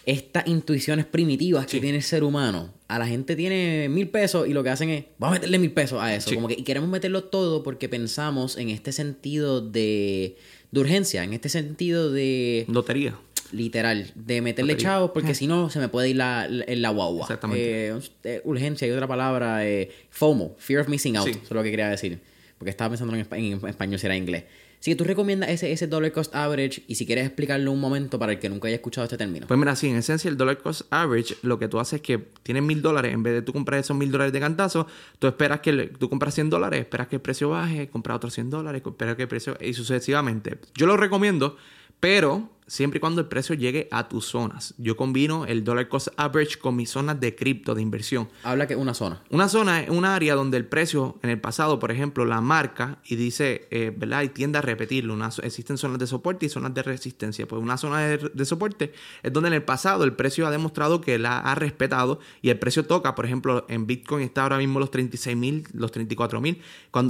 estas 0.04 0.46
intuiciones 0.46 1.06
primitivas 1.06 1.66
que 1.66 1.80
tiene 1.80 1.98
el 1.98 2.02
ser 2.02 2.24
humano, 2.24 2.72
a 2.88 2.98
la 2.98 3.06
gente 3.06 3.36
tiene 3.36 3.88
mil 3.88 4.08
pesos 4.08 4.48
y 4.48 4.52
lo 4.52 4.62
que 4.62 4.70
hacen 4.70 4.90
es, 4.90 5.04
vamos 5.18 5.36
a 5.36 5.38
meterle 5.38 5.58
mil 5.58 5.72
pesos 5.72 6.02
a 6.02 6.14
eso. 6.14 6.34
Como 6.34 6.48
que, 6.48 6.54
y 6.54 6.62
queremos 6.62 6.88
meterlo 6.88 7.24
todo 7.24 7.62
porque 7.62 7.88
pensamos 7.88 8.56
en 8.56 8.68
este 8.68 8.92
sentido 8.92 9.60
de, 9.60 10.36
de 10.70 10.80
urgencia, 10.80 11.22
en 11.22 11.32
este 11.32 11.48
sentido 11.48 12.10
de... 12.10 12.64
Lotería. 12.68 13.18
Literal, 13.52 14.10
de 14.14 14.40
meterle 14.40 14.78
chavos 14.78 15.10
porque 15.12 15.34
si 15.34 15.46
no 15.46 15.68
se 15.68 15.78
me 15.78 15.88
puede 15.88 16.08
ir 16.08 16.16
la, 16.16 16.48
la, 16.48 16.88
guagua. 16.88 17.22
Exactamente. 17.22 17.88
Eh, 17.88 18.00
eh, 18.24 18.40
urgencia, 18.44 18.86
hay 18.86 18.92
otra 18.92 19.06
palabra, 19.06 19.66
eh, 19.66 19.90
FOMO, 20.10 20.56
Fear 20.58 20.80
of 20.80 20.88
Missing 20.88 21.18
Out, 21.18 21.28
eso 21.28 21.38
es 21.42 21.50
lo 21.50 21.62
que 21.62 21.70
quería 21.70 21.90
decir. 21.90 22.18
Porque 22.56 22.70
estaba 22.70 22.90
pensando 22.90 23.14
en, 23.14 23.26
en 23.30 23.66
español 23.68 23.98
si 23.98 24.06
era 24.06 24.16
inglés. 24.16 24.44
Así 24.82 24.90
que 24.90 24.96
tú 24.96 25.04
recomiendas 25.04 25.48
ese, 25.48 25.70
ese 25.70 25.86
dollar 25.86 26.10
cost 26.10 26.34
average 26.34 26.82
y 26.88 26.96
si 26.96 27.06
quieres 27.06 27.24
explicarlo 27.24 27.70
un 27.70 27.78
momento 27.78 28.18
para 28.18 28.32
el 28.32 28.40
que 28.40 28.48
nunca 28.48 28.66
haya 28.66 28.74
escuchado 28.74 29.04
este 29.04 29.16
término. 29.16 29.46
Pues 29.46 29.56
mira, 29.56 29.76
sí, 29.76 29.88
en 29.88 29.94
esencia 29.94 30.28
el 30.28 30.36
dollar 30.36 30.58
cost 30.58 30.92
average 30.92 31.36
lo 31.42 31.56
que 31.60 31.68
tú 31.68 31.78
haces 31.78 31.94
es 31.94 32.00
que 32.00 32.18
tienes 32.42 32.64
mil 32.64 32.82
dólares, 32.82 33.14
en 33.14 33.22
vez 33.22 33.32
de 33.32 33.42
tú 33.42 33.52
comprar 33.52 33.78
esos 33.78 33.96
mil 33.96 34.10
dólares 34.10 34.32
de 34.32 34.40
cantazo, 34.40 34.88
tú 35.20 35.28
esperas 35.28 35.60
que 35.60 35.72
tú 36.00 36.08
compras 36.08 36.34
100 36.34 36.50
dólares, 36.50 36.80
esperas 36.80 37.06
que 37.06 37.14
el 37.14 37.22
precio 37.22 37.50
baje, 37.50 37.88
compras 37.90 38.16
otros 38.16 38.34
100 38.34 38.50
dólares, 38.50 38.82
esperas 38.84 39.14
que 39.14 39.22
el 39.22 39.28
precio 39.28 39.56
y 39.60 39.72
sucesivamente. 39.72 40.58
Yo 40.74 40.88
lo 40.88 40.96
recomiendo, 40.96 41.56
pero 42.00 42.50
siempre 42.72 42.96
y 42.96 43.00
cuando 43.00 43.20
el 43.20 43.26
precio 43.26 43.54
llegue 43.54 43.86
a 43.90 44.08
tus 44.08 44.24
zonas. 44.24 44.72
Yo 44.78 44.96
combino 44.96 45.44
el 45.44 45.62
dollar 45.62 45.90
cost 45.90 46.08
average 46.16 46.56
con 46.58 46.74
mis 46.74 46.88
zonas 46.88 47.20
de 47.20 47.34
cripto, 47.34 47.74
de 47.74 47.82
inversión. 47.82 48.30
Habla 48.44 48.66
que 48.66 48.76
una 48.76 48.94
zona. 48.94 49.22
Una 49.28 49.50
zona 49.50 49.82
es 49.82 49.90
un 49.90 50.06
área 50.06 50.34
donde 50.34 50.56
el 50.56 50.64
precio 50.64 51.18
en 51.22 51.28
el 51.28 51.38
pasado, 51.38 51.78
por 51.78 51.92
ejemplo, 51.92 52.24
la 52.24 52.40
marca 52.40 52.96
y 53.04 53.16
dice, 53.16 53.68
eh, 53.70 53.92
¿verdad? 53.94 54.22
Y 54.22 54.30
tiende 54.30 54.56
a 54.56 54.62
repetirlo. 54.62 55.18
existen 55.42 55.76
zonas 55.76 55.98
de 55.98 56.06
soporte 56.06 56.46
y 56.46 56.48
zonas 56.48 56.72
de 56.72 56.82
resistencia. 56.82 57.46
Pues 57.46 57.60
una 57.60 57.76
zona 57.76 58.00
de, 58.00 58.44
soporte 58.46 58.94
es 59.22 59.30
donde 59.30 59.48
en 59.48 59.54
el 59.54 59.64
pasado 59.64 60.04
el 60.04 60.14
precio 60.14 60.46
ha 60.46 60.50
demostrado 60.50 61.02
que 61.02 61.18
la 61.18 61.40
ha 61.40 61.54
respetado 61.54 62.20
y 62.40 62.48
el 62.48 62.58
precio 62.58 62.86
toca, 62.86 63.14
por 63.14 63.26
ejemplo, 63.26 63.66
en 63.68 63.86
Bitcoin 63.86 64.24
está 64.24 64.44
ahora 64.44 64.56
mismo 64.56 64.80
los 64.80 64.90
36 64.90 65.36
mil, 65.36 65.68
los 65.74 65.92
34 65.92 66.40
mil. 66.40 66.62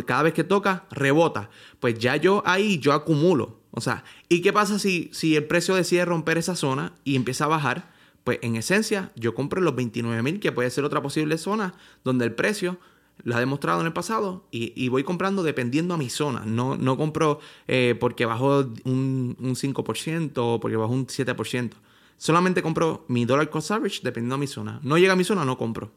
Cada 0.07 0.25
vez 0.25 0.35
que 0.35 0.43
toca, 0.43 0.87
rebota. 0.91 1.51
Pues 1.79 2.01
ya 2.01 2.17
yo 2.17 2.43
ahí, 2.45 2.81
yo 2.81 2.93
acumulo. 2.93 3.62
O 3.73 3.81
sea, 3.81 4.05
¿y 4.29 4.43
qué 4.43 4.53
pasa 4.53 4.79
si, 4.79 5.11
si 5.13 5.35
el 5.35 5.45
precio 5.45 5.75
decide 5.75 6.05
romper 6.05 6.39
esa 6.39 6.55
zona 6.55 6.93
y 7.05 7.17
empieza 7.17 7.45
a 7.45 7.49
bajar? 7.49 7.91
Pues 8.23 8.39
en 8.43 8.55
esencia, 8.57 9.11
yo 9.17 9.35
compro 9.35 9.61
los 9.61 9.75
29.000, 9.75 10.39
que 10.39 10.53
puede 10.53 10.71
ser 10.71 10.85
otra 10.85 11.03
posible 11.03 11.39
zona 11.39 11.75
donde 12.05 12.25
el 12.25 12.35
precio 12.35 12.79
lo 13.25 13.35
ha 13.35 13.41
demostrado 13.41 13.81
en 13.81 13.87
el 13.87 13.93
pasado 13.93 14.47
y, 14.51 14.89
voy 14.89 15.05
comprando 15.05 15.43
dependiendo 15.43 15.95
a 15.95 15.97
mi 15.97 16.11
zona. 16.11 16.45
No, 16.45 16.77
no 16.77 16.97
compro 16.97 17.41
eh, 17.67 17.97
porque 17.99 18.27
bajó 18.27 18.61
un, 18.85 19.37
un 19.39 19.55
5% 19.55 20.33
o 20.37 20.61
porque 20.61 20.77
bajó 20.77 20.93
un 20.93 21.07
7%. 21.07 21.73
Solamente 22.17 22.63
compro 22.63 23.05
mi 23.09 23.25
dollar 23.25 23.51
cost 23.51 23.71
average 23.71 24.01
dependiendo 24.03 24.37
a 24.37 24.39
mi 24.39 24.47
zona. 24.47 24.81
No 24.83 24.99
llega 24.99 25.15
a 25.15 25.17
mi 25.17 25.25
zona, 25.25 25.45
no 25.45 25.59
compro. 25.59 25.93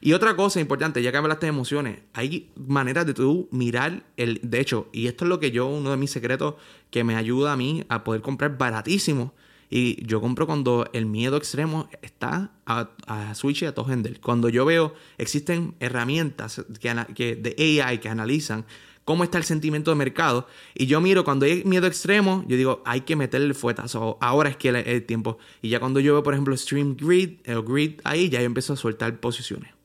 Y 0.00 0.14
otra 0.14 0.34
cosa 0.34 0.60
importante, 0.60 1.02
ya 1.02 1.12
que 1.12 1.18
hablaste 1.18 1.46
de 1.46 1.50
emociones, 1.50 1.98
hay 2.14 2.50
maneras 2.56 3.04
de 3.06 3.14
tú 3.14 3.48
mirar 3.50 4.04
el. 4.16 4.40
De 4.42 4.60
hecho, 4.60 4.88
y 4.92 5.08
esto 5.08 5.24
es 5.24 5.28
lo 5.28 5.40
que 5.40 5.50
yo, 5.50 5.66
uno 5.66 5.90
de 5.90 5.96
mis 5.98 6.10
secretos 6.10 6.54
que 6.90 7.04
me 7.04 7.16
ayuda 7.16 7.52
a 7.52 7.56
mí 7.56 7.84
a 7.88 8.02
poder 8.02 8.22
comprar 8.22 8.56
baratísimo. 8.56 9.34
Y 9.72 10.04
yo 10.04 10.20
compro 10.20 10.46
cuando 10.46 10.88
el 10.92 11.06
miedo 11.06 11.36
extremo 11.36 11.88
está 12.02 12.50
a, 12.66 12.90
a 13.06 13.34
Switch 13.36 13.62
y 13.62 13.66
a 13.66 13.74
Togendel. 13.74 14.20
Cuando 14.20 14.48
yo 14.48 14.64
veo, 14.64 14.94
existen 15.16 15.76
herramientas 15.78 16.64
que, 16.80 17.36
de 17.36 17.82
AI 17.84 17.98
que 17.98 18.08
analizan 18.08 18.64
cómo 19.04 19.22
está 19.22 19.38
el 19.38 19.44
sentimiento 19.44 19.92
de 19.92 19.94
mercado. 19.94 20.48
Y 20.74 20.86
yo 20.86 21.00
miro 21.00 21.24
cuando 21.24 21.46
hay 21.46 21.62
miedo 21.64 21.86
extremo, 21.86 22.44
yo 22.48 22.56
digo, 22.56 22.82
hay 22.84 23.02
que 23.02 23.14
meterle 23.14 23.46
el 23.46 23.54
fuetazo. 23.54 24.18
Ahora 24.20 24.48
es 24.50 24.56
que 24.56 24.70
es 24.70 24.86
el 24.86 25.04
tiempo. 25.04 25.38
Y 25.62 25.68
ya 25.68 25.78
cuando 25.78 26.00
yo 26.00 26.14
veo, 26.14 26.22
por 26.24 26.34
ejemplo, 26.34 26.56
Stream 26.56 26.96
Grid, 26.96 27.38
el 27.44 27.62
Grid, 27.62 28.00
ahí 28.02 28.28
ya 28.28 28.40
yo 28.40 28.46
empiezo 28.46 28.72
a 28.72 28.76
soltar 28.76 29.20
posiciones. 29.20 29.79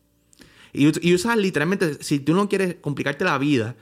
Y, 0.75 1.13
usas 1.13 1.38
literalmente, 1.38 2.03
si 2.03 2.19
tú 2.19 2.33
no 2.33 2.49
quieres 2.49 2.75
complicarte 2.81 3.23
la 3.23 3.38
vida, 3.38 3.75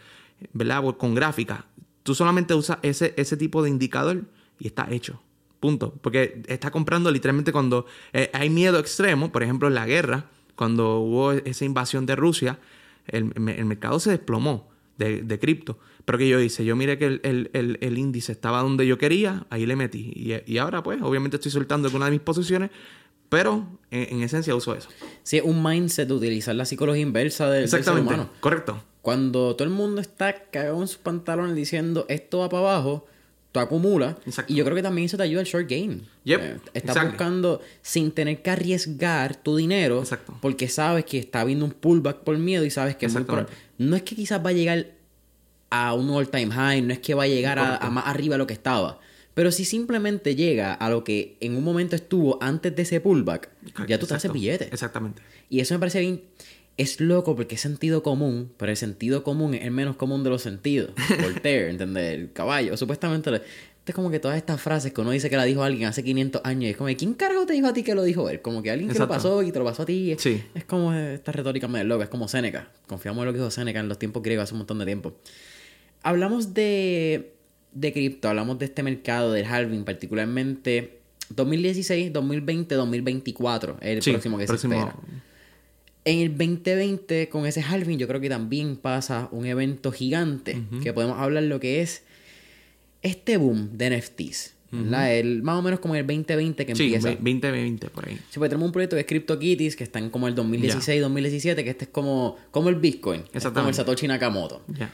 ¿verdad? 0.54 0.84
Con 0.98 1.16
gráfica, 1.16 1.66
tú 2.04 2.14
solamente 2.16 2.54
usas 2.54 2.78
ese, 2.82 3.14
ese 3.18 3.38
tipo 3.38 3.64
de 3.64 3.70
indicador 3.70 4.24
y 4.60 4.68
está 4.68 4.88
hecho. 4.92 5.22
Punto. 5.60 5.94
Porque 6.02 6.42
está 6.48 6.72
comprando 6.72 7.10
literalmente 7.10 7.52
cuando 7.52 7.86
eh, 8.12 8.30
hay 8.34 8.50
miedo 8.50 8.80
extremo, 8.80 9.32
por 9.32 9.44
ejemplo 9.44 9.68
en 9.68 9.76
la 9.76 9.86
guerra, 9.86 10.30
cuando 10.56 11.00
hubo 11.00 11.32
esa 11.32 11.66
invasión 11.66 12.06
de 12.06 12.16
Rusia, 12.16 12.60
el, 13.08 13.26
mercado 13.40 14.00
se 14.00 14.12
desplomó 14.12 14.70
de, 14.98 15.40
cripto. 15.40 15.80
Pero 16.06 16.18
que 16.18 16.28
yo 16.28 16.40
hice, 16.40 16.66
yo 16.66 16.76
miré 16.76 16.98
que 16.98 17.20
el, 17.24 17.98
índice 17.98 18.34
estaba 18.34 18.62
donde 18.62 18.86
yo 18.86 18.98
quería, 18.98 19.48
ahí 19.50 19.66
le 19.66 19.76
metí. 19.76 20.12
Y, 20.16 20.52
y, 20.52 20.58
ahora 20.58 20.84
pues, 20.84 21.02
obviamente 21.02 21.38
estoy 21.38 21.52
soltando 21.52 21.88
alguna 21.88 22.06
de 22.06 22.12
mis 22.12 22.20
posiciones, 22.20 22.70
pero 23.34 23.66
en, 23.90 24.22
esencia 24.22 24.54
uso 24.54 24.76
eso. 24.76 24.90
Sí, 25.24 25.38
es 25.38 25.44
un 25.44 25.64
mindset 25.64 26.08
de 26.08 26.14
utilizar 26.14 26.54
la 26.54 26.66
psicología 26.66 27.02
inversa 27.02 27.50
del, 27.50 27.64
Exactamente, 27.64 28.10
ser 28.10 28.20
humano. 28.20 28.30
correcto. 28.40 28.84
Cuando 29.02 29.56
todo 29.56 29.68
el 29.68 29.74
mundo 29.74 30.02
está 30.02 30.36
cagado 30.52 30.80
en 30.80 30.88
sus 30.88 31.00
pantalones 31.00 31.56
diciendo 31.56 32.06
esto 32.10 32.38
va 32.38 32.50
para 32.50 32.62
abajo, 32.62 33.08
tú 33.52 33.60
acumulas. 33.60 34.18
Y 34.46 34.54
yo 34.54 34.64
creo 34.64 34.76
que 34.76 34.84
también 34.84 35.06
eso 35.06 35.18
te 35.18 35.24
ayuda 35.24 35.40
al 35.40 35.48
short 35.48 35.68
game. 35.68 36.02
Yep. 36.26 36.42
Eh, 36.42 36.58
estás 36.76 37.04
buscando 37.04 37.60
sin 37.82 38.12
tener 38.12 38.44
que 38.44 38.52
arriesgar 38.52 39.36
tu 39.36 39.58
dinero. 39.58 39.98
Exacto. 39.98 40.38
Porque 40.40 40.68
sabes 40.68 41.04
que 41.06 41.18
está 41.18 41.42
habiendo 41.42 41.66
un 41.66 41.72
pullback 41.72 42.18
por 42.18 42.38
miedo 42.38 42.64
y 42.66 42.70
sabes 42.70 42.96
que 42.98 43.08
es 43.08 43.14
muy 43.16 43.26
No 43.80 43.96
es 43.96 44.04
que 44.04 44.16
quizás 44.16 44.46
va 44.46 44.52
a 44.52 44.54
llegar 44.54 44.92
a 45.72 45.96
un 45.96 46.08
all 46.12 46.30
time 46.30 46.52
high, 46.52 46.84
no 46.84 46.94
es 46.94 47.00
que 47.00 47.16
va 47.16 47.24
a 47.24 47.28
llegar 47.28 47.58
a, 47.58 47.78
a 47.78 47.90
más 47.90 48.06
arriba 48.06 48.36
de 48.36 48.38
lo 48.38 48.46
que 48.46 48.54
estaba. 48.54 49.00
Pero 49.34 49.52
si 49.52 49.66
simplemente 49.66 50.36
llega 50.36 50.74
a 50.74 50.90
lo 50.90 51.04
que 51.04 51.38
en 51.40 51.56
un 51.56 51.64
momento 51.64 51.96
estuvo 51.96 52.38
antes 52.42 52.76
de 52.76 52.84
ese 52.84 53.00
pullback, 53.00 53.50
ya 53.88 53.98
tú 53.98 54.06
te 54.06 54.14
haces 54.14 54.32
billete. 54.32 54.66
Exactamente. 54.66 55.22
Y 55.50 55.60
eso 55.60 55.74
me 55.74 55.80
parece 55.80 56.02
bien. 56.02 56.22
Es 56.76 57.00
loco 57.00 57.36
porque 57.36 57.56
es 57.56 57.62
sentido 57.62 58.02
común, 58.02 58.52
pero 58.58 58.72
el 58.72 58.78
sentido 58.78 59.24
común 59.24 59.54
es 59.54 59.64
el 59.64 59.72
menos 59.72 59.96
común 59.96 60.24
de 60.24 60.32
los 60.32 60.42
sentidos. 60.42 60.92
Voltaire, 61.22 61.70
¿entendés? 61.70 62.16
El 62.16 62.32
caballo. 62.32 62.76
Supuestamente, 62.78 63.30
esto 63.84 63.92
es 63.92 63.96
como 63.96 64.10
que 64.10 64.20
todas 64.20 64.38
estas 64.38 64.62
frases 64.62 64.94
que 64.94 65.02
uno 65.02 65.12
dice 65.12 65.30
que 65.30 65.36
la 65.36 65.44
dijo 65.44 65.62
alguien 65.62 65.90
hace 65.90 66.04
500 66.04 66.42
años, 66.46 66.64
y 66.64 66.70
es 66.70 66.78
como, 66.78 66.90
¿quién 66.96 67.14
carajo 67.16 67.46
te 67.46 67.52
dijo 67.52 67.68
a 67.68 67.74
ti 67.74 67.84
que 67.84 67.94
lo 67.94 68.04
dijo 68.04 68.30
él? 68.30 68.42
Como 68.42 68.64
que 68.64 68.72
alguien 68.72 68.90
que 68.90 68.98
lo 68.98 69.08
pasó 69.10 69.44
y 69.44 69.52
te 69.52 69.60
lo 69.60 69.66
pasó 69.66 69.84
a 69.84 69.86
ti. 69.86 70.16
Sí. 70.18 70.42
Es 70.56 70.64
como 70.64 70.94
esta 70.94 71.34
retórica 71.34 71.68
medio 71.68 71.84
loca, 71.84 72.06
es 72.06 72.10
como 72.10 72.30
Séneca. 72.30 72.72
Confiamos 72.88 73.22
en 73.22 73.26
lo 73.26 73.34
que 73.34 73.40
dijo 73.40 73.52
Séneca 73.52 73.82
en 73.82 73.90
los 73.90 74.00
tiempos 74.00 74.24
griegos 74.24 74.44
hace 74.44 74.54
un 74.54 74.60
montón 74.60 74.80
de 74.80 74.86
tiempo. 74.86 75.14
Hablamos 76.02 76.54
de, 76.54 77.33
de 77.74 77.94
cripto, 77.94 78.30
hablamos 78.30 78.60
de 78.60 78.66
este 78.66 78.84
mercado 78.84 79.32
del 79.34 79.46
halving, 79.46 79.84
particularmente 79.84 81.00
2016, 81.30 82.12
2020, 82.14 82.76
2024, 82.76 83.78
el 83.82 84.02
Sí, 84.02 84.12
próximo 84.12 84.38
que 84.38 84.46
próximo- 84.46 84.74
se 84.74 84.80
espera. 84.80 84.96
En 86.06 86.20
el 86.20 86.30
2020, 86.38 87.30
con 87.30 87.46
ese 87.46 87.62
halving, 87.62 87.98
yo 87.98 88.08
creo 88.08 88.20
que 88.20 88.28
también 88.30 88.76
pasa 88.76 89.30
un 89.32 89.46
evento 89.46 89.92
gigante 89.92 90.62
que 90.84 90.92
podemos 90.92 91.18
hablar 91.18 91.44
lo 91.44 91.60
que 91.62 91.82
es 91.82 92.04
este 93.02 93.38
boom 93.38 93.78
de 93.78 93.90
NFTs. 93.90 94.54
¿verdad? 94.76 95.16
El, 95.16 95.44
más 95.44 95.60
o 95.60 95.62
menos 95.62 95.80
como 95.80 95.94
en 95.94 96.00
el 96.02 96.08
2020 96.08 96.66
que 96.66 96.76
Sí, 96.76 96.86
empieza. 96.86 97.10
2020 97.12 97.90
por 97.92 98.08
ahí. 98.10 98.16
Sí, 98.32 98.40
pues 98.40 98.50
tenemos 98.50 98.66
un 98.66 98.72
proyecto 98.72 98.96
que 98.96 99.02
es 99.02 99.06
CryptoKitties 99.06 99.76
que 99.76 99.84
está 99.84 100.00
en 100.00 100.10
como 100.10 100.28
el 100.28 100.34
2016, 100.34 101.00
2017, 101.00 101.64
que 101.64 101.70
este 101.70 101.86
es 101.86 101.92
como, 101.92 102.38
como 102.50 102.70
el 102.70 102.76
Bitcoin. 102.76 103.22
Es 103.34 103.46
como 103.46 103.68
el. 103.70 103.76
Satoshi 103.76 104.08
Nakamoto. 104.08 104.64
Ya. 104.68 104.92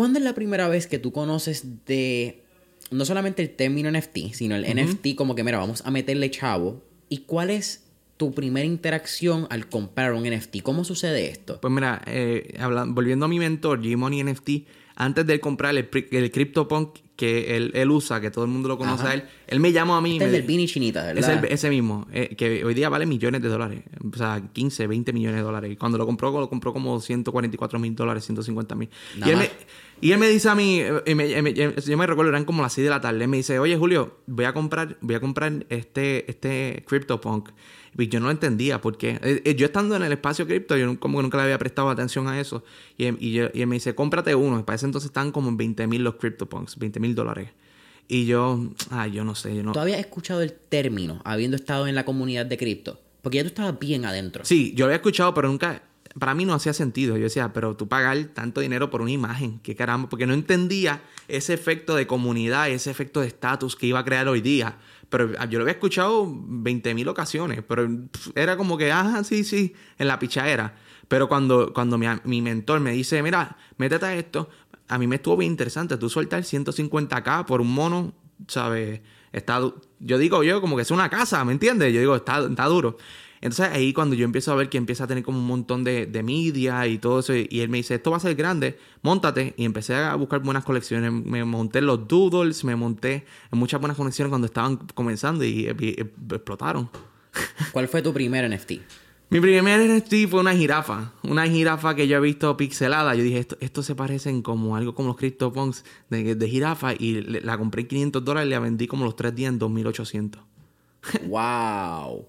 ¿Cuándo 0.00 0.18
es 0.18 0.24
la 0.24 0.34
primera 0.34 0.66
vez 0.66 0.86
que 0.86 0.98
tú 0.98 1.12
conoces 1.12 1.84
de 1.84 2.42
no 2.90 3.04
solamente 3.04 3.42
el 3.42 3.50
término 3.50 3.90
NFT, 3.90 4.32
sino 4.32 4.56
el 4.56 4.64
NFT 4.64 5.14
como 5.14 5.34
que, 5.34 5.44
mira, 5.44 5.58
vamos 5.58 5.82
a 5.84 5.90
meterle 5.90 6.30
chavo? 6.30 6.82
¿Y 7.10 7.18
cuál 7.18 7.50
es 7.50 7.84
tu 8.16 8.32
primera 8.32 8.64
interacción 8.64 9.46
al 9.50 9.68
comprar 9.68 10.14
un 10.14 10.22
NFT? 10.22 10.62
¿Cómo 10.62 10.84
sucede 10.84 11.28
esto? 11.28 11.60
Pues 11.60 11.70
mira, 11.70 12.00
eh, 12.06 12.58
volviendo 12.86 13.26
a 13.26 13.28
mi 13.28 13.38
mentor, 13.38 13.82
G-Money 13.82 14.24
NFT, 14.24 14.50
antes 14.94 15.26
de 15.26 15.38
comprar 15.38 15.76
el, 15.76 15.90
el 16.12 16.30
CryptoPunk 16.30 17.00
que 17.20 17.54
él, 17.54 17.70
él 17.74 17.90
usa, 17.90 18.18
que 18.18 18.30
todo 18.30 18.44
el 18.46 18.50
mundo 18.50 18.66
lo 18.66 18.78
conoce 18.78 19.02
Ajá. 19.02 19.10
a 19.10 19.14
él, 19.14 19.24
él 19.46 19.60
me 19.60 19.72
llamó 19.72 19.94
a 19.94 20.00
mí. 20.00 20.12
Este 20.16 20.24
es 20.28 20.32
el 20.34 20.42
Vini 20.42 20.66
Chinita, 20.66 21.12
Es 21.12 21.28
el- 21.28 21.44
ese 21.44 21.68
mismo, 21.68 22.06
eh, 22.12 22.34
que 22.34 22.64
hoy 22.64 22.72
día 22.72 22.88
vale 22.88 23.04
millones 23.04 23.42
de 23.42 23.48
dólares. 23.48 23.82
O 24.10 24.16
sea, 24.16 24.42
15, 24.54 24.86
20 24.86 25.12
millones 25.12 25.36
de 25.36 25.42
dólares. 25.42 25.70
Y 25.70 25.76
cuando 25.76 25.98
lo 25.98 26.06
compró, 26.06 26.30
lo 26.40 26.48
compró 26.48 26.72
como 26.72 26.98
144 26.98 27.78
mil 27.78 27.94
dólares, 27.94 28.24
150 28.24 28.74
mil. 28.74 28.88
Y, 29.24 29.28
él 29.28 29.36
me- 29.36 29.50
y 30.00 30.12
él 30.12 30.18
me 30.18 30.28
dice 30.30 30.48
a 30.48 30.54
mí, 30.54 30.80
eh, 30.80 31.02
y 31.06 31.14
me- 31.14 31.28
y 31.28 31.42
me- 31.42 31.52
yo 31.52 31.98
me 31.98 32.06
recuerdo, 32.06 32.30
eran 32.30 32.46
como 32.46 32.62
las 32.62 32.72
6 32.72 32.84
de 32.86 32.90
la 32.90 33.02
tarde. 33.02 33.22
Él 33.22 33.28
me 33.28 33.36
dice, 33.36 33.58
oye 33.58 33.76
Julio, 33.76 34.16
voy 34.26 34.46
a 34.46 34.54
comprar, 34.54 34.96
voy 35.02 35.14
a 35.14 35.20
comprar 35.20 35.66
este, 35.68 36.30
este 36.30 36.84
CryptoPunk. 36.88 37.50
Y 37.98 38.08
yo 38.08 38.20
no 38.20 38.26
lo 38.26 38.32
entendía 38.32 38.80
porque 38.80 39.18
eh, 39.22 39.42
eh, 39.44 39.54
yo 39.56 39.66
estando 39.66 39.96
en 39.96 40.02
el 40.02 40.12
espacio 40.12 40.46
cripto, 40.46 40.76
yo 40.76 40.98
como 41.00 41.18
que 41.18 41.22
nunca 41.22 41.36
le 41.38 41.44
había 41.44 41.58
prestado 41.58 41.90
atención 41.90 42.28
a 42.28 42.40
eso. 42.40 42.62
Y, 42.96 43.04
él- 43.06 43.16
y, 43.20 43.32
yo- 43.32 43.48
y 43.52 43.60
él 43.62 43.66
me 43.66 43.76
dice, 43.76 43.94
cómprate 43.94 44.34
uno. 44.34 44.60
Y 44.60 44.62
para 44.62 44.76
ese 44.76 44.86
entonces 44.86 45.08
estaban 45.08 45.32
como 45.32 45.48
en 45.48 45.56
20 45.56 45.86
mil 45.86 46.04
los 46.04 46.14
CryptoPunks, 46.14 46.78
20 46.78 47.00
mil 47.00 47.14
dólares. 47.14 47.50
Y 48.08 48.26
yo, 48.26 48.60
ay, 48.90 49.12
yo 49.12 49.24
no 49.24 49.34
sé, 49.34 49.54
yo 49.54 49.62
no. 49.62 49.72
¿Tú 49.72 49.78
habías 49.80 49.98
escuchado 50.00 50.42
el 50.42 50.52
término 50.52 51.20
habiendo 51.24 51.56
estado 51.56 51.86
en 51.86 51.94
la 51.94 52.04
comunidad 52.04 52.46
de 52.46 52.56
cripto? 52.56 53.00
Porque 53.22 53.36
ya 53.38 53.42
tú 53.44 53.48
estabas 53.48 53.78
bien 53.78 54.04
adentro. 54.04 54.44
Sí, 54.44 54.72
yo 54.74 54.84
lo 54.84 54.86
había 54.86 54.96
escuchado, 54.96 55.34
pero 55.34 55.48
nunca. 55.48 55.82
Para 56.18 56.34
mí 56.34 56.44
no 56.44 56.54
hacía 56.54 56.72
sentido. 56.72 57.16
Yo 57.16 57.24
decía, 57.24 57.52
pero 57.52 57.76
tú 57.76 57.86
pagar 57.86 58.18
tanto 58.34 58.60
dinero 58.60 58.90
por 58.90 59.00
una 59.00 59.12
imagen, 59.12 59.60
qué 59.62 59.76
caramba, 59.76 60.08
porque 60.08 60.26
no 60.26 60.34
entendía 60.34 61.02
ese 61.28 61.54
efecto 61.54 61.94
de 61.94 62.08
comunidad, 62.08 62.68
ese 62.68 62.90
efecto 62.90 63.20
de 63.20 63.28
estatus 63.28 63.76
que 63.76 63.86
iba 63.86 64.00
a 64.00 64.04
crear 64.04 64.26
hoy 64.26 64.40
día. 64.40 64.76
Pero 65.10 65.32
yo 65.46 65.58
lo 65.58 65.64
había 65.64 65.74
escuchado 65.74 66.26
20 66.32 66.94
mil 66.94 67.08
ocasiones, 67.08 67.62
pero 67.66 67.88
era 68.36 68.56
como 68.56 68.78
que, 68.78 68.92
ajá, 68.92 69.24
sí, 69.24 69.42
sí, 69.42 69.74
en 69.98 70.06
la 70.06 70.18
pichadera. 70.20 70.76
Pero 71.08 71.28
cuando, 71.28 71.72
cuando 71.72 71.98
mi, 71.98 72.40
mentor 72.40 72.78
me 72.78 72.92
dice, 72.92 73.20
mira, 73.20 73.56
métete 73.76 74.06
a 74.06 74.14
esto, 74.14 74.48
a 74.86 74.96
mí 74.98 75.08
me 75.08 75.16
estuvo 75.16 75.36
bien 75.36 75.50
interesante. 75.50 75.96
Tú 75.96 76.08
sueltas 76.08 76.50
150k 76.52 77.44
por 77.44 77.60
un 77.60 77.74
mono, 77.74 78.14
¿sabes? 78.46 79.00
Está, 79.32 79.60
yo 79.98 80.18
digo 80.18 80.44
yo 80.44 80.60
como 80.60 80.76
que 80.76 80.82
es 80.82 80.90
una 80.92 81.10
casa, 81.10 81.44
¿me 81.44 81.52
entiendes? 81.52 81.92
Yo 81.92 81.98
digo, 81.98 82.14
está, 82.14 82.46
está 82.46 82.66
duro. 82.66 82.96
Entonces 83.42 83.68
ahí 83.72 83.92
cuando 83.92 84.14
yo 84.14 84.24
empiezo 84.24 84.52
a 84.52 84.54
ver 84.54 84.68
que 84.68 84.76
empieza 84.78 85.04
a 85.04 85.06
tener 85.06 85.24
como 85.24 85.38
un 85.38 85.46
montón 85.46 85.82
de, 85.82 86.06
de 86.06 86.22
media 86.22 86.86
y 86.86 86.98
todo 86.98 87.20
eso, 87.20 87.34
y 87.34 87.60
él 87.60 87.68
me 87.70 87.78
dice, 87.78 87.94
esto 87.94 88.10
va 88.10 88.18
a 88.18 88.20
ser 88.20 88.34
grande, 88.34 88.78
montate. 89.02 89.54
Y 89.56 89.64
empecé 89.64 89.94
a 89.94 90.14
buscar 90.14 90.40
buenas 90.40 90.64
colecciones. 90.64 91.10
Me 91.12 91.44
monté 91.44 91.80
los 91.80 92.06
doodles, 92.06 92.64
me 92.64 92.76
monté 92.76 93.24
en 93.50 93.58
muchas 93.58 93.80
buenas 93.80 93.96
conexiones 93.96 94.28
cuando 94.28 94.46
estaban 94.46 94.76
comenzando 94.94 95.44
y, 95.44 95.68
y- 95.68 95.76
y 95.80 96.00
explotaron. 96.34 96.90
¿Cuál 97.72 97.88
fue 97.88 98.02
tu 98.02 98.12
primer 98.12 98.48
NFT? 98.50 98.72
Mi 99.32 99.38
primer 99.40 99.80
NFT 99.88 100.28
fue 100.28 100.40
una 100.40 100.52
jirafa. 100.54 101.12
Una 101.22 101.46
jirafa 101.46 101.94
que 101.94 102.08
yo 102.08 102.16
he 102.16 102.20
visto 102.20 102.56
pixelada. 102.56 103.14
Yo 103.14 103.22
dije, 103.22 103.38
esto, 103.38 103.56
esto 103.60 103.82
se 103.84 103.94
parecen 103.94 104.42
como 104.42 104.74
algo 104.76 104.94
como 104.96 105.08
los 105.10 105.16
CryptoPunks 105.16 105.84
de, 106.10 106.34
de 106.34 106.48
jirafa. 106.48 106.94
Y 106.98 107.20
le- 107.20 107.40
la 107.40 107.56
compré 107.56 107.82
en 107.82 107.88
500 107.88 108.24
dólares 108.24 108.48
y 108.48 108.50
la 108.50 108.58
vendí 108.58 108.86
como 108.88 109.04
los 109.04 109.14
tres 109.14 109.34
días 109.34 109.52
en 109.52 109.60
2800. 109.60 110.42
¡Wow! 111.28 112.26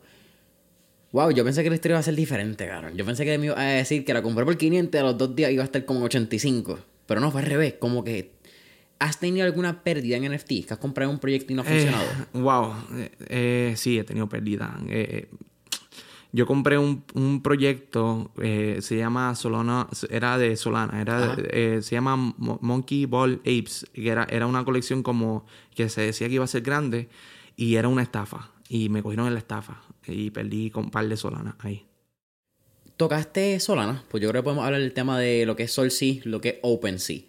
Wow, 1.12 1.32
yo 1.32 1.44
pensé 1.44 1.62
que 1.64 1.70
la 1.70 1.76
historia 1.76 1.94
iba 1.96 2.00
a 2.00 2.04
ser 2.04 2.16
diferente, 2.16 2.68
cabrón. 2.68 2.96
Yo 2.96 3.06
pensé 3.06 3.26
que 3.26 3.38
me 3.38 3.48
iba 3.48 3.60
a 3.60 3.64
decir 3.64 4.06
que 4.06 4.14
la 4.14 4.22
compré 4.22 4.46
por 4.46 4.58
500 4.58 4.98
y 4.98 5.02
a 5.02 5.04
los 5.04 5.18
dos 5.18 5.36
días 5.36 5.52
iba 5.52 5.62
a 5.62 5.66
estar 5.66 5.84
como 5.86 6.00
en 6.00 6.06
85. 6.06 6.80
Pero 7.06 7.20
no, 7.20 7.32
fue 7.32 7.42
al 7.42 7.48
revés. 7.48 7.76
Como 7.80 8.04
que... 8.04 8.40
¿Has 9.00 9.20
tenido 9.20 9.46
alguna 9.48 9.84
pérdida 9.84 10.16
en 10.18 10.32
NFT? 10.32 10.48
¿Que 10.68 10.68
has 10.70 10.78
comprado 10.78 11.10
un 11.10 11.18
proyecto 11.20 11.52
y 11.52 11.56
no 11.56 11.64
ha 11.64 11.66
funcionado? 11.66 12.04
Eh, 12.06 12.40
wow. 12.40 12.74
Eh, 12.96 13.12
eh, 13.30 13.74
sí, 13.76 13.98
he 13.98 14.04
tenido 14.04 14.30
pérdida. 14.30 14.80
Eh, 14.88 15.28
yo 16.32 16.46
compré 16.46 16.78
un, 16.78 17.04
un 17.16 17.42
proyecto, 17.42 18.32
eh, 18.42 18.78
se 18.82 18.96
llama 18.98 19.34
Solana, 19.36 19.88
era 20.12 20.38
de 20.38 20.56
Solana, 20.56 21.02
era 21.02 21.36
de- 21.36 21.50
eh, 21.78 21.82
se 21.82 21.96
llama 21.96 22.16
Mo- 22.16 22.60
Monkey 22.62 23.06
Ball 23.06 23.40
Apes, 23.40 23.88
que 23.92 24.08
era, 24.08 24.26
era 24.30 24.46
una 24.46 24.64
colección 24.64 25.02
como 25.04 25.46
que 25.76 25.90
se 25.90 26.02
decía 26.02 26.28
que 26.30 26.36
iba 26.36 26.44
a 26.46 26.48
ser 26.48 26.62
grande 26.62 27.10
y 27.58 27.76
era 27.76 27.88
una 27.88 28.04
estafa. 28.04 28.52
Y 28.70 28.88
me 28.90 29.02
cogieron 29.02 29.26
en 29.28 29.34
la 29.34 29.40
estafa 29.40 29.82
y 30.08 30.30
perdí 30.32 30.70
con 30.72 30.86
un 30.86 30.92
par 30.92 31.08
de 31.08 31.18
Solana 31.18 31.56
ahí. 31.60 31.86
Tocaste 32.98 33.60
Solana, 33.60 34.04
pues 34.10 34.22
yo 34.22 34.30
creo 34.30 34.42
que 34.42 34.46
podemos 34.46 34.66
hablar 34.66 34.82
del 34.82 34.94
tema 34.94 35.20
de 35.20 35.46
lo 35.46 35.56
que 35.56 35.64
es 35.64 35.72
SolSea, 35.72 36.22
lo 36.26 36.40
que 36.42 36.50
es 36.50 36.56
OpenSea. 36.62 37.22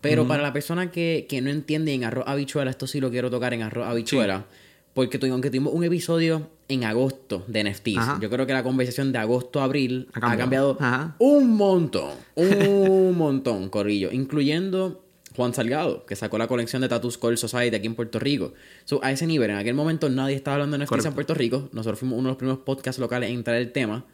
Pero 0.00 0.26
para 0.26 0.42
la 0.42 0.52
persona 0.54 0.90
que, 0.90 1.26
que 1.28 1.42
no 1.42 1.50
entiende 1.50 1.92
en 1.92 2.04
arroz 2.04 2.24
habichuela, 2.26 2.70
esto 2.70 2.86
sí 2.86 3.00
lo 3.00 3.10
quiero 3.10 3.30
tocar 3.30 3.52
en 3.52 3.60
arroz 3.62 3.86
habichuela. 3.86 4.46
Porque 4.94 5.18
tu- 5.18 5.26
aunque 5.30 5.50
tuvimos 5.50 5.74
un 5.74 5.84
episodio 5.84 6.48
en 6.68 6.84
agosto 6.84 7.44
de 7.48 7.60
NFTs, 7.64 7.98
Ajá. 7.98 8.18
yo 8.20 8.30
creo 8.30 8.46
que 8.46 8.54
la 8.54 8.62
conversación 8.62 9.12
de 9.12 9.18
agosto 9.18 9.60
a 9.60 9.64
abril 9.64 10.08
Ha 10.14 10.18
ha 10.18 10.20
cambiado. 10.20 10.38
cambiado, 10.40 10.76
Ajá. 10.80 11.16
un 11.18 11.54
montón. 11.54 12.14
Un 12.34 13.16
montón, 13.18 13.68
Corrillo. 13.68 14.10
Incluyendo 14.10 15.04
Juan 15.40 15.54
Salgado, 15.54 16.04
que 16.04 16.16
sacó 16.16 16.36
la 16.36 16.46
colección 16.46 16.82
de 16.82 16.88
Tattoo 16.88 17.10
Skull 17.10 17.38
Society 17.38 17.74
aquí 17.74 17.86
en 17.86 17.94
Puerto 17.94 18.18
Rico. 18.18 18.52
So, 18.84 19.00
a 19.02 19.10
ese 19.10 19.26
nivel, 19.26 19.48
en 19.50 19.56
aquel 19.56 19.72
momento 19.74 20.10
nadie 20.10 20.36
estaba 20.36 20.56
hablando 20.56 20.76
de 20.76 20.84
NFTs 20.84 20.88
Correcto. 20.90 21.08
en 21.08 21.14
Puerto 21.14 21.34
Rico. 21.34 21.68
Nosotros 21.72 21.98
fuimos 21.98 22.18
uno 22.18 22.28
de 22.28 22.32
los 22.32 22.36
primeros 22.36 22.60
podcasts 22.60 23.00
locales 23.00 23.30
en 23.30 23.36
entrar 23.36 23.56
el 23.56 23.72
tema. 23.72 24.04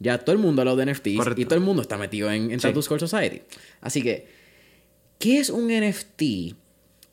Ya 0.00 0.18
todo 0.18 0.32
el 0.34 0.42
mundo 0.42 0.62
habló 0.62 0.74
de 0.74 0.86
NFTs 0.86 1.16
Correcto. 1.16 1.40
y 1.40 1.44
todo 1.44 1.54
el 1.54 1.60
mundo 1.64 1.82
está 1.82 1.96
metido 1.96 2.30
en, 2.32 2.50
en 2.50 2.58
Sí. 2.58 2.66
Tattoo 2.66 2.82
Skull 2.82 2.98
Society. 2.98 3.42
Así 3.80 4.02
que, 4.02 4.26
¿qué 5.20 5.38
es 5.38 5.48
un 5.50 5.68
NFT? 5.68 6.22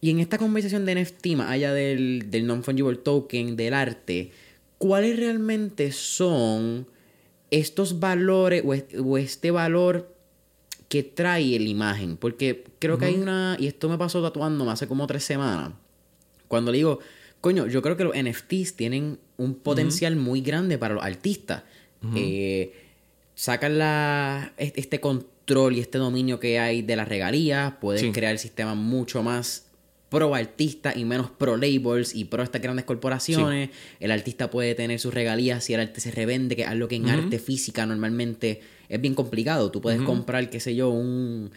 Y 0.01 0.09
en 0.09 0.19
esta 0.19 0.39
conversación 0.39 0.85
de 0.85 0.95
NFT, 0.95 1.27
más 1.35 1.51
allá 1.51 1.71
del, 1.73 2.31
del 2.31 2.47
non-fungible 2.47 2.97
token, 2.97 3.55
del 3.55 3.73
arte, 3.75 4.31
¿cuáles 4.79 5.17
realmente 5.19 5.91
son 5.91 6.87
estos 7.51 7.99
valores 7.99 8.63
o 8.65 9.17
este 9.17 9.51
valor 9.51 10.15
que 10.89 11.03
trae 11.03 11.57
la 11.59 11.69
imagen? 11.69 12.17
Porque 12.17 12.65
creo 12.79 12.97
que 12.97 13.05
hay 13.05 13.15
una, 13.15 13.55
y 13.59 13.67
esto 13.67 13.87
me 13.87 13.97
pasó 13.97 14.21
tatuándome 14.21 14.71
hace 14.71 14.87
como 14.87 15.07
tres 15.07 15.23
semanas, 15.23 15.71
cuando 16.49 16.71
le 16.71 16.77
digo, 16.79 16.99
coño, 17.41 17.67
yo 17.67 17.81
creo 17.81 17.95
que 17.95 18.03
los 18.03 18.15
NFTs 18.15 18.73
tienen 18.75 19.17
un 19.37 19.53
potencial 19.55 20.15
muy 20.17 20.41
grande 20.41 20.77
para 20.77 20.95
los 20.95 21.03
artistas. 21.03 21.63
Eh, 22.15 22.73
sacan 23.35 23.77
la, 23.77 24.53
es- 24.57 24.73
este 24.75 24.99
control 24.99 25.75
y 25.75 25.79
este 25.79 25.97
dominio 25.97 26.39
que 26.39 26.59
hay 26.59 26.81
de 26.81 26.95
las 26.95 27.07
regalías, 27.07 27.73
pueden 27.79 28.05
Sí. 28.05 28.11
crear 28.11 28.37
sistemas 28.37 28.75
mucho 28.75 29.21
más 29.23 29.67
pro 30.09 30.33
artista 30.33 30.91
y 30.95 31.05
menos 31.05 31.29
pro 31.29 31.55
labels 31.55 32.15
y 32.15 32.25
pro 32.25 32.41
estas 32.41 32.61
grandes 32.61 32.85
corporaciones. 32.85 33.69
El 33.99 34.09
artista 34.11 34.49
puede 34.49 34.73
tener 34.75 34.99
sus 34.99 35.13
regalías 35.13 35.63
si 35.63 35.75
el 35.75 35.81
arte 35.81 36.01
se 36.01 36.09
revende, 36.09 36.55
que 36.55 36.63
es 36.63 36.67
algo 36.67 36.87
que 36.87 36.95
en 36.95 37.09
arte 37.09 37.37
física 37.37 37.85
normalmente 37.85 38.59
es 38.89 38.99
bien 38.99 39.13
complicado. 39.15 39.71
Tú 39.71 39.79
puedes 39.81 40.01
comprar, 40.01 40.49
qué 40.49 40.59
sé 40.59 40.75
yo, 40.75 40.89
un 40.89 41.51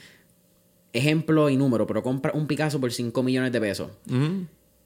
ejemplo 0.92 1.48
y 1.50 1.56
número, 1.56 1.86
pero 1.86 2.02
compra 2.02 2.32
un 2.34 2.46
Picasso 2.46 2.80
por 2.80 2.92
5 2.92 3.22
millones 3.22 3.50
de 3.52 3.60
pesos. 3.60 3.90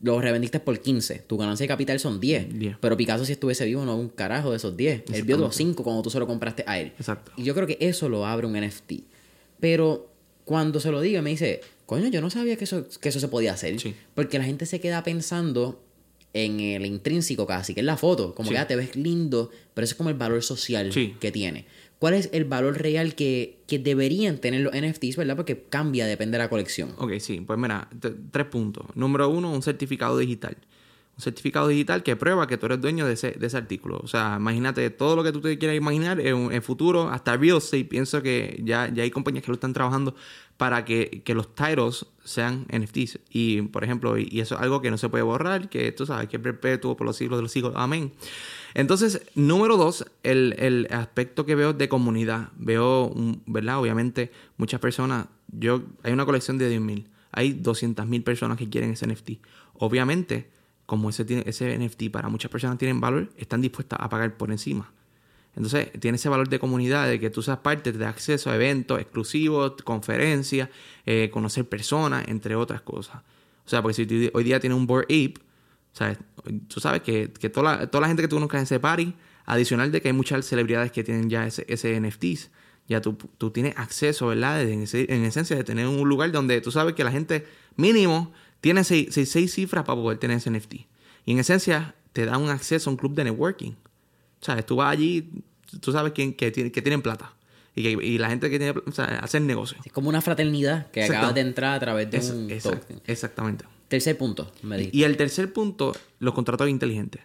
Los 0.00 0.22
revendiste 0.22 0.60
por 0.60 0.78
15. 0.78 1.24
Tu 1.26 1.36
ganancia 1.38 1.64
de 1.64 1.68
capital 1.68 1.98
son 1.98 2.20
10. 2.20 2.58
10. 2.58 2.76
Pero 2.80 2.96
Picasso, 2.96 3.24
si 3.24 3.32
estuviese 3.32 3.64
vivo, 3.64 3.84
no 3.84 3.96
un 3.96 4.08
carajo 4.08 4.50
de 4.50 4.58
esos 4.58 4.76
10. 4.76 5.04
Él 5.12 5.22
vio 5.24 5.36
los 5.38 5.56
5 5.56 5.82
cuando 5.82 6.02
tú 6.02 6.10
se 6.10 6.18
lo 6.18 6.26
compraste 6.26 6.64
a 6.66 6.78
él. 6.78 6.88
Exacto. 6.98 7.32
Y 7.36 7.44
yo 7.44 7.54
creo 7.54 7.66
que 7.66 7.78
eso 7.80 8.08
lo 8.08 8.26
abre 8.26 8.46
un 8.46 8.54
NFT. 8.60 8.92
Pero, 9.58 10.10
cuando 10.44 10.80
se 10.80 10.90
lo 10.90 11.00
diga 11.00 11.22
me 11.22 11.30
dice, 11.30 11.62
coño, 11.86 12.08
yo 12.08 12.20
no 12.20 12.28
sabía 12.30 12.56
que 12.56 12.64
eso, 12.64 12.86
que 13.00 13.08
eso 13.08 13.20
se 13.20 13.28
podía 13.28 13.54
hacer. 13.54 13.80
Sí. 13.80 13.94
Porque 14.14 14.38
la 14.38 14.44
gente 14.44 14.66
se 14.66 14.80
queda 14.80 15.02
pensando 15.02 15.82
en 16.34 16.60
el 16.60 16.84
intrínseco 16.84 17.46
casi, 17.46 17.72
que 17.72 17.80
es 17.80 17.86
la 17.86 17.96
foto. 17.96 18.34
Como 18.34 18.50
Sí. 18.50 18.54
que 18.54 18.58
ah, 18.60 18.66
te 18.68 18.76
ves 18.76 18.94
lindo, 18.96 19.50
pero 19.72 19.84
eso 19.86 19.92
es 19.94 19.96
como 19.96 20.10
el 20.10 20.16
valor 20.16 20.42
social 20.42 20.92
Sí. 20.92 21.16
que 21.18 21.32
tiene. 21.32 21.64
¿Cuál 21.98 22.14
es 22.14 22.28
el 22.32 22.44
valor 22.44 22.78
real 22.80 23.14
que, 23.14 23.58
que 23.66 23.78
deberían 23.78 24.38
tener 24.38 24.60
los 24.60 24.72
NFTs, 24.74 25.16
verdad? 25.16 25.36
Porque 25.36 25.64
cambia, 25.68 26.06
depende 26.06 26.36
de 26.36 26.44
la 26.44 26.50
colección. 26.50 26.90
Ok, 26.98 27.12
sí, 27.20 27.40
pues 27.40 27.58
mira, 27.58 27.88
tres 28.30 28.46
puntos. 28.46 28.86
Número 28.94 29.28
uno, 29.30 29.50
un 29.52 29.62
certificado 29.62 30.18
digital. 30.18 30.56
Un 31.16 31.22
certificado 31.22 31.68
digital 31.68 32.02
que 32.02 32.14
prueba 32.14 32.46
que 32.46 32.58
tú 32.58 32.66
eres 32.66 32.80
dueño 32.80 33.06
de 33.06 33.14
ese, 33.14 33.30
de 33.32 33.46
ese 33.46 33.56
artículo. 33.56 33.98
O 34.02 34.06
sea, 34.06 34.36
imagínate 34.38 34.90
todo 34.90 35.16
lo 35.16 35.24
que 35.24 35.32
tú 35.32 35.40
te 35.40 35.56
quieras 35.56 35.76
imaginar 35.76 36.20
en 36.20 36.52
en 36.52 36.62
futuro, 36.62 37.08
hasta 37.08 37.36
real 37.38 37.56
estate. 37.56 37.86
Pienso 37.86 38.22
que 38.22 38.60
ya, 38.62 38.88
ya 38.92 39.02
hay 39.02 39.10
compañías 39.10 39.42
que 39.42 39.50
lo 39.50 39.54
están 39.54 39.72
trabajando 39.72 40.14
para 40.58 40.84
que, 40.84 41.22
que 41.24 41.34
los 41.34 41.54
titles 41.54 42.04
sean 42.22 42.66
NFTs. 42.70 43.18
Y, 43.30 43.62
por 43.62 43.82
ejemplo, 43.82 44.18
y, 44.18 44.40
eso 44.40 44.56
es 44.56 44.60
algo 44.60 44.82
que 44.82 44.90
no 44.90 44.98
se 44.98 45.08
puede 45.08 45.22
borrar, 45.24 45.70
que 45.70 45.90
tú 45.92 46.04
sabes 46.04 46.28
que 46.28 46.36
es 46.36 46.42
perpetuo 46.42 46.96
por 46.98 47.06
los 47.06 47.16
siglos 47.16 47.38
de 47.38 47.42
los 47.44 47.52
siglos. 47.52 47.72
Amén. 47.76 48.12
Entonces, 48.74 49.22
número 49.34 49.78
dos, 49.78 50.04
el, 50.22 50.54
el 50.58 50.86
aspecto 50.90 51.46
que 51.46 51.54
veo 51.54 51.72
de 51.72 51.88
comunidad. 51.88 52.50
Veo, 52.58 53.06
un- 53.06 53.42
¿verdad? 53.46 53.78
Obviamente, 53.80 54.30
muchas 54.58 54.80
personas. 54.80 55.28
Yo, 55.48 55.82
hay 56.02 56.12
una 56.12 56.26
colección 56.26 56.58
de 56.58 56.78
10.000. 56.78 57.06
Hay 57.32 57.54
200.000 57.54 58.22
personas 58.22 58.58
que 58.58 58.68
quieren 58.68 58.90
ese 58.90 59.06
NFT. 59.06 59.40
Obviamente, 59.74 60.50
como 60.86 61.10
ese, 61.10 61.26
ese 61.46 61.78
NFT 61.78 62.10
para 62.10 62.28
muchas 62.28 62.50
personas 62.50 62.78
tienen 62.78 63.00
valor, 63.00 63.30
están 63.36 63.60
dispuestas 63.60 63.98
a 64.00 64.08
pagar 64.08 64.36
por 64.36 64.50
encima. 64.50 64.90
Entonces, 65.56 65.90
tiene 66.00 66.16
ese 66.16 66.28
valor 66.28 66.48
de 66.48 66.58
comunidad, 66.58 67.08
de 67.08 67.18
que 67.18 67.30
tú 67.30 67.42
seas 67.42 67.58
parte, 67.58 67.90
te 67.90 67.98
da 67.98 68.10
acceso 68.10 68.50
a 68.50 68.54
eventos 68.54 69.00
exclusivos, 69.00 69.72
conferencias, 69.82 70.68
eh, 71.06 71.30
conocer 71.32 71.66
personas, 71.66 72.28
entre 72.28 72.54
otras 72.54 72.82
cosas. 72.82 73.16
O 73.64 73.68
sea, 73.68 73.82
porque 73.82 73.94
si 73.94 74.30
hoy 74.32 74.44
día 74.44 74.60
tienes 74.60 74.78
un 74.78 74.86
Board 74.86 75.04
Ape, 75.04 75.34
¿sabes? 75.92 76.18
Tú 76.68 76.78
sabes 76.78 77.00
que, 77.00 77.32
que 77.32 77.48
toda, 77.48 77.78
la, 77.78 77.86
toda 77.86 78.02
la 78.02 78.08
gente 78.08 78.22
que 78.22 78.28
tú 78.28 78.36
conozcas 78.36 78.58
en 78.58 78.64
ese 78.64 78.78
party, 78.78 79.14
adicional 79.46 79.90
de 79.90 80.02
que 80.02 80.08
hay 80.08 80.14
muchas 80.14 80.44
celebridades 80.44 80.92
que 80.92 81.02
tienen 81.02 81.30
ya 81.30 81.46
ese, 81.46 81.64
ese 81.68 81.98
NFTs, 81.98 82.50
ya 82.86 83.00
tú, 83.00 83.16
tú 83.38 83.50
tienes 83.50 83.74
acceso, 83.76 84.28
¿verdad? 84.28 84.62
En 84.62 84.82
esencia 84.82 85.56
de 85.56 85.64
tener 85.64 85.86
un 85.88 86.08
lugar 86.08 86.30
donde 86.32 86.60
tú 86.60 86.70
sabes 86.70 86.94
que 86.94 87.02
la 87.02 87.10
gente 87.10 87.46
mínimo 87.76 88.32
tiene 88.66 88.82
seis, 88.84 89.08
seis- 89.12 89.30
seis 89.30 89.52
cifras 89.54 89.84
para 89.84 90.00
poder 90.00 90.18
tener 90.18 90.38
ese 90.38 90.50
NFT. 90.50 90.74
Y 91.24 91.32
en 91.32 91.38
esencia 91.38 91.94
te 92.12 92.24
da 92.26 92.36
un 92.38 92.50
acceso 92.50 92.90
a 92.90 92.92
un 92.92 92.96
club 92.96 93.14
de 93.14 93.24
networking. 93.24 93.72
¿Sabes? 94.40 94.66
Tú 94.66 94.76
vas 94.76 94.92
allí, 94.92 95.30
tú 95.80 95.92
sabes 95.92 96.12
quién, 96.12 96.34
que, 96.34 96.50
tiene- 96.50 96.72
que 96.72 96.82
tienen 96.82 97.00
plata. 97.02 97.32
Y, 97.74 97.82
que, 97.82 97.90
y 98.04 98.18
la 98.18 98.28
gente 98.28 98.48
que 98.50 98.58
tiene 98.58 98.74
o 98.86 98.92
sea, 98.92 99.04
hacen 99.20 99.46
negocio. 99.46 99.76
Es 99.84 99.92
como 99.92 100.08
una 100.08 100.20
fraternidad 100.20 100.90
que 100.90 101.04
acabas 101.04 101.34
de 101.34 101.42
entrar 101.42 101.74
a 101.74 101.80
través 101.80 102.10
de 102.10 102.18
un 102.32 102.48
exact- 102.50 102.80
token. 102.80 103.00
exactamente. 103.06 103.64
Tercer 103.88 104.16
punto, 104.18 104.50
me 104.62 104.76
dijiste. 104.78 104.96
Y 104.96 105.04
el 105.04 105.16
tercer 105.16 105.52
punto, 105.52 105.94
los 106.18 106.34
contratos 106.34 106.68
inteligentes. 106.68 107.22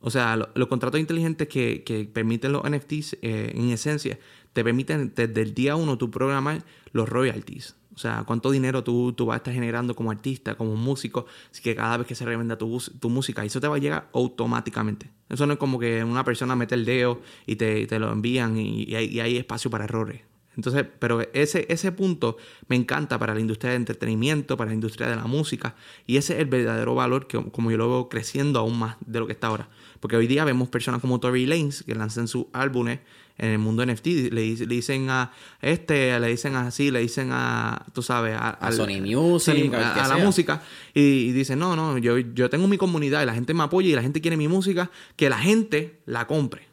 O 0.00 0.10
sea, 0.10 0.36
lo- 0.36 0.48
los 0.54 0.68
contratos 0.68 0.98
inteligentes 1.00 1.48
que, 1.48 1.82
que 1.84 2.04
permiten 2.04 2.52
los 2.52 2.62
NFTs, 2.64 3.18
eh, 3.22 3.52
en 3.54 3.70
esencia, 3.70 4.18
te 4.52 4.64
permiten 4.64 5.12
desde 5.14 5.40
el 5.42 5.54
día 5.54 5.76
uno 5.76 5.98
tú 5.98 6.10
programar 6.10 6.64
los 6.92 7.08
royalties. 7.08 7.74
O 7.98 8.00
sea, 8.00 8.22
cuánto 8.24 8.52
dinero 8.52 8.84
tú, 8.84 9.12
tú 9.12 9.26
vas 9.26 9.34
a 9.34 9.36
estar 9.38 9.52
generando 9.52 9.96
como 9.96 10.12
artista, 10.12 10.54
como 10.54 10.76
músico, 10.76 11.26
así 11.50 11.60
que 11.60 11.74
cada 11.74 11.96
vez 11.96 12.06
que 12.06 12.14
se 12.14 12.24
revenda 12.24 12.56
tu, 12.56 12.80
tu 13.00 13.10
música, 13.10 13.44
eso 13.44 13.60
te 13.60 13.66
va 13.66 13.74
a 13.74 13.80
llegar 13.80 14.08
automáticamente. 14.12 15.10
Eso 15.28 15.46
no 15.48 15.54
es 15.54 15.58
como 15.58 15.80
que 15.80 16.04
una 16.04 16.22
persona 16.22 16.54
mete 16.54 16.76
el 16.76 16.84
dedo 16.84 17.20
y 17.44 17.56
te, 17.56 17.88
te 17.88 17.98
lo 17.98 18.12
envían 18.12 18.56
y, 18.56 18.94
hay, 18.94 19.36
espacio 19.36 19.68
para 19.68 19.82
errores. 19.82 20.20
Entonces, 20.54 20.86
pero 21.00 21.22
ese, 21.32 21.66
ese 21.68 21.90
punto 21.90 22.36
me 22.68 22.76
encanta 22.76 23.18
para 23.18 23.34
la 23.34 23.40
industria 23.40 23.70
de 23.70 23.78
entretenimiento, 23.78 24.56
para 24.56 24.70
la 24.70 24.74
industria 24.74 25.08
de 25.08 25.16
la 25.16 25.26
música, 25.26 25.74
y 26.06 26.18
ese 26.18 26.34
es 26.34 26.38
el 26.38 26.46
verdadero 26.46 26.94
valor 26.94 27.26
que 27.26 27.42
como 27.50 27.72
yo 27.72 27.78
lo 27.78 27.88
veo 27.88 28.08
creciendo 28.08 28.60
aún 28.60 28.78
más 28.78 28.96
de 29.04 29.18
lo 29.18 29.26
que 29.26 29.32
está 29.32 29.48
ahora. 29.48 29.70
Porque 29.98 30.14
hoy 30.14 30.28
día 30.28 30.44
vemos 30.44 30.68
personas 30.68 31.00
como 31.00 31.18
Tory 31.18 31.46
Lanez 31.46 31.82
que 31.82 31.96
lanzan 31.96 32.28
sus 32.28 32.46
álbumes 32.52 33.00
en 33.38 33.50
el 33.50 33.58
mundo 33.58 33.84
NFT, 33.86 34.06
le, 34.30 34.42
dic- 34.42 34.66
le 34.66 34.74
dicen 34.74 35.08
a 35.10 35.32
este, 35.62 36.18
le 36.20 36.26
dicen 36.28 36.56
así, 36.56 36.90
le 36.90 37.00
dicen 37.00 37.30
a, 37.32 37.86
tú 37.92 38.02
sabes, 38.02 38.36
a, 38.38 38.58
Sony 38.72 39.00
Music, 39.00 39.72
a, 39.74 39.94
a 40.04 40.08
la 40.08 40.16
sea. 40.16 40.24
música, 40.24 40.62
y, 40.92 41.00
y 41.00 41.32
dicen, 41.32 41.58
no, 41.58 41.76
no, 41.76 41.98
yo, 41.98 42.18
yo 42.18 42.50
tengo 42.50 42.66
mi 42.68 42.76
comunidad 42.78 43.22
y 43.22 43.26
la 43.26 43.34
gente 43.34 43.54
me 43.54 43.62
apoya 43.62 43.88
y 43.88 43.94
la 43.94 44.02
gente 44.02 44.20
quiere 44.20 44.36
mi 44.36 44.48
música, 44.48 44.90
que 45.16 45.30
la 45.30 45.38
gente 45.38 46.00
la 46.04 46.26
compre. 46.26 46.66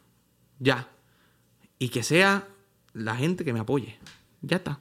Ya. 0.60 0.88
Y 1.80 1.90
que 1.90 2.04
sea 2.04 2.48
la 2.94 3.16
gente 3.16 3.44
que 3.46 3.54
me 3.54 3.60
apoye. 3.60 3.98
Ya 4.42 4.58
está. 4.58 4.80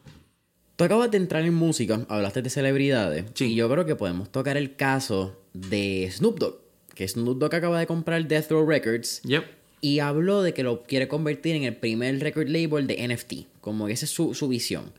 Tú 0.77 0.85
acabas 0.85 1.11
de 1.11 1.19
entrar 1.19 1.45
en 1.45 1.55
música, 1.55 2.01
hablaste 2.09 2.43
de 2.43 2.51
celebridades. 2.51 3.27
Sí. 3.35 3.47
Y 3.53 3.55
yo 3.57 3.69
creo 3.71 3.85
que 3.87 3.95
podemos 3.97 4.31
tocar 4.33 4.57
el 4.57 4.77
caso 4.77 5.41
de 5.53 6.09
Snoop 6.13 6.39
Dogg. 6.39 6.61
Que 6.95 7.07
Snoop 7.07 7.39
Dogg 7.39 7.55
acaba 7.55 7.79
de 7.79 7.87
comprar 7.87 8.27
Death 8.27 8.51
Row 8.51 8.67
Records. 8.69 9.21
Yep. 9.23 9.45
Y 9.85 9.99
habló 9.99 10.43
de 10.43 10.55
que 10.55 10.63
lo 10.63 10.85
quiere 10.85 11.09
convertir 11.09 11.57
en 11.57 11.65
el 11.65 11.77
primer 11.77 12.19
record 12.19 12.49
label 12.49 12.87
de 12.87 13.07
NFT. 13.07 13.61
Como 13.61 13.87
esa 13.89 14.07
es 14.07 14.11
su, 14.11 14.33
su 14.33 14.49
visión. 14.49 14.93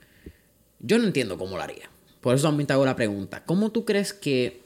Yo 0.79 0.99
no 0.99 1.05
entiendo 1.05 1.39
cómo 1.39 1.57
lo 1.57 1.63
haría. 1.63 1.89
Por 2.21 2.35
eso 2.35 2.45
también 2.45 2.67
te 2.67 2.73
hago 2.73 2.85
la 2.85 2.95
pregunta. 2.95 3.43
¿Cómo 3.45 3.71
tú 3.71 3.83
crees 3.83 4.13
que 4.13 4.61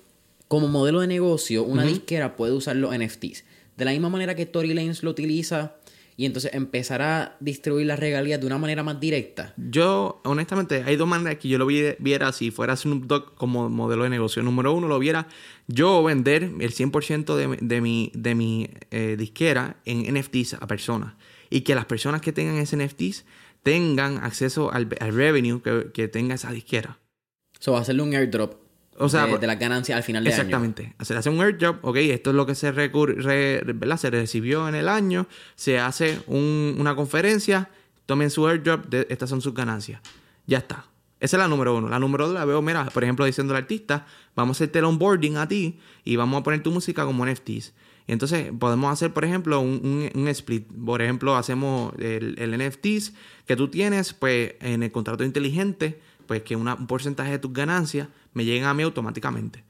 como 0.50 0.68
modelo 0.68 1.00
de 1.00 1.08
negocio 1.08 1.64
una 1.64 1.84
disquera 1.84 2.36
puede 2.36 2.52
usar 2.52 2.76
los 2.76 2.94
NFTs? 2.94 3.46
De 3.78 3.86
la 3.86 3.92
misma 3.92 4.10
manera 4.10 4.36
que 4.36 4.46
Tory 4.46 4.74
Lanez 4.74 5.04
lo 5.04 5.12
utiliza 5.12 5.78
y 6.20 6.26
entonces 6.26 6.54
empezar 6.54 7.02
a 7.02 7.38
distribuir 7.40 7.86
las 7.88 7.98
regalías 7.98 8.42
de 8.42 8.46
una 8.46 8.58
manera 8.58 8.84
más 8.84 9.00
directa. 9.00 9.54
Yo, 9.56 10.20
honestamente, 10.26 10.84
hay 10.86 10.98
dos 10.98 11.08
maneras 11.08 11.38
que 11.40 11.48
yo 11.48 11.58
lo 11.58 11.66
vi- 11.66 11.96
viera 12.00 12.34
si 12.34 12.52
fuera 12.52 12.76
Snoop 12.76 13.06
Dogg 13.06 13.36
como 13.36 13.70
modelo 13.70 14.04
de 14.04 14.10
negocio. 14.10 14.44
Número 14.44 14.74
uno, 14.74 14.90
lo 14.90 15.00
viera 15.00 15.30
yo 15.68 16.04
vender 16.04 16.44
el 16.44 16.74
100% 16.74 17.38
de, 17.38 17.48
mi- 17.48 17.58
de 17.62 17.80
mi, 17.80 18.12
de 18.14 18.36
mi 18.36 18.70
eh, 18.92 19.16
disquera 19.18 19.78
en 19.86 20.14
NFTs 20.14 20.56
a 20.56 20.68
personas. 20.68 21.14
Y 21.50 21.62
que 21.62 21.74
las 21.74 21.86
personas 21.86 22.20
que 22.20 22.34
tengan 22.34 22.58
ese 22.58 22.76
NFTs 22.76 23.24
tengan 23.64 24.18
acceso 24.18 24.74
al, 24.74 24.90
al 25.00 25.14
revenue 25.14 25.62
que, 25.62 25.92
que 25.94 26.10
tenga 26.10 26.36
esa 26.36 26.52
disquera. 26.52 27.00
So, 27.62 27.78
hacerle 27.78 28.02
un 28.04 28.14
airdrop 28.14 28.56
O 29.00 29.10
sea, 29.10 29.26
de, 29.26 29.32
por- 29.32 29.40
de 29.40 29.48
las 29.48 29.58
ganancias 29.60 29.96
al 29.98 30.04
final 30.04 30.24
de 30.24 30.30
año. 30.34 30.38
Exactamente. 30.42 30.94
Se 31.02 31.16
hace 31.16 31.30
un 31.30 31.42
airdrop, 31.42 31.84
ok, 31.86 31.96
esto 31.98 32.30
es 32.32 32.36
lo 32.36 32.46
que 32.46 32.54
se, 32.56 32.74
recur- 32.74 33.16
re- 33.16 33.98
se 33.98 34.10
recibió 34.10 34.68
en 34.68 34.76
el 34.76 34.90
año, 34.90 35.26
se 35.56 35.80
hace 35.80 36.20
un- 36.28 36.76
una 36.78 36.96
conferencia, 36.96 37.70
tomen 38.06 38.30
su 38.30 38.46
airdrop, 38.48 38.86
de- 38.88 39.08
estas 39.10 39.30
son 39.30 39.42
sus 39.42 39.54
ganancias. 39.54 40.02
Ya 40.48 40.58
está. 40.60 40.86
Esa 41.22 41.38
es 41.38 41.40
la 41.42 41.48
número 41.48 41.76
uno. 41.76 41.90
La 41.90 42.00
número 42.00 42.26
dos 42.28 42.34
la 42.34 42.46
veo, 42.46 42.62
mira, 42.62 42.86
por 42.86 43.04
ejemplo, 43.04 43.26
diciendo 43.26 43.54
al 43.54 43.62
artista, 43.64 44.06
vamos 44.36 44.56
a 44.56 44.58
hacerte 44.58 44.80
el 44.80 44.86
onboarding 44.86 45.38
a 45.38 45.48
ti 45.48 45.80
y 46.06 46.16
vamos 46.16 46.40
a 46.40 46.44
poner 46.44 46.64
tu 46.64 46.72
música 46.72 47.04
como 47.06 47.26
NFTs. 47.26 47.74
Y 48.08 48.12
entonces 48.14 48.52
podemos 48.58 48.92
hacer, 48.92 49.14
por 49.14 49.24
ejemplo, 49.26 49.60
un, 49.60 49.82
un- 50.14 50.22
un 50.22 50.28
split. 50.30 50.66
Por 50.86 51.02
ejemplo, 51.02 51.36
hacemos 51.36 51.94
el, 52.00 52.36
el 52.40 52.58
NFTs 52.58 53.14
que 53.46 53.56
tú 53.56 53.68
tienes, 53.68 54.14
pues 54.14 54.54
en 54.62 54.82
el 54.84 54.92
contrato 54.92 55.24
inteligente, 55.24 56.00
pues 56.26 56.42
que 56.44 56.56
una- 56.56 56.76
un 56.76 56.88
porcentaje 56.88 57.32
de 57.32 57.40
tus 57.40 57.54
ganancias 57.54 58.08
me 58.34 58.46
lleguen 58.46 58.66
a 58.66 58.74
mí 58.74 58.84
automáticamente. 58.84 59.64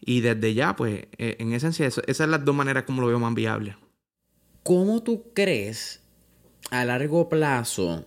Y 0.00 0.20
desde 0.20 0.54
ya, 0.54 0.76
pues, 0.76 1.06
eh, 1.18 1.36
en 1.38 1.52
esencia, 1.52 1.86
esas 1.86 2.16
son 2.16 2.30
las 2.30 2.44
dos 2.44 2.54
maneras 2.54 2.84
como 2.84 3.00
lo 3.00 3.08
veo 3.08 3.18
más 3.18 3.34
viable. 3.34 3.76
¿Cómo 4.62 5.02
tú 5.02 5.24
crees 5.34 6.00
a 6.70 6.84
largo 6.84 7.28
plazo 7.28 8.06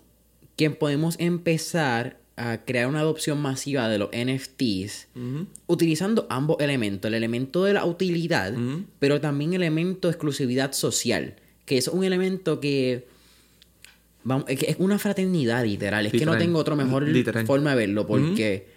que 0.55 0.69
podemos 0.69 1.15
empezar 1.19 2.19
a 2.35 2.63
crear 2.65 2.87
una 2.87 2.99
adopción 2.99 3.41
masiva 3.41 3.89
de 3.89 3.97
los 3.97 4.09
NFTs 4.11 5.07
utilizando 5.67 6.27
ambos 6.29 6.57
elementos? 6.59 7.09
El 7.09 7.15
elemento 7.15 7.63
de 7.63 7.73
la 7.73 7.85
utilidad, 7.85 8.53
pero 8.99 9.21
también 9.21 9.53
el 9.53 9.63
elemento 9.63 10.07
de 10.07 10.13
exclusividad 10.13 10.73
social, 10.73 11.35
que 11.65 11.77
es 11.77 11.87
un 11.87 12.03
elemento 12.03 12.59
que... 12.59 13.07
Vamos, 14.23 14.45
es 14.49 14.75
una 14.79 14.99
fraternidad 14.99 15.63
literal. 15.63 16.05
Es 16.05 16.11
que 16.11 16.25
no 16.25 16.37
tengo 16.37 16.59
otra 16.59 16.75
mejor 16.75 17.07
Literal. 17.07 17.45
forma 17.45 17.69
de 17.71 17.75
verlo. 17.77 18.05
Porque 18.05 18.67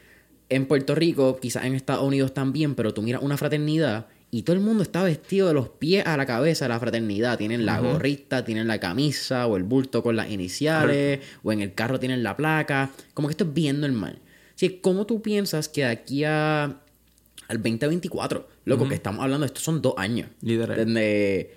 en 0.51 0.67
Puerto 0.67 0.95
Rico, 0.95 1.39
quizás 1.41 1.65
en 1.65 1.75
Estados 1.75 2.05
Unidos 2.05 2.35
también, 2.35 2.75
pero 2.75 2.93
tú 2.93 3.03
miras 3.03 3.23
una 3.23 3.37
fraternidad 3.37 4.07
y 4.33 4.43
todo 4.43 4.55
el 4.55 4.63
mundo 4.63 4.83
está 4.83 5.03
vestido 5.03 5.49
de 5.49 5.55
los 5.55 5.69
pies 5.71 6.07
a 6.07 6.17
la 6.17 6.25
cabeza 6.27 6.67
de 6.67 6.69
la 6.69 6.79
fraternidad. 6.79 7.37
Tienen 7.39 7.67
la 7.67 7.81
gorrita, 7.81 8.45
tienen 8.45 8.69
la 8.69 8.79
camisa 8.79 9.47
o 9.49 9.57
el 9.57 9.65
bulto 9.65 10.03
con 10.05 10.15
las 10.17 10.31
iniciales, 10.31 11.21
o 11.43 11.51
en 11.53 11.61
el 11.63 11.75
carro 11.75 11.99
tienen 11.99 12.23
la 12.23 12.37
placa. 12.37 12.91
Como 13.15 13.27
que 13.29 13.33
esto 13.33 13.45
es 13.45 13.55
bien 13.55 13.81
normal. 13.81 14.19
Así 14.55 14.69
que, 14.69 14.81
¿cómo 14.81 15.07
tú 15.07 15.21
piensas 15.23 15.69
que 15.69 15.81
de 15.81 15.87
aquí 15.89 16.23
a, 16.25 16.65
al 16.65 17.57
2024, 17.57 18.49
loco, 18.67 18.89
que 18.89 18.95
estamos 18.95 19.23
hablando, 19.25 19.47
estos 19.47 19.65
son 19.65 19.83
dos 19.83 19.95
años. 19.97 20.29
Literal. 20.43 20.77
Desde 20.87 21.57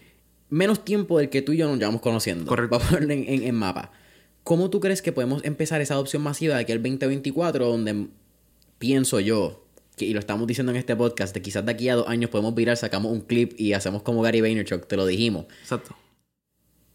menos 0.50 0.84
tiempo 0.86 1.20
del 1.20 1.30
que 1.30 1.42
tú 1.44 1.52
y 1.52 1.58
yo 1.58 1.68
nos 1.68 1.78
llevamos 1.78 2.02
conociendo. 2.02 2.46
Correcto. 2.46 2.78
Para 2.80 2.90
ponerlo 2.90 3.14
en, 3.14 3.26
en- 3.28 3.44
en 3.44 3.56
mapa. 3.56 3.92
¿Cómo 4.44 4.70
tú 4.72 4.80
crees 4.80 5.02
que 5.02 5.12
podemos 5.12 5.44
empezar 5.46 5.80
esa 5.82 5.94
adopción 5.94 6.22
masiva 6.24 6.56
de 6.56 6.62
aquí 6.62 6.72
al 6.72 6.80
2024, 6.82 7.68
donde 7.68 8.08
pienso 8.84 9.22
yo, 9.22 9.64
que, 9.96 10.04
y 10.04 10.14
lo 10.14 10.20
estamos 10.20 10.46
diciendo 10.46 10.74
en 10.74 10.78
este 10.78 10.94
podcast, 10.94 11.34
de 11.34 11.42
quizás 11.42 11.66
de 11.66 11.72
aquí 11.72 11.88
a 11.88 11.96
dos 11.96 12.10
años 12.10 12.30
podemos 12.30 12.54
virar, 12.54 12.76
sacamos 12.76 13.14
un 13.14 13.22
clip 13.22 13.54
y 13.58 13.72
hacemos 13.72 14.02
como 14.02 14.22
Gary 14.22 14.42
Vaynerchuk, 14.42 14.88
te 14.88 14.98
lo 14.98 15.06
dijimos, 15.06 15.46
Exacto. 15.62 15.96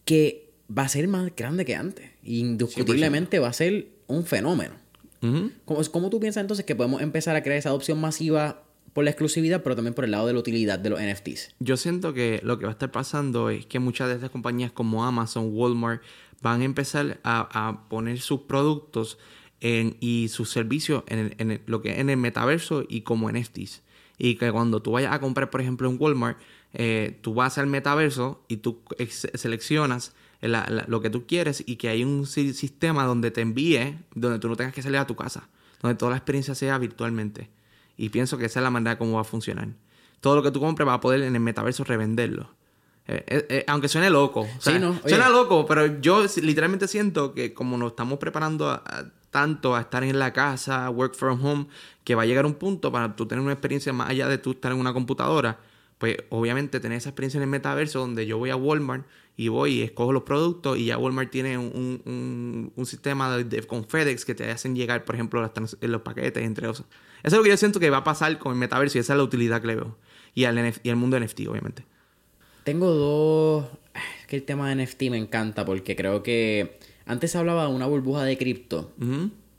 que 0.04 0.52
va 0.70 0.82
a 0.82 0.88
ser 0.90 1.08
más 1.08 1.34
grande 1.34 1.64
que 1.64 1.74
antes. 1.74 2.10
Indiscutiblemente 2.24 3.38
va 3.38 3.48
a 3.48 3.54
ser 3.54 3.88
un 4.06 4.26
fenómeno. 4.26 4.74
Ujú. 5.22 5.50
¿Cómo, 5.64 5.80
cómo 5.90 6.10
tú 6.10 6.20
piensas 6.20 6.42
entonces 6.42 6.66
que 6.66 6.76
podemos 6.76 7.00
empezar 7.00 7.34
a 7.36 7.42
crear 7.42 7.56
esa 7.56 7.70
adopción 7.70 7.98
masiva 7.98 8.64
por 8.92 9.04
la 9.04 9.10
exclusividad, 9.10 9.62
pero 9.62 9.74
también 9.74 9.94
por 9.94 10.04
el 10.04 10.10
lado 10.10 10.26
de 10.26 10.34
la 10.34 10.40
utilidad 10.40 10.78
de 10.78 10.90
los 10.90 11.00
NFTs? 11.00 11.54
Yo 11.58 11.78
siento 11.78 12.12
que 12.12 12.40
lo 12.42 12.58
que 12.58 12.66
va 12.66 12.72
a 12.72 12.74
estar 12.74 12.92
pasando 12.92 13.48
es 13.48 13.64
que 13.64 13.78
muchas 13.78 14.08
de 14.08 14.16
estas 14.16 14.28
compañías 14.28 14.72
como 14.72 15.06
Amazon, 15.06 15.52
Walmart, 15.54 16.02
van 16.42 16.60
a 16.60 16.64
empezar 16.64 17.18
a, 17.24 17.68
a 17.68 17.88
poner 17.88 18.20
sus 18.20 18.40
productos 18.42 19.16
en- 19.60 19.96
y 20.00 20.28
sus 20.28 20.50
servicios 20.50 21.02
en, 21.08 21.18
el- 21.18 21.34
en 21.38 21.50
el- 21.52 21.60
lo 21.66 21.82
que 21.82 21.92
es 21.92 21.98
en 21.98 22.10
el 22.10 22.16
metaverso 22.16 22.84
y 22.88 23.00
como 23.02 23.28
NFTs. 23.30 23.82
Y 24.18 24.34
que 24.36 24.50
cuando 24.50 24.80
tú 24.82 24.92
vayas 24.92 25.12
a 25.12 25.20
comprar, 25.20 25.50
por 25.50 25.60
ejemplo, 25.60 25.88
en 25.88 25.96
Walmart, 26.00 26.38
eh, 26.74 27.16
tú 27.22 27.34
vas 27.34 27.56
al 27.58 27.66
metaverso 27.66 28.42
y 28.48 28.58
tú 28.58 28.78
seleccionas 29.34 30.12
la- 30.40 30.66
la- 30.68 30.84
lo 30.88 31.00
que 31.00 31.10
tú 31.10 31.26
quieres 31.26 31.62
y 31.66 31.76
que 31.76 31.88
hay 31.88 32.04
un 32.04 32.26
si- 32.26 32.52
sistema 32.54 33.04
donde 33.04 33.30
te 33.30 33.40
envíe, 33.40 33.98
donde 34.14 34.38
tú 34.38 34.48
no 34.48 34.56
tengas 34.56 34.72
que 34.74 34.82
salir 34.82 34.98
a 34.98 35.06
tu 35.06 35.16
casa, 35.16 35.48
donde 35.82 35.96
toda 35.96 36.10
la 36.12 36.16
experiencia 36.16 36.54
sea 36.54 36.78
virtualmente. 36.78 37.48
Y 37.96 38.10
pienso 38.10 38.38
que 38.38 38.44
esa 38.46 38.60
es 38.60 38.64
la 38.64 38.70
manera 38.70 38.98
como 38.98 39.14
va 39.14 39.22
a 39.22 39.24
funcionar. 39.24 39.68
Todo 40.20 40.36
lo 40.36 40.42
que 40.42 40.50
tú 40.50 40.60
compres 40.60 40.86
va 40.86 40.94
a 40.94 41.00
poder 41.00 41.22
en 41.22 41.34
el 41.34 41.40
metaverso 41.40 41.84
revenderlo. 41.84 42.50
Eh, 43.08 43.24
eh, 43.26 43.46
eh, 43.48 43.64
aunque 43.68 43.88
suene 43.88 44.10
loco. 44.10 44.40
O 44.42 44.60
sea, 44.60 44.74
Sí, 44.74 44.78
¿no? 44.78 44.90
Oye. 44.90 45.00
Suena 45.08 45.28
loco, 45.30 45.64
pero 45.66 46.00
yo 46.00 46.24
literalmente 46.42 46.86
siento 46.88 47.32
que 47.34 47.54
como 47.54 47.78
nos 47.78 47.92
estamos 47.92 48.18
preparando 48.18 48.68
a- 48.68 48.82
a- 48.84 49.10
tanto 49.38 49.76
a 49.76 49.82
estar 49.82 50.02
en 50.02 50.18
la 50.18 50.32
casa, 50.32 50.90
work 50.90 51.14
from 51.14 51.44
home, 51.44 51.66
que 52.02 52.16
va 52.16 52.22
a 52.22 52.26
llegar 52.26 52.44
un 52.44 52.54
punto 52.54 52.90
para 52.90 53.14
tú 53.14 53.24
tener 53.26 53.40
una 53.40 53.52
experiencia 53.52 53.92
más 53.92 54.10
allá 54.10 54.26
de 54.26 54.36
tú 54.36 54.50
estar 54.50 54.72
en 54.72 54.78
una 54.78 54.92
computadora, 54.92 55.60
pues 55.98 56.16
obviamente 56.30 56.80
tener 56.80 56.98
esa 56.98 57.10
experiencia 57.10 57.38
en 57.38 57.42
el 57.44 57.48
metaverso 57.48 58.00
donde 58.00 58.26
yo 58.26 58.36
voy 58.36 58.50
a 58.50 58.56
Walmart 58.56 59.06
y 59.36 59.46
voy 59.46 59.74
y 59.74 59.82
escojo 59.82 60.12
los 60.12 60.24
productos 60.24 60.76
y 60.76 60.86
ya 60.86 60.98
Walmart 60.98 61.30
tiene 61.30 61.56
un, 61.56 62.72
un- 62.74 62.86
sistema 62.86 63.36
de, 63.36 63.62
con 63.62 63.84
FedEx 63.86 64.24
que 64.24 64.34
te 64.34 64.50
hacen 64.50 64.74
llegar, 64.74 65.04
por 65.04 65.14
ejemplo, 65.14 65.40
las 65.40 65.76
los 65.80 66.02
paquetes, 66.02 66.42
entre 66.42 66.66
otros. 66.66 66.84
Eso 67.22 67.36
es 67.36 67.38
lo 67.38 67.44
que 67.44 67.50
yo 67.50 67.56
siento 67.56 67.78
que 67.78 67.90
va 67.90 67.98
a 67.98 68.04
pasar 68.04 68.36
con 68.40 68.52
el 68.54 68.58
metaverso 68.58 68.98
y 68.98 69.02
esa 69.02 69.12
es 69.12 69.18
la 69.18 69.22
utilidad 69.22 69.60
que 69.60 69.68
le 69.68 69.76
veo. 69.76 69.96
Y 70.34 70.46
al, 70.46 70.74
y 70.82 70.90
al 70.90 70.96
mundo 70.96 71.16
NFT, 71.20 71.46
obviamente. 71.46 71.84
Tengo 72.64 72.90
dos... 72.92 73.66
Es 74.20 74.26
que 74.26 74.34
el 74.34 74.42
tema 74.42 74.68
de 74.68 74.84
NFT 74.84 75.02
me 75.10 75.16
encanta 75.16 75.64
porque 75.64 75.94
creo 75.94 76.24
que 76.24 76.80
antes 77.08 77.32
se 77.32 77.38
hablaba 77.38 77.66
de 77.66 77.74
una 77.74 77.86
burbuja 77.86 78.24
de 78.24 78.38
cripto 78.38 78.92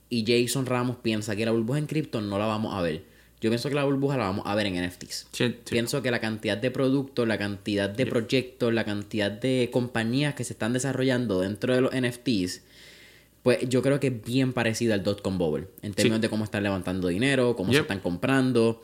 y 0.09 0.25
Jason 0.25 0.65
Ramos 0.65 0.97
piensa 0.97 1.35
que 1.35 1.45
la 1.45 1.51
burbuja 1.51 1.79
en 1.79 1.87
cripto 1.87 2.21
no 2.21 2.39
la 2.39 2.45
vamos 2.45 2.73
a 2.73 2.81
ver. 2.81 3.03
Yo 3.41 3.49
pienso 3.49 3.69
que 3.69 3.75
la 3.75 3.85
burbuja 3.85 4.17
la 4.17 4.25
vamos 4.25 4.45
a 4.45 4.53
ver 4.55 4.65
en 4.65 4.85
NFTs. 4.85 5.27
Sí, 5.31 5.47
sí. 5.47 5.55
Pienso 5.69 6.01
que 6.01 6.11
la 6.11 6.19
cantidad 6.19 6.57
de 6.57 6.71
productos, 6.71 7.25
la 7.27 7.37
cantidad 7.37 7.89
de 7.89 8.05
proyectos, 8.05 8.73
la 8.73 8.83
cantidad 8.83 9.31
de 9.31 9.69
compañías 9.71 10.35
que 10.35 10.43
se 10.43 10.53
están 10.53 10.73
desarrollando 10.73 11.39
dentro 11.39 11.73
de 11.73 11.81
los 11.81 11.91
NFTs, 11.93 12.63
pues 13.43 13.59
yo 13.69 13.81
creo 13.81 13.99
que 13.99 14.07
es 14.07 14.23
bien 14.25 14.51
parecido 14.51 14.93
al 14.93 15.03
dot-com 15.03 15.37
bubble. 15.37 15.67
En 15.81 15.93
términos 15.93 16.19
de 16.19 16.29
cómo 16.29 16.43
están 16.43 16.63
levantando 16.63 17.07
dinero, 17.07 17.55
cómo 17.55 17.71
se 17.71 17.79
están 17.79 18.01
comprando. 18.01 18.81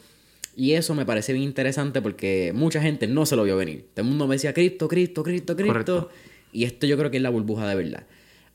Y 0.55 0.71
eso 0.71 0.95
me 0.95 1.05
parece 1.05 1.33
bien 1.33 1.43
interesante 1.43 2.01
porque 2.01 2.53
mucha 2.55 2.81
gente 2.81 3.07
no 3.07 3.25
se 3.25 3.35
lo 3.35 3.43
vio 3.43 3.57
venir. 3.57 3.87
Todo 3.93 4.03
el 4.05 4.09
mundo 4.09 4.25
me 4.25 4.35
decía 4.35 4.53
cripto, 4.53 4.87
cripto, 4.87 5.21
cripto, 5.21 5.55
cripto. 5.55 5.73
Correcto. 5.73 6.09
Y 6.53 6.63
esto 6.63 6.87
yo 6.87 6.97
creo 6.97 7.11
que 7.11 7.17
es 7.17 7.23
la 7.23 7.29
burbuja 7.29 7.67
de 7.67 7.75
verdad. 7.75 8.05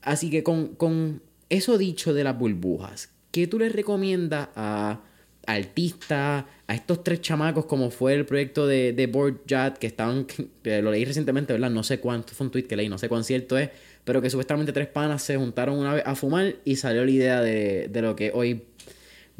Así 0.03 0.31
que 0.31 0.43
con, 0.43 0.75
con 0.75 1.23
eso 1.49 1.79
dicho 1.79 2.15
de 2.15 2.25
las 2.25 2.39
burbujas, 2.39 3.11
¿qué 3.31 3.47
tú 3.47 3.59
le 3.59 3.69
recomiendas 3.69 4.49
a 4.57 5.01
artistas, 5.47 6.45
a 6.67 6.75
estos 6.75 7.03
tres 7.03 7.21
chamacos 7.21 7.67
como 7.67 7.91
fue 7.91 8.15
el 8.15 8.25
proyecto 8.25 8.67
de, 8.67 8.93
de 8.93 9.07
Board 9.07 9.45
Chat 9.47 9.79
que 9.79 9.87
estaban, 9.87 10.27
lo 10.65 10.91
leí 10.91 11.05
recientemente, 11.05 11.53
¿verdad? 11.53 11.71
No 11.71 11.83
sé 11.83 11.99
cuánto, 11.99 12.35
fue 12.35 12.47
un 12.47 12.51
tweet 12.53 12.65
que 12.65 12.77
leí, 12.77 12.89
no 12.89 12.99
sé 12.99 13.09
cuán 13.09 13.25
cierto 13.25 13.59
es, 13.59 13.71
pero 14.05 14.23
que 14.23 14.31
supuestamente 14.31 14.73
tres 14.73 14.89
panas 14.89 15.23
se 15.23 15.37
juntaron 15.37 15.79
una 15.79 15.95
vez 15.95 16.03
a 16.07 16.15
fumar 16.15 16.57
y 16.65 16.77
salió 16.77 17.05
la 17.05 17.11
idea 17.11 17.41
de, 17.41 17.89
de 17.89 18.03
lo 18.03 18.17
que 18.17 18.31
hoy 18.35 18.63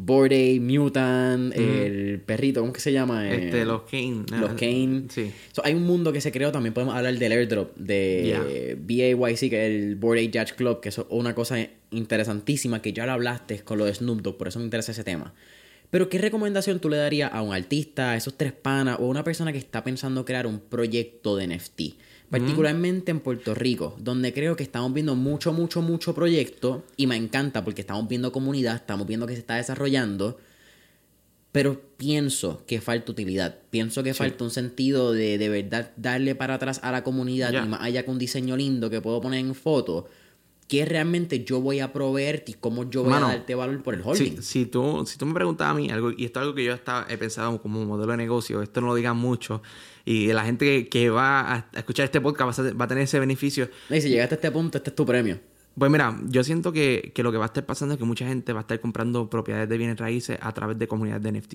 Bored 0.03 0.33
Ape, 0.33 0.61
Mutant, 0.61 1.55
el 1.55 2.21
perrito, 2.25 2.61
¿cómo 2.61 2.73
que 2.73 2.81
se 2.81 2.93
llama? 2.93 3.29
Eh, 3.31 3.47
Este, 3.47 3.65
los 3.67 3.83
Kane. 3.83 4.25
los 4.41 4.53
Kane. 4.55 5.05
Sí. 5.11 5.31
So, 5.53 5.63
hay 5.65 5.75
un 5.75 5.83
mundo 5.83 6.13
que 6.13 6.21
se 6.23 6.33
creó, 6.33 6.51
también 6.53 6.73
podemos 6.73 6.95
hablar 6.95 7.19
del 7.19 7.33
airdrop 7.33 7.77
de 7.77 8.77
BAYC, 8.81 9.51
que 9.51 9.67
es 9.67 9.71
el 9.71 9.99
Ape 10.03 10.31
Yacht 10.31 10.57
Club, 10.57 10.81
que 10.81 10.89
es 10.89 11.01
una 11.11 11.35
cosa 11.35 11.59
interesantísima 11.91 12.81
que 12.81 12.93
ya 12.93 13.05
lo 13.05 13.13
hablaste 13.13 13.61
con 13.61 13.79
lo 13.79 13.85
de 13.85 13.95
Snoop 13.95 14.23
Dogg, 14.23 14.39
por 14.39 14.49
eso 14.49 14.59
me 14.59 14.65
interesa 14.65 14.93
ese 14.93 15.05
tema. 15.05 15.35
Pero, 15.91 16.09
¿qué 16.09 16.19
recomendación 16.19 16.79
tú 16.79 16.89
le 16.89 16.97
darías 16.97 17.31
a 17.35 17.43
un 17.43 17.53
artista, 17.53 18.13
a 18.13 18.17
esos 18.17 18.37
tres 18.39 18.53
panas, 18.53 18.97
o 19.01 19.05
a 19.05 19.09
una 19.09 19.25
persona 19.25 19.53
que 19.53 19.59
está 19.59 19.83
pensando 19.85 20.25
crear 20.25 20.47
un 20.47 20.61
proyecto 20.61 21.37
de 21.37 21.49
NFT? 21.49 21.81
Particularmente 22.31 23.11
en 23.11 23.21
Puerto 23.21 23.55
Rico, 23.55 23.97
donde 23.99 24.33
creo 24.33 24.55
que 24.57 24.63
estamos 24.63 24.93
viendo 24.95 25.17
mucho, 25.17 25.53
mucho, 25.53 25.83
mucho 25.83 26.15
proyecto, 26.15 26.85
y 26.97 27.07
me 27.07 27.17
encanta 27.17 27.65
porque 27.65 27.81
estamos 27.81 28.07
viendo 28.09 28.31
comunidad, 28.31 28.77
estamos 28.77 29.07
viendo 29.07 29.27
que 29.27 29.35
se 29.35 29.41
está 29.41 29.57
desarrollando, 29.57 30.39
pero 31.53 31.81
pienso 31.97 32.63
que 32.67 32.81
falta 32.81 33.11
utilidad. 33.11 33.57
Pienso 33.71 34.05
que 34.05 34.15
falta 34.15 34.45
un 34.45 34.51
sentido 34.51 35.13
de 35.13 35.37
de 35.37 35.49
verdad 35.49 35.91
darle 35.97 36.37
para 36.37 36.55
atrás 36.55 36.79
a 36.85 36.93
la 36.93 37.03
comunidad 37.03 37.51
Ya. 37.51 37.65
y 37.65 37.69
más 37.69 37.81
allá 37.83 38.05
que 38.05 38.11
un 38.11 38.19
diseño 38.19 38.57
lindo 38.57 38.89
que 38.89 39.01
puedo 39.01 39.21
poner 39.21 39.41
en 39.41 39.55
foto. 39.57 40.09
¿Qué 40.71 40.85
realmente 40.85 41.43
yo 41.45 41.61
voy 41.61 41.81
a 41.81 41.93
proveerte 41.93 42.53
y 42.53 42.55
cómo 42.55 42.89
yo 42.89 43.03
voy 43.03 43.11
Mano, 43.11 43.27
a 43.27 43.31
darte 43.31 43.57
valor 43.57 43.83
por 43.83 43.95
el 43.95 44.03
Si, 44.03 44.09
holding? 44.09 44.41
si, 44.41 44.67
tú, 44.67 45.05
si 45.05 45.19
tú 45.19 45.27
me 45.27 45.35
preguntas 45.35 45.67
a 45.69 45.75
mí 45.75 45.91
algo, 45.91 46.13
y 46.17 46.25
esto 46.25 46.39
es 46.39 46.43
algo 46.45 46.55
que 46.55 46.63
yo 46.63 46.73
hasta 46.73 47.07
he 47.09 47.19
pensado 47.19 47.61
como 47.61 47.85
modelo 47.85 48.13
de 48.13 48.17
negocio, 48.19 48.63
esto 48.63 48.81
no 48.81 48.87
lo 48.87 48.95
digan 48.95 49.17
mucho, 49.17 49.63
y 50.05 50.29
la 50.33 50.45
gente 50.45 50.65
que, 50.65 50.89
que 50.89 51.11
va 51.11 51.53
a 51.55 51.67
escuchar 51.75 52.05
este 52.05 52.21
podcast 52.21 52.61
va 52.61 52.69
a, 52.69 52.73
va 52.75 52.85
a 52.85 52.89
tener 52.89 53.03
ese 53.03 53.19
beneficio. 53.19 53.69
Y 53.91 54.01
si 54.01 54.11
llegaste 54.11 54.37
a 54.37 54.37
este 54.37 54.51
punto, 54.53 54.79
este 54.79 54.91
es 54.91 54.95
tu 54.97 55.05
premio. 55.05 55.41
Pues 55.77 55.91
mira, 55.91 56.17
yo 56.29 56.45
siento 56.45 56.71
que, 56.73 57.11
que 57.17 57.25
lo 57.25 57.33
que 57.33 57.39
va 57.39 57.47
a 57.47 57.51
estar 57.51 57.67
pasando 57.67 57.95
es 57.95 57.99
que 57.99 58.05
mucha 58.05 58.29
gente 58.29 58.53
va 58.53 58.61
a 58.61 58.63
estar 58.63 58.79
comprando 58.79 59.29
propiedades 59.29 59.69
de 59.69 59.77
bienes 59.77 59.99
raíces 59.99 60.39
a 60.41 60.53
través 60.53 60.79
de 60.79 60.87
comunidades 60.87 61.23
de 61.25 61.33
NFT 61.33 61.55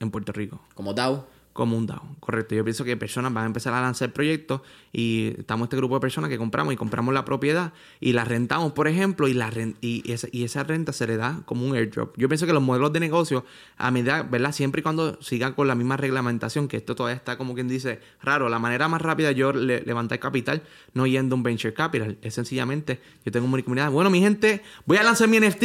en 0.00 0.10
Puerto 0.10 0.32
Rico. 0.32 0.60
Como 0.74 0.92
DAO. 0.94 1.28
como 1.52 1.76
un 1.78 1.86
DAO, 1.86 2.16
correcto. 2.20 2.54
Yo 2.54 2.64
pienso 2.64 2.84
que 2.84 2.96
personas 2.98 3.32
van 3.32 3.44
a 3.44 3.46
empezar 3.46 3.72
a 3.72 3.80
lanzar 3.80 4.12
proyectos 4.12 4.60
y 4.98 5.34
estamos 5.38 5.66
este 5.66 5.76
grupo 5.76 5.96
de 5.96 6.00
personas 6.00 6.30
que 6.30 6.38
compramos 6.38 6.72
y 6.72 6.76
compramos 6.78 7.12
la 7.12 7.22
propiedad 7.26 7.74
y 8.00 8.14
la 8.14 8.24
rentamos, 8.24 8.72
por 8.72 8.88
ejemplo, 8.88 9.28
y, 9.28 9.34
la 9.34 9.50
ren- 9.50 9.76
y, 9.82 10.10
esa, 10.10 10.26
y 10.32 10.44
esa 10.44 10.64
renta 10.64 10.94
se 10.94 11.06
le 11.06 11.18
da 11.18 11.42
como 11.44 11.66
un 11.66 11.76
airdrop. 11.76 12.16
Yo 12.16 12.28
pienso 12.30 12.46
que 12.46 12.54
los 12.54 12.62
modelos 12.62 12.94
de 12.94 13.00
negocio, 13.00 13.44
a 13.76 13.90
medida, 13.90 14.22
¿verdad? 14.22 14.52
Siempre 14.52 14.80
y 14.80 14.82
cuando 14.82 15.20
sigan 15.20 15.52
con 15.52 15.68
la 15.68 15.74
misma 15.74 15.98
reglamentación, 15.98 16.66
que 16.66 16.78
esto 16.78 16.94
todavía 16.94 17.16
está 17.16 17.36
como 17.36 17.52
quien 17.54 17.68
dice 17.68 18.00
raro, 18.22 18.48
la 18.48 18.58
manera 18.58 18.88
más 18.88 19.02
rápida 19.02 19.28
de 19.28 19.34
yo 19.34 19.52
le- 19.52 19.82
levantar 19.82 20.18
capital, 20.18 20.62
no 20.94 21.06
yendo 21.06 21.34
a 21.34 21.36
un 21.36 21.42
venture 21.42 21.74
capital, 21.74 22.16
es 22.22 22.32
sencillamente, 22.32 22.98
yo 23.24 23.30
tengo 23.32 23.46
una 23.46 23.62
comunidad, 23.62 23.90
bueno, 23.90 24.08
mi 24.08 24.20
gente, 24.20 24.62
voy 24.86 24.96
a 24.96 25.02
lanzar 25.02 25.28
mi 25.28 25.38
NFT, 25.38 25.64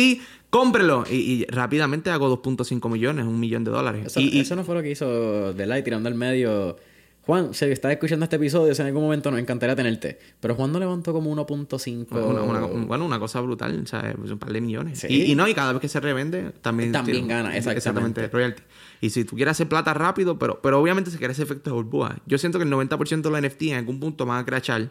cómprelo. 0.49 1.05
Y, 1.09 1.15
y 1.15 1.45
rápidamente 1.45 2.09
hago 2.09 2.29
2.5 2.41 2.89
millones, 2.91 3.25
un 3.25 3.39
millón 3.39 3.63
de 3.63 3.71
dólares. 3.71 4.07
Eso, 4.07 4.19
y, 4.19 4.27
y- 4.27 4.39
eso 4.41 4.57
no 4.57 4.65
fue 4.65 4.75
lo 4.75 4.81
que 4.81 4.91
hizo 4.91 5.53
Light 5.53 5.85
tirando 5.85 6.09
al 6.09 6.15
medio. 6.15 6.77
Juan, 7.25 7.53
si 7.53 7.65
estás 7.65 7.91
escuchando 7.91 8.23
este 8.23 8.37
episodio, 8.37 8.73
si 8.73 8.81
en 8.81 8.87
algún 8.87 9.03
momento 9.03 9.29
nos 9.29 9.39
encantaría 9.39 9.75
tenerte. 9.75 10.17
Pero 10.39 10.55
Juan 10.55 10.71
no 10.71 10.79
levantó 10.79 11.13
como 11.13 11.29
1.5. 11.31 12.07
Una- 12.11 12.41
una- 12.41 12.65
un- 12.65 12.87
bueno, 12.87 13.05
una 13.05 13.19
cosa 13.19 13.39
brutal, 13.41 13.81
o 13.83 13.85
sea, 13.85 14.09
es 14.23 14.31
un 14.31 14.39
par 14.39 14.51
de 14.51 14.59
millones. 14.59 14.99
Sí. 14.99 15.07
Y, 15.09 15.31
y 15.31 15.35
no, 15.35 15.47
y 15.47 15.53
cada 15.53 15.71
vez 15.71 15.81
que 15.81 15.87
se 15.87 15.99
revende, 15.99 16.51
también... 16.61 16.91
También 16.91 17.17
tiene- 17.19 17.33
gana, 17.33 17.55
exactamente. 17.55 18.27
royalty. 18.27 18.63
Y 19.01 19.11
si 19.11 19.23
tú 19.23 19.35
quieres 19.35 19.51
hacer 19.51 19.69
plata 19.69 19.93
rápido, 19.93 20.39
pero, 20.39 20.61
pero 20.61 20.79
obviamente 20.81 21.11
se 21.11 21.17
quiere 21.19 21.33
ese 21.33 21.43
efecto 21.43 21.69
de 21.69 21.75
burbuja. 21.75 22.17
Yo 22.25 22.37
siento 22.39 22.57
que 22.57 22.65
el 22.65 22.71
90% 22.71 23.21
de 23.21 23.29
los 23.29 23.39
NFT 23.41 23.61
en 23.71 23.77
algún 23.77 23.99
punto 23.99 24.25
van 24.25 24.39
a 24.39 24.45
crachar, 24.45 24.89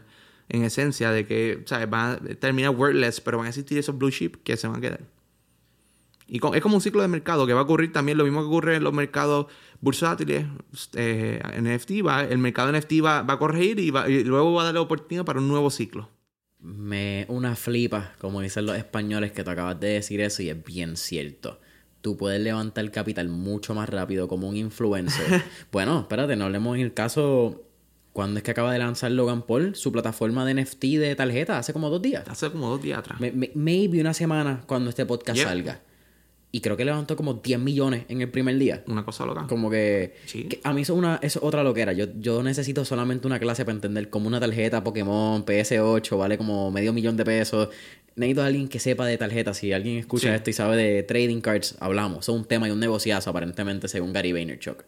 en 0.49 0.63
esencia, 0.65 1.11
de 1.11 1.27
que, 1.27 1.61
o 1.65 1.69
sea, 1.69 1.85
van 1.87 2.13
a 2.13 2.35
terminar 2.37 2.71
worthless, 2.75 3.21
pero 3.21 3.39
van 3.39 3.47
a 3.47 3.51
existir 3.51 3.77
esos 3.79 3.97
blue 3.99 4.11
chip 4.11 4.37
que 4.43 4.57
se 4.57 4.67
van 4.69 4.77
a 4.79 4.81
quedar. 4.81 5.01
Y 6.33 6.37
es 6.55 6.63
como 6.63 6.77
un 6.77 6.81
ciclo 6.81 7.03
de 7.03 7.09
mercado 7.09 7.45
que 7.47 7.53
va 7.53 7.61
a 7.61 7.65
ocurrir 7.65 7.93
también 7.93 8.17
lo 8.17 8.23
mismo 8.25 8.41
que 8.41 8.47
ocurre 8.47 8.77
en 8.77 8.85
los 8.85 8.93
mercados 8.93 9.47
bursátiles. 9.81 10.47
Eh, 10.95 11.41
NFT 11.61 12.07
va, 12.07 12.23
el 12.23 12.39
mercado 12.39 12.71
NFT 12.73 12.93
va, 13.05 13.23
va 13.23 13.35
a 13.35 13.39
corregir 13.39 13.81
y, 13.81 13.91
va- 13.91 14.09
y 14.09 14.23
luego 14.23 14.53
va 14.55 14.63
a 14.63 14.65
darle 14.67 14.79
oportunidad 14.81 15.25
para 15.25 15.41
un 15.41 15.49
nuevo 15.49 15.71
ciclo. 15.71 16.09
Me 16.61 17.25
una 17.29 17.57
flipa, 17.57 18.13
como 18.21 18.41
dicen 18.43 18.67
los 18.67 18.77
españoles, 18.77 19.33
que 19.33 19.43
tú 19.43 19.51
acabas 19.51 19.81
de 19.81 19.89
decir 19.89 20.21
eso 20.21 20.43
y 20.43 20.51
es 20.51 20.65
bien 20.65 20.97
cierto. 20.97 21.59
Tú 22.01 22.17
puedes 22.17 22.41
levantar 22.41 22.89
capital 22.91 23.29
mucho 23.29 23.75
más 23.75 23.89
rápido 23.89 24.29
como 24.29 24.49
un 24.49 24.57
influencer. 24.57 25.43
bueno, 25.73 26.01
espérate, 26.01 26.37
no 26.37 26.45
hablemos 26.45 26.77
en 26.77 26.83
el 26.83 26.95
caso 26.95 27.65
cuando 28.13 28.39
es 28.39 28.45
que 28.45 28.51
acaba 28.53 28.73
de 28.73 28.79
lanzar 28.79 29.11
Logan 29.11 29.43
Paul 29.43 29.75
su 29.75 29.91
plataforma 29.91 30.45
de 30.45 30.55
NFT 30.63 30.83
de 30.99 31.15
tarjeta 31.17 31.59
hace 31.59 31.73
como 31.73 31.91
dos 31.91 32.03
días. 32.03 32.25
Hace 32.29 32.51
como 32.51 32.69
dos 32.69 32.81
días 32.83 32.99
atrás. 33.01 33.19
Me- 33.21 33.33
me- 33.33 33.51
maybe 33.55 34.01
una 34.01 34.15
semana 34.15 34.63
cuando 34.67 34.91
este 34.91 35.07
podcast 35.07 35.39
salga. 35.49 35.83
Y 36.53 36.61
creo 36.63 36.77
que 36.77 36.85
levantó 36.85 37.15
como 37.15 37.35
10 37.35 37.61
millones 37.61 38.05
en 38.09 38.21
el 38.23 38.29
primer 38.29 38.59
día. 38.59 38.83
Una 38.89 39.05
cosa 39.05 39.25
loca. 39.25 39.47
Como 39.49 39.71
que, 39.71 40.15
Sí. 40.27 40.45
que 40.45 40.61
a 40.65 40.73
mí 40.73 40.83
eso 40.83 40.95
es, 40.95 40.99
una, 40.99 41.21
es 41.23 41.37
otra 41.41 41.63
loquera. 41.63 41.93
Yo, 41.93 42.07
yo 42.19 42.43
necesito 42.43 42.85
solamente 42.85 43.27
una 43.29 43.39
clase 43.39 43.65
para 43.65 43.77
entender 43.77 44.11
como 44.11 44.27
una 44.27 44.41
tarjeta 44.41 44.83
Pokémon 44.83 45.45
PS8 45.45 46.19
vale 46.19 46.37
como 46.37 46.71
medio 46.73 46.93
millón 46.93 47.17
de 47.17 47.25
pesos. 47.25 47.69
Necesito 48.17 48.43
a 48.43 48.47
alguien 48.47 48.67
que 48.69 48.81
sepa 48.81 49.07
de 49.07 49.17
tarjetas. 49.17 49.59
Si 49.59 49.73
alguien 49.73 49.97
escucha 49.99 50.29
Sí. 50.31 50.35
esto 50.35 50.51
y 50.51 50.53
sabe 50.53 50.77
de 50.77 51.03
trading 51.05 51.41
cards, 51.41 51.77
hablamos. 51.79 52.25
Eso 52.25 52.33
es 52.35 52.39
un 52.41 52.45
tema 52.45 52.67
y 52.67 52.73
un 52.73 52.81
negociazo 52.81 53.31
aparentemente 53.31 53.87
según 53.87 54.13
Gary 54.13 54.33
Vaynerchuk. 54.33 54.83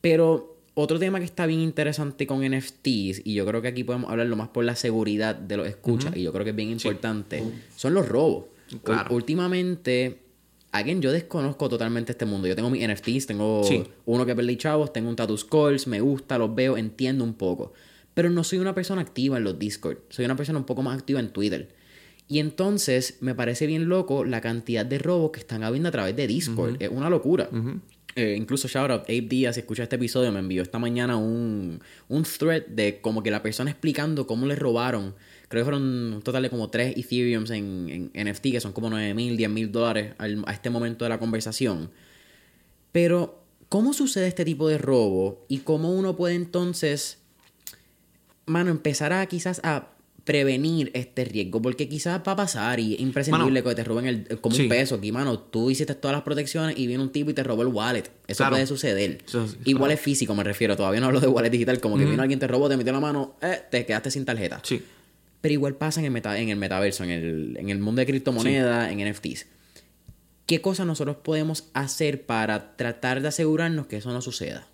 Pero 0.00 0.56
otro 0.74 0.98
tema 0.98 1.18
que 1.18 1.24
está 1.26 1.46
bien 1.46 1.60
interesante 1.60 2.26
con 2.26 2.42
NFTs, 2.42 3.20
y 3.24 3.34
yo 3.34 3.44
creo 3.46 3.60
que 3.62 3.68
aquí 3.68 3.84
podemos 3.84 4.10
hablarlo 4.10 4.36
más 4.36 4.48
por 4.48 4.64
la 4.64 4.76
seguridad 4.76 5.34
de 5.34 5.56
los 5.58 5.66
escuchas, 5.68 6.16
y 6.16 6.22
yo 6.22 6.32
creo 6.32 6.44
que 6.44 6.50
es 6.50 6.56
bien 6.56 6.70
importante, 6.70 7.42
son 7.76 7.94
los 7.94 8.08
robos. 8.08 8.44
Claro. 8.82 9.14
Últimamente, 9.14 10.18
again, 10.78 11.00
yo 11.02 11.12
desconozco 11.12 11.68
totalmente 11.68 12.12
este 12.12 12.24
mundo. 12.24 12.46
Yo 12.48 12.54
tengo 12.56 12.70
mis 12.70 12.82
NFTs, 12.86 13.26
tengo 13.26 13.62
Sí. 13.64 13.84
uno 14.04 14.24
que 14.26 14.34
perdí 14.34 14.56
chavos, 14.56 14.92
tengo 14.92 15.08
un 15.08 15.16
Tattoo 15.16 15.36
Scores, 15.36 15.86
me 15.86 16.00
gusta, 16.00 16.38
los 16.38 16.54
veo, 16.54 16.76
entiendo 16.76 17.24
un 17.24 17.34
poco. 17.34 17.72
Pero 18.14 18.30
no 18.30 18.44
soy 18.44 18.58
una 18.58 18.74
persona 18.74 19.02
activa 19.02 19.36
en 19.36 19.44
los 19.44 19.58
Discord. 19.58 19.98
Soy 20.08 20.24
una 20.24 20.36
persona 20.36 20.58
un 20.58 20.64
poco 20.64 20.82
más 20.82 20.96
activa 20.98 21.20
en 21.20 21.30
Twitter. 21.30 21.68
Y 22.28 22.38
entonces 22.40 23.18
me 23.20 23.34
parece 23.34 23.66
bien 23.66 23.88
loco 23.88 24.24
la 24.24 24.40
cantidad 24.40 24.84
de 24.86 24.98
robos 24.98 25.30
que 25.32 25.40
están 25.40 25.62
habiendo 25.62 25.88
a 25.90 25.92
través 25.92 26.16
de 26.16 26.26
Discord. 26.26 26.76
Es 26.80 26.88
una 26.90 27.08
locura. 27.10 27.48
Eh, 28.16 28.34
incluso 28.38 28.66
shout 28.66 28.90
out 28.90 29.02
Abe 29.02 29.20
Díaz, 29.28 29.56
si 29.56 29.60
escucha 29.60 29.82
este 29.82 29.96
episodio, 29.96 30.32
me 30.32 30.38
envió 30.38 30.62
esta 30.62 30.78
mañana 30.78 31.16
un, 31.18 31.80
un 32.08 32.22
thread 32.22 32.64
de 32.66 33.00
como 33.02 33.22
que 33.22 33.30
la 33.30 33.42
persona 33.42 33.70
explicando 33.70 34.26
cómo 34.26 34.46
le 34.46 34.56
robaron. 34.56 35.14
Creo 35.48 35.60
que 35.62 35.64
fueron 35.64 35.82
un 36.14 36.22
total 36.22 36.42
de 36.42 36.50
como 36.50 36.70
3 36.70 36.96
Ethereums 36.96 37.50
en, 37.50 38.10
en 38.14 38.28
NFT, 38.28 38.42
que 38.52 38.60
son 38.60 38.72
como 38.72 38.90
9 38.90 39.14
mil, 39.14 39.36
10 39.36 39.48
mil 39.50 39.70
dólares 39.70 40.14
al- 40.18 40.42
a 40.46 40.52
este 40.52 40.70
momento 40.70 41.04
de 41.04 41.08
la 41.10 41.18
conversación. 41.18 41.90
Pero, 42.92 43.42
¿cómo 43.68 43.92
sucede 43.92 44.26
este 44.26 44.44
tipo 44.44 44.68
de 44.68 44.78
robo? 44.78 45.44
Y 45.48 45.58
cómo 45.58 45.92
uno 45.92 46.16
puede 46.16 46.34
entonces, 46.34 47.18
mano, 48.46 48.70
empezar 48.70 49.12
a 49.12 49.26
quizás 49.26 49.60
a 49.62 49.90
prevenir 50.24 50.90
este 50.94 51.24
riesgo? 51.24 51.62
Porque 51.62 51.88
quizás 51.88 52.20
va 52.26 52.32
a 52.32 52.36
pasar 52.36 52.80
y 52.80 52.94
es 52.94 53.00
imprescindible 53.00 53.60
Mano, 53.62 53.68
que 53.70 53.74
te 53.76 53.84
roben 53.84 54.06
el, 54.06 54.40
como 54.40 54.56
sí. 54.56 54.62
un 54.62 54.68
peso. 54.68 54.96
Aquí, 54.96 55.12
mano, 55.12 55.38
tú 55.38 55.70
hiciste 55.70 55.94
todas 55.94 56.16
las 56.16 56.24
protecciones 56.24 56.76
y 56.78 56.86
viene 56.88 57.02
un 57.02 57.10
tipo 57.12 57.30
y 57.30 57.34
te 57.34 57.44
robó 57.44 57.62
el 57.62 57.68
wallet. 57.68 58.10
Eso 58.26 58.38
Claro. 58.38 58.54
puede 58.54 58.66
suceder. 58.66 59.18
Eso 59.24 59.46
sí, 59.46 59.56
y 59.64 59.70
claro. 59.72 59.82
wallet 59.84 59.96
físico 59.98 60.34
me 60.34 60.42
refiero. 60.42 60.76
Todavía 60.76 60.98
no 61.00 61.06
hablo 61.06 61.20
de 61.20 61.28
wallet 61.28 61.50
digital. 61.50 61.78
Como 61.80 61.96
que 61.98 62.04
vino 62.06 62.20
alguien, 62.22 62.40
te 62.40 62.48
robó, 62.48 62.68
te 62.68 62.76
metió 62.76 62.92
la 62.92 62.98
mano, 63.00 63.36
eh, 63.40 63.60
te 63.70 63.86
quedaste 63.86 64.10
sin 64.10 64.24
tarjeta. 64.24 64.60
Sí. 64.64 64.82
Pero 65.46 65.52
igual 65.52 65.76
pasa 65.76 66.00
en 66.00 66.06
el, 66.06 66.10
meta- 66.10 66.36
en 66.40 66.48
el 66.48 66.56
metaverso, 66.56 67.04
en 67.04 67.10
el, 67.10 67.56
en 67.56 67.70
el 67.70 67.78
mundo 67.78 68.00
de 68.00 68.06
criptomonedas, 68.06 68.90
en 68.90 69.08
NFTs. 69.08 69.46
¿Qué 70.44 70.60
cosas 70.60 70.88
nosotros 70.88 71.18
podemos 71.22 71.68
hacer 71.72 72.26
para 72.26 72.74
tratar 72.74 73.22
de 73.22 73.28
asegurarnos 73.28 73.86
que 73.86 73.98
eso 73.98 74.12
no 74.12 74.20
suceda? 74.22 74.66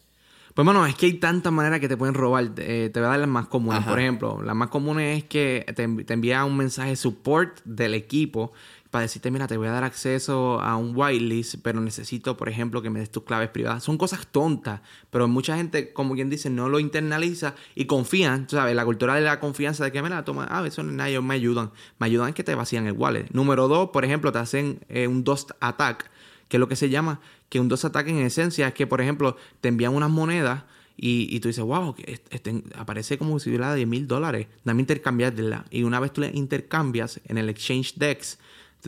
Pues 0.54 0.64
bueno, 0.64 0.86
es 0.86 0.94
que 0.94 1.04
hay 1.06 1.14
tantas 1.14 1.52
maneras 1.52 1.78
que 1.80 1.88
te 1.90 1.96
pueden 1.98 2.14
robar. 2.14 2.52
Eh, 2.56 2.88
te 2.90 3.00
voy 3.00 3.06
a 3.06 3.10
dar 3.10 3.18
las 3.20 3.28
más 3.28 3.48
comunes. 3.48 3.80
Ajá. 3.80 3.90
Por 3.90 4.00
ejemplo, 4.00 4.42
las 4.42 4.56
más 4.56 4.70
comunes 4.70 5.18
es 5.18 5.24
que 5.24 5.66
te, 5.76 5.86
te 6.04 6.14
envía 6.14 6.42
un 6.46 6.56
mensaje 6.56 6.96
support 6.96 7.60
del 7.66 7.92
equipo 7.92 8.52
para 8.92 9.02
decirte, 9.02 9.30
mira, 9.30 9.48
te 9.48 9.56
voy 9.56 9.66
a 9.66 9.72
dar 9.72 9.84
acceso 9.84 10.60
a 10.60 10.76
un 10.76 10.94
whitelist, 10.94 11.56
pero 11.62 11.80
necesito, 11.80 12.36
por 12.36 12.48
ejemplo, 12.48 12.82
que 12.82 12.90
me 12.90 13.00
des 13.00 13.10
tus 13.10 13.24
claves 13.24 13.48
privadas. 13.48 13.82
Son 13.82 13.98
cosas 13.98 14.28
tontas, 14.30 14.82
pero 15.10 15.26
mucha 15.26 15.56
gente, 15.56 15.92
como 15.92 16.14
quien 16.14 16.30
dice, 16.30 16.50
no 16.50 16.68
lo 16.68 16.78
internaliza 16.78 17.54
y 17.74 17.86
confían, 17.86 18.48
¿sabes? 18.48 18.76
La 18.76 18.84
cultura 18.84 19.14
de 19.14 19.22
la 19.22 19.40
confianza 19.40 19.82
de 19.82 19.92
que, 19.92 20.02
mira, 20.02 20.24
toma, 20.24 20.46
ah, 20.50 20.64
eso 20.66 20.84
no 20.84 21.04
ellos 21.04 21.24
me 21.24 21.34
ayudan. 21.34 21.72
Me 21.98 22.06
ayudan 22.06 22.34
que 22.34 22.44
te 22.44 22.54
vacían 22.54 22.86
el 22.86 22.92
wallet. 22.92 23.30
Número 23.32 23.66
dos, 23.66 23.88
por 23.90 24.04
ejemplo, 24.04 24.30
te 24.30 24.38
hacen 24.38 24.80
eh, 24.88 25.08
un 25.08 25.24
DOS 25.24 25.46
attack 25.60 26.10
que 26.48 26.58
es 26.58 26.60
lo 26.60 26.68
que 26.68 26.76
se 26.76 26.90
llama 26.90 27.18
que 27.48 27.60
un 27.60 27.68
DOS 27.68 27.86
attack 27.86 28.08
en 28.08 28.18
esencia 28.18 28.68
es 28.68 28.74
que, 28.74 28.86
por 28.86 29.00
ejemplo, 29.00 29.38
te 29.62 29.68
envían 29.68 29.94
unas 29.94 30.10
monedas 30.10 30.64
y, 30.96 31.40
tú 31.40 31.48
dices, 31.48 31.64
wow, 31.64 31.94
este- 32.30 32.62
aparece 32.76 33.18
como 33.18 33.38
si 33.38 33.48
hubiera 33.48 33.74
10 33.74 33.88
mil 33.88 34.06
dólares, 34.06 34.46
dame 34.64 34.82
intercambiarla. 34.82 35.64
Y 35.70 35.82
una 35.82 35.98
vez 35.98 36.12
tú 36.12 36.20
le 36.20 36.30
intercambias 36.32 37.20
en 37.24 37.38
el 37.38 37.48
Exchange 37.48 37.94
Dex, 37.96 38.38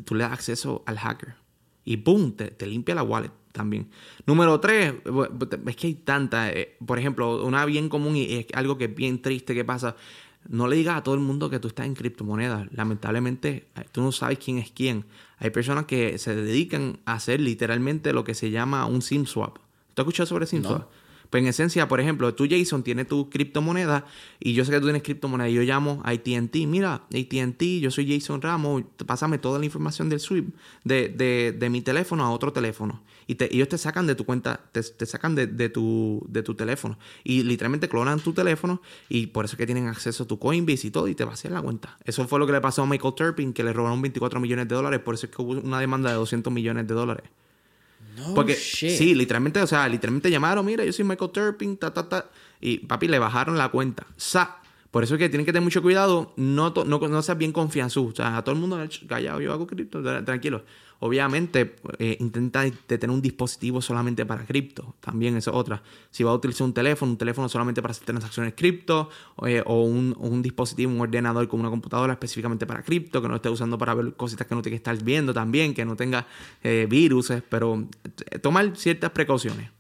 tú 0.03 0.15
le 0.15 0.25
das 0.25 0.33
acceso 0.33 0.83
al 0.87 0.99
hacker. 0.99 1.35
Y 1.85 1.99
¡pum! 1.99 2.33
Te, 2.33 2.47
te 2.51 2.67
limpia 2.67 2.95
la 2.95 3.03
wallet 3.03 3.31
también. 3.53 3.91
Número 4.27 4.59
tres, 4.61 4.95
es 5.67 5.77
que 5.77 5.87
hay 5.87 5.95
tantas. 5.95 6.51
eh, 6.55 6.77
Por 6.85 6.99
ejemplo, 6.99 7.45
una 7.45 7.65
bien 7.67 7.89
común 7.89 8.17
y 8.17 8.33
es 8.33 8.47
algo 8.55 8.79
que 8.79 8.85
es 8.87 8.95
bien 8.95 9.21
triste 9.23 9.55
que 9.55 9.65
pasa. 9.65 9.95
No 10.49 10.67
le 10.67 10.77
digas 10.77 10.97
a 10.99 11.03
todo 11.03 11.15
el 11.15 11.21
mundo 11.21 11.49
que 11.51 11.59
tú 11.59 11.69
estás 11.69 11.87
en 11.87 11.95
criptomonedas. 11.95 12.67
Lamentablemente, 12.73 13.69
eh, 13.77 13.85
tú 13.93 14.03
no 14.03 14.13
sabes 14.13 14.39
quién 14.39 14.59
es 14.59 14.71
quién. 14.71 15.05
Hay 15.39 15.51
personas 15.51 15.85
que 15.87 16.19
se 16.19 16.35
dedican 16.35 16.99
a 17.05 17.15
hacer 17.15 17.41
literalmente 17.41 18.13
lo 18.13 18.25
que 18.25 18.35
se 18.35 18.51
llama 18.51 18.87
un 18.87 19.03
SIM 19.03 19.27
swap. 19.27 19.57
¿Tú 19.95 20.03
has 20.03 20.05
escuchado 20.05 20.27
sobre 20.27 20.47
SIM 20.47 20.63
No. 20.63 20.69
swap? 20.69 20.91
Pues 21.35 21.43
en 21.43 21.49
esencia, 21.49 21.89
por 21.89 21.99
ejemplo, 21.99 22.33
tú 22.33 22.47
Jason 22.49 22.85
tienes 22.85 23.09
tu 23.09 23.29
criptomoneda 23.29 24.07
y 24.39 24.53
yo 24.53 24.65
sé 24.65 24.71
que 24.71 24.79
tú 24.79 24.85
tienes 24.87 25.03
criptomoneda 25.03 25.49
y 25.49 25.55
yo 25.55 25.63
llamo 25.63 26.01
a 26.05 26.11
AT&T, 26.11 26.65
mira, 26.69 27.03
AT&T, 27.13 27.81
yo 27.81 27.91
soy 27.91 28.07
Jason 28.09 28.41
Ramos, 28.41 28.85
pásame 29.05 29.39
toda 29.39 29.59
la 29.59 29.65
información 29.65 30.09
del 30.09 30.21
sweep 30.21 30.55
de, 30.85 31.09
de, 31.09 31.51
de 31.51 31.71
mi 31.71 31.81
teléfono 31.81 32.23
a 32.25 32.31
otro 32.31 32.53
teléfono. 32.53 33.03
Y 33.27 33.35
te- 33.35 33.53
ellos 33.53 33.69
te 33.69 33.79
sacan 33.79 34.07
de 34.07 34.15
tu 34.15 34.25
cuenta, 34.25 34.61
te, 34.71 34.81
te 34.81 35.07
sacan 35.07 35.35
de, 35.35 35.49
de 35.49 35.69
tu, 35.71 36.25
de 36.29 36.45
tu 36.45 36.55
teléfono 36.55 37.01
y 37.25 37.43
literalmente 37.43 37.89
clonan 37.89 38.21
tu 38.21 38.33
teléfono 38.33 38.81
y 39.09 39.27
por 39.27 39.47
eso 39.47 39.55
es 39.55 39.59
que 39.59 39.67
tienen 39.67 39.89
acceso 39.89 40.23
a 40.23 40.27
tu 40.29 40.39
Coinbase 40.39 40.87
y 40.87 40.91
todo 40.93 41.09
y 41.09 41.17
te 41.17 41.25
vacían 41.25 41.55
la 41.55 41.63
cuenta. 41.63 41.99
Eso 42.05 42.29
fue 42.29 42.39
lo 42.39 42.47
que 42.47 42.53
le 42.53 42.61
pasó 42.61 42.83
a 42.83 42.87
Michael 42.87 43.15
Turpin, 43.17 43.53
que 43.53 43.65
le 43.65 43.73
robaron 43.73 44.01
24 44.01 44.39
millones 44.39 44.69
de 44.69 44.77
dólares, 44.77 45.01
por 45.01 45.17
eso 45.17 45.27
es 45.27 45.33
que 45.35 45.43
hubo 45.43 45.51
una 45.55 45.81
demanda 45.81 46.11
de 46.11 46.15
200 46.17 46.53
millones 46.53 46.87
de 46.87 46.95
dólares. 46.95 47.25
No, 48.17 48.35
Porque 48.35 48.55
shit. 48.55 48.91
sí, 48.91 49.15
literalmente, 49.15 49.61
o 49.61 49.67
sea, 49.67 49.89
literalmente 49.89 50.31
llamaron, 50.31 50.65
mira, 50.65 50.85
yo 50.85 50.93
soy 50.93 51.05
Michael 51.05 51.31
Turpin, 51.33 51.77
ta, 51.77 51.93
ta, 51.93 52.09
ta. 52.09 52.31
Y 52.61 52.79
papi, 52.79 53.09
le 53.09 53.19
bajaron 53.19 53.59
la 53.59 53.69
cuenta. 53.71 54.07
Sa. 54.17 54.59
Por 54.91 55.03
eso 55.03 55.15
es 55.15 55.19
que 55.19 55.29
tienen 55.29 55.45
que 55.45 55.53
tener 55.53 55.65
mucho 55.65 55.83
cuidado, 55.83 56.33
no, 56.37 56.73
to- 56.73 56.85
no, 56.85 56.99
no 57.01 57.23
seas 57.23 57.37
bien 57.37 57.51
confianzudo. 57.53 58.11
O 58.11 58.15
sea, 58.15 58.37
a 58.37 58.45
todo 58.45 58.55
el 58.55 58.61
mundo 58.61 58.79
"Ch, 58.87 59.07
callado, 59.09 59.41
yo 59.41 59.53
hago 59.53 59.67
cripto, 59.67 60.01
tra- 60.01 60.25
tranquilo. 60.25 60.63
Obviamente, 61.01 61.77
eh, 61.99 62.17
intenta 62.21 62.63
de 62.63 62.71
tener 62.73 63.11
un 63.11 63.21
dispositivo 63.21 63.83
solamente 63.83 64.25
para 64.25 64.45
cripto. 64.47 64.95
También 65.01 65.37
eso 65.37 65.51
es 65.51 65.57
otra. 65.57 65.83
Si 66.11 66.23
vas 66.25 66.33
a 66.33 66.35
utilizar 66.37 66.65
un 66.67 66.73
teléfono, 66.73 67.13
un 67.13 67.19
teléfono 67.19 67.49
solamente 67.49 67.83
para 67.83 67.93
hacer 67.93 68.05
transacciones 68.05 68.55
cripto, 68.55 69.11
eh, 69.47 69.63
o, 69.67 69.83
un, 69.83 70.15
o 70.19 70.27
un 70.29 70.41
dispositivo, 70.41 70.91
un 70.93 71.01
ordenador 71.01 71.47
con 71.49 71.61
una 71.61 71.69
computadora 71.71 72.15
específicamente 72.15 72.67
para 72.67 72.83
cripto, 72.83 73.21
que 73.21 73.29
no 73.29 73.37
esté 73.37 73.51
usando 73.51 73.77
para 73.77 73.93
ver 73.95 74.15
cositas 74.15 74.47
que 74.47 74.55
no 74.55 74.63
tienes 74.63 74.81
que 74.81 74.91
estar 74.91 75.05
viendo 75.05 75.35
también, 75.35 75.75
que 75.75 75.85
no 75.85 75.95
tenga 75.97 76.27
eh, 76.63 76.87
viruses, 76.89 77.43
pero 77.49 77.87
eh, 78.31 78.39
tomar 78.39 78.77
ciertas 78.77 79.11
precauciones. 79.11 79.71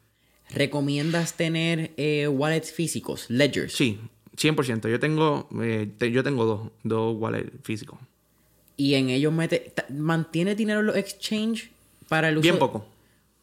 ¿Recomiendas 0.50 1.36
tener 1.36 1.92
wallets 2.30 2.70
físicos, 2.72 3.26
ledgers? 3.30 3.72
Sí, 3.72 3.98
100%. 4.36 4.88
Yo 4.88 5.00
tengo, 5.00 5.48
te- 5.98 6.10
yo 6.12 6.22
tengo 6.22 6.44
dos, 6.44 6.70
dos 6.82 7.16
wallets 7.18 7.50
físicos. 7.62 7.98
Y 8.76 8.94
en 8.94 9.10
ellos 9.10 9.32
mete... 9.32 9.72
¿Mantiene 9.90 10.54
dinero 10.54 10.80
en 10.80 10.86
los 10.86 10.96
exchange 10.96 11.70
para 12.08 12.28
el 12.28 12.38
uso? 12.38 12.42
Bien 12.42 12.58
poco. 12.58 12.86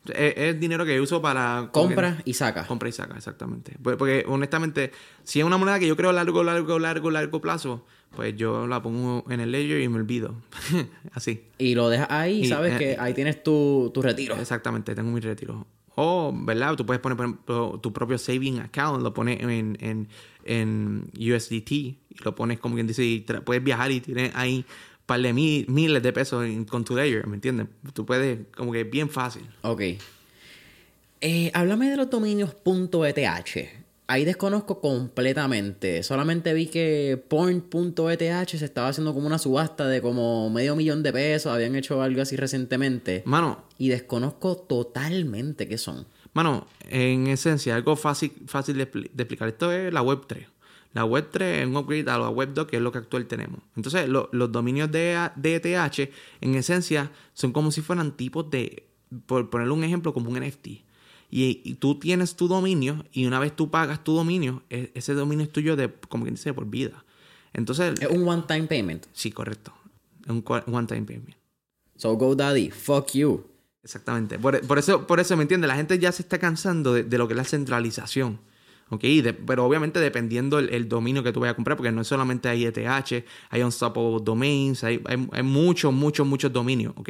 Es, 0.08 0.34
es 0.36 0.60
dinero 0.60 0.86
que 0.86 1.00
uso 1.00 1.22
para... 1.22 1.70
Compra 1.72 2.22
y 2.26 2.34
saca. 2.34 2.66
Compra 2.66 2.90
y 2.90 2.92
saca, 2.92 3.16
exactamente. 3.16 3.78
Pues, 3.82 3.98
Porque 3.98 4.26
honestamente, 4.28 4.92
si 5.24 5.40
es 5.40 5.46
una 5.46 5.58
moneda 5.58 5.80
que 5.80 5.88
yo 5.88 5.96
creo 5.96 6.10
a 6.10 6.14
largo, 6.14 6.44
largo, 6.44 6.80
largo, 6.80 7.12
largo 7.12 7.42
plazo, 7.42 7.86
pues 8.16 8.36
yo 8.36 8.68
la 8.68 8.82
pongo 8.82 9.24
en 9.30 9.40
el 9.40 9.52
ledger 9.52 9.82
y 9.82 9.88
me 9.88 9.98
olvido. 9.98 10.36
Así. 11.14 11.44
Y 11.58 11.76
lo 11.76 11.90
dejas 11.90 12.08
ahí 12.10 12.42
y 12.42 12.48
sabes 12.48 12.74
eh, 12.74 12.78
que 12.78 12.98
ahí 13.00 13.14
tienes 13.14 13.44
tu, 13.44 13.92
tu 13.94 14.02
retiro. 14.02 14.36
Exactamente, 14.36 14.94
tengo 14.96 15.12
mi 15.12 15.20
retiro. 15.22 15.66
O, 15.96 16.32
¿verdad? 16.34 16.76
Tú 16.76 16.86
puedes 16.86 17.02
poner, 17.02 17.18
por 17.18 17.26
ejemplo, 17.26 17.80
tu 17.82 17.92
propio 17.92 18.18
saving 18.18 18.60
account, 18.60 19.04
lo 19.04 19.14
pones 19.14 19.42
en, 19.42 19.78
en, 19.80 20.08
en 20.46 21.12
USDT 21.14 21.72
y 21.72 21.98
lo 22.24 22.34
pones 22.34 22.60
como 22.60 22.76
quien 22.76 22.88
dice, 22.88 23.04
y 23.04 23.20
puedes 23.20 23.64
viajar 23.64 23.92
y 23.92 24.00
tienes 24.02 24.34
ahí 24.36 24.66
par 25.12 25.22
de 25.22 25.34
mil- 25.34 25.66
miles 25.70 26.02
de 26.02 26.14
pesos 26.14 26.46
en- 26.46 26.66
con 26.66 26.84
tu 26.84 26.96
ledger, 26.96 27.28
¿me 27.28 27.36
entiendes? 27.36 27.68
Tú 27.94 28.06
puedes, 28.06 28.40
como 28.56 28.72
que 28.72 28.84
bien 28.84 29.10
fácil. 29.10 29.44
Ok. 29.62 29.82
Eh, 31.22 31.52
háblame 31.54 31.90
de 31.90 31.98
los 31.98 32.10
dominios 32.10 32.52
.eth. 32.66 33.68
Ahí 34.08 34.26
desconozco 34.26 34.82
completamente. 34.82 36.04
Solamente 36.04 36.54
vi 36.54 36.66
que 36.68 37.24
porn.eth 37.30 38.50
se 38.50 38.66
estaba 38.66 38.90
haciendo 38.90 39.14
como 39.14 39.28
una 39.28 39.38
subasta 39.38 39.88
de 39.88 40.02
como 40.02 40.50
medio 40.50 40.76
millón 40.76 41.02
de 41.04 41.14
pesos. 41.14 41.54
Habían 41.54 41.76
hecho 41.76 42.02
algo 42.02 42.22
así 42.22 42.36
recientemente. 42.36 43.22
Mano, 43.26 43.64
Y 43.78 43.90
desconozco 43.90 44.58
totalmente 44.58 45.68
qué 45.68 45.78
son. 45.78 46.06
Mano, 46.34 46.68
en 46.90 47.28
esencia, 47.28 47.76
algo 47.76 47.96
fácil, 47.96 48.32
fácil 48.48 48.78
de 48.78 48.84
explicar. 48.84 49.48
Esto 49.48 49.72
es 49.72 49.94
la 49.94 50.02
Web 50.02 50.22
3. 50.28 50.46
La 50.94 51.06
Web 51.06 51.30
3 51.32 51.62
es 51.62 51.68
un 51.68 51.78
upgrade 51.78 52.10
a 52.10 52.18
la 52.18 52.30
Web 52.30 52.54
2, 52.54 52.68
que 52.68 52.76
es 52.78 52.82
lo 52.82 52.92
que 52.92 52.98
actual 52.98 53.26
tenemos. 53.26 53.60
Entonces, 53.78 54.10
lo- 54.10 54.30
los 54.34 54.52
dominios 54.52 54.92
de, 54.92 55.14
ETH, 55.42 56.12
en 56.42 56.56
esencia, 56.56 57.12
son 57.34 57.54
como 57.54 57.72
si 57.72 57.82
fueran 57.82 58.12
tipos 58.18 58.50
de, 58.50 58.88
por 59.26 59.50
ponerle 59.50 59.74
un 59.74 59.84
ejemplo, 59.86 60.14
como 60.14 60.30
un 60.30 60.38
NFT. 60.38 60.68
Y, 61.34 61.62
y 61.64 61.76
tú 61.76 61.96
tienes 61.98 62.36
tu 62.36 62.50
dominio, 62.50 63.06
y 63.14 63.26
una 63.26 63.40
vez 63.40 63.56
tú 63.56 63.70
pagas 63.72 64.04
tu 64.04 64.14
dominio, 64.14 64.64
e- 64.70 64.92
ese 64.94 65.14
dominio 65.14 65.46
es 65.46 65.52
tuyo 65.54 65.78
de, 65.78 65.90
como 66.10 66.26
quien 66.26 66.36
dice, 66.36 66.54
por 66.54 66.66
vida. 66.66 67.06
Entonces, 67.54 68.00
Es 68.02 68.10
un 68.10 68.28
one-time 68.28 68.64
payment. 68.68 69.06
sí, 69.14 69.32
correcto. 69.32 69.74
Es 70.26 70.30
un 70.30 70.44
one-time 70.46 71.04
payment. 71.04 71.36
So 71.96 72.14
GoDaddy, 72.18 72.70
fuck 72.72 73.12
you. 73.14 73.46
Exactamente. 73.84 74.38
Por, 74.40 74.60
por 74.68 74.78
eso, 74.78 75.08
por 75.08 75.20
eso, 75.22 75.36
¿me 75.38 75.44
entiendes? 75.44 75.68
La 75.70 75.76
gente 75.76 75.98
ya 76.00 76.12
se 76.12 76.22
está 76.22 76.38
cansando 76.38 76.94
de, 76.94 77.04
de 77.04 77.18
lo 77.18 77.28
que 77.28 77.34
es 77.34 77.38
la 77.38 77.44
centralización. 77.46 78.40
¿Ok? 78.92 79.02
De- 79.02 79.34
pero 79.34 79.66
obviamente 79.66 80.00
dependiendo 80.00 80.60
el, 80.60 80.70
el 80.70 80.88
dominio 80.88 81.24
que 81.24 81.32
tú 81.32 81.40
vayas 81.40 81.54
a 81.54 81.56
comprar, 81.56 81.78
porque 81.78 81.92
no 81.92 82.02
es 82.02 82.08
solamente 82.08 82.48
hay 82.50 82.66
ETH, 82.66 83.26
hay 83.50 83.64
Unstoppable 83.64 84.20
Domains, 84.22 84.84
hay, 84.84 85.02
hay, 85.06 85.28
hay 85.32 85.44
muchos, 85.44 85.92
muchos, 85.94 86.28
muchos 86.28 86.52
dominios. 86.54 86.94
¿Ok? 86.98 87.10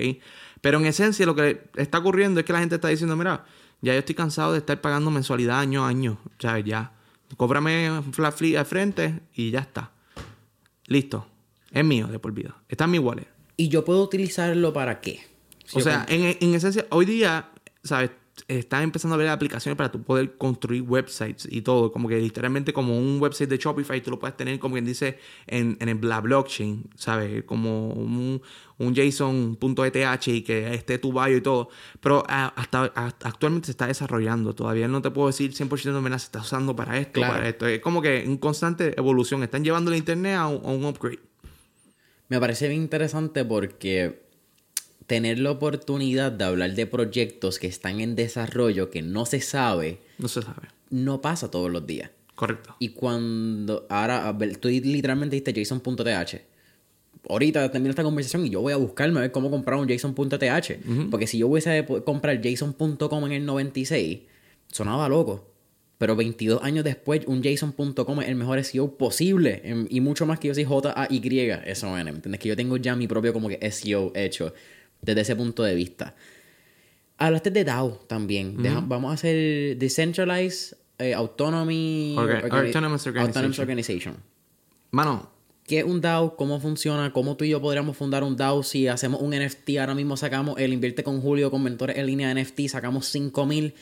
Pero 0.62 0.78
en 0.80 0.86
esencia 0.86 1.26
lo 1.26 1.36
que 1.36 1.64
está 1.76 1.98
ocurriendo 1.98 2.40
es 2.40 2.46
que 2.46 2.54
la 2.54 2.60
gente 2.60 2.76
está 2.76 2.88
diciendo, 2.88 3.18
mira, 3.18 3.44
ya 3.82 3.94
yo 3.94 4.00
estoy 4.00 4.14
cansado 4.16 4.52
de 4.54 4.60
estar 4.60 4.80
pagando 4.80 5.10
mensualidad 5.12 5.60
año 5.60 5.84
a 5.84 5.90
año. 5.90 6.20
¿Sabes? 6.40 6.64
Ya. 6.66 6.94
Cóbrame 7.36 7.90
un 7.90 8.14
flat 8.14 8.36
fee 8.38 8.56
al 8.56 8.66
frente 8.66 9.20
y 9.34 9.50
ya 9.52 9.60
está. 9.60 9.92
Listo. 10.88 11.28
Es 11.72 11.84
mío 11.86 12.08
de 12.08 12.20
por 12.20 12.32
vida. 12.34 12.56
Está 12.70 12.84
en 12.86 12.92
mi 12.92 13.00
wallet. 13.00 13.28
¿Y 13.58 13.70
yo 13.70 13.84
puedo 13.86 14.04
utilizarlo 14.04 14.72
para 14.74 15.02
qué? 15.02 15.22
Si 15.66 15.80
O 15.80 15.82
sea, 15.82 16.06
en, 16.10 16.38
en 16.40 16.54
esencia, 16.54 16.86
hoy 16.90 17.06
día, 17.06 17.50
¿sabes? 17.84 18.12
Están 18.48 18.84
empezando 18.84 19.16
a 19.16 19.18
ver 19.18 19.28
aplicaciones 19.28 19.78
para 19.78 19.92
tú 19.92 20.02
poder 20.04 20.38
construir 20.38 20.82
websites 20.84 21.48
y 21.52 21.62
todo. 21.62 21.92
Como 21.92 22.08
que 22.08 22.18
literalmente 22.18 22.72
como 22.74 22.98
un 22.98 23.22
website 23.22 23.50
de 23.50 23.58
Shopify, 23.58 24.02
tú 24.02 24.10
lo 24.10 24.20
puedes 24.20 24.36
tener 24.38 24.58
como 24.58 24.74
quien 24.76 24.86
dice 24.86 25.20
en, 25.48 25.78
en 25.80 25.90
el- 25.90 26.00
la 26.02 26.22
blockchain, 26.22 26.90
¿sabes? 26.96 27.44
Como 27.44 27.90
un, 27.92 28.42
un 28.78 28.96
JSON.eth 28.96 30.28
y 30.28 30.42
que 30.44 30.74
esté 30.74 30.98
tu 30.98 31.12
bio 31.12 31.38
y 31.38 31.42
todo. 31.42 31.70
Pero 32.00 32.24
ah, 32.28 32.54
hasta, 32.56 32.86
actualmente 32.96 33.66
se 33.68 33.72
está 33.72 33.88
desarrollando. 33.88 34.56
Todavía 34.56 34.88
no 34.88 35.02
te 35.02 35.12
puedo 35.12 35.28
decir 35.28 35.54
100% 35.54 36.02
de 36.02 36.10
se 36.20 36.26
está 36.26 36.40
usando 36.40 36.76
para 36.76 36.98
esto, 36.98 37.14
Claro. 37.20 37.34
para 37.36 37.50
esto. 37.50 37.68
Es 37.68 37.80
como 37.82 38.02
que 38.02 38.24
en 38.24 38.38
constante 38.38 38.98
evolución. 38.98 39.44
Están 39.44 39.64
llevando 39.64 39.92
el 39.92 39.98
internet 39.98 40.36
a 40.38 40.48
un, 40.48 40.66
a 40.66 40.70
un 40.70 40.86
upgrade. 40.86 41.20
Me 42.30 42.40
parece 42.40 42.70
bien 42.70 42.82
interesante 42.82 43.44
porque 43.44 44.31
tener 45.12 45.40
la 45.40 45.52
oportunidad 45.52 46.32
de 46.32 46.46
hablar 46.46 46.74
de 46.74 46.86
proyectos 46.88 47.60
que 47.60 47.68
están 47.68 48.00
en 48.00 48.16
desarrollo, 48.16 48.90
que 48.90 49.02
no 49.02 49.26
se 49.26 49.42
sabe, 49.42 50.00
No 50.18 50.30
se 50.30 50.42
sabe. 50.42 50.70
no 50.90 51.20
pasa 51.20 51.52
todos 51.52 51.70
los 51.70 51.86
días. 51.86 52.12
Correcto. 52.34 52.78
Y 52.80 52.90
cuando 52.90 53.86
ahora, 53.90 54.32
ver, 54.32 54.56
tú 54.56 54.70
literalmente 54.70 55.36
diste 55.36 55.52
JSON.th. 55.54 56.42
Ahorita 57.30 57.70
termino 57.72 57.90
esta 57.90 58.04
conversación 58.04 58.46
y 58.46 58.50
yo 58.50 58.62
voy 58.62 58.72
a 58.72 58.78
buscarme 58.78 59.20
a 59.20 59.22
ver 59.24 59.32
cómo 59.34 59.52
comprar 59.52 59.78
un 59.80 59.88
JSON.th. 59.90 60.80
Porque 61.12 61.28
si 61.28 61.38
yo 61.40 61.50
hubiese 61.50 61.84
po- 61.84 62.04
comprar 62.06 62.40
JSON.com 62.42 63.26
en 63.26 63.32
el 63.34 63.46
96, 63.46 64.20
sonaba 64.72 65.10
loco. 65.10 65.50
Pero 65.98 66.16
22 66.16 66.64
años 66.64 66.84
después, 66.86 67.22
un 67.28 67.44
JSON.com 67.44 68.22
es 68.22 68.28
el 68.30 68.36
mejor 68.36 68.64
SEO 68.64 68.98
posible. 68.98 69.62
em, 69.66 69.86
Y 69.90 70.00
mucho 70.00 70.26
más 70.26 70.40
que 70.40 70.48
yo 70.48 70.54
soy 70.56 70.64
J-A-Y-S-O-N. 70.64 72.04
¿Me 72.12 72.16
entiendes? 72.16 72.40
Que 72.40 72.48
yo 72.50 72.56
tengo 72.56 72.78
ya 72.78 72.96
mi 72.96 73.08
propio 73.08 73.34
como 73.34 73.50
que 73.50 73.60
SEO 73.72 74.12
hecho 74.16 74.54
desde 75.02 75.22
ese 75.22 75.36
punto 75.36 75.64
de 75.64 75.76
vista. 75.76 76.16
Hablaste 77.18 77.52
de 77.52 77.64
DAO 77.64 77.92
también. 78.08 78.62
Deja- 78.62 78.82
vamos 78.86 79.12
a 79.12 79.14
hacer 79.14 79.78
Decentralized 79.78 80.78
eh, 80.98 81.14
Autonomy... 81.14 82.16
Organi- 82.18 82.66
Autonomous 82.68 83.06
Organization. 83.08 83.28
Autonomous 83.28 83.60
Organization. 83.60 84.16
Mano, 84.92 85.30
¿Qué 85.64 85.80
es 85.80 85.86
un 85.86 86.02
DAO? 86.02 86.36
¿Cómo 86.36 86.60
funciona? 86.60 87.14
¿Cómo 87.14 87.38
tú 87.38 87.46
y 87.46 87.50
yo 87.50 87.62
podríamos 87.62 87.96
fundar 87.96 88.24
un 88.24 88.36
DAO 88.36 88.62
si 88.64 88.88
hacemos 88.88 89.22
un 89.22 89.30
NFT? 89.34 89.78
Ahora 89.80 89.94
mismo 89.96 90.18
sacamos 90.18 90.60
el 90.60 90.74
Invierte 90.74 91.04
con 91.04 91.22
Julio 91.22 91.50
con 91.52 91.64
mentores 91.64 91.98
en 91.98 92.08
línea 92.08 92.34
de 92.34 92.42
NFT, 92.44 92.68
sacamos 92.68 93.06
5000. 93.08 93.74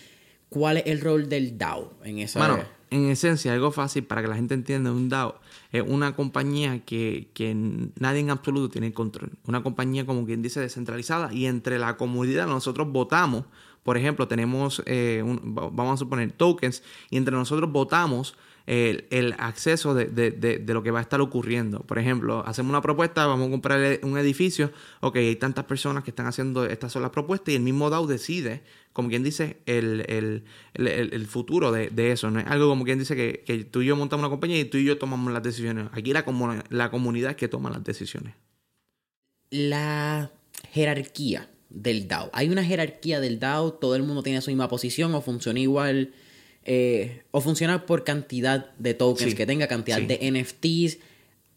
¿Cuál 0.49 0.77
es 0.77 0.83
el 0.87 0.99
rol 1.01 1.29
del 1.29 1.57
DAO 1.57 1.93
en 2.03 2.19
esa 2.19 2.39
Mano, 2.39 2.59
en 2.91 3.09
esencia, 3.09 3.53
algo 3.53 3.71
fácil 3.71 4.03
para 4.03 4.21
que 4.21 4.27
la 4.27 4.35
gente 4.35 4.53
entienda, 4.53 4.91
un 4.91 5.09
DAO 5.09 5.39
es 5.71 5.83
una 5.85 6.15
compañía 6.15 6.83
que, 6.83 7.29
que 7.33 7.53
nadie 7.99 8.21
en 8.21 8.31
absoluto 8.31 8.69
tiene 8.69 8.91
control. 8.91 9.31
Una 9.45 9.61
compañía, 9.61 10.05
como 10.05 10.25
quien 10.25 10.41
dice, 10.41 10.59
descentralizada 10.59 11.31
y 11.31 11.45
entre 11.45 11.77
la 11.77 11.95
comunidad 11.97 12.47
nosotros 12.47 12.91
votamos. 12.91 13.45
Por 13.83 13.97
ejemplo, 13.97 14.27
tenemos, 14.27 14.81
eh, 14.85 15.23
vamos 15.23 15.93
a 15.93 15.97
suponer, 15.97 16.31
tokens 16.31 16.83
y 17.09 17.17
entre 17.17 17.35
nosotros 17.35 17.71
votamos 17.71 18.35
el, 18.69 19.33
acceso 19.39 19.95
de, 19.95 20.05
de- 20.05 20.29
de- 20.31 20.73
lo 20.73 20.83
que 20.83 20.91
va 20.91 20.99
a 20.99 21.01
estar 21.01 21.21
ocurriendo. 21.21 21.79
Por 21.79 21.97
ejemplo, 21.97 22.43
hacemos 22.45 22.69
una 22.69 22.81
propuesta, 22.81 23.25
vamos 23.25 23.47
a 23.47 23.51
comprar 23.51 23.99
un 24.03 24.17
edificio, 24.19 24.71
ok, 25.01 25.15
hay 25.15 25.35
tantas 25.37 25.65
personas 25.65 26.03
que 26.03 26.11
están 26.11 26.27
haciendo 26.27 26.65
estas 26.65 26.91
son 26.91 27.01
las 27.01 27.09
propuestas 27.11 27.51
y 27.51 27.55
el 27.55 27.63
mismo 27.63 27.89
DAO 27.89 28.05
decide, 28.05 28.61
como 28.93 29.09
quien 29.09 29.23
dice, 29.23 29.57
el, 29.65 30.05
el- 30.07 30.43
el- 30.75 31.25
futuro 31.25 31.71
de, 31.71 31.89
eso. 32.11 32.29
No 32.29 32.39
es 32.39 32.45
algo 32.45 32.69
como 32.69 32.85
quien 32.85 32.99
dice 32.99 33.15
que, 33.15 33.63
tú 33.63 33.81
y 33.81 33.87
yo 33.87 33.95
montamos 33.95 34.21
una 34.23 34.29
compañía 34.29 34.59
y 34.59 34.65
tú 34.65 34.77
y 34.77 34.85
yo 34.85 34.99
tomamos 34.99 35.33
las 35.33 35.41
decisiones. 35.41 35.87
Aquí 35.91 36.13
la, 36.13 36.23
la 36.69 36.91
comunidad 36.91 37.31
es 37.31 37.37
que 37.37 37.47
toma 37.47 37.71
las 37.71 37.83
decisiones. 37.83 38.35
La 39.49 40.31
jerarquía 40.71 41.49
del 41.69 42.07
DAO. 42.07 42.29
Hay 42.33 42.49
una 42.49 42.63
jerarquía 42.63 43.19
del 43.19 43.39
DAO, 43.39 43.73
todo 43.73 43.95
el 43.95 44.03
mundo 44.03 44.21
tiene 44.23 44.41
su 44.41 44.51
misma 44.51 44.67
posición 44.69 45.13
o 45.15 45.21
funciona 45.21 45.59
igual, 45.59 46.13
eh, 46.71 47.23
o 47.31 47.41
funciona 47.41 47.87
por 47.87 48.03
cantidad 48.03 48.71
de 48.77 48.93
tokens 48.93 49.31
Sí, 49.31 49.35
que 49.35 49.47
tenga, 49.47 49.67
cantidad 49.67 49.97
sí. 49.97 50.05
de 50.05 50.31
NFTs. 50.31 50.99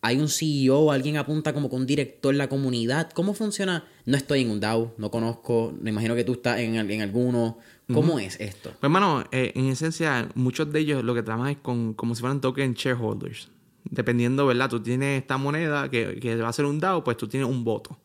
Hay 0.01 0.17
un 0.17 0.31
CEO, 0.31 0.91
alguien 0.91 1.19
apunta 1.19 1.53
como 1.53 1.69
que 1.69 1.77
un 1.77 1.85
director 1.85 2.33
en 2.33 2.39
la 2.39 2.49
comunidad. 2.49 3.11
¿Cómo 3.11 3.35
funciona? 3.35 3.85
No 4.07 4.17
estoy 4.17 4.41
en 4.41 4.51
un 4.51 4.59
DAO, 4.59 4.95
no 4.97 5.11
conozco, 5.11 5.75
me 5.79 5.91
imagino 5.91 6.15
que 6.15 6.25
tú 6.25 6.33
estás 6.33 6.61
en, 6.61 6.77
en 6.77 7.03
alguno. 7.03 7.59
¿Cómo 7.93 8.19
es 8.19 8.41
esto? 8.41 8.71
Pues, 8.71 8.85
hermano, 8.85 9.23
eh, 9.33 9.53
en 9.55 9.67
esencia, 9.67 10.31
muchos 10.35 10.73
de 10.73 10.81
ellos 10.81 11.05
lo 11.05 11.15
que 11.15 11.23
trabajan 11.23 11.53
es 11.53 11.59
con, 11.59 11.93
como 11.93 12.15
si 12.15 12.21
fueran 12.21 12.41
token 12.41 12.73
shareholders. 12.73 13.51
Dependiendo, 13.85 14.47
¿verdad? 14.47 14.71
Tú 14.71 14.81
tienes 14.81 15.21
esta 15.21 15.37
moneda 15.37 15.91
que, 15.91 16.19
que 16.21 16.37
va 16.37 16.49
a 16.49 16.53
ser 16.55 16.65
un 16.65 16.81
DAO, 16.81 17.05
pues 17.05 17.19
tú 17.19 17.29
tienes 17.29 17.47
un 17.51 17.65
voto. 17.65 17.99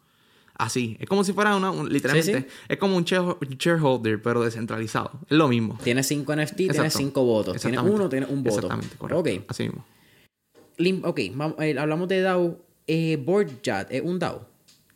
Así. 0.58 0.98
Es 1.00 1.08
como 1.08 1.24
si 1.24 1.34
fuera 1.34 1.56
una, 1.56 1.70
un- 1.72 1.88
literalmente, 1.92 2.34
Sí, 2.34 2.46
sí. 2.50 2.56
es 2.68 2.78
como 2.78 2.98
un 2.98 3.06
share- 3.06 3.38
shareholder, 3.58 4.22
pero 4.22 4.44
descentralizado. 4.44 5.12
Es 5.30 5.38
lo 5.38 5.48
mismo. 5.48 5.78
Tienes 5.84 6.08
5 6.08 6.34
NFT, 6.36 6.56
tienes 6.58 6.78
Exacto. 6.78 6.98
5 6.98 7.24
votos. 7.24 7.62
Tienes 7.62 7.80
uno, 7.82 8.10
tienes 8.10 8.30
un 8.30 8.44
voto. 8.44 8.56
Exactamente, 8.56 8.96
correcto. 8.98 9.20
Ok. 9.20 9.30
Así 9.50 9.64
mismo. 9.64 9.86
Lim- 10.78 11.02
ok, 11.06 11.20
vamos- 11.34 11.56
eh, 11.60 11.78
hablamos 11.78 12.08
de 12.08 12.22
DAO. 12.22 12.58
Eh, 12.88 13.18
BoardJat 13.24 13.92
es 13.92 14.02
un 14.02 14.18
DAO. 14.20 14.48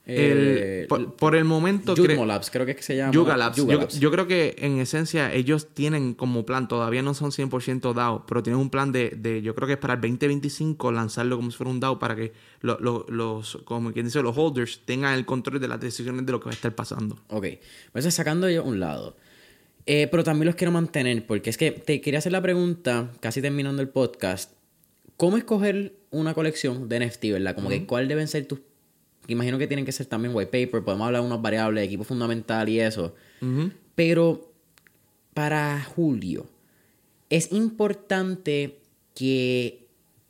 El- 0.05 0.57
Eh, 0.59 0.85
por, 0.89 1.15
por 1.15 1.35
el 1.35 1.43
momento... 1.45 1.95
cre- 1.95 2.25
Labs, 2.25 2.49
creo 2.49 2.65
que 2.65 2.71
es 2.71 2.77
que 2.77 2.83
se 2.83 2.95
llama. 2.95 3.13
Yuga 3.13 3.37
Labs. 3.37 3.57
Yuga 3.57 3.73
Yo, 3.73 3.79
Labs. 3.81 3.99
yo 3.99 4.11
creo 4.11 4.27
que 4.27 4.55
en 4.57 4.79
esencia 4.79 5.31
ellos 5.33 5.67
tienen 5.73 6.15
como 6.15 6.43
plan, 6.45 6.67
todavía 6.67 7.01
no 7.03 7.13
son 7.13 7.31
100% 7.31 7.93
DAO, 7.93 8.25
pero 8.25 8.41
tienen 8.41 8.59
un 8.59 8.69
plan 8.71 8.91
de, 8.91 9.11
de, 9.11 9.41
yo 9.43 9.53
creo 9.53 9.67
que 9.67 9.73
es 9.73 9.79
para 9.79 9.93
el 9.93 10.01
2025 10.01 10.91
lanzarlo 10.91 11.35
como 11.37 11.51
si 11.51 11.57
fuera 11.57 11.69
un 11.69 11.79
DAO 11.79 11.99
para 11.99 12.15
que 12.15 12.33
lo- 12.61 12.79
lo- 12.79 13.05
los, 13.09 13.57
como 13.63 13.93
quien 13.93 14.05
dice, 14.05 14.21
los 14.23 14.35
holders 14.37 14.81
tengan 14.85 15.13
el 15.13 15.25
control 15.25 15.59
de 15.59 15.67
las 15.67 15.79
decisiones 15.79 16.25
de 16.25 16.31
lo 16.31 16.39
que 16.39 16.45
va 16.45 16.51
a 16.51 16.55
estar 16.55 16.73
pasando. 16.73 17.19
Ok, 17.29 17.45
pues 17.91 18.11
sacando 18.13 18.49
yo 18.49 18.63
un 18.63 18.79
lado. 18.79 19.15
Eh, 19.85 20.07
pero 20.11 20.23
también 20.23 20.45
los 20.47 20.55
quiero 20.55 20.71
mantener, 20.71 21.25
porque 21.25 21.49
es 21.49 21.57
que 21.57 21.71
te 21.71 22.01
quería 22.01 22.19
hacer 22.19 22.31
la 22.31 22.41
pregunta, 22.41 23.11
casi 23.19 23.41
terminando 23.41 23.81
el 23.81 23.89
podcast. 23.89 24.51
¿Cómo 25.17 25.37
escoger 25.37 25.93
una 26.09 26.33
colección 26.33 26.89
de 26.89 26.99
NFT, 27.07 27.25
verdad? 27.31 27.55
Como 27.55 27.69
que 27.69 27.85
cuál 27.85 28.07
deben 28.07 28.27
ser 28.27 28.45
tus. 28.47 28.59
Imagino 29.31 29.57
que 29.57 29.67
tienen 29.67 29.85
que 29.85 29.91
ser 29.91 30.05
también 30.05 30.33
white 30.35 30.51
paper, 30.65 30.83
podemos 30.83 31.05
hablar 31.07 31.21
de 31.21 31.27
unas 31.27 31.41
variables, 31.41 31.83
equipo 31.85 32.03
fundamental 32.03 32.67
y 32.69 32.79
eso. 32.79 33.15
Pero 33.95 34.51
para 35.33 35.81
Julio, 35.83 36.45
es 37.29 37.51
importante 37.51 38.77
que 39.15 39.85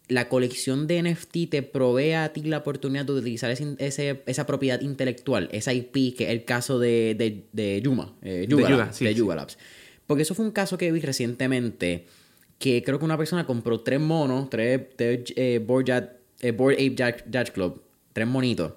la 0.08 0.28
colección 0.28 0.88
de 0.88 1.02
NFT 1.04 1.47
te 1.49 1.64
provea 1.64 2.26
a 2.26 2.34
ti 2.34 2.41
la 2.43 2.58
oportunidad 2.60 3.06
de 3.06 3.14
utilizar 3.14 3.49
ese- 3.49 3.76
ese- 3.80 4.22
esa 4.26 4.45
propiedad 4.45 4.82
intelectual, 4.82 5.47
esa 5.54 5.74
IP, 5.74 6.14
que 6.18 6.26
es 6.26 6.30
el 6.32 6.43
caso 6.43 6.80
de, 6.80 7.16
de, 7.18 7.45
de 7.54 7.82
Yuma, 7.82 8.14
eh, 8.22 8.45
Yuga, 8.49 8.70
Yuga, 8.70 8.78
Labs, 8.86 8.97
sí, 8.97 9.06
de 9.06 9.12
sí. 9.12 9.18
Yuga 9.18 9.36
Labs. 9.36 9.58
Porque 10.08 10.24
eso 10.24 10.36
fue 10.36 10.43
un 10.45 10.52
caso 10.52 10.78
que 10.78 10.91
vi 10.91 10.99
recientemente, 10.99 12.06
que 12.60 12.84
creo 12.84 12.99
que 12.99 13.06
una 13.06 13.18
persona 13.18 13.45
compró 13.47 13.80
tres 13.80 14.02
monos, 14.02 14.49
tres, 14.49 14.82
tres, 14.97 15.32
eh, 15.38 15.56
eh, 15.56 15.60
Bored 16.52 16.76
Ape 16.76 16.95
Yacht, 16.95 17.26
Yacht 17.32 17.54
Club, 17.54 17.82
tres 18.12 18.28
monitos. 18.28 18.74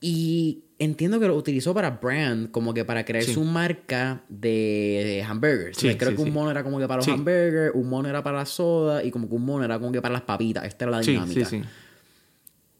Y 0.00 0.64
entiendo 0.78 1.18
que 1.18 1.26
lo 1.26 1.34
utilizó 1.36 1.72
para 1.72 1.90
brand, 1.90 2.50
como 2.50 2.74
que 2.74 2.84
para 2.84 3.04
crear 3.04 3.24
Sí. 3.24 3.32
su 3.34 3.44
marca 3.44 4.22
de, 4.28 5.02
de 5.04 5.22
hamburgers. 5.22 5.78
Sí, 5.78 5.94
creo 5.96 6.10
sí, 6.10 6.16
que 6.16 6.22
un 6.22 6.32
mono 6.32 6.50
era 6.50 6.62
como 6.62 6.78
que 6.78 6.86
para 6.86 6.98
los 6.98 7.08
hamburgers, 7.08 7.74
un 7.74 7.88
mono 7.88 8.08
era 8.08 8.22
para 8.22 8.38
la 8.38 8.46
soda 8.46 9.02
y 9.02 9.10
como 9.10 9.28
que 9.28 9.34
un 9.34 9.44
mono 9.46 9.64
era 9.64 9.78
como 9.78 9.90
que 9.92 10.02
para 10.02 10.12
las 10.12 10.22
papitas. 10.22 10.64
Esta 10.64 10.84
era 10.84 10.92
la 10.92 11.00
dinámica. 11.00 11.48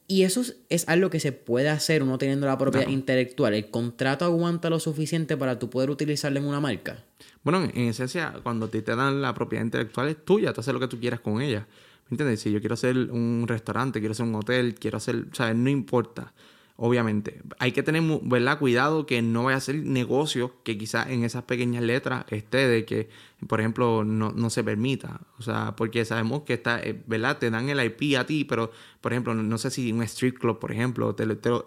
Y 0.08 0.22
eso 0.22 0.40
es, 0.42 0.56
es 0.68 0.88
algo 0.88 1.10
que 1.10 1.18
se 1.18 1.32
puede 1.32 1.68
hacer 1.68 2.02
uno 2.02 2.16
teniendo 2.16 2.46
la 2.46 2.56
propiedad 2.56 2.84
Claro. 2.84 2.96
intelectual. 2.98 3.54
El 3.54 3.70
contrato 3.70 4.24
aguanta 4.24 4.70
lo 4.70 4.78
suficiente 4.78 5.36
para 5.36 5.58
tú 5.58 5.68
poder 5.68 5.90
utilizarlo 5.90 6.38
en 6.38 6.44
una 6.44 6.60
marca. 6.60 7.02
Bueno, 7.42 7.64
en, 7.64 7.72
en 7.76 7.88
esencia, 7.88 8.34
cuando 8.42 8.68
te, 8.68 8.82
te 8.82 8.94
dan 8.94 9.20
la 9.20 9.34
propiedad 9.34 9.64
intelectual 9.64 10.08
es 10.08 10.24
tuya, 10.24 10.52
tú 10.52 10.60
haces 10.60 10.72
lo 10.74 10.78
que 10.78 10.86
tú 10.86 11.00
quieras 11.00 11.18
con 11.20 11.40
ella. 11.42 11.66
¿Me 12.08 12.14
entiendes? 12.14 12.40
Si 12.40 12.52
yo 12.52 12.60
quiero 12.60 12.74
hacer 12.74 12.96
un 12.96 13.46
restaurante, 13.48 13.98
quiero 13.98 14.12
hacer 14.12 14.26
un 14.26 14.34
hotel, 14.36 14.76
quiero 14.76 14.98
hacer, 14.98 15.24
¿sabes? 15.32 15.56
No 15.56 15.70
importa. 15.70 16.32
Obviamente, 16.78 17.40
hay 17.58 17.72
que 17.72 17.82
tener 17.82 18.02
¿verdad? 18.22 18.58
cuidado 18.58 19.06
que 19.06 19.22
no 19.22 19.44
vaya 19.44 19.56
a 19.56 19.60
ser 19.60 19.76
negocio 19.76 20.52
que 20.62 20.76
quizás 20.76 21.08
en 21.08 21.24
esas 21.24 21.44
pequeñas 21.44 21.82
letras 21.82 22.26
esté 22.28 22.68
de 22.68 22.84
que, 22.84 23.08
por 23.48 23.60
ejemplo, 23.60 24.04
no, 24.04 24.32
no 24.32 24.50
se 24.50 24.62
permita. 24.62 25.22
O 25.38 25.42
sea, 25.42 25.74
porque 25.74 26.04
sabemos 26.04 26.42
que 26.42 26.52
está, 26.52 26.78
eh, 26.82 27.02
¿verdad? 27.06 27.38
Te 27.38 27.50
dan 27.50 27.70
el 27.70 27.80
IP 27.82 28.18
a 28.18 28.26
ti, 28.26 28.44
pero, 28.44 28.70
por 29.00 29.12
ejemplo, 29.14 29.32
no, 29.34 29.42
no 29.42 29.56
sé 29.56 29.70
si 29.70 29.90
un 29.90 30.02
street 30.02 30.34
club, 30.34 30.58
por 30.58 30.70
ejemplo, 30.70 31.14
te, 31.14 31.24
lo- 31.24 31.38
te 31.38 31.48
lo, 31.48 31.64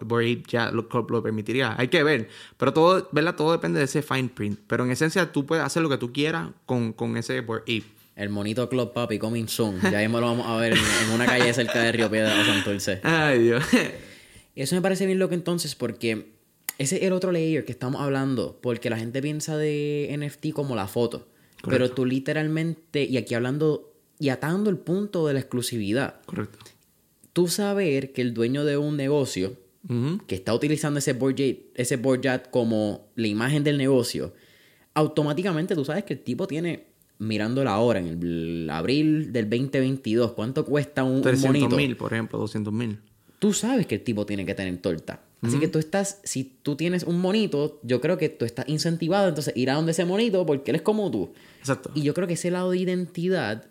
ya 0.48 0.70
lo, 0.70 0.86
lo 1.08 1.22
permitiría. 1.24 1.74
Hay 1.76 1.88
que 1.88 2.04
ver. 2.04 2.28
Pero 2.56 2.72
todo, 2.72 3.08
¿verdad? 3.10 3.34
Todo 3.34 3.50
depende 3.50 3.80
de 3.80 3.86
ese 3.86 4.02
fine 4.02 4.28
print. 4.28 4.60
Pero 4.68 4.84
en 4.84 4.92
esencia, 4.92 5.32
tú 5.32 5.44
puedes 5.44 5.64
hacer 5.64 5.82
lo 5.82 5.88
que 5.88 5.98
tú 5.98 6.12
quieras 6.12 6.50
con, 6.66 6.92
con 6.92 7.16
ese 7.16 7.40
Bored 7.40 7.62
Ape. 7.62 7.84
El 8.14 8.28
monito 8.28 8.68
Club 8.68 8.92
Papi 8.92 9.18
Coming 9.18 9.48
Soon. 9.48 9.80
Ya 9.90 9.98
mismo 9.98 10.20
lo 10.20 10.26
vamos 10.26 10.46
a 10.46 10.54
ver 10.56 10.72
en, 10.74 10.78
en 10.78 11.10
una 11.14 11.26
calle 11.26 11.52
cerca 11.54 11.80
de 11.80 11.90
Río 11.90 12.08
Piedra 12.10 12.32
o 12.40 12.44
Santurce. 12.44 13.00
Ay, 13.04 13.38
Dios. 13.42 13.64
Eso 14.62 14.74
me 14.74 14.82
parece 14.82 15.06
bien 15.06 15.18
loco 15.18 15.34
entonces 15.34 15.74
porque 15.74 16.32
ese 16.78 16.96
es 16.96 17.02
el 17.02 17.12
otro 17.12 17.32
layer 17.32 17.64
que 17.64 17.72
estamos 17.72 18.00
hablando. 18.00 18.58
Porque 18.60 18.90
la 18.90 18.98
gente 18.98 19.22
piensa 19.22 19.56
de 19.56 20.14
NFT 20.18 20.52
como 20.52 20.76
la 20.76 20.86
foto. 20.86 21.28
Pero 21.68 21.90
tú 21.90 22.06
literalmente, 22.06 23.04
y 23.04 23.16
aquí 23.18 23.34
hablando 23.34 23.92
y 24.18 24.28
atando 24.28 24.70
el 24.70 24.78
punto 24.78 25.26
de 25.26 25.34
la 25.34 25.40
exclusividad. 25.40 26.20
Correcto. 26.26 26.58
Tú 27.32 27.48
saber 27.48 28.12
que 28.12 28.22
el 28.22 28.34
dueño 28.34 28.64
de 28.64 28.76
un 28.76 28.96
negocio 28.96 29.56
que 30.26 30.34
está 30.34 30.52
utilizando 30.52 30.98
ese 30.98 31.14
Borjat, 31.14 31.56
ese 31.74 31.98
como 32.50 33.08
la 33.14 33.26
imagen 33.26 33.64
del 33.64 33.78
negocio, 33.78 34.34
automáticamente 34.92 35.74
tú 35.74 35.86
sabes 35.86 36.04
que 36.04 36.12
el 36.14 36.20
tipo 36.20 36.46
tiene, 36.46 36.88
mirando 37.18 37.64
la 37.64 37.78
hora, 37.78 37.98
en 37.98 38.08
el 38.08 38.68
abril 38.70 39.32
del 39.32 39.48
2022, 39.48 40.32
¿cuánto 40.32 40.66
cuesta 40.66 41.02
un, 41.02 41.16
un 41.16 41.22
300 41.22 41.48
monito? 41.48 41.76
mil, 41.76 41.96
por 41.96 42.12
ejemplo, 42.12 42.38
200 42.38 42.72
mil. 42.72 43.00
Tú 43.40 43.52
sabes 43.52 43.86
que 43.86 43.96
el 43.96 44.02
tipo 44.02 44.24
tiene 44.26 44.46
que 44.46 44.54
tener 44.54 44.76
torta. 44.78 45.22
Así 45.42 45.58
que 45.58 45.66
tú 45.68 45.78
estás, 45.78 46.20
si 46.22 46.44
tú 46.62 46.76
tienes 46.76 47.02
un 47.02 47.18
monito, 47.18 47.80
yo 47.82 48.00
creo 48.02 48.18
que 48.18 48.28
tú 48.28 48.44
estás 48.44 48.68
incentivado 48.68 49.26
entonces 49.28 49.56
ir 49.56 49.70
a 49.70 49.74
donde 49.74 49.92
ese 49.92 50.04
monito 50.04 50.44
porque 50.46 50.70
él 50.70 50.74
es 50.76 50.82
como 50.82 51.10
tú. 51.10 51.32
Exacto. 51.60 51.90
Y 51.94 52.02
yo 52.02 52.12
creo 52.12 52.28
que 52.28 52.34
ese 52.34 52.50
lado 52.50 52.70
de 52.72 52.76
identidad, 52.78 53.64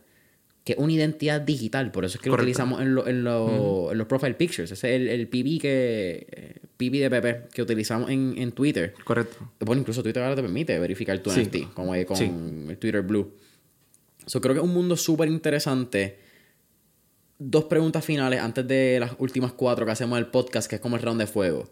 que 0.64 0.74
es 0.74 0.80
una 0.80 0.92
identidad 0.94 1.40
digital, 1.42 1.92
por 1.92 2.06
eso 2.06 2.18
es 2.18 2.24
que 2.24 2.30
lo 2.30 2.36
utilizamos 2.36 2.82
en, 2.82 2.96
lo- 2.96 3.06
en, 3.08 3.24
lo- 3.24 3.92
en 3.92 3.98
los 4.00 4.08
profile 4.08 4.34
pictures. 4.34 4.72
Ese 4.72 4.96
es 4.96 5.00
el, 5.02 5.08
el 5.10 5.28
PB 5.28 5.62
que 5.62 6.60
PB 6.76 6.92
de 7.02 7.10
Pepe 7.12 7.42
que 7.54 7.62
utilizamos 7.62 8.10
en, 8.10 8.34
en 8.40 8.52
Twitter. 8.52 8.96
Correcto. 9.04 9.38
Bueno, 9.60 9.82
incluso 9.82 10.02
Twitter 10.02 10.24
ahora 10.24 10.36
te 10.36 10.42
permite 10.42 10.80
verificar 10.80 11.20
tu 11.20 11.30
Sí. 11.30 11.42
NFT, 11.42 11.74
como 11.76 11.94
con 12.08 12.18
Sí. 12.18 12.32
el 12.70 12.78
Twitter 12.80 13.04
Blue. 13.04 13.32
So, 14.26 14.42
creo 14.42 14.56
que 14.56 14.60
es 14.62 14.66
un 14.66 14.74
mundo 14.74 14.98
súper 14.98 15.28
interesante. 15.28 16.18
Dos 17.42 17.64
preguntas 17.66 18.04
finales 18.04 18.42
antes 18.42 18.68
de 18.68 18.98
las 19.00 19.14
últimas 19.18 19.54
cuatro 19.54 19.86
que 19.86 19.92
hacemos 19.94 20.20
el 20.20 20.28
podcast, 20.28 20.70
que 20.70 20.76
es 20.76 20.82
como 20.82 20.98
el 20.98 21.02
round 21.02 21.22
de 21.22 21.28
fuego. 21.28 21.70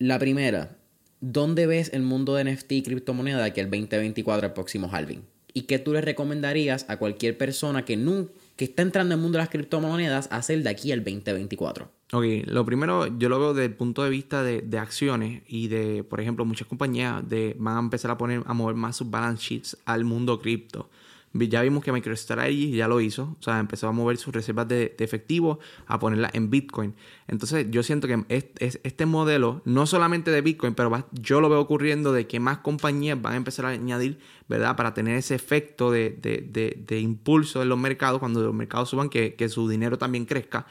La 0.00 0.18
primera, 0.18 0.76
¿dónde 1.20 1.66
ves 1.66 1.90
el 1.92 2.02
mundo 2.02 2.34
de 2.34 2.44
NFT 2.52 2.72
y 2.72 2.82
criptomoneda 2.82 3.38
de 3.38 3.44
aquí 3.44 3.60
al 3.60 3.70
2024, 3.70 4.48
el 4.48 4.52
próximo 4.52 4.88
halving? 4.92 5.22
¿Y 5.54 5.62
qué 5.62 5.78
tú 5.78 5.92
le 5.92 6.00
recomendarías 6.00 6.86
a 6.88 6.96
cualquier 6.96 7.38
persona 7.38 7.84
que, 7.84 7.96
nun- 7.96 8.30
que 8.56 8.64
está 8.64 8.82
entrando 8.82 9.14
en 9.14 9.20
el 9.20 9.22
mundo 9.22 9.36
de 9.38 9.42
las 9.44 9.50
criptomonedas 9.50 10.28
a 10.32 10.36
hacer 10.38 10.62
de 10.64 10.70
aquí 10.70 10.90
al 10.90 11.04
2024? 11.04 11.88
Ok, 12.14 12.24
lo 12.46 12.64
primero 12.64 13.06
yo 13.18 13.28
lo 13.28 13.38
veo 13.38 13.54
desde 13.54 13.66
el 13.66 13.74
punto 13.74 14.02
de 14.02 14.10
vista 14.10 14.42
de, 14.42 14.62
de 14.62 14.78
acciones 14.78 15.42
y 15.46 15.68
de, 15.68 16.02
por 16.02 16.20
ejemplo, 16.20 16.44
muchas 16.44 16.66
compañías 16.66 17.26
de, 17.28 17.54
van 17.58 17.76
a 17.76 17.80
empezar 17.80 18.10
a 18.10 18.18
poner 18.18 18.42
a 18.46 18.52
mover 18.54 18.74
más 18.74 18.96
sus 18.96 19.08
balance 19.08 19.42
sheets 19.44 19.76
al 19.84 20.04
mundo 20.04 20.40
cripto. 20.40 20.90
Ya 21.34 21.62
vimos 21.62 21.82
que 21.82 21.92
MicroStrategy 21.92 22.72
ya 22.72 22.88
lo 22.88 23.00
hizo, 23.00 23.36
o 23.40 23.42
sea, 23.42 23.58
empezó 23.58 23.88
a 23.88 23.92
mover 23.92 24.18
sus 24.18 24.34
reservas 24.34 24.68
de, 24.68 24.94
efectivo, 24.98 25.60
a 25.86 25.98
ponerlas 25.98 26.34
en 26.34 26.50
Bitcoin. 26.50 26.94
Entonces, 27.26 27.66
yo 27.70 27.82
siento 27.82 28.06
que 28.06 28.22
es, 28.28 28.46
es- 28.58 28.80
este 28.82 29.06
modelo, 29.06 29.62
no 29.64 29.86
solamente 29.86 30.30
de 30.30 30.42
Bitcoin, 30.42 30.74
pero 30.74 31.08
yo 31.12 31.40
lo 31.40 31.48
veo 31.48 31.60
ocurriendo 31.60 32.12
de 32.12 32.26
que 32.26 32.38
más 32.38 32.58
compañías 32.58 33.20
van 33.20 33.32
a 33.32 33.36
empezar 33.36 33.64
a 33.64 33.70
añadir, 33.70 34.18
¿verdad? 34.48 34.76
Para 34.76 34.92
tener 34.92 35.16
ese 35.16 35.34
efecto 35.34 35.90
de, 35.90 36.10
de- 36.10 36.76
de- 36.86 37.00
impulso 37.00 37.62
en 37.62 37.70
los 37.70 37.78
mercados, 37.78 38.18
cuando 38.18 38.42
los 38.42 38.54
mercados 38.54 38.90
suban, 38.90 39.08
que, 39.08 39.34
que 39.34 39.48
su 39.48 39.68
dinero 39.68 39.96
también 39.96 40.26
crezca. 40.26 40.66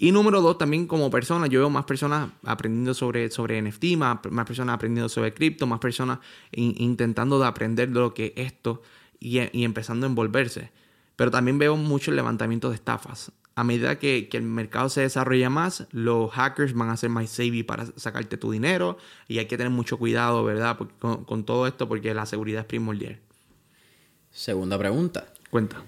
Y 0.00 0.12
número 0.12 0.40
dos, 0.40 0.56
también 0.56 0.86
como 0.86 1.10
persona, 1.10 1.48
yo 1.48 1.58
veo 1.60 1.70
más 1.70 1.84
personas 1.84 2.30
aprendiendo 2.44 2.94
sobre, 2.94 3.30
sobre 3.30 3.60
NFT, 3.60 3.96
más, 3.96 4.18
personas 4.46 4.74
aprendiendo 4.76 5.08
sobre 5.08 5.34
cripto, 5.34 5.66
más 5.66 5.80
personas 5.80 6.20
in- 6.52 6.74
intentando 6.78 7.38
de 7.40 7.46
aprender 7.46 7.88
de 7.90 8.00
lo 8.00 8.14
que 8.14 8.32
es 8.36 8.46
esto 8.46 8.80
y, 9.20 9.40
y 9.58 9.64
empezando 9.64 10.06
a 10.06 10.08
envolverse. 10.08 10.70
Pero 11.16 11.30
también 11.30 11.58
veo 11.58 11.76
mucho 11.76 12.10
el 12.10 12.16
levantamiento 12.16 12.68
de 12.68 12.76
estafas. 12.76 13.32
A 13.54 13.64
medida 13.64 13.98
que, 13.98 14.28
que 14.28 14.36
el 14.36 14.44
mercado 14.44 14.88
se 14.88 15.00
desarrolla 15.00 15.50
más, 15.50 15.86
los 15.90 16.30
hackers 16.30 16.74
van 16.74 16.90
a 16.90 16.96
ser 16.96 17.10
más 17.10 17.28
savvy 17.28 17.64
para 17.64 17.86
sacarte 17.96 18.36
tu 18.36 18.52
dinero 18.52 18.98
y 19.26 19.38
hay 19.38 19.46
que 19.46 19.56
tener 19.56 19.72
mucho 19.72 19.98
cuidado, 19.98 20.44
¿verdad? 20.44 20.78
Con, 21.00 21.24
con 21.24 21.44
todo 21.44 21.66
esto 21.66 21.88
porque 21.88 22.14
la 22.14 22.24
seguridad 22.24 22.60
es 22.60 22.66
primordial. 22.66 23.18
Segunda 24.30 24.78
pregunta. 24.78 25.26
Cuenta. 25.50 25.82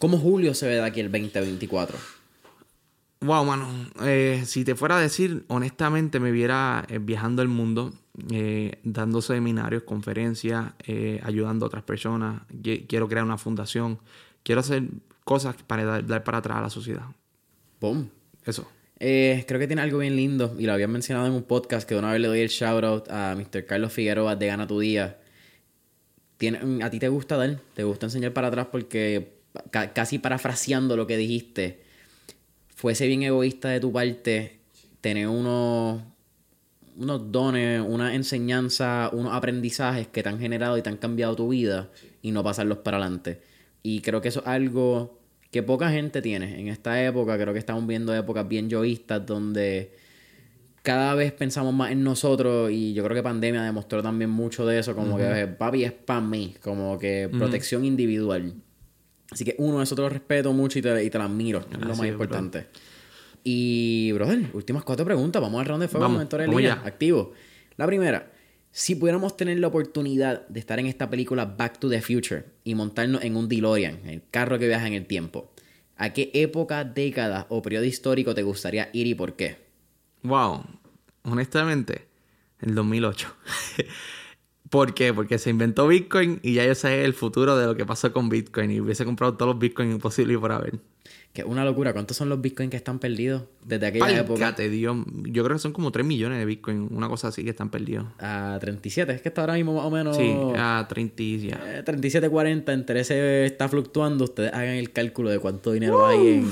¿Cómo 0.00 0.18
Julio 0.18 0.52
se 0.54 0.66
ve 0.66 0.74
de 0.74 0.82
aquí 0.84 1.00
al 1.00 1.12
2024? 1.12 1.96
Wow, 3.20 3.44
mano. 3.44 3.68
Eh, 4.02 4.42
si 4.46 4.64
te 4.64 4.74
fuera 4.74 4.96
a 4.96 5.00
decir, 5.00 5.44
honestamente, 5.46 6.18
me 6.18 6.32
viera 6.32 6.84
eh, 6.88 6.98
viajando 6.98 7.40
el 7.40 7.46
mundo, 7.46 7.92
eh, 8.30 8.78
dando 8.84 9.22
seminarios, 9.22 9.82
conferencias, 9.84 10.72
eh, 10.86 11.20
ayudando 11.24 11.64
a 11.64 11.68
otras 11.68 11.82
personas. 11.84 12.42
Qui- 12.62 12.86
Quiero 12.86 13.08
crear 13.08 13.24
una 13.24 13.38
fundación. 13.38 13.98
Quiero 14.42 14.60
hacer 14.60 14.84
cosas 15.24 15.56
para 15.66 15.84
dar, 15.84 16.06
dar 16.06 16.24
para 16.24 16.38
atrás 16.38 16.58
a 16.58 16.62
la 16.62 16.70
sociedad. 16.70 17.04
¡Pum! 17.78 18.08
Eso. 18.44 18.68
Eh, 18.98 19.44
creo 19.48 19.58
que 19.58 19.66
tiene 19.66 19.82
algo 19.82 19.98
bien 19.98 20.14
lindo 20.14 20.54
y 20.58 20.66
lo 20.66 20.72
habían 20.72 20.90
mencionado 20.92 21.26
en 21.26 21.32
un 21.32 21.42
podcast 21.42 21.88
que 21.88 21.94
de 21.94 22.00
una 22.00 22.12
vez 22.12 22.20
le 22.20 22.28
doy 22.28 22.40
el 22.40 22.48
shout 22.48 22.84
out 22.84 23.08
a 23.10 23.34
Mr. 23.36 23.66
Carlos 23.66 23.92
Figueroa 23.92 24.36
de 24.36 24.46
Gana 24.46 24.66
tu 24.66 24.78
Día. 24.78 25.18
Tiene, 26.38 26.84
¿A 26.84 26.90
ti 26.90 26.98
te 26.98 27.08
gusta 27.08 27.36
dar? 27.36 27.58
¿Te 27.74 27.84
gusta 27.84 28.06
enseñar 28.06 28.32
para 28.32 28.48
atrás? 28.48 28.68
Porque 28.70 29.34
ca- 29.70 29.92
casi 29.92 30.18
parafraseando 30.18 30.96
lo 30.96 31.06
que 31.06 31.16
dijiste, 31.16 31.82
fuese 32.74 33.06
bien 33.06 33.22
egoísta 33.22 33.68
de 33.68 33.80
tu 33.80 33.92
parte 33.92 34.58
tener 35.00 35.28
unos, 35.28 36.02
unos 36.96 37.32
dones, 37.32 37.82
una 37.86 38.14
enseñanza, 38.14 39.10
unos 39.12 39.34
aprendizajes 39.34 40.08
que 40.08 40.22
te 40.22 40.28
han 40.28 40.38
generado 40.38 40.76
y 40.78 40.82
te 40.82 40.90
han 40.90 40.96
cambiado 40.96 41.34
tu 41.36 41.48
vida 41.48 41.90
y 42.22 42.30
no 42.30 42.42
pasarlos 42.42 42.78
para 42.78 42.98
adelante. 42.98 43.40
Y 43.82 44.00
creo 44.00 44.20
que 44.20 44.28
eso 44.28 44.40
es 44.40 44.46
algo 44.46 45.18
que 45.50 45.62
poca 45.62 45.90
gente 45.90 46.22
tiene 46.22 46.60
en 46.60 46.68
esta 46.68 47.02
época. 47.02 47.38
Creo 47.38 47.52
que 47.52 47.58
estamos 47.58 47.86
viendo 47.86 48.14
épocas 48.14 48.46
bien 48.46 48.68
yoístas 48.68 49.24
donde 49.26 49.92
cada 50.82 51.14
vez 51.14 51.32
pensamos 51.32 51.72
más 51.72 51.92
en 51.92 52.02
nosotros 52.02 52.70
y 52.70 52.92
yo 52.92 53.04
creo 53.04 53.14
que 53.14 53.22
pandemia 53.22 53.62
demostró 53.62 54.02
también 54.02 54.30
mucho 54.30 54.66
de 54.66 54.78
eso, 54.80 54.94
como 54.94 55.16
que 55.16 55.46
papi 55.46 55.84
es 55.84 55.92
para 55.92 56.20
mí, 56.20 56.56
como 56.62 56.98
que 56.98 57.30
protección 57.30 57.84
individual. 57.84 58.54
Así 59.30 59.44
que 59.44 59.54
uno, 59.58 59.80
eso 59.80 59.94
te 59.94 60.02
lo 60.02 60.08
respeto 60.08 60.52
mucho 60.52 60.78
y 60.78 60.82
te, 60.82 61.04
y 61.04 61.08
te 61.08 61.18
lo 61.18 61.24
admiro, 61.24 61.64
es 61.70 61.78
lo 61.78 61.96
más 61.96 62.16
bro. 62.16 62.28
Y, 63.44 64.12
brother, 64.12 64.50
últimas 64.52 64.84
cuatro 64.84 65.04
preguntas, 65.04 65.42
vamos 65.42 65.60
al 65.60 65.66
round 65.66 65.82
de 65.82 65.88
fuego, 65.88 66.04
Vamos, 66.04 66.18
mentores 66.18 66.48
línea, 66.48 66.80
activo. 66.84 67.32
La 67.76 67.86
primera, 67.86 68.30
si 68.70 68.94
pudiéramos 68.94 69.36
tener 69.36 69.58
la 69.58 69.66
oportunidad 69.66 70.46
de 70.48 70.60
estar 70.60 70.78
en 70.78 70.86
esta 70.86 71.10
película 71.10 71.44
Back 71.44 71.78
to 71.78 71.88
the 71.88 72.00
Future 72.00 72.44
y 72.64 72.74
montarnos 72.74 73.22
en 73.22 73.36
un 73.36 73.48
DeLorean, 73.48 74.08
el 74.08 74.22
carro 74.30 74.58
que 74.58 74.66
viaja 74.66 74.86
en 74.86 74.94
el 74.94 75.06
tiempo, 75.06 75.52
¿a 75.96 76.12
qué 76.12 76.30
época, 76.34 76.84
década 76.84 77.46
o 77.48 77.62
periodo 77.62 77.84
histórico 77.84 78.34
te 78.34 78.42
gustaría 78.42 78.88
ir 78.92 79.06
y 79.06 79.14
por 79.14 79.34
qué? 79.34 79.58
Wow. 80.22 80.64
Honestamente, 81.24 82.06
el 82.60 82.74
2008. 82.74 83.34
¿Por 84.70 84.94
qué? 84.94 85.12
Porque 85.12 85.38
se 85.38 85.50
inventó 85.50 85.86
Bitcoin 85.86 86.40
y 86.42 86.54
ya 86.54 86.64
yo 86.64 86.74
sé 86.74 87.04
el 87.04 87.12
futuro 87.12 87.58
de 87.58 87.66
lo 87.66 87.76
que 87.76 87.84
pasó 87.84 88.10
con 88.10 88.30
Bitcoin 88.30 88.70
y 88.70 88.80
hubiese 88.80 89.04
comprado 89.04 89.34
todos 89.34 89.54
los 89.54 89.58
Bitcoin 89.58 89.98
posibles 89.98 90.38
por 90.38 90.50
haber. 90.50 90.80
Que 91.32 91.40
es 91.40 91.46
una 91.46 91.64
locura. 91.64 91.94
¿Cuántos 91.94 92.16
son 92.16 92.28
los 92.28 92.42
bitcoins 92.42 92.70
que 92.70 92.76
están 92.76 92.98
perdidos 92.98 93.44
desde 93.64 93.86
aquella 93.86 94.20
época? 94.20 94.52
Dios. 94.52 94.96
Yo 95.24 95.42
creo 95.44 95.56
que 95.56 95.60
son 95.62 95.72
como 95.72 95.90
3 95.90 96.04
millones 96.04 96.38
de 96.38 96.44
Bitcoin, 96.44 96.88
una 96.90 97.08
cosa 97.08 97.28
así 97.28 97.42
que 97.42 97.48
están 97.50 97.70
perdidos. 97.70 98.04
A 98.18 98.58
37. 98.60 99.12
Es 99.14 99.22
que 99.22 99.28
está 99.30 99.40
ahora 99.40 99.54
mismo 99.54 99.74
más 99.74 99.84
o 99.86 99.90
menos... 99.90 100.14
Sí, 100.16 100.30
a 100.56 100.84
30 100.88 101.22
y 101.22 101.48
ya. 101.48 101.78
eh, 101.78 101.82
37, 101.82 102.28
40. 102.28 102.72
Entre 102.74 103.00
ese 103.00 103.46
está 103.46 103.66
fluctuando. 103.68 104.24
Ustedes 104.24 104.52
hagan 104.52 104.74
el 104.74 104.92
cálculo 104.92 105.30
de 105.30 105.38
cuánto 105.38 105.72
dinero 105.72 106.06
hay 106.06 106.28
en... 106.28 106.50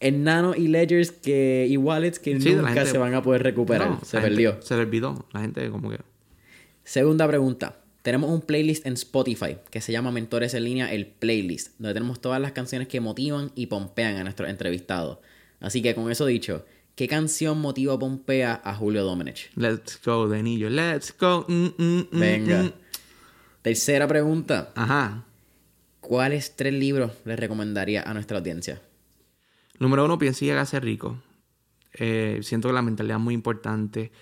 En 0.00 0.22
nano 0.22 0.54
y 0.54 0.68
ledgers 0.68 1.10
que, 1.12 1.66
y 1.68 1.76
wallets 1.78 2.18
que 2.18 2.38
Sí, 2.38 2.54
nunca 2.54 2.74
gente- 2.74 2.90
se 2.90 2.98
van 2.98 3.14
a 3.14 3.22
poder 3.22 3.42
recuperar. 3.42 3.88
No, 3.90 4.00
se 4.04 4.18
gente- 4.20 4.28
perdió. 4.28 4.60
Se 4.62 4.76
le 4.76 4.82
olvidó. 4.82 5.26
La 5.32 5.40
gente 5.40 5.68
como 5.70 5.90
que... 5.90 5.98
Segunda 6.84 7.26
pregunta. 7.26 7.76
Tenemos 8.04 8.28
un 8.28 8.42
playlist 8.42 8.84
en 8.84 8.92
Spotify 8.92 9.56
que 9.70 9.80
se 9.80 9.90
llama 9.90 10.12
Mentores 10.12 10.52
en 10.52 10.64
línea, 10.64 10.92
el 10.92 11.06
playlist, 11.06 11.72
donde 11.78 11.94
tenemos 11.94 12.20
todas 12.20 12.38
las 12.38 12.52
canciones 12.52 12.86
que 12.86 13.00
motivan 13.00 13.50
y 13.54 13.68
pompean 13.68 14.16
a 14.16 14.24
nuestros 14.24 14.50
entrevistados. 14.50 15.20
Así 15.58 15.80
que 15.80 15.94
con 15.94 16.10
eso 16.10 16.26
dicho, 16.26 16.66
¿qué 16.96 17.08
canción 17.08 17.62
motiva 17.62 17.94
o 17.94 17.98
pompea 17.98 18.60
a 18.62 18.74
Julio 18.74 19.04
Domenech? 19.04 19.50
Let's 19.56 19.98
go, 20.04 20.28
Denillo. 20.28 20.68
Let's 20.68 21.14
go. 21.18 21.46
Mm, 21.48 21.68
mm, 21.78 22.08
mm, 22.12 22.20
Venga. 22.20 22.72
Tercera 23.62 24.06
pregunta. 24.06 24.70
Ajá. 24.74 25.24
¿Cuáles 26.00 26.56
tres 26.56 26.74
libros 26.74 27.10
le 27.24 27.36
recomendaría 27.36 28.02
a 28.02 28.12
nuestra 28.12 28.36
audiencia? 28.36 28.82
Número 29.78 30.04
uno, 30.04 30.18
piensa 30.18 30.44
y 30.44 30.50
hágase 30.50 30.78
rico. 30.78 31.22
Eh, 31.94 32.40
siento 32.42 32.68
que 32.68 32.74
la 32.74 32.82
mentalidad 32.82 33.16
es 33.16 33.24
muy 33.24 33.32
importante 33.32 34.12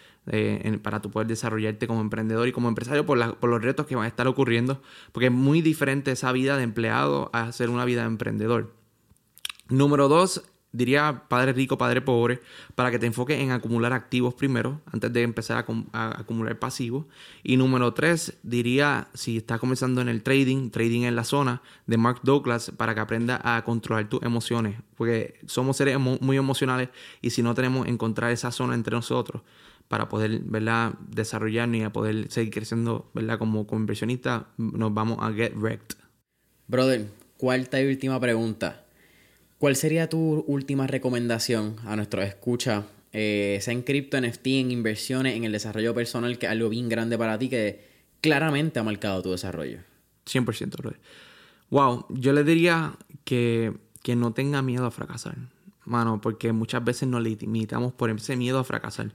para 0.82 1.02
tu 1.02 1.10
poder 1.10 1.26
desarrollarte 1.26 1.86
como 1.86 2.00
emprendedor 2.00 2.46
y 2.46 2.52
como 2.52 2.68
empresario 2.68 3.04
por, 3.04 3.36
por 3.38 3.50
los 3.50 3.60
retos 3.60 3.86
que 3.86 3.96
van 3.96 4.04
a 4.04 4.08
estar 4.08 4.28
ocurriendo, 4.28 4.80
porque 5.10 5.26
es 5.26 5.32
muy 5.32 5.62
diferente 5.62 6.12
esa 6.12 6.30
vida 6.30 6.56
de 6.56 6.62
empleado 6.62 7.30
a 7.32 7.50
ser 7.50 7.70
una 7.70 7.84
vida 7.84 8.02
de 8.02 8.06
emprendedor. 8.06 8.72
Número 9.68 10.06
dos, 10.06 10.44
diría 10.70 11.24
padre 11.28 11.52
rico, 11.52 11.76
padre 11.76 12.00
pobre, 12.02 12.40
para 12.74 12.90
que 12.90 12.98
te 12.98 13.06
enfoques 13.06 13.40
en 13.40 13.50
acumular 13.50 13.92
activos 13.92 14.34
primero, 14.34 14.80
antes 14.92 15.12
de 15.12 15.22
empezar 15.22 15.56
a, 15.56 15.66
acum- 15.66 15.86
a 15.92 16.20
acumular 16.20 16.58
pasivos. 16.58 17.06
Y 17.42 17.56
número 17.56 17.92
tres, 17.92 18.38
diría, 18.42 19.08
si 19.14 19.38
estás 19.38 19.58
comenzando 19.58 20.00
en 20.00 20.08
el 20.08 20.22
trading, 20.22 20.70
trading 20.70 21.02
en 21.02 21.16
la 21.16 21.24
zona, 21.24 21.62
de 21.86 21.96
Mark 21.96 22.20
Douglas, 22.22 22.72
para 22.76 22.94
que 22.94 23.00
aprendas 23.00 23.40
a 23.42 23.62
controlar 23.64 24.08
tus 24.08 24.22
emociones, 24.22 24.76
porque 24.96 25.40
somos 25.46 25.76
seres 25.76 25.98
muy 25.98 26.36
emocionales 26.36 26.90
y 27.20 27.30
si 27.30 27.42
no 27.42 27.54
tenemos 27.54 27.88
encontrar 27.88 28.30
esa 28.30 28.52
zona 28.52 28.74
entre 28.74 28.94
nosotros 28.94 29.42
para 29.88 30.08
poder, 30.08 30.40
¿verdad?, 30.44 30.94
desarrollarnos 31.08 31.80
y 31.80 31.82
a 31.82 31.92
poder 31.92 32.30
seguir 32.30 32.52
creciendo, 32.52 33.10
¿verdad?, 33.14 33.38
como, 33.38 33.66
como 33.66 33.80
inversionistas, 33.80 34.44
nos 34.56 34.94
vamos 34.94 35.18
a 35.20 35.32
get 35.32 35.54
wrecked. 35.54 35.96
Brother, 36.68 37.06
cuarta 37.36 37.80
y 37.80 37.86
última 37.86 38.18
pregunta. 38.20 38.84
¿Cuál 39.58 39.76
sería 39.76 40.08
tu 40.08 40.44
última 40.46 40.86
recomendación 40.86 41.76
a 41.84 41.94
nuestros 41.96 42.24
escuchas 42.24 42.84
eh, 43.12 43.58
sea 43.60 43.74
en 43.74 43.82
cripto, 43.82 44.18
NFT, 44.18 44.46
en 44.46 44.70
inversiones, 44.70 45.36
en 45.36 45.44
el 45.44 45.52
desarrollo 45.52 45.94
personal, 45.94 46.38
que 46.38 46.46
es 46.46 46.52
algo 46.52 46.70
bien 46.70 46.88
grande 46.88 47.18
para 47.18 47.38
ti 47.38 47.48
que 47.50 47.86
claramente 48.22 48.80
ha 48.80 48.82
marcado 48.82 49.22
tu 49.22 49.30
desarrollo. 49.32 49.80
100%, 50.26 50.76
brother. 50.78 50.98
Wow, 51.70 52.06
yo 52.08 52.32
le 52.32 52.42
diría 52.42 52.96
que, 53.24 53.74
que 54.02 54.16
no 54.16 54.32
tenga 54.32 54.62
miedo 54.62 54.86
a 54.86 54.90
fracasar, 54.90 55.36
mano, 55.84 56.20
porque 56.20 56.52
muchas 56.52 56.82
veces 56.84 57.08
nos 57.08 57.22
limitamos 57.22 57.92
por 57.92 58.08
ese 58.10 58.36
miedo 58.36 58.58
a 58.58 58.64
fracasar. 58.64 59.12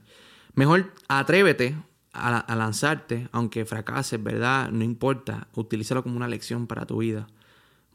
Mejor 0.58 0.92
atrévete 1.06 1.76
a, 2.12 2.56
lanzarte, 2.56 3.28
aunque 3.30 3.64
fracases, 3.64 4.20
¿verdad? 4.20 4.70
No 4.72 4.82
importa, 4.82 5.46
utilízalo 5.54 6.02
como 6.02 6.16
una 6.16 6.26
lección 6.26 6.66
para 6.66 6.84
tu 6.84 6.98
vida. 6.98 7.28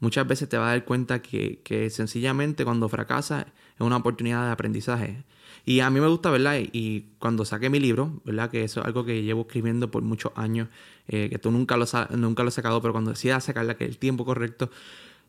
Muchas 0.00 0.26
veces 0.26 0.48
te 0.48 0.56
vas 0.56 0.68
a 0.68 0.70
dar 0.70 0.86
cuenta 0.86 1.20
que, 1.20 1.60
que 1.62 1.90
sencillamente 1.90 2.64
cuando 2.64 2.88
fracasas 2.88 3.44
es 3.44 3.80
una 3.80 3.98
oportunidad 3.98 4.46
de 4.46 4.52
aprendizaje. 4.52 5.24
Y 5.66 5.80
a 5.80 5.90
mí 5.90 6.00
me 6.00 6.08
gusta, 6.08 6.30
¿verdad? 6.30 6.56
Y 6.72 7.02
cuando 7.18 7.44
saqué 7.44 7.68
mi 7.68 7.80
libro, 7.80 8.22
¿verdad? 8.24 8.50
Que 8.50 8.64
eso 8.64 8.80
es 8.80 8.86
algo 8.86 9.04
que 9.04 9.22
llevo 9.22 9.42
escribiendo 9.42 9.90
por 9.90 10.02
muchos 10.02 10.32
años, 10.34 10.68
eh, 11.06 11.28
que 11.28 11.38
tú 11.38 11.50
nunca 11.50 11.76
lo, 11.76 11.84
nunca 12.16 12.44
lo 12.44 12.48
has 12.48 12.54
sacado, 12.54 12.80
pero 12.80 12.92
cuando 12.94 13.10
decidas 13.10 13.44
sacarla, 13.44 13.76
que 13.76 13.84
el 13.84 13.98
tiempo 13.98 14.24
correcto. 14.24 14.70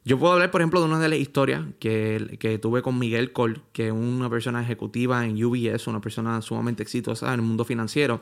Yo 0.08 0.20
puedo 0.20 0.34
hablar, 0.34 0.52
por 0.52 0.62
ejemplo, 0.62 0.80
de 0.82 0.86
una 0.86 1.00
de 1.00 1.10
las 1.10 1.18
historias 1.18 1.64
que, 1.80 2.38
que 2.40 2.60
tuve 2.60 2.84
con 2.84 3.00
Miguel 3.00 3.34
Cole, 3.34 3.62
que 3.74 3.88
es 3.88 3.92
una 3.92 4.30
persona 4.30 4.62
ejecutiva 4.62 5.26
en 5.26 5.44
UBS, 5.44 5.88
una 5.88 6.00
persona 6.00 6.44
sumamente 6.44 6.84
exitosa 6.84 7.34
en 7.34 7.40
el 7.40 7.42
mundo 7.42 7.66
financiero. 7.66 8.22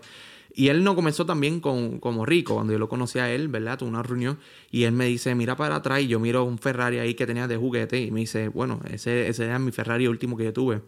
Y 0.56 0.70
él 0.70 0.86
no 0.86 0.96
comenzó 0.96 1.26
también 1.26 1.60
con, 1.60 2.00
como 2.00 2.26
rico. 2.26 2.54
Cuando 2.54 2.72
yo 2.72 2.80
lo 2.80 2.88
conocí 2.88 3.20
a 3.20 3.30
él, 3.30 3.50
¿verdad? 3.50 3.80
Tuve 3.80 3.90
una 3.90 4.02
reunión 4.02 4.40
y 4.72 4.84
él 4.84 4.94
me 4.94 5.08
dice, 5.08 5.36
mira 5.36 5.58
para 5.58 5.76
atrás. 5.76 6.02
Y 6.02 6.08
yo 6.08 6.22
miro 6.22 6.46
un 6.46 6.58
Ferrari 6.58 7.00
ahí 7.00 7.16
que 7.16 7.26
tenía 7.26 7.50
de 7.50 7.58
juguete. 7.58 8.02
Y 8.02 8.12
me 8.12 8.22
dice, 8.22 8.48
bueno, 8.48 8.80
ese, 8.90 9.28
ese 9.28 9.44
era 9.44 9.60
mi 9.60 9.74
Ferrari 9.74 10.08
último 10.08 10.38
que 10.38 10.46
yo 10.46 10.54
tuve. 10.54 10.82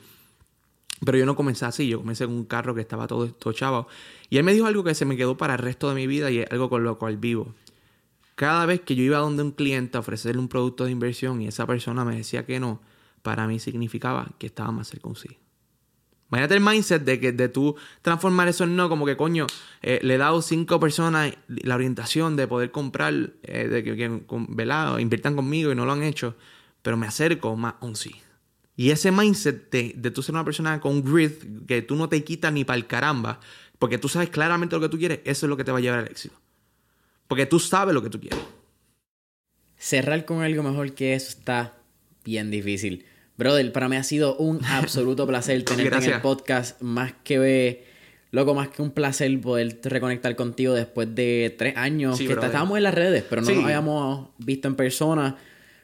Pero 1.04 1.18
yo 1.18 1.26
no 1.26 1.36
comencé 1.36 1.66
así, 1.66 1.90
yo 1.90 2.00
comencé 2.00 2.26
con 2.26 2.36
un 2.36 2.46
carro 2.46 2.74
que 2.74 2.80
estaba 2.80 3.06
todo, 3.06 3.28
todo 3.28 3.52
chavo. 3.52 3.88
Y 4.30 4.38
él 4.38 4.46
me 4.46 4.54
dijo 4.54 4.66
algo 4.66 4.84
que 4.86 4.96
se 4.96 5.04
me 5.04 5.18
quedó 5.18 5.36
para 5.36 5.56
el 5.56 5.60
resto 5.60 5.90
de 5.90 5.96
mi 5.96 6.08
vida 6.08 6.32
y 6.32 6.40
es 6.40 6.52
algo 6.52 6.70
con 6.70 6.86
lo 6.86 6.98
cual 6.98 7.18
vivo. 7.18 7.54
Cada 8.36 8.66
vez 8.66 8.82
que 8.82 8.96
yo 8.96 9.04
iba 9.04 9.18
a 9.18 9.22
donde 9.22 9.44
un 9.44 9.52
cliente 9.52 9.98
a 9.98 10.02
ofrecerle 10.02 10.40
un 10.40 10.50
producto 10.50 10.86
de 10.86 10.92
inversión 10.92 11.42
y 11.42 11.48
esa 11.48 11.66
persona 11.66 12.04
me 12.04 12.18
decía 12.18 12.46
que 12.46 12.60
no, 12.60 12.82
para 13.22 13.48
mí 13.48 13.60
significaba 13.60 14.32
que 14.38 14.48
estaba 14.48 14.72
más 14.72 14.90
cerca 14.90 15.08
un 15.08 15.16
sí. 15.16 15.38
Imagínate 16.30 16.56
el 16.56 16.62
mindset 16.62 17.04
de 17.04 17.20
que 17.20 17.32
de 17.32 17.50
tú 17.50 17.76
transformar 18.02 18.48
eso 18.48 18.64
en 18.64 18.76
no, 18.76 18.90
como 18.90 19.06
que 19.06 19.16
coño, 19.16 19.48
eh, 19.82 20.00
le 20.02 20.16
he 20.16 20.18
dado 20.18 20.42
cinco 20.42 20.80
personas 20.80 21.34
la 21.48 21.76
orientación 21.76 22.36
de 22.36 22.48
poder 22.48 22.72
comprar, 22.72 23.14
eh, 23.44 23.68
de 23.68 23.84
que, 23.84 23.96
que 23.96 24.22
¿verdad? 24.50 24.98
inviertan 24.98 25.36
conmigo 25.36 25.72
y 25.72 25.76
no 25.76 25.86
lo 25.86 25.94
han 25.94 26.04
hecho, 26.04 26.36
pero 26.82 26.98
me 26.98 27.08
acerco 27.08 27.56
más 27.56 27.76
a 27.80 27.86
un 27.86 27.96
sí. 27.96 28.16
Y 28.76 28.90
ese 28.90 29.12
mindset 29.12 29.72
de, 29.72 29.94
de 29.96 30.12
tú 30.12 30.22
ser 30.22 30.34
una 30.34 30.44
persona 30.44 30.82
con 30.82 31.04
grit, 31.04 31.66
que 31.68 31.82
tú 31.82 31.96
no 31.96 32.10
te 32.10 32.24
quitas 32.24 32.52
ni 32.52 32.66
para 32.66 32.78
el 32.78 32.88
caramba, 32.88 33.40
porque 33.80 33.98
tú 33.98 34.10
sabes 34.10 34.30
claramente 34.30 34.76
lo 34.76 34.82
que 34.82 34.90
tú 34.90 34.98
quieres, 34.98 35.20
eso 35.24 35.46
es 35.46 35.50
lo 35.50 35.56
que 35.56 35.64
te 35.64 35.72
va 35.72 35.78
a 35.78 35.82
llevar 35.82 36.00
al 36.00 36.08
éxito. 36.08 36.36
Porque 37.28 37.46
tú 37.46 37.60
sabes 37.60 37.94
lo 37.94 38.02
que 38.02 38.10
tú 38.10 38.20
quieres. 38.20 38.40
Cerrar 39.78 40.26
con 40.26 40.42
algo 40.42 40.64
mejor 40.64 40.94
que 40.94 41.14
eso 41.14 41.30
está 41.30 41.74
bien 42.24 42.52
difícil. 42.52 43.06
Brother, 43.38 43.72
para 43.72 43.90
mí 43.90 43.96
ha 43.96 44.04
sido 44.04 44.38
un 44.38 44.64
absoluto 44.66 45.28
placer 45.28 45.64
tenerte 45.64 46.06
en 46.06 46.14
el 46.14 46.22
podcast. 46.22 46.82
Más 46.82 47.14
que, 47.24 47.86
loco, 48.32 48.54
más 48.54 48.70
que 48.70 48.82
un 48.82 48.92
placer 48.92 49.40
poder 49.42 49.80
reconectar 49.84 50.36
contigo 50.36 50.74
después 50.74 51.14
de 51.14 51.54
tres 51.58 51.76
años. 51.78 52.18
que 52.18 52.32
estábamos 52.32 52.78
en 52.78 52.84
las 52.84 52.94
redes, 52.94 53.24
pero 53.30 53.42
no 53.42 53.52
nos 53.52 53.64
habíamos 53.64 54.30
visto 54.38 54.68
en 54.68 54.76
persona. 54.76 55.38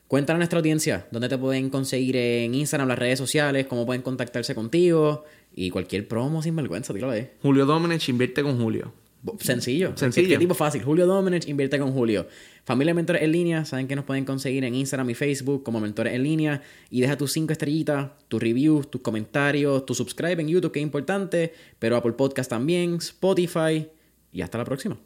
Cuéntale 0.07 0.35
a 0.35 0.37
nuestra 0.39 0.59
audiencia 0.59 1.07
dónde 1.11 1.29
te 1.29 1.37
pueden 1.37 1.69
conseguir 1.69 2.17
en 2.17 2.53
Instagram, 2.53 2.87
las 2.89 2.99
redes 2.99 3.17
sociales, 3.17 3.65
cómo 3.67 3.85
pueden 3.85 4.01
contactarse 4.01 4.53
contigo 4.53 5.23
y 5.55 5.69
cualquier 5.69 6.05
promo 6.05 6.41
sin 6.41 6.53
vergüenza, 6.55 6.93
tíralo 6.93 7.13
ahí. 7.13 7.29
Julio 7.41 7.65
Domenech, 7.65 8.09
invierte 8.09 8.43
con 8.43 8.61
Julio. 8.61 8.93
Sencillo. 9.39 9.95
Sencillo. 9.95 10.27
¿Qué, 10.27 10.37
tipo 10.37 10.53
fácil? 10.53 10.83
Julio 10.83 11.05
Domenech, 11.05 11.47
invierte 11.47 11.77
con 11.77 11.91
Julio. 11.91 12.27
Familia 12.63 12.93
Mentores 12.93 13.21
en 13.21 13.31
línea, 13.31 13.65
saben 13.65 13.87
que 13.87 13.95
nos 13.95 14.05
pueden 14.05 14.25
conseguir 14.25 14.63
en 14.63 14.75
Instagram 14.75 15.09
y 15.09 15.13
Facebook 15.13 15.63
como 15.63 15.79
Mentores 15.79 16.13
en 16.13 16.23
línea. 16.23 16.61
Y 16.89 17.01
deja 17.01 17.17
tus 17.17 17.31
cinco 17.31 17.51
estrellitas, 17.51 18.11
tus 18.27 18.41
reviews, 18.41 18.89
tus 18.89 19.01
comentarios, 19.01 19.85
tu 19.85 19.93
subscribe 19.93 20.41
en 20.41 20.47
YouTube, 20.47 20.71
que 20.71 20.79
es 20.79 20.83
importante. 20.83 21.53
Pero 21.79 21.95
Apple 21.97 22.13
Podcast 22.13 22.49
también, 22.49 22.95
Spotify. 22.95 23.87
Y 24.31 24.41
hasta 24.41 24.57
la 24.57 24.65
próxima. 24.65 24.97